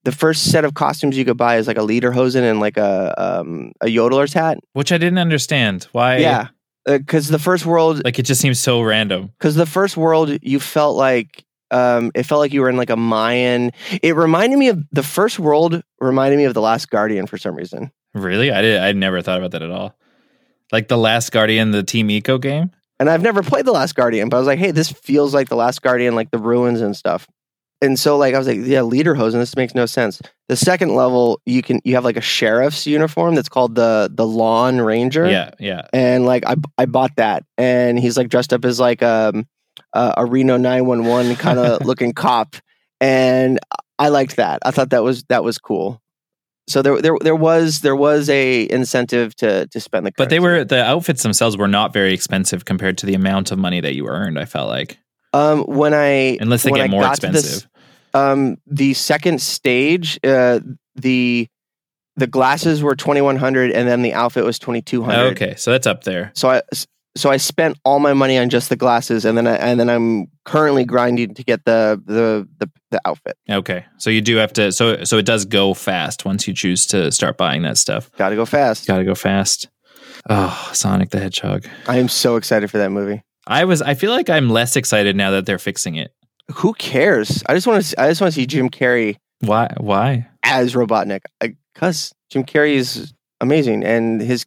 The 0.07 0.13
first 0.13 0.51
set 0.51 0.63
of 0.63 0.73
costumes 0.73 1.17
you 1.17 1.25
could 1.25 1.35
buy 1.35 1.57
is 1.57 1.67
like 1.67 1.77
a 1.77 1.81
Lederhosen 1.81 2.49
and 2.49 2.61
like 2.61 2.77
a 2.77 3.13
um, 3.17 3.73
a 3.81 3.87
yodeler's 3.87 4.31
hat. 4.31 4.57
Which 4.71 4.93
I 4.93 4.97
didn't 4.97 5.17
understand. 5.19 5.85
Why? 5.91 6.19
yeah, 6.19 6.47
because 6.85 7.27
the 7.27 7.39
first 7.39 7.65
world, 7.65 8.01
Like 8.05 8.17
it 8.17 8.23
just 8.23 8.39
seems 8.39 8.57
so 8.57 8.81
random. 8.81 9.33
because 9.37 9.55
the 9.55 9.65
first 9.65 9.97
world, 9.97 10.37
you 10.41 10.61
felt 10.61 10.95
like 10.95 11.43
um, 11.71 12.11
it 12.15 12.23
felt 12.23 12.39
like 12.39 12.53
you 12.53 12.61
were 12.61 12.69
in 12.69 12.77
like 12.77 12.89
a 12.89 12.95
Mayan. 12.95 13.71
It 14.01 14.15
reminded 14.15 14.57
me 14.57 14.69
of 14.69 14.81
the 14.93 15.03
first 15.03 15.39
world. 15.39 15.81
Reminded 15.99 16.37
me 16.37 16.45
of 16.45 16.53
the 16.53 16.61
Last 16.61 16.89
Guardian 16.89 17.27
for 17.27 17.37
some 17.37 17.53
reason. 17.55 17.91
Really? 18.13 18.49
I 18.49 18.61
did. 18.61 18.79
I 18.79 18.93
never 18.93 19.21
thought 19.21 19.39
about 19.39 19.51
that 19.51 19.61
at 19.61 19.71
all. 19.71 19.93
Like 20.71 20.87
the 20.87 20.97
Last 20.97 21.33
Guardian, 21.33 21.71
the 21.71 21.83
Team 21.83 22.07
Ico 22.07 22.39
game. 22.41 22.71
And 23.01 23.09
I've 23.09 23.21
never 23.21 23.43
played 23.43 23.65
the 23.65 23.73
Last 23.73 23.93
Guardian, 23.93 24.29
but 24.29 24.37
I 24.37 24.39
was 24.39 24.47
like, 24.47 24.57
hey, 24.59 24.71
this 24.71 24.89
feels 24.89 25.33
like 25.33 25.49
the 25.49 25.57
Last 25.57 25.81
Guardian, 25.81 26.15
like 26.15 26.31
the 26.31 26.39
ruins 26.39 26.79
and 26.79 26.95
stuff. 26.95 27.27
And 27.81 27.99
so 27.99 28.17
like 28.17 28.33
I 28.33 28.37
was 28.37 28.47
like, 28.47 28.57
yeah, 28.57 28.79
Lederhosen, 28.79 29.33
this 29.33 29.55
makes 29.55 29.75
no 29.75 29.85
sense. 29.85 30.19
The 30.47 30.55
second 30.55 30.95
level, 30.95 31.39
you 31.45 31.61
can 31.61 31.79
you 31.83 31.95
have 31.95 32.03
like 32.03 32.17
a 32.17 32.21
sheriff's 32.21 32.87
uniform 32.87 33.35
that's 33.35 33.49
called 33.49 33.75
the 33.75 34.09
the 34.11 34.25
Lawn 34.25 34.81
Ranger. 34.81 35.29
Yeah, 35.29 35.51
yeah. 35.59 35.87
and 35.93 36.25
like 36.25 36.45
I 36.45 36.55
I 36.77 36.85
bought 36.85 37.15
that, 37.17 37.43
and 37.57 37.99
he's 37.99 38.17
like 38.17 38.29
dressed 38.29 38.51
up 38.51 38.65
as 38.65 38.79
like 38.79 39.03
um 39.03 39.47
a, 39.93 40.15
a 40.17 40.25
Reno 40.25 40.57
nine 40.57 40.85
one 40.85 41.05
one 41.05 41.35
kind 41.37 41.59
of 41.59 41.85
looking 41.85 42.13
cop, 42.13 42.55
and 42.99 43.59
I 43.99 44.09
liked 44.09 44.37
that. 44.37 44.59
I 44.63 44.71
thought 44.71 44.89
that 44.89 45.03
was 45.03 45.23
that 45.25 45.43
was 45.43 45.57
cool. 45.57 46.01
So 46.67 46.81
there 46.81 47.01
there 47.01 47.15
there 47.21 47.35
was 47.35 47.79
there 47.79 47.95
was 47.95 48.29
a 48.29 48.69
incentive 48.69 49.35
to 49.37 49.67
to 49.67 49.79
spend 49.79 50.05
the. 50.05 50.11
But 50.17 50.29
they 50.29 50.39
were 50.39 50.65
the 50.65 50.83
outfits 50.83 51.23
themselves 51.23 51.57
were 51.57 51.67
not 51.67 51.93
very 51.93 52.13
expensive 52.13 52.65
compared 52.65 52.97
to 52.99 53.05
the 53.05 53.13
amount 53.13 53.51
of 53.51 53.57
money 53.57 53.79
that 53.81 53.95
you 53.95 54.07
earned. 54.07 54.37
I 54.37 54.45
felt 54.45 54.67
like, 54.67 54.99
um 55.33 55.63
when 55.63 55.93
I 55.93 56.37
unless 56.39 56.63
they 56.63 56.71
when 56.71 56.79
get 56.79 56.85
I 56.85 56.87
more 56.87 57.01
to 57.03 57.09
this- 57.09 57.19
expensive. 57.45 57.69
um 58.13 58.57
the 58.65 58.93
second 58.93 59.41
stage 59.41 60.19
uh 60.23 60.59
the 60.95 61.47
the 62.15 62.27
glasses 62.27 62.81
were 62.81 62.95
twenty 62.95 63.21
one 63.21 63.35
hundred 63.37 63.71
and 63.71 63.87
then 63.87 64.01
the 64.01 64.13
outfit 64.13 64.43
was 64.43 64.57
twenty 64.59 64.81
two 64.81 65.03
hundred. 65.03 65.33
okay, 65.33 65.55
so 65.55 65.71
that's 65.71 65.85
up 65.87 66.03
there. 66.03 66.31
So 66.33 66.49
I 66.49 66.61
so 67.15 67.29
I 67.31 67.37
spent 67.37 67.77
all 67.83 67.99
my 67.99 68.13
money 68.13 68.37
on 68.37 68.49
just 68.49 68.69
the 68.69 68.75
glasses, 68.75 69.25
and 69.25 69.35
then 69.35 69.47
I, 69.47 69.55
and 69.55 69.79
then 69.79 69.89
I'm 69.89 70.27
currently 70.45 70.85
grinding 70.85 71.33
to 71.33 71.43
get 71.43 71.65
the 71.65 71.99
the 72.05 72.47
the, 72.59 72.69
the 72.91 73.01
outfit. 73.05 73.37
Okay, 73.49 73.85
so 73.97 74.09
you 74.11 74.21
do 74.21 74.35
have 74.37 74.53
to. 74.53 74.71
So 74.71 75.03
so 75.03 75.17
it 75.17 75.25
does 75.25 75.45
go 75.45 75.73
fast 75.73 76.25
once 76.25 76.47
you 76.47 76.53
choose 76.53 76.85
to 76.87 77.11
start 77.11 77.35
buying 77.37 77.63
that 77.63 77.77
stuff. 77.79 78.11
Got 78.17 78.29
to 78.29 78.35
go 78.35 78.45
fast. 78.45 78.85
Got 78.87 78.97
to 78.97 79.03
go 79.03 79.15
fast. 79.15 79.67
Oh, 80.29 80.69
Sonic 80.73 81.09
the 81.11 81.19
Hedgehog. 81.19 81.67
I 81.87 81.97
am 81.97 82.07
so 82.07 82.35
excited 82.35 82.69
for 82.71 82.77
that 82.79 82.91
movie. 82.91 83.23
I 83.47 83.65
was. 83.65 83.81
I 83.81 83.93
feel 83.93 84.11
like 84.11 84.29
I'm 84.29 84.49
less 84.49 84.75
excited 84.75 85.15
now 85.15 85.31
that 85.31 85.45
they're 85.45 85.57
fixing 85.59 85.95
it. 85.95 86.13
Who 86.55 86.73
cares? 86.73 87.43
I 87.47 87.53
just 87.53 87.67
want 87.67 87.83
to. 87.83 88.01
I 88.01 88.09
just 88.09 88.21
want 88.21 88.33
to 88.33 88.39
see 88.39 88.45
Jim 88.45 88.69
Carrey 88.69 89.17
Why? 89.41 89.73
Why? 89.77 90.27
as 90.43 90.73
Robotnik, 90.73 91.21
uh, 91.41 91.47
because 91.73 92.13
Jim 92.29 92.43
Carrey 92.43 92.73
is 92.75 93.13
amazing, 93.41 93.83
and 93.83 94.21
his. 94.21 94.45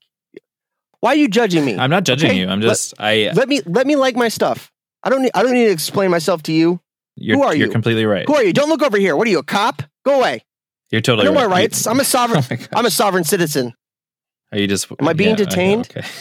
Why 1.01 1.11
are 1.13 1.17
you 1.17 1.29
judging 1.29 1.65
me? 1.65 1.79
I'm 1.79 1.91
not 1.91 2.05
judging 2.05 2.31
Okay, 2.31 2.41
you. 2.41 2.49
I'm 2.49 2.61
let- 2.61 2.69
just. 2.69 2.95
I. 2.99 3.31
let 3.35 3.49
me 3.49 3.61
let 3.67 3.87
me 3.87 3.97
like 3.97 4.17
my 4.17 4.29
stuff. 4.29 4.71
I 5.03 5.11
don't 5.11 5.23
need. 5.23 5.33
I 5.35 5.43
don't 5.43 5.53
need 5.53 5.67
to 5.67 5.73
explain 5.73 6.11
myself 6.11 6.43
to 6.45 6.53
you. 6.53 6.81
You're, 7.17 7.37
who 7.37 7.43
are 7.43 7.55
you? 7.55 7.65
You're 7.65 7.73
completely 7.73 8.07
right. 8.07 8.27
Who 8.27 8.35
are 8.35 8.45
you? 8.45 8.53
Don't 8.53 8.69
look 8.69 8.83
over 8.83 8.97
here. 8.99 9.17
What 9.17 9.27
are 9.27 9.31
you, 9.31 9.39
a 9.39 9.43
cop? 9.43 9.83
Go 10.05 10.19
away. 10.21 10.43
You're 10.91 10.99
I 10.99 11.03
totally 11.03 11.27
know 11.27 11.33
my 11.33 11.45
right. 11.45 11.51
rights. 11.63 11.85
You- 11.85 11.91
I'm 11.93 11.99
a 11.99 12.01
oh 12.01 12.05
sovereign. 12.05 12.45
Oh. 12.51 12.57
I'm 12.79 12.87
a 12.87 12.91
sovereign 12.91 13.25
citizen. 13.25 13.75
Are 14.53 14.59
you 14.59 14.67
just? 14.67 14.91
Am 14.99 15.09
I 15.09 15.13
being 15.13 15.31
yeah, 15.31 15.37
know, 15.37 15.45
detained? 15.45 15.89
okay. 15.91 16.07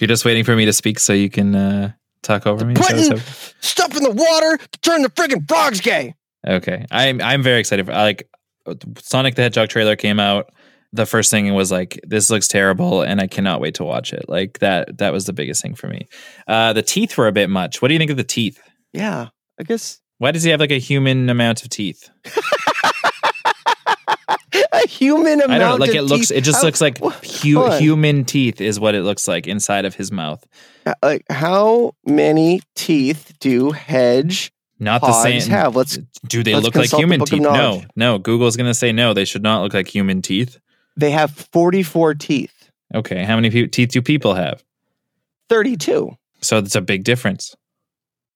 You're 0.00 0.08
just 0.08 0.24
waiting 0.24 0.44
for 0.44 0.56
me 0.56 0.64
to 0.64 0.72
speak 0.72 0.98
so 0.98 1.12
you 1.12 1.30
can 1.30 1.54
uh, 1.54 1.92
talk 2.22 2.46
over 2.46 2.64
me. 2.64 2.74
Is 2.74 2.80
that 2.80 2.96
what's 2.96 3.08
Putting 3.08 3.54
stuff 3.60 3.96
in 3.96 4.02
the 4.02 4.10
water 4.10 4.58
to 4.58 4.80
turn 4.80 5.02
the 5.02 5.10
friggin' 5.10 5.48
frogs 5.48 5.80
gay. 5.80 6.14
Okay, 6.46 6.86
I'm 6.90 7.20
I'm 7.20 7.42
very 7.42 7.60
excited. 7.60 7.86
For, 7.86 7.92
like 7.92 8.28
Sonic 8.98 9.34
the 9.34 9.42
Hedgehog 9.42 9.68
trailer 9.68 9.96
came 9.96 10.18
out, 10.20 10.50
the 10.92 11.06
first 11.06 11.30
thing 11.30 11.52
was 11.54 11.70
like, 11.70 12.00
this 12.06 12.30
looks 12.30 12.48
terrible, 12.48 13.02
and 13.02 13.20
I 13.20 13.26
cannot 13.26 13.60
wait 13.60 13.74
to 13.74 13.84
watch 13.84 14.12
it. 14.12 14.28
Like 14.28 14.58
that. 14.60 14.98
That 14.98 15.12
was 15.12 15.26
the 15.26 15.32
biggest 15.32 15.62
thing 15.62 15.74
for 15.74 15.88
me. 15.88 16.06
Uh, 16.48 16.72
the 16.72 16.82
teeth 16.82 17.16
were 17.16 17.28
a 17.28 17.32
bit 17.32 17.50
much. 17.50 17.80
What 17.80 17.88
do 17.88 17.94
you 17.94 17.98
think 17.98 18.10
of 18.10 18.16
the 18.16 18.24
teeth? 18.24 18.60
Yeah, 18.92 19.28
I 19.58 19.62
guess 19.62 20.00
Why 20.18 20.32
does 20.32 20.42
he 20.42 20.50
have 20.50 20.60
like 20.60 20.72
a 20.72 20.78
human 20.78 21.28
amount 21.30 21.62
of 21.62 21.68
teeth? 21.68 22.10
a 24.84 24.86
human 24.88 25.40
amount. 25.40 25.50
I 25.52 25.58
don't 25.58 25.68
know. 25.70 25.76
Like 25.76 25.90
of 25.90 25.96
it 25.96 26.02
looks. 26.02 26.28
teeth- 26.28 26.38
It 26.38 26.40
just 26.42 26.60
How- 26.60 26.66
looks 26.66 26.80
like 26.80 26.98
hu- 27.42 27.70
human 27.78 28.24
teeth 28.24 28.60
is 28.60 28.78
what 28.80 28.94
it 28.94 29.02
looks 29.02 29.26
like 29.28 29.46
inside 29.46 29.84
of 29.84 29.94
his 29.94 30.10
mouth. 30.12 30.44
Uh, 30.86 30.94
like 31.02 31.24
how 31.30 31.94
many 32.06 32.60
teeth 32.74 33.32
do 33.40 33.70
hedge 33.72 34.50
Not 34.78 35.00
the 35.02 35.12
same. 35.22 35.42
have? 35.50 35.76
Let's. 35.76 35.98
Do 36.26 36.42
they 36.42 36.54
let's 36.54 36.64
look 36.64 36.74
like 36.76 36.90
human 36.90 37.20
teeth? 37.24 37.40
No, 37.42 37.82
no. 37.96 38.18
Google's 38.18 38.56
gonna 38.56 38.74
say 38.74 38.92
no. 38.92 39.12
They 39.14 39.24
should 39.24 39.42
not 39.42 39.62
look 39.62 39.74
like 39.74 39.88
human 39.88 40.22
teeth. 40.22 40.58
They 40.96 41.10
have 41.10 41.30
forty-four 41.52 42.14
teeth. 42.14 42.70
Okay, 42.94 43.24
how 43.24 43.36
many 43.36 43.50
pe- 43.50 43.66
teeth 43.68 43.90
do 43.90 44.02
people 44.02 44.34
have? 44.34 44.62
Thirty-two. 45.48 46.16
So 46.40 46.60
that's 46.60 46.74
a 46.76 46.80
big 46.80 47.04
difference. 47.04 47.54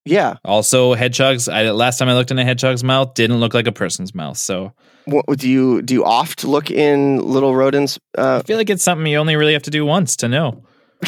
Yeah. 0.05 0.35
Also, 0.45 0.93
hedgehogs. 0.93 1.49
I, 1.49 1.69
last 1.71 1.97
time 1.97 2.07
I 2.09 2.13
looked 2.13 2.29
in 2.31 2.37
a 2.39 2.45
hedgehog's 2.45 2.83
mouth, 2.83 3.13
didn't 3.15 3.37
look 3.39 3.53
like 3.55 3.67
a 3.67 3.71
person's 3.71 4.13
mouth. 4.13 4.37
So 4.37 4.71
What, 5.05 5.25
do 5.39 5.49
you 5.49 5.81
do? 5.81 5.95
You 5.95 6.05
oft 6.05 6.43
look 6.43 6.69
in 6.71 7.17
little 7.19 7.55
rodents? 7.55 7.99
Uh, 8.17 8.37
I 8.43 8.43
feel 8.45 8.57
like 8.57 8.69
it's 8.69 8.83
something 8.83 9.07
you 9.07 9.17
only 9.17 9.35
really 9.35 9.53
have 9.53 9.63
to 9.63 9.71
do 9.71 9.85
once 9.85 10.15
to 10.17 10.27
know. 10.27 10.63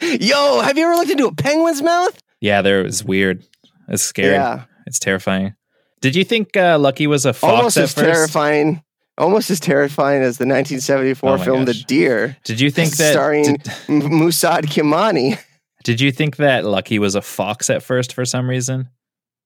yo, 0.00 0.60
have 0.60 0.76
you 0.78 0.84
ever 0.86 0.94
looked 0.96 1.10
into 1.10 1.26
a 1.26 1.34
penguin's 1.34 1.82
mouth? 1.82 2.18
Yeah, 2.40 2.62
there 2.62 2.80
it 2.80 2.84
was 2.84 3.04
weird. 3.04 3.44
It's 3.88 4.02
scary. 4.02 4.34
Yeah. 4.34 4.64
It's 4.86 4.98
terrifying. 4.98 5.54
Did 6.00 6.16
you 6.16 6.24
think 6.24 6.56
uh, 6.56 6.78
Lucky 6.78 7.06
was 7.06 7.26
a 7.26 7.32
fox 7.32 7.52
Almost 7.52 7.76
as 7.76 7.94
first? 7.94 8.06
terrifying. 8.06 8.82
Almost 9.18 9.50
as 9.50 9.60
terrifying 9.60 10.22
as 10.22 10.38
the 10.38 10.46
1974 10.46 11.30
Oh 11.30 11.38
film 11.38 11.64
The. 11.66 11.74
Deer, 11.74 12.36
Did 12.44 12.58
you 12.60 12.70
think 12.70 12.96
that? 12.96 13.12
starring 13.12 13.44
Did, 13.44 13.62
Musad 13.88 14.62
Kimani. 14.62 15.38
did 15.84 16.00
you 16.00 16.12
think 16.12 16.36
that 16.36 16.64
Lucky 16.64 16.98
was 16.98 17.14
a 17.14 17.22
fox 17.22 17.70
at 17.70 17.82
first 17.82 18.12
for 18.14 18.24
some 18.24 18.48
reason? 18.48 18.88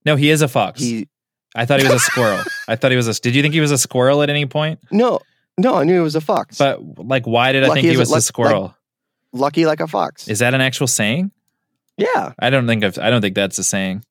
No, 0.05 0.17
he 0.17 0.31
is 0.31 0.43
a 0.43 0.49
fox. 0.49 0.81
He 0.81 1.09
I 1.57 1.67
thought 1.67 1.81
he 1.81 1.87
was 1.87 1.95
a 1.95 1.99
squirrel. 2.01 2.43
I 2.69 2.77
thought 2.77 2.91
he 2.91 2.97
was 2.97 3.07
a. 3.09 3.15
Did 3.21 3.35
you 3.35 3.43
think 3.43 3.55
he 3.55 3.61
was 3.61 3.71
a 3.71 3.79
squirrel 3.79 4.23
at 4.23 4.31
any 4.31 4.47
point? 4.47 4.81
no, 4.91 5.21
no, 5.57 5.77
I 5.77 5.85
knew 5.85 5.95
he 5.95 6.01
was 6.01 6.17
a 6.17 6.21
fox. 6.21 6.59
But 6.59 6.81
like, 6.99 7.27
why 7.27 7.53
did 7.53 7.63
I 7.63 7.69
Lucky 7.69 7.83
think 7.83 7.95
he 7.95 8.01
is 8.03 8.11
a- 8.11 8.13
was 8.13 8.25
a 8.25 8.27
squirrel? 8.27 8.77
lucky 9.33 9.67
like 9.67 9.81
a 9.81 9.87
fox. 9.89 10.29
is 10.29 10.39
that 10.41 10.55
an 10.55 10.61
actual 10.61 10.87
saying? 10.87 11.31
yeah. 11.97 12.33
I 12.39 12.51
don't 12.51 12.67
think 12.67 12.85
I've, 12.85 12.99
I 12.99 13.11
don't 13.11 13.21
think 13.23 13.35
that's 13.35 13.59
a 13.59 13.65
saying. 13.65 14.05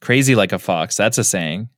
Crazy 0.00 0.34
like 0.34 0.52
a 0.52 0.58
fox. 0.58 0.96
That's 0.96 1.18
a 1.18 1.24
saying. 1.24 1.68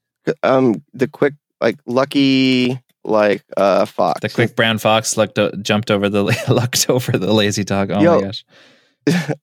Um, 0.43 0.82
the 0.95 1.09
quick 1.09 1.34
like 1.61 1.78
lucky 1.86 2.78
like 3.05 3.45
a 3.57 3.84
fox. 3.86 4.20
The 4.20 4.28
quick 4.28 4.55
brown 4.57 4.78
fox 4.78 5.16
lucked, 5.16 5.38
jumped 5.62 5.90
over 5.90 6.09
the 6.09 6.22
lucked 6.49 6.88
over 6.88 7.12
the 7.18 7.32
lazy 7.32 7.64
dog. 7.64 7.90
Oh 7.90 8.01
Yo, 8.01 8.20
my 8.20 8.26
gosh. 8.26 8.45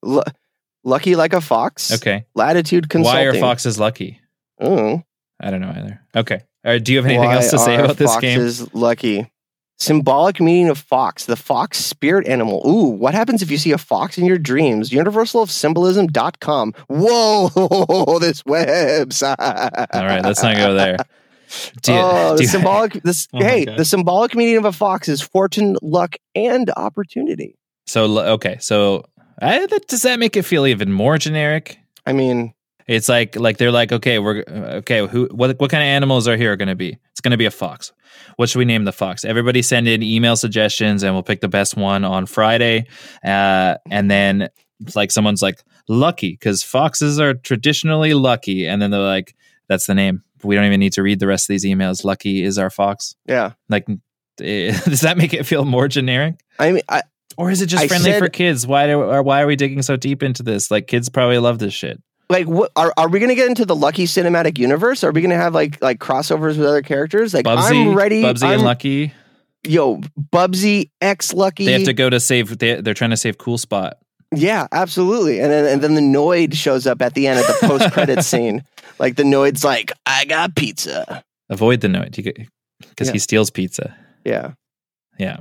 lucky 0.84 1.16
like 1.16 1.32
a 1.32 1.40
fox. 1.40 1.92
Okay. 1.92 2.26
Latitude 2.34 2.88
Consulting. 2.88 3.18
Why 3.18 3.24
are 3.24 3.34
foxes 3.34 3.78
lucky? 3.78 4.20
Oh, 4.60 5.02
I 5.40 5.50
don't 5.50 5.60
know 5.60 5.72
either. 5.74 6.00
Okay. 6.14 6.42
All 6.64 6.72
right, 6.72 6.82
do 6.84 6.92
you 6.92 6.98
have 6.98 7.06
anything 7.06 7.26
why 7.26 7.36
else 7.36 7.50
to 7.50 7.58
say 7.58 7.76
about 7.76 7.96
this 7.96 8.14
game? 8.18 8.38
foxes 8.38 8.74
Lucky. 8.74 9.30
Symbolic 9.78 10.40
meaning 10.40 10.68
of 10.68 10.76
fox, 10.76 11.24
the 11.24 11.36
fox 11.36 11.78
spirit 11.78 12.26
animal. 12.28 12.62
Ooh, 12.66 12.88
what 12.90 13.14
happens 13.14 13.40
if 13.40 13.50
you 13.50 13.56
see 13.56 13.72
a 13.72 13.78
fox 13.78 14.18
in 14.18 14.26
your 14.26 14.36
dreams? 14.36 14.90
Universeofsymbolism.com. 14.90 16.74
Whoa, 16.88 17.48
this 18.18 18.42
website. 18.42 19.86
All 19.94 20.04
right, 20.04 20.22
let's 20.22 20.42
not 20.42 20.56
go 20.56 20.74
there. 20.74 20.96
You- 21.84 21.94
oh, 21.94 22.36
the 22.36 22.46
symbolic. 22.46 22.92
This 23.02 23.26
Oh 23.34 23.42
hey, 23.42 23.64
the 23.64 23.84
symbolic 23.84 24.36
meaning 24.36 24.58
of 24.58 24.64
a 24.64 24.70
fox 24.70 25.08
is 25.08 25.20
fortune, 25.20 25.76
luck, 25.82 26.14
and 26.36 26.70
opportunity. 26.76 27.58
So 27.88 28.04
okay, 28.34 28.58
so 28.60 29.04
I, 29.40 29.66
that, 29.66 29.86
does 29.88 30.02
that 30.02 30.18
make 30.18 30.36
it 30.36 30.42
feel 30.44 30.66
even 30.66 30.92
more 30.92 31.18
generic? 31.18 31.78
I 32.06 32.12
mean, 32.12 32.54
It's 32.86 33.08
like 33.08 33.36
like 33.36 33.58
they're 33.58 33.70
like 33.70 33.92
okay 33.92 34.18
we're 34.18 34.42
okay 34.48 35.06
who 35.06 35.28
what 35.30 35.58
what 35.60 35.70
kind 35.70 35.82
of 35.82 35.86
animals 35.86 36.26
are 36.26 36.36
here 36.36 36.56
going 36.56 36.68
to 36.68 36.74
be? 36.74 36.98
It's 37.12 37.20
going 37.20 37.30
to 37.32 37.36
be 37.36 37.46
a 37.46 37.50
fox. 37.50 37.92
What 38.36 38.48
should 38.48 38.58
we 38.58 38.64
name 38.64 38.84
the 38.84 38.92
fox? 38.92 39.24
Everybody 39.24 39.62
send 39.62 39.86
in 39.86 40.02
email 40.02 40.36
suggestions 40.36 41.02
and 41.02 41.14
we'll 41.14 41.22
pick 41.22 41.40
the 41.40 41.48
best 41.48 41.76
one 41.76 42.04
on 42.04 42.26
Friday. 42.26 42.86
Uh, 43.24 43.76
and 43.90 44.10
then 44.10 44.48
it's 44.80 44.96
like 44.96 45.12
someone's 45.12 45.42
like 45.42 45.62
lucky 45.88 46.32
because 46.32 46.62
foxes 46.62 47.20
are 47.20 47.34
traditionally 47.34 48.14
lucky, 48.14 48.66
and 48.66 48.80
then 48.80 48.90
they're 48.90 49.00
like 49.00 49.36
that's 49.68 49.86
the 49.86 49.94
name. 49.94 50.22
We 50.42 50.54
don't 50.54 50.64
even 50.64 50.80
need 50.80 50.94
to 50.94 51.02
read 51.02 51.20
the 51.20 51.26
rest 51.26 51.44
of 51.44 51.52
these 51.54 51.64
emails. 51.64 52.04
Lucky 52.04 52.42
is 52.42 52.58
our 52.58 52.70
fox. 52.70 53.14
yeah. 53.26 53.52
Like, 53.68 53.86
does 54.38 55.02
that 55.02 55.18
make 55.18 55.34
it 55.34 55.44
feel 55.44 55.64
more 55.64 55.86
generic? 55.86 56.40
I 56.58 56.72
mean, 56.72 56.82
I, 56.88 57.02
Or 57.36 57.50
is 57.50 57.62
it 57.62 57.66
just 57.66 57.82
I 57.84 57.88
friendly 57.88 58.10
said- 58.12 58.18
for 58.18 58.28
kids? 58.28 58.66
Why 58.66 58.86
do 58.86 59.00
or 59.00 59.22
why 59.22 59.42
are 59.42 59.46
we 59.46 59.56
digging 59.56 59.82
so 59.82 59.96
deep 59.96 60.22
into 60.22 60.42
this? 60.42 60.70
Like 60.70 60.86
kids 60.86 61.08
probably 61.08 61.38
love 61.38 61.58
this 61.58 61.72
shit. 61.72 62.02
like, 62.28 62.46
what 62.46 62.70
are, 62.76 62.92
are 62.96 63.08
we 63.08 63.18
going 63.18 63.30
to 63.30 63.34
get 63.34 63.48
into 63.48 63.64
the 63.64 63.74
Lucky 63.76 64.04
cinematic 64.04 64.58
universe? 64.58 65.02
Are 65.04 65.10
we 65.12 65.20
going 65.20 65.30
to 65.30 65.36
have 65.36 65.54
like 65.54 65.80
like 65.82 65.98
crossovers 65.98 66.56
with 66.58 66.62
other 66.66 66.82
characters? 66.82 67.32
Like, 67.34 67.44
Bubsy, 67.46 67.88
I'm 67.88 67.94
ready. 67.94 68.22
Bubsy 68.22 68.44
I'm, 68.44 68.52
and 68.54 68.62
Lucky. 68.62 69.12
Yo, 69.62 70.00
Bubsy, 70.32 70.90
X 71.00 71.32
Lucky. 71.34 71.66
They 71.66 71.72
have 71.72 71.84
to 71.84 71.92
go 71.92 72.08
to 72.10 72.18
save. 72.20 72.58
They, 72.58 72.80
they're 72.80 72.94
trying 72.94 73.10
to 73.10 73.16
save 73.16 73.36
Cool 73.38 73.58
Spot. 73.58 73.96
Yeah, 74.34 74.68
absolutely. 74.72 75.40
And 75.40 75.50
then 75.50 75.64
and 75.66 75.82
then 75.82 75.94
the 75.96 76.00
Noid 76.00 76.54
shows 76.54 76.86
up 76.86 77.02
at 77.02 77.14
the 77.14 77.26
end 77.26 77.40
at 77.40 77.46
the 77.46 77.66
post 77.66 77.92
credit 77.92 78.22
scene. 78.24 78.62
Like 78.98 79.16
the 79.16 79.22
Noid's 79.24 79.64
like, 79.64 79.92
I 80.06 80.24
got 80.24 80.54
pizza. 80.56 81.22
Avoid 81.48 81.80
the 81.80 81.88
Noid 81.88 82.14
because 82.14 83.08
Yeah. 83.08 83.12
he 83.12 83.18
steals 83.18 83.50
pizza. 83.50 83.96
Yeah. 84.24 84.52
Yeah. 85.18 85.38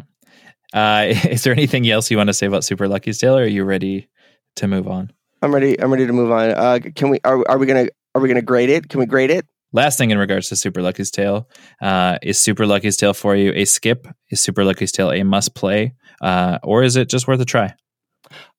Uh, 0.74 1.08
is 1.30 1.44
there 1.44 1.54
anything 1.54 1.90
else 1.90 2.12
you 2.12 2.18
want 2.18 2.28
to 2.28 2.34
say 2.34 2.46
about 2.46 2.64
Super 2.64 2.88
Lucky's 2.88 3.18
Tale, 3.20 3.38
or 3.38 3.44
are 3.44 3.48
you 3.48 3.64
ready 3.64 4.10
to 4.58 4.68
move 4.68 4.88
on? 4.88 5.12
I'm 5.42 5.54
ready. 5.54 5.80
I'm 5.82 5.92
ready 5.92 6.06
to 6.06 6.14
move 6.14 6.32
on. 6.32 6.52
Uh, 6.52 6.80
can 6.96 7.10
we? 7.10 7.20
Are, 7.24 7.44
are 7.50 7.58
we 7.58 7.66
gonna? 7.66 7.88
Are 8.16 8.22
we 8.22 8.28
gonna 8.28 8.42
grade 8.42 8.70
it? 8.70 8.90
Can 8.90 9.00
we 9.00 9.06
grade 9.06 9.32
it? 9.32 9.46
Last 9.72 9.98
thing 9.98 10.10
in 10.10 10.18
regards 10.18 10.50
to 10.50 10.56
Super 10.56 10.82
Lucky's 10.82 11.12
Tale, 11.12 11.48
uh, 11.80 12.18
is 12.24 12.40
Super 12.40 12.66
Lucky's 12.66 12.98
Tale 12.98 13.14
for 13.14 13.36
you 13.36 13.54
a 13.54 13.66
skip? 13.66 14.08
Is 14.32 14.42
Super 14.42 14.66
Lucky's 14.66 14.92
Tale 14.92 15.12
a 15.12 15.24
must 15.24 15.54
play, 15.54 15.94
uh, 16.22 16.58
or 16.64 16.84
is 16.84 16.96
it 16.96 17.08
just 17.08 17.28
worth 17.28 17.40
a 17.40 17.46
try? 17.46 17.74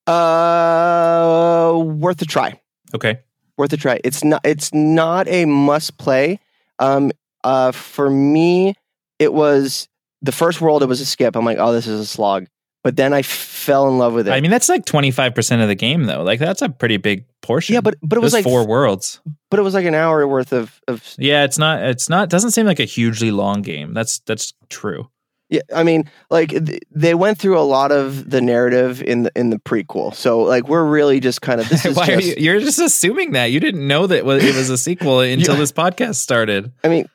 Uh, 0.07 1.77
worth 1.77 2.21
a 2.21 2.25
try. 2.25 2.59
Okay. 2.95 3.19
Worth 3.57 3.73
a 3.73 3.77
try. 3.77 3.99
It's 4.03 4.23
not. 4.23 4.41
It's 4.43 4.73
not 4.73 5.27
a 5.27 5.45
must 5.45 5.97
play. 5.97 6.39
Um. 6.79 7.11
Uh. 7.43 7.71
For 7.71 8.09
me, 8.09 8.73
it 9.19 9.33
was 9.33 9.87
the 10.21 10.31
first 10.31 10.61
world. 10.61 10.83
It 10.83 10.87
was 10.87 11.01
a 11.01 11.05
skip. 11.05 11.35
I'm 11.35 11.45
like, 11.45 11.57
oh, 11.59 11.71
this 11.73 11.87
is 11.87 11.99
a 11.99 12.05
slog. 12.05 12.47
But 12.83 12.95
then 12.95 13.13
I 13.13 13.21
fell 13.21 13.87
in 13.89 13.99
love 13.99 14.13
with 14.13 14.27
it. 14.27 14.31
I 14.31 14.41
mean, 14.41 14.49
that's 14.49 14.67
like 14.67 14.85
twenty 14.85 15.11
five 15.11 15.35
percent 15.35 15.61
of 15.61 15.67
the 15.67 15.75
game, 15.75 16.05
though. 16.05 16.23
Like 16.23 16.39
that's 16.39 16.63
a 16.63 16.69
pretty 16.69 16.97
big 16.97 17.25
portion. 17.41 17.75
yeah, 17.75 17.81
but 17.81 17.95
but 18.01 18.17
it 18.17 18.21
was 18.21 18.33
like 18.33 18.43
four 18.43 18.65
worlds. 18.65 19.21
But 19.51 19.59
it 19.59 19.63
was 19.63 19.75
like 19.75 19.85
an 19.85 19.93
hour 19.93 20.27
worth 20.27 20.51
of 20.51 20.81
of 20.87 21.13
Yeah, 21.19 21.43
it's 21.43 21.59
not. 21.59 21.83
It's 21.83 22.09
not. 22.09 22.29
Doesn't 22.29 22.51
seem 22.51 22.65
like 22.65 22.79
a 22.79 22.85
hugely 22.85 23.29
long 23.29 23.61
game. 23.61 23.93
That's 23.93 24.17
that's 24.21 24.53
true. 24.69 25.09
Yeah, 25.49 25.61
I 25.75 25.83
mean, 25.83 26.09
like 26.31 26.49
th- 26.49 26.81
they 26.91 27.13
went 27.13 27.37
through 27.37 27.59
a 27.59 27.61
lot 27.61 27.91
of 27.91 28.29
the 28.29 28.39
narrative 28.41 29.03
in 29.03 29.23
the 29.23 29.31
in 29.35 29.49
the 29.51 29.57
prequel. 29.59 30.15
So 30.15 30.39
like 30.39 30.67
we're 30.67 30.85
really 30.85 31.19
just 31.19 31.41
kind 31.43 31.61
of 31.61 31.69
this 31.69 31.85
is 31.85 31.95
Why 31.95 32.07
just, 32.07 32.17
are 32.19 32.21
you? 32.29 32.35
You're 32.39 32.59
just 32.61 32.79
assuming 32.79 33.33
that 33.33 33.47
you 33.51 33.59
didn't 33.59 33.85
know 33.85 34.07
that 34.07 34.19
it 34.19 34.25
was- 34.25 34.69
a 34.71 34.77
sequel 34.77 35.19
until 35.19 35.53
Yeah. 35.53 35.59
this 35.59 35.71
podcast 35.73 36.15
started. 36.15 36.71
I 36.83 36.87
mean, 36.87 37.09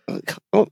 oh, 0.52 0.68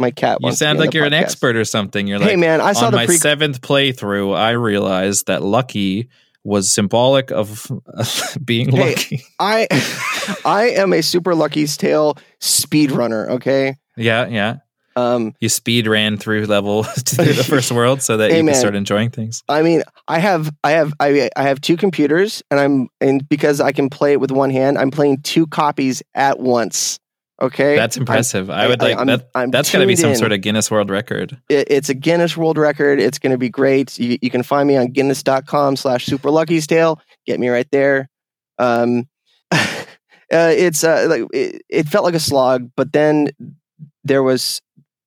my 0.00 0.10
cat. 0.10 0.38
You 0.40 0.52
sound 0.52 0.78
like 0.78 0.94
you're 0.94 1.04
an 1.04 1.12
expert 1.12 1.56
or 1.56 1.64
something. 1.64 2.06
You're 2.06 2.18
like, 2.18 2.30
hey 2.30 2.36
man, 2.36 2.60
I 2.60 2.72
saw 2.72 2.86
on 2.86 2.92
the 2.92 2.96
my 2.96 3.06
prequel. 3.06 3.18
seventh 3.20 3.60
playthrough, 3.60 4.36
I 4.36 4.50
realized 4.52 5.26
that 5.26 5.42
lucky 5.42 6.08
was 6.42 6.72
symbolic 6.72 7.30
of 7.30 7.70
being 8.44 8.70
Hey, 8.70 8.90
lucky. 8.90 9.22
I 9.38 9.66
I 10.44 10.70
am 10.70 10.92
a 10.92 11.02
super 11.02 11.34
Lucky's 11.34 11.76
Tale 11.76 12.16
speedrunner. 12.40 13.28
Okay. 13.30 13.76
Yeah, 13.96 14.26
yeah. 14.26 14.56
Um, 14.96 15.34
You 15.40 15.48
speed 15.48 15.86
ran 15.86 16.16
through 16.16 16.46
level 16.46 16.82
through 16.82 17.32
the 17.34 17.44
first 17.44 17.70
world 17.70 18.02
so 18.02 18.16
that 18.16 18.30
Hey, 18.30 18.38
you 18.38 18.44
man. 18.44 18.54
can 18.54 18.60
start 18.60 18.74
enjoying 18.74 19.10
things. 19.10 19.42
I 19.48 19.62
mean, 19.62 19.82
I 20.08 20.18
have 20.18 20.50
I 20.64 20.72
have 20.72 20.92
I 20.98 21.30
I 21.36 21.42
have 21.44 21.60
two 21.60 21.76
computers, 21.76 22.42
and 22.50 22.58
I'm 22.58 22.88
and 23.00 23.26
because 23.28 23.60
I 23.60 23.72
can 23.72 23.88
play 23.88 24.12
it 24.12 24.20
with 24.20 24.30
one 24.32 24.50
hand, 24.50 24.78
I'm 24.78 24.90
playing 24.90 25.22
two 25.22 25.46
copies 25.46 26.02
at 26.14 26.40
once. 26.40 26.98
Okay. 27.42 27.74
That's 27.76 27.96
impressive. 27.96 28.50
I, 28.50 28.66
would 28.68 28.82
I- 28.82 28.86
like 28.88 28.96
I'm- 28.98 29.06
that. 29.06 29.30
I'm 29.34 29.50
that's 29.50 29.72
got 29.72 29.78
to 29.78 29.86
be 29.86 29.96
some 29.96 30.10
in. 30.10 30.16
sort 30.16 30.32
of 30.32 30.40
Guinness 30.42 30.70
World 30.70 30.90
Record. 30.90 31.40
it, 31.48 31.68
it's 31.70 31.88
a 31.88 31.94
Guinness 31.94 32.36
World 32.36 32.58
Record. 32.58 33.00
It's 33.00 33.18
going 33.18 33.32
to 33.32 33.38
be 33.38 33.48
great. 33.48 33.98
You, 33.98 34.18
you 34.20 34.30
can 34.30 34.42
find 34.42 34.68
me 34.68 34.76
on 34.76 34.88
guinness.com 34.88 35.76
slash 35.76 36.04
super 36.06 36.30
lucky's 36.30 36.66
tale. 36.66 37.00
Get 37.26 37.40
me 37.40 37.48
right 37.48 37.66
there. 37.72 38.08
Um, 38.58 39.08
uh, 39.52 39.74
it's 40.30 40.84
uh, 40.84 41.06
like 41.08 41.22
it, 41.32 41.62
it 41.68 41.88
felt 41.88 42.04
like 42.04 42.14
a 42.14 42.20
slog, 42.20 42.70
but 42.76 42.92
then 42.92 43.28
there 44.04 44.22
was 44.22 44.60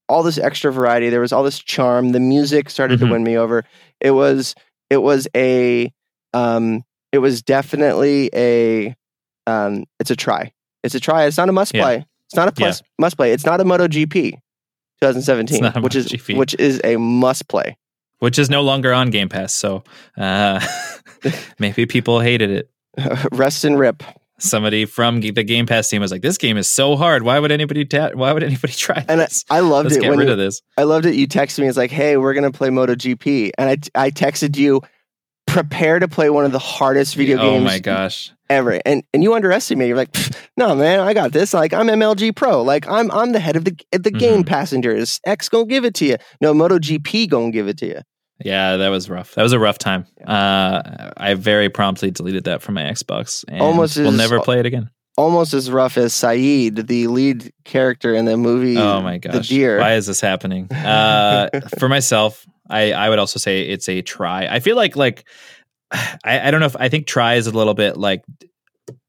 all 0.10 0.24
this 0.24 0.38
extra 0.38 0.72
variety. 0.72 1.10
There 1.10 1.22
was 1.22 1.32
all 1.32 1.44
this 1.44 1.60
charm. 1.60 2.12
The 2.12 2.20
music 2.20 2.70
started 2.70 3.00
Mhm. 3.00 3.06
to 3.06 3.12
win 3.12 3.24
me 3.24 3.38
over. 3.38 3.64
It 4.02 4.12
was 4.12 4.56
it 4.90 4.98
was 4.98 5.28
a 5.36 5.92
um, 6.34 6.84
it 7.12 7.20
was 7.20 7.42
definitely 7.44 8.30
a 8.34 8.96
um, 9.48 9.86
it's 10.00 10.10
a 10.12 10.16
try. 10.16 10.52
It's 10.84 10.96
a 10.96 11.00
try. 11.00 11.26
It's 11.26 11.38
not 11.38 11.48
a 11.50 11.54
must 11.54 11.74
Yeah. 11.74 11.84
play. 11.84 12.06
It's 12.34 12.38
not 12.38 12.48
a 12.48 12.52
plus 12.52 12.82
must 12.98 13.16
play. 13.16 13.32
It's 13.32 13.46
not 13.46 13.62
a 13.62 13.64
MotoGP 13.64 14.32
2017, 15.02 15.62
not 15.62 15.78
a 15.78 15.82
which 15.82 15.96
is 15.96 16.12
which 16.30 16.56
is 16.58 16.82
a 16.84 16.98
must 16.98 17.48
play. 17.48 17.78
which 18.20 18.40
is 18.40 18.50
no 18.50 18.62
longer 18.64 18.92
on 18.92 19.12
Game 19.12 19.30
Pass. 19.30 19.54
So 19.54 19.84
uh, 20.18 20.60
maybe 21.60 21.86
people 21.86 22.22
hated 22.22 22.50
it. 22.50 22.70
Rest 23.32 23.66
and 23.66 23.78
rip. 23.78 24.02
Somebody 24.40 24.86
from 24.86 25.22
the 25.22 25.32
Game 25.44 25.68
Pass 25.68 25.88
team 25.90 26.02
was 26.02 26.12
like, 26.12 26.24
"This 26.24 26.40
game 26.40 26.58
is 26.58 26.68
so 26.68 26.96
hard. 26.96 27.22
Why 27.22 27.38
would 27.38 27.52
anybody? 27.52 27.86
Ta- 27.86 28.10
why 28.16 28.32
would 28.34 28.42
anybody 28.42 28.74
try 28.88 29.06
And 29.08 29.22
I. 29.22 29.28
I 29.52 29.60
loved 29.60 29.86
Let's 29.90 29.98
it 29.98 30.02
get 30.02 30.10
rid 30.10 30.26
you, 30.26 30.32
of 30.32 30.40
this." 30.40 30.64
I 30.76 30.84
loved 30.84 31.06
it. 31.06 31.14
You 31.14 31.28
texted 31.28 31.60
me. 31.60 31.68
It's 31.68 31.78
like, 31.78 31.92
hey, 31.92 32.18
we're 32.18 32.34
gonna 32.34 32.52
play 32.52 32.70
MotoGP, 32.70 33.52
and 33.60 33.70
I 33.70 34.06
I 34.06 34.10
texted 34.10 34.58
you, 34.58 34.82
prepare 35.54 36.00
to 36.00 36.08
play 36.08 36.30
one 36.30 36.46
of 36.46 36.52
the 36.52 36.60
hardest 36.60 37.16
video 37.16 37.38
oh 37.40 37.52
games 37.52 37.66
my 37.66 37.80
gosh! 37.80 38.32
ever. 38.50 38.80
And 38.86 39.04
and 39.14 39.24
you 39.24 39.34
underestimate. 39.34 39.88
You're 39.88 39.98
like, 39.98 40.16
no 40.58 40.76
man, 40.76 41.00
I 41.00 41.14
got 41.14 41.32
this. 41.32 41.54
Like 41.54 41.74
I'm 41.74 41.88
MLG 41.88 42.36
Pro. 42.36 42.62
Like 42.62 42.88
I'm 42.88 43.10
I'm 43.12 43.32
the 43.32 43.40
head 43.40 43.56
of 43.56 43.66
the 43.66 43.76
the 43.92 44.12
game 44.12 44.44
Mhm. 44.44 44.48
passengers. 44.48 45.20
X 45.26 45.50
gonna 45.50 45.66
give 45.66 45.86
it 45.86 45.94
to 45.96 46.06
you. 46.06 46.18
No 46.42 46.54
MotoGP 46.54 47.30
gonna 47.30 47.52
give 47.52 47.68
it 47.68 47.78
to 47.80 47.88
you. 47.88 48.02
Yeah, 48.44 48.78
that 48.78 48.90
was 48.90 49.10
rough. 49.10 49.36
That 49.36 49.44
was 49.44 49.54
a 49.54 49.60
rough 49.60 49.78
time. 49.78 50.06
Uh, 50.26 51.12
I 51.16 51.36
very 51.36 51.70
promptly 51.70 52.12
deleted 52.12 52.44
that 52.46 52.62
from 52.62 52.74
my 52.76 52.82
Xbox. 52.84 53.46
And 53.48 53.62
Almost 53.62 53.96
will 53.98 54.08
as- 54.10 54.18
never 54.18 54.40
play 54.42 54.60
it 54.60 54.66
again. 54.66 54.90
Almost 55.16 55.54
as 55.54 55.70
rough 55.70 55.98
as 55.98 56.14
Saeed, 56.14 56.88
the 56.88 57.08
lead 57.08 57.54
character 57.66 58.16
in 58.16 58.26
the 58.26 58.36
movie. 58.36 58.78
Oh 58.78 59.02
my 59.02 59.20
gosh, 59.20 59.34
The 59.34 59.42
deer. 59.42 59.80
Why 59.80 59.94
is 59.94 60.08
this 60.08 60.20
happening? 60.20 60.72
Uh, 60.72 61.50
for 61.80 61.88
myself, 61.88 62.48
I 62.68 62.94
I 62.94 63.10
would 63.10 63.20
also 63.20 63.38
say 63.38 63.62
it's 63.62 63.88
a 63.90 64.02
try. 64.02 64.48
I 64.48 64.60
feel 64.60 64.76
like 64.76 64.96
like 64.96 65.26
I, 65.92 66.48
I 66.48 66.52
don't 66.52 66.60
know 66.60 66.66
if 66.66 66.76
I 66.78 66.90
think 66.90 67.06
try 67.06 67.36
is 67.36 67.46
a 67.48 67.52
little 67.52 67.76
bit 67.76 67.98
like 67.98 68.24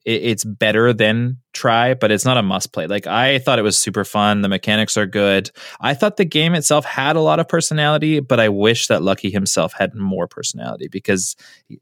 it, 0.05 0.23
it's 0.23 0.45
better 0.45 0.93
than 0.93 1.39
try, 1.53 1.95
but 1.95 2.11
it's 2.11 2.25
not 2.25 2.37
a 2.37 2.43
must 2.43 2.73
play. 2.73 2.87
Like 2.87 3.07
I 3.07 3.39
thought 3.39 3.59
it 3.59 3.63
was 3.63 3.79
super 3.79 4.05
fun. 4.05 4.43
The 4.43 4.49
mechanics 4.49 4.97
are 4.97 5.07
good. 5.07 5.51
I 5.81 5.95
thought 5.95 6.17
the 6.17 6.25
game 6.25 6.55
itself 6.55 6.85
had 6.85 7.17
a 7.17 7.21
lot 7.21 7.41
of 7.41 7.49
personality, 7.49 8.21
but 8.21 8.41
I 8.41 8.49
wish 8.49 8.89
that 8.89 9.03
Lucky 9.03 9.31
himself 9.31 9.73
had 9.73 9.95
more 9.95 10.27
personality 10.27 10.89
because, 10.89 11.37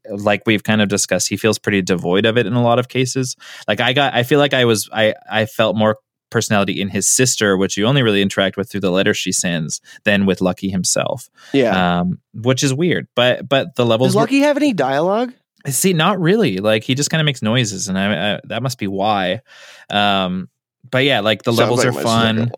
like 0.09 0.43
we've 0.45 0.63
kind 0.63 0.81
of 0.81 0.89
discussed, 0.89 1.29
he 1.29 1.37
feels 1.37 1.59
pretty 1.59 1.81
devoid 1.81 2.25
of 2.25 2.37
it 2.37 2.45
in 2.45 2.53
a 2.53 2.63
lot 2.63 2.79
of 2.79 2.87
cases. 2.87 3.35
Like 3.67 3.81
I 3.81 3.93
got, 3.93 4.13
I 4.13 4.23
feel 4.23 4.39
like 4.39 4.53
I 4.53 4.65
was, 4.65 4.89
I 4.93 5.15
I 5.29 5.45
felt 5.45 5.75
more 5.75 5.97
personality 6.29 6.81
in 6.81 6.89
his 6.89 7.07
sister, 7.07 7.55
which 7.57 7.77
you 7.77 7.85
only 7.85 8.01
really 8.01 8.21
interact 8.21 8.57
with 8.57 8.67
through 8.69 8.79
the 8.79 8.89
letters 8.89 9.17
she 9.17 9.31
sends, 9.31 9.81
than 10.03 10.25
with 10.25 10.41
Lucky 10.41 10.69
himself. 10.69 11.29
Yeah. 11.51 11.99
Um, 11.99 12.19
which 12.33 12.63
is 12.63 12.73
weird, 12.73 13.07
but 13.15 13.47
but 13.47 13.75
the 13.75 13.85
levels 13.85 14.09
Does 14.09 14.15
were- 14.15 14.21
Lucky 14.21 14.39
have 14.39 14.57
any 14.57 14.73
dialogue? 14.73 15.33
See, 15.67 15.93
not 15.93 16.19
really. 16.19 16.57
Like 16.57 16.83
he 16.83 16.95
just 16.95 17.09
kind 17.09 17.21
of 17.21 17.25
makes 17.25 17.41
noises, 17.41 17.87
and 17.87 17.97
I, 17.97 18.35
I 18.35 18.39
that 18.45 18.61
must 18.63 18.77
be 18.77 18.87
why. 18.87 19.41
Um, 19.89 20.49
but 20.89 21.05
yeah, 21.05 21.21
like 21.21 21.43
the 21.43 21.53
levels 21.53 21.85
are 21.85 21.93
fun. 21.93 22.51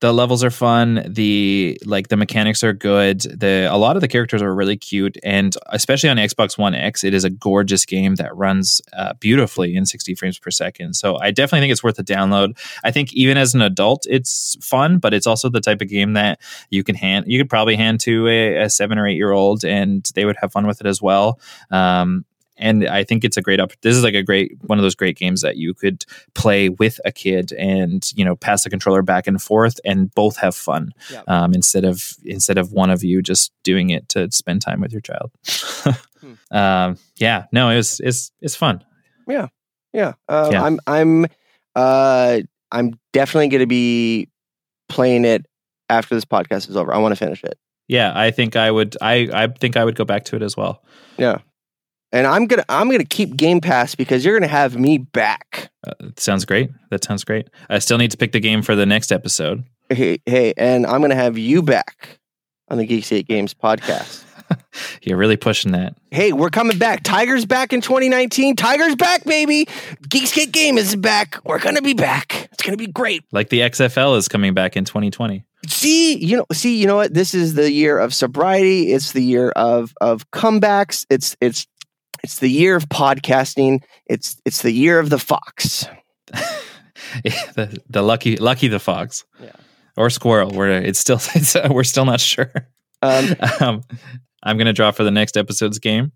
The 0.00 0.12
levels 0.12 0.44
are 0.44 0.50
fun. 0.50 1.04
The 1.08 1.76
like 1.84 2.06
the 2.06 2.16
mechanics 2.16 2.62
are 2.62 2.72
good. 2.72 3.20
The 3.22 3.68
a 3.70 3.76
lot 3.76 3.96
of 3.96 4.00
the 4.00 4.06
characters 4.06 4.40
are 4.42 4.54
really 4.54 4.76
cute, 4.76 5.18
and 5.24 5.56
especially 5.66 6.08
on 6.08 6.18
Xbox 6.18 6.56
One 6.56 6.74
X, 6.74 7.02
it 7.02 7.14
is 7.14 7.24
a 7.24 7.30
gorgeous 7.30 7.84
game 7.84 8.14
that 8.16 8.36
runs 8.36 8.80
uh, 8.92 9.14
beautifully 9.14 9.74
in 9.74 9.86
60 9.86 10.14
frames 10.14 10.38
per 10.38 10.50
second. 10.50 10.94
So 10.94 11.18
I 11.18 11.32
definitely 11.32 11.62
think 11.62 11.72
it's 11.72 11.82
worth 11.82 11.98
a 11.98 12.04
download. 12.04 12.56
I 12.84 12.92
think 12.92 13.12
even 13.12 13.36
as 13.36 13.54
an 13.54 13.62
adult, 13.62 14.06
it's 14.08 14.56
fun, 14.60 14.98
but 14.98 15.14
it's 15.14 15.26
also 15.26 15.48
the 15.48 15.60
type 15.60 15.80
of 15.80 15.88
game 15.88 16.12
that 16.12 16.40
you 16.70 16.84
can 16.84 16.94
hand 16.94 17.24
you 17.26 17.38
could 17.38 17.50
probably 17.50 17.74
hand 17.74 17.98
to 18.00 18.28
a, 18.28 18.56
a 18.62 18.70
seven 18.70 18.98
or 18.98 19.06
eight 19.08 19.16
year 19.16 19.32
old, 19.32 19.64
and 19.64 20.08
they 20.14 20.24
would 20.24 20.36
have 20.40 20.52
fun 20.52 20.66
with 20.66 20.80
it 20.80 20.86
as 20.86 21.02
well. 21.02 21.40
Um, 21.72 22.24
and 22.58 22.86
I 22.88 23.04
think 23.04 23.24
it's 23.24 23.36
a 23.36 23.42
great 23.42 23.60
up. 23.60 23.72
This 23.82 23.96
is 23.96 24.02
like 24.02 24.14
a 24.14 24.22
great 24.22 24.52
one 24.66 24.78
of 24.78 24.82
those 24.82 24.94
great 24.94 25.16
games 25.16 25.40
that 25.42 25.56
you 25.56 25.74
could 25.74 26.04
play 26.34 26.68
with 26.68 27.00
a 27.04 27.12
kid 27.12 27.52
and 27.52 28.04
you 28.14 28.24
know 28.24 28.36
pass 28.36 28.64
the 28.64 28.70
controller 28.70 29.02
back 29.02 29.26
and 29.26 29.40
forth 29.40 29.78
and 29.84 30.12
both 30.14 30.36
have 30.38 30.54
fun 30.54 30.90
Yeah. 31.10 31.22
um, 31.28 31.54
instead 31.54 31.84
of 31.84 32.14
instead 32.24 32.58
of 32.58 32.72
one 32.72 32.90
of 32.90 33.02
you 33.04 33.22
just 33.22 33.52
doing 33.64 33.90
it 33.90 34.08
to 34.10 34.30
spend 34.32 34.62
time 34.62 34.80
with 34.80 34.92
your 34.92 35.00
child. 35.02 35.30
um, 36.50 36.98
yeah, 37.16 37.44
no, 37.52 37.70
it 37.70 37.76
was 37.76 38.00
it's 38.00 38.32
it's 38.40 38.56
fun. 38.56 38.84
Yeah. 39.26 39.48
Uh, 40.28 40.48
Yeah. 40.52 40.62
I'm 40.64 40.78
I'm 40.86 41.26
uh 41.74 42.40
I'm 42.70 42.98
definitely 43.12 43.48
gonna 43.48 43.66
be 43.66 44.28
playing 44.88 45.24
it 45.24 45.46
after 45.88 46.14
this 46.14 46.24
podcast 46.24 46.68
is 46.68 46.76
over. 46.76 46.92
I 46.94 46.98
want 46.98 47.12
to 47.12 47.16
finish 47.16 47.42
it. 47.42 47.58
Yeah, 47.88 48.12
I 48.14 48.30
think 48.30 48.54
I 48.56 48.70
would. 48.70 48.96
I 49.00 49.28
I 49.32 49.46
think 49.48 49.76
I 49.76 49.84
would 49.84 49.96
go 49.96 50.04
back 50.04 50.24
to 50.26 50.36
it 50.36 50.42
as 50.42 50.56
well. 50.56 50.82
Yeah. 51.16 51.38
And 52.12 52.26
I'm 52.26 52.46
gonna 52.46 52.64
I'm 52.68 52.90
gonna 52.90 53.04
keep 53.04 53.36
Game 53.36 53.60
Pass 53.60 53.94
because 53.94 54.24
you're 54.24 54.38
gonna 54.38 54.48
have 54.48 54.78
me 54.78 54.98
back. 54.98 55.70
Uh, 55.86 55.92
sounds 56.16 56.44
great. 56.44 56.70
That 56.90 57.04
sounds 57.04 57.24
great. 57.24 57.48
I 57.68 57.78
still 57.80 57.98
need 57.98 58.10
to 58.12 58.16
pick 58.16 58.32
the 58.32 58.40
game 58.40 58.62
for 58.62 58.74
the 58.74 58.86
next 58.86 59.12
episode. 59.12 59.64
Hey, 59.90 60.18
hey, 60.26 60.54
and 60.56 60.86
I'm 60.86 61.00
gonna 61.02 61.14
have 61.14 61.36
you 61.36 61.62
back 61.62 62.18
on 62.68 62.78
the 62.78 62.86
Geekscape 62.86 63.26
Games 63.26 63.52
podcast. 63.52 64.24
You're 65.02 65.18
really 65.18 65.36
pushing 65.36 65.72
that. 65.72 65.96
Hey, 66.10 66.32
we're 66.32 66.48
coming 66.48 66.78
back. 66.78 67.02
Tiger's 67.02 67.44
back 67.44 67.74
in 67.74 67.82
2019. 67.82 68.56
Tiger's 68.56 68.96
back, 68.96 69.24
baby. 69.24 69.66
Geekscape 70.08 70.52
Game 70.52 70.78
is 70.78 70.96
back. 70.96 71.38
We're 71.44 71.58
gonna 71.58 71.82
be 71.82 71.94
back. 71.94 72.48
It's 72.52 72.62
gonna 72.62 72.78
be 72.78 72.86
great. 72.86 73.24
Like 73.32 73.50
the 73.50 73.60
XFL 73.60 74.16
is 74.16 74.28
coming 74.28 74.54
back 74.54 74.76
in 74.76 74.86
2020. 74.86 75.44
See, 75.66 76.16
you 76.24 76.38
know, 76.38 76.46
see, 76.52 76.76
you 76.76 76.86
know 76.86 76.96
what? 76.96 77.12
This 77.12 77.34
is 77.34 77.54
the 77.54 77.70
year 77.70 77.98
of 77.98 78.14
sobriety. 78.14 78.92
It's 78.92 79.12
the 79.12 79.22
year 79.22 79.50
of 79.50 79.92
of 80.00 80.30
comebacks. 80.30 81.04
It's 81.10 81.36
it's 81.40 81.66
it's 82.22 82.38
the 82.38 82.48
year 82.48 82.76
of 82.76 82.88
podcasting. 82.88 83.82
It's 84.06 84.40
it's 84.44 84.62
the 84.62 84.72
year 84.72 84.98
of 84.98 85.10
the 85.10 85.18
fox. 85.18 85.86
the, 87.24 87.80
the 87.88 88.02
lucky 88.02 88.36
lucky 88.36 88.68
the 88.68 88.80
fox. 88.80 89.24
Yeah. 89.40 89.52
Or 89.96 90.10
squirrel. 90.10 90.50
We're 90.50 90.70
it's 90.70 90.98
still 90.98 91.20
it's, 91.34 91.56
we're 91.70 91.84
still 91.84 92.04
not 92.04 92.20
sure. 92.20 92.52
Um, 93.02 93.36
um, 93.60 93.82
I'm 94.42 94.58
gonna 94.58 94.72
draw 94.72 94.90
for 94.90 95.04
the 95.04 95.10
next 95.10 95.36
episode's 95.36 95.78
game. 95.78 96.12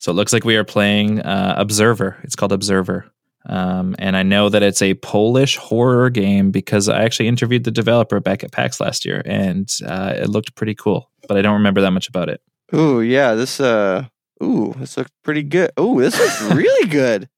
So 0.00 0.12
it 0.12 0.14
looks 0.14 0.32
like 0.32 0.44
we 0.44 0.56
are 0.56 0.64
playing 0.64 1.20
uh, 1.20 1.56
Observer. 1.58 2.16
It's 2.22 2.34
called 2.34 2.52
Observer. 2.52 3.12
Um, 3.48 3.96
and 3.98 4.16
I 4.16 4.22
know 4.22 4.48
that 4.48 4.62
it's 4.62 4.82
a 4.82 4.94
Polish 4.94 5.56
horror 5.56 6.10
game 6.10 6.50
because 6.50 6.88
I 6.88 7.02
actually 7.02 7.28
interviewed 7.28 7.64
the 7.64 7.70
developer 7.70 8.20
back 8.20 8.44
at 8.44 8.52
PAX 8.52 8.80
last 8.80 9.04
year 9.04 9.22
and 9.24 9.70
uh, 9.86 10.14
it 10.16 10.28
looked 10.28 10.54
pretty 10.54 10.74
cool, 10.74 11.10
but 11.28 11.36
I 11.36 11.42
don't 11.42 11.54
remember 11.54 11.80
that 11.80 11.92
much 11.92 12.08
about 12.08 12.28
it. 12.28 12.40
ooh, 12.74 13.00
yeah, 13.00 13.34
this 13.34 13.60
uh, 13.60 14.04
ooh, 14.42 14.74
this 14.78 14.96
looks 14.96 15.10
pretty 15.24 15.42
good. 15.42 15.70
Ooh, 15.80 16.00
this 16.00 16.18
looks 16.18 16.42
really 16.54 16.88
good. 16.88 17.28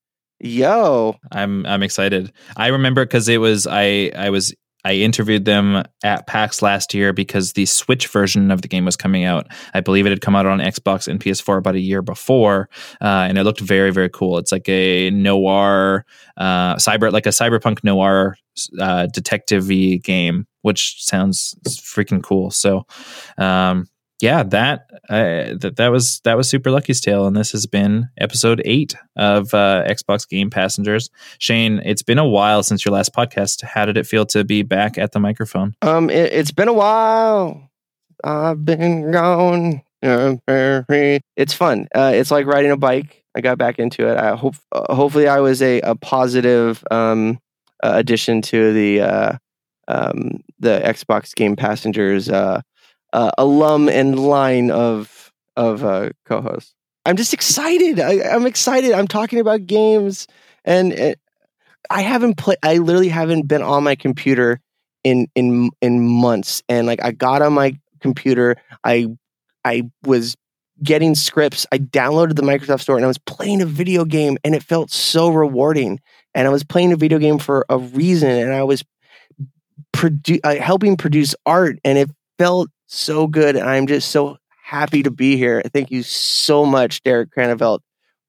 Yo, 0.42 1.16
I'm 1.30 1.66
I'm 1.66 1.82
excited. 1.82 2.32
I 2.56 2.68
remember 2.68 3.04
because 3.04 3.28
it 3.28 3.38
was 3.38 3.66
I 3.66 4.10
I 4.16 4.30
was 4.30 4.54
I 4.84 4.94
interviewed 4.94 5.44
them 5.44 5.84
at 6.02 6.26
PAX 6.26 6.62
last 6.62 6.94
year 6.94 7.12
because 7.12 7.52
the 7.52 7.66
Switch 7.66 8.06
version 8.06 8.50
of 8.50 8.62
the 8.62 8.68
game 8.68 8.84
was 8.84 8.96
coming 8.96 9.24
out. 9.24 9.46
I 9.74 9.80
believe 9.80 10.06
it 10.06 10.10
had 10.10 10.20
come 10.20 10.36
out 10.36 10.46
on 10.46 10.58
Xbox 10.58 11.06
and 11.06 11.20
PS4 11.20 11.58
about 11.58 11.74
a 11.74 11.80
year 11.80 12.02
before, 12.02 12.68
uh, 13.00 13.26
and 13.28 13.38
it 13.38 13.44
looked 13.44 13.60
very 13.60 13.90
very 13.90 14.08
cool. 14.08 14.38
It's 14.38 14.52
like 14.52 14.68
a 14.68 15.10
noir 15.10 16.04
uh, 16.36 16.76
cyber 16.76 17.12
like 17.12 17.26
a 17.26 17.30
cyberpunk 17.30 17.84
noir 17.84 18.36
uh, 18.80 19.06
detective 19.06 19.68
game, 20.02 20.46
which 20.62 21.02
sounds 21.04 21.54
freaking 21.66 22.22
cool. 22.22 22.50
So. 22.50 22.86
Um, 23.38 23.86
yeah, 24.20 24.42
that 24.44 24.90
uh, 25.08 25.56
that 25.60 25.74
that 25.76 25.88
was 25.88 26.20
that 26.24 26.36
was 26.36 26.48
Super 26.48 26.70
Lucky's 26.70 27.00
Tale, 27.00 27.26
and 27.26 27.36
this 27.36 27.52
has 27.52 27.66
been 27.66 28.08
episode 28.18 28.60
eight 28.64 28.94
of 29.16 29.52
uh, 29.54 29.84
Xbox 29.88 30.28
Game 30.28 30.50
Passengers. 30.50 31.10
Shane, 31.38 31.80
it's 31.84 32.02
been 32.02 32.18
a 32.18 32.26
while 32.26 32.62
since 32.62 32.84
your 32.84 32.92
last 32.92 33.14
podcast. 33.14 33.62
How 33.62 33.86
did 33.86 33.96
it 33.96 34.06
feel 34.06 34.26
to 34.26 34.44
be 34.44 34.62
back 34.62 34.98
at 34.98 35.12
the 35.12 35.20
microphone? 35.20 35.74
um, 35.82 36.10
it, 36.10 36.32
it's 36.32 36.52
been 36.52 36.68
a 36.68 36.72
while. 36.72 37.70
I've 38.22 38.64
been 38.64 39.10
gone. 39.10 39.82
It's 40.02 41.54
fun. 41.54 41.88
Uh, 41.94 42.12
it's 42.14 42.30
like 42.30 42.46
riding 42.46 42.70
a 42.70 42.76
bike. 42.76 43.24
I 43.34 43.40
got 43.40 43.58
back 43.58 43.78
into 43.78 44.08
it. 44.08 44.16
I 44.16 44.34
hope, 44.34 44.56
uh, 44.72 44.94
hopefully, 44.94 45.28
I 45.28 45.40
was 45.40 45.62
a, 45.62 45.80
a 45.80 45.94
positive 45.94 46.84
um, 46.90 47.38
uh, 47.82 47.92
addition 47.94 48.42
to 48.42 48.72
the 48.72 49.00
uh, 49.00 49.32
um, 49.88 50.42
the 50.58 50.80
Xbox 50.84 51.34
Game 51.34 51.56
Passengers 51.56 52.28
uh, 53.12 53.30
alum 53.38 53.88
and 53.88 54.18
line 54.18 54.70
of 54.70 55.32
of 55.56 55.84
uh, 55.84 56.10
co-hosts. 56.24 56.74
I'm 57.04 57.16
just 57.16 57.32
excited. 57.32 57.98
I, 57.98 58.20
I'm 58.34 58.46
excited. 58.46 58.92
I'm 58.92 59.08
talking 59.08 59.40
about 59.40 59.66
games, 59.66 60.26
and 60.64 60.98
uh, 60.98 61.14
I 61.88 62.02
haven't 62.02 62.36
played. 62.36 62.58
I 62.62 62.78
literally 62.78 63.08
haven't 63.08 63.48
been 63.48 63.62
on 63.62 63.84
my 63.84 63.94
computer 63.94 64.60
in 65.04 65.26
in 65.34 65.70
in 65.80 66.06
months. 66.06 66.62
And 66.68 66.86
like, 66.86 67.02
I 67.02 67.12
got 67.12 67.42
on 67.42 67.52
my 67.52 67.78
computer. 68.00 68.56
I 68.84 69.08
I 69.64 69.90
was 70.04 70.36
getting 70.82 71.14
scripts. 71.14 71.66
I 71.72 71.78
downloaded 71.78 72.36
the 72.36 72.42
Microsoft 72.42 72.82
Store, 72.82 72.96
and 72.96 73.04
I 73.04 73.08
was 73.08 73.18
playing 73.18 73.62
a 73.62 73.66
video 73.66 74.04
game, 74.04 74.38
and 74.44 74.54
it 74.54 74.62
felt 74.62 74.90
so 74.90 75.30
rewarding. 75.30 76.00
And 76.34 76.46
I 76.46 76.50
was 76.50 76.64
playing 76.64 76.92
a 76.92 76.96
video 76.96 77.18
game 77.18 77.38
for 77.38 77.66
a 77.68 77.78
reason, 77.78 78.30
and 78.30 78.52
I 78.52 78.62
was 78.62 78.84
produ- 79.92 80.40
uh, 80.44 80.56
helping 80.56 80.96
produce 80.96 81.34
art, 81.44 81.78
and 81.84 81.98
it 81.98 82.10
felt 82.38 82.70
so 82.90 83.26
good. 83.26 83.56
And 83.56 83.68
I'm 83.68 83.86
just 83.86 84.10
so 84.10 84.36
happy 84.62 85.02
to 85.02 85.10
be 85.10 85.36
here. 85.36 85.62
Thank 85.72 85.90
you 85.90 86.02
so 86.02 86.64
much, 86.64 87.02
Derek 87.02 87.30
Cranevelt. 87.34 87.80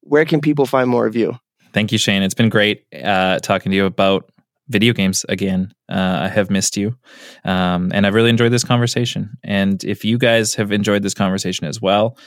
Where 0.01 0.25
can 0.25 0.41
people 0.41 0.65
find 0.65 0.89
more 0.89 1.05
of 1.05 1.15
you? 1.15 1.37
Thank 1.73 1.91
you, 1.91 1.97
Shane. 1.97 2.23
It's 2.23 2.33
been 2.33 2.49
great 2.49 2.85
uh, 3.01 3.39
talking 3.39 3.71
to 3.71 3.75
you 3.75 3.85
about 3.85 4.29
video 4.67 4.93
games 4.93 5.25
again. 5.29 5.73
Uh, 5.89 6.19
I 6.21 6.27
have 6.29 6.49
missed 6.49 6.77
you. 6.77 6.95
Um, 7.43 7.91
and 7.93 8.07
I've 8.07 8.13
really 8.13 8.29
enjoyed 8.29 8.51
this 8.51 8.63
conversation. 8.63 9.37
And 9.43 9.83
if 9.83 10.05
you 10.05 10.17
guys 10.17 10.55
have 10.55 10.71
enjoyed 10.71 11.03
this 11.03 11.13
conversation 11.13 11.67
as 11.67 11.81
well, 11.81 12.17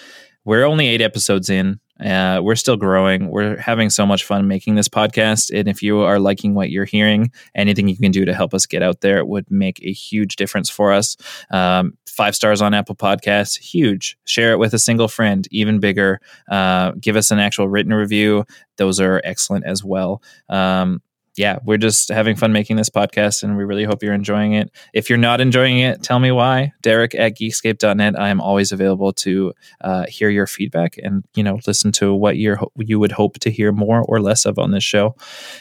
we're 0.44 0.64
only 0.64 0.86
eight 0.88 1.00
episodes 1.00 1.48
in. 1.48 1.80
Uh, 2.04 2.40
we're 2.42 2.56
still 2.56 2.76
growing. 2.76 3.30
We're 3.30 3.56
having 3.56 3.88
so 3.88 4.04
much 4.04 4.24
fun 4.24 4.46
making 4.46 4.74
this 4.74 4.88
podcast. 4.88 5.56
And 5.58 5.68
if 5.68 5.82
you 5.82 6.00
are 6.00 6.18
liking 6.18 6.54
what 6.54 6.70
you're 6.70 6.84
hearing, 6.84 7.30
anything 7.54 7.88
you 7.88 7.96
can 7.96 8.10
do 8.10 8.24
to 8.24 8.34
help 8.34 8.52
us 8.52 8.66
get 8.66 8.82
out 8.82 9.00
there 9.00 9.24
would 9.24 9.50
make 9.50 9.80
a 9.82 9.92
huge 9.92 10.36
difference 10.36 10.68
for 10.68 10.92
us. 10.92 11.16
Um, 11.50 11.96
five 12.14 12.34
stars 12.34 12.62
on 12.62 12.74
Apple 12.74 12.94
Podcasts, 12.94 13.58
huge. 13.58 14.16
Share 14.24 14.52
it 14.52 14.58
with 14.58 14.74
a 14.74 14.78
single 14.78 15.08
friend, 15.08 15.46
even 15.50 15.80
bigger. 15.80 16.20
Uh, 16.48 16.92
give 17.00 17.16
us 17.16 17.30
an 17.30 17.38
actual 17.38 17.68
written 17.68 17.92
review. 17.92 18.44
Those 18.76 19.00
are 19.00 19.20
excellent 19.24 19.64
as 19.66 19.84
well. 19.84 20.22
Um, 20.48 21.02
yeah, 21.36 21.58
we're 21.64 21.78
just 21.78 22.10
having 22.10 22.36
fun 22.36 22.52
making 22.52 22.76
this 22.76 22.88
podcast 22.88 23.42
and 23.42 23.56
we 23.56 23.64
really 23.64 23.84
hope 23.84 24.02
you're 24.02 24.14
enjoying 24.14 24.52
it. 24.52 24.70
If 24.92 25.08
you're 25.10 25.18
not 25.18 25.40
enjoying 25.40 25.80
it, 25.80 26.02
tell 26.02 26.20
me 26.20 26.30
why. 26.30 26.72
Derek 26.80 27.14
at 27.14 27.36
geekscape.net. 27.36 28.18
I 28.18 28.28
am 28.28 28.40
always 28.40 28.70
available 28.70 29.12
to 29.14 29.52
uh, 29.80 30.06
hear 30.06 30.28
your 30.28 30.46
feedback 30.46 30.96
and, 31.02 31.24
you 31.34 31.42
know, 31.42 31.58
listen 31.66 31.90
to 31.92 32.14
what 32.14 32.36
you're, 32.36 32.60
you 32.76 33.00
would 33.00 33.12
hope 33.12 33.40
to 33.40 33.50
hear 33.50 33.72
more 33.72 34.02
or 34.02 34.20
less 34.20 34.44
of 34.44 34.58
on 34.58 34.70
this 34.70 34.84
show. 34.84 35.16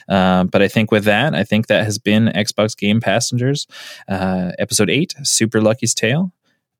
Um, 0.07 0.47
but 0.47 0.61
I 0.61 0.67
think 0.67 0.91
with 0.91 1.05
that, 1.05 1.34
I 1.34 1.43
think 1.43 1.67
that 1.67 1.85
has 1.85 1.97
been 1.97 2.25
Xbox 2.27 2.77
Game 2.77 3.01
Passengers, 3.01 3.65
uh, 4.07 4.51
episode 4.59 4.91
eight, 4.91 5.15
Super 5.23 5.59
Lucky's 5.59 5.95
Tale. 5.95 6.31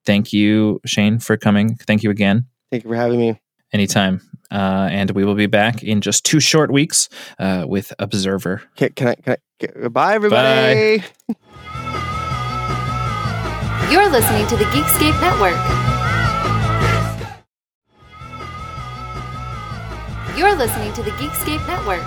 Thank 0.06 0.34
you, 0.34 0.82
Shane, 0.86 1.20
for 1.20 1.38
coming. 1.38 1.76
Thank 1.76 2.04
you 2.04 2.12
again. 2.12 2.46
Thank 2.72 2.84
you 2.84 2.90
for 2.90 2.96
having 2.96 3.20
me. 3.20 3.40
Anytime. 3.72 4.22
Uh, 4.52 4.88
and 4.92 5.12
we 5.12 5.26
will 5.26 5.36
be 5.36 5.48
back 5.48 5.84
in 5.84 6.02
just 6.02 6.26
two 6.26 6.40
short 6.40 6.72
weeks 6.72 7.10
uh, 7.40 7.66
with 7.68 7.92
Observer. 7.98 8.62
Can, 8.76 8.90
can 8.90 9.08
I? 9.08 9.16
Can 9.16 9.34
I 9.34 9.38
can, 9.60 9.92
bye, 9.92 10.14
everybody. 10.14 11.00
Bye. 11.00 11.06
You're 13.92 14.10
listening 14.10 14.48
to 14.48 14.56
the 14.56 14.66
Geekscape 14.66 15.20
Network. 15.22 15.58
You're 20.38 20.56
listening 20.56 20.94
to 20.94 21.04
the 21.04 21.12
Geekscape 21.12 21.66
Network. 21.68 22.02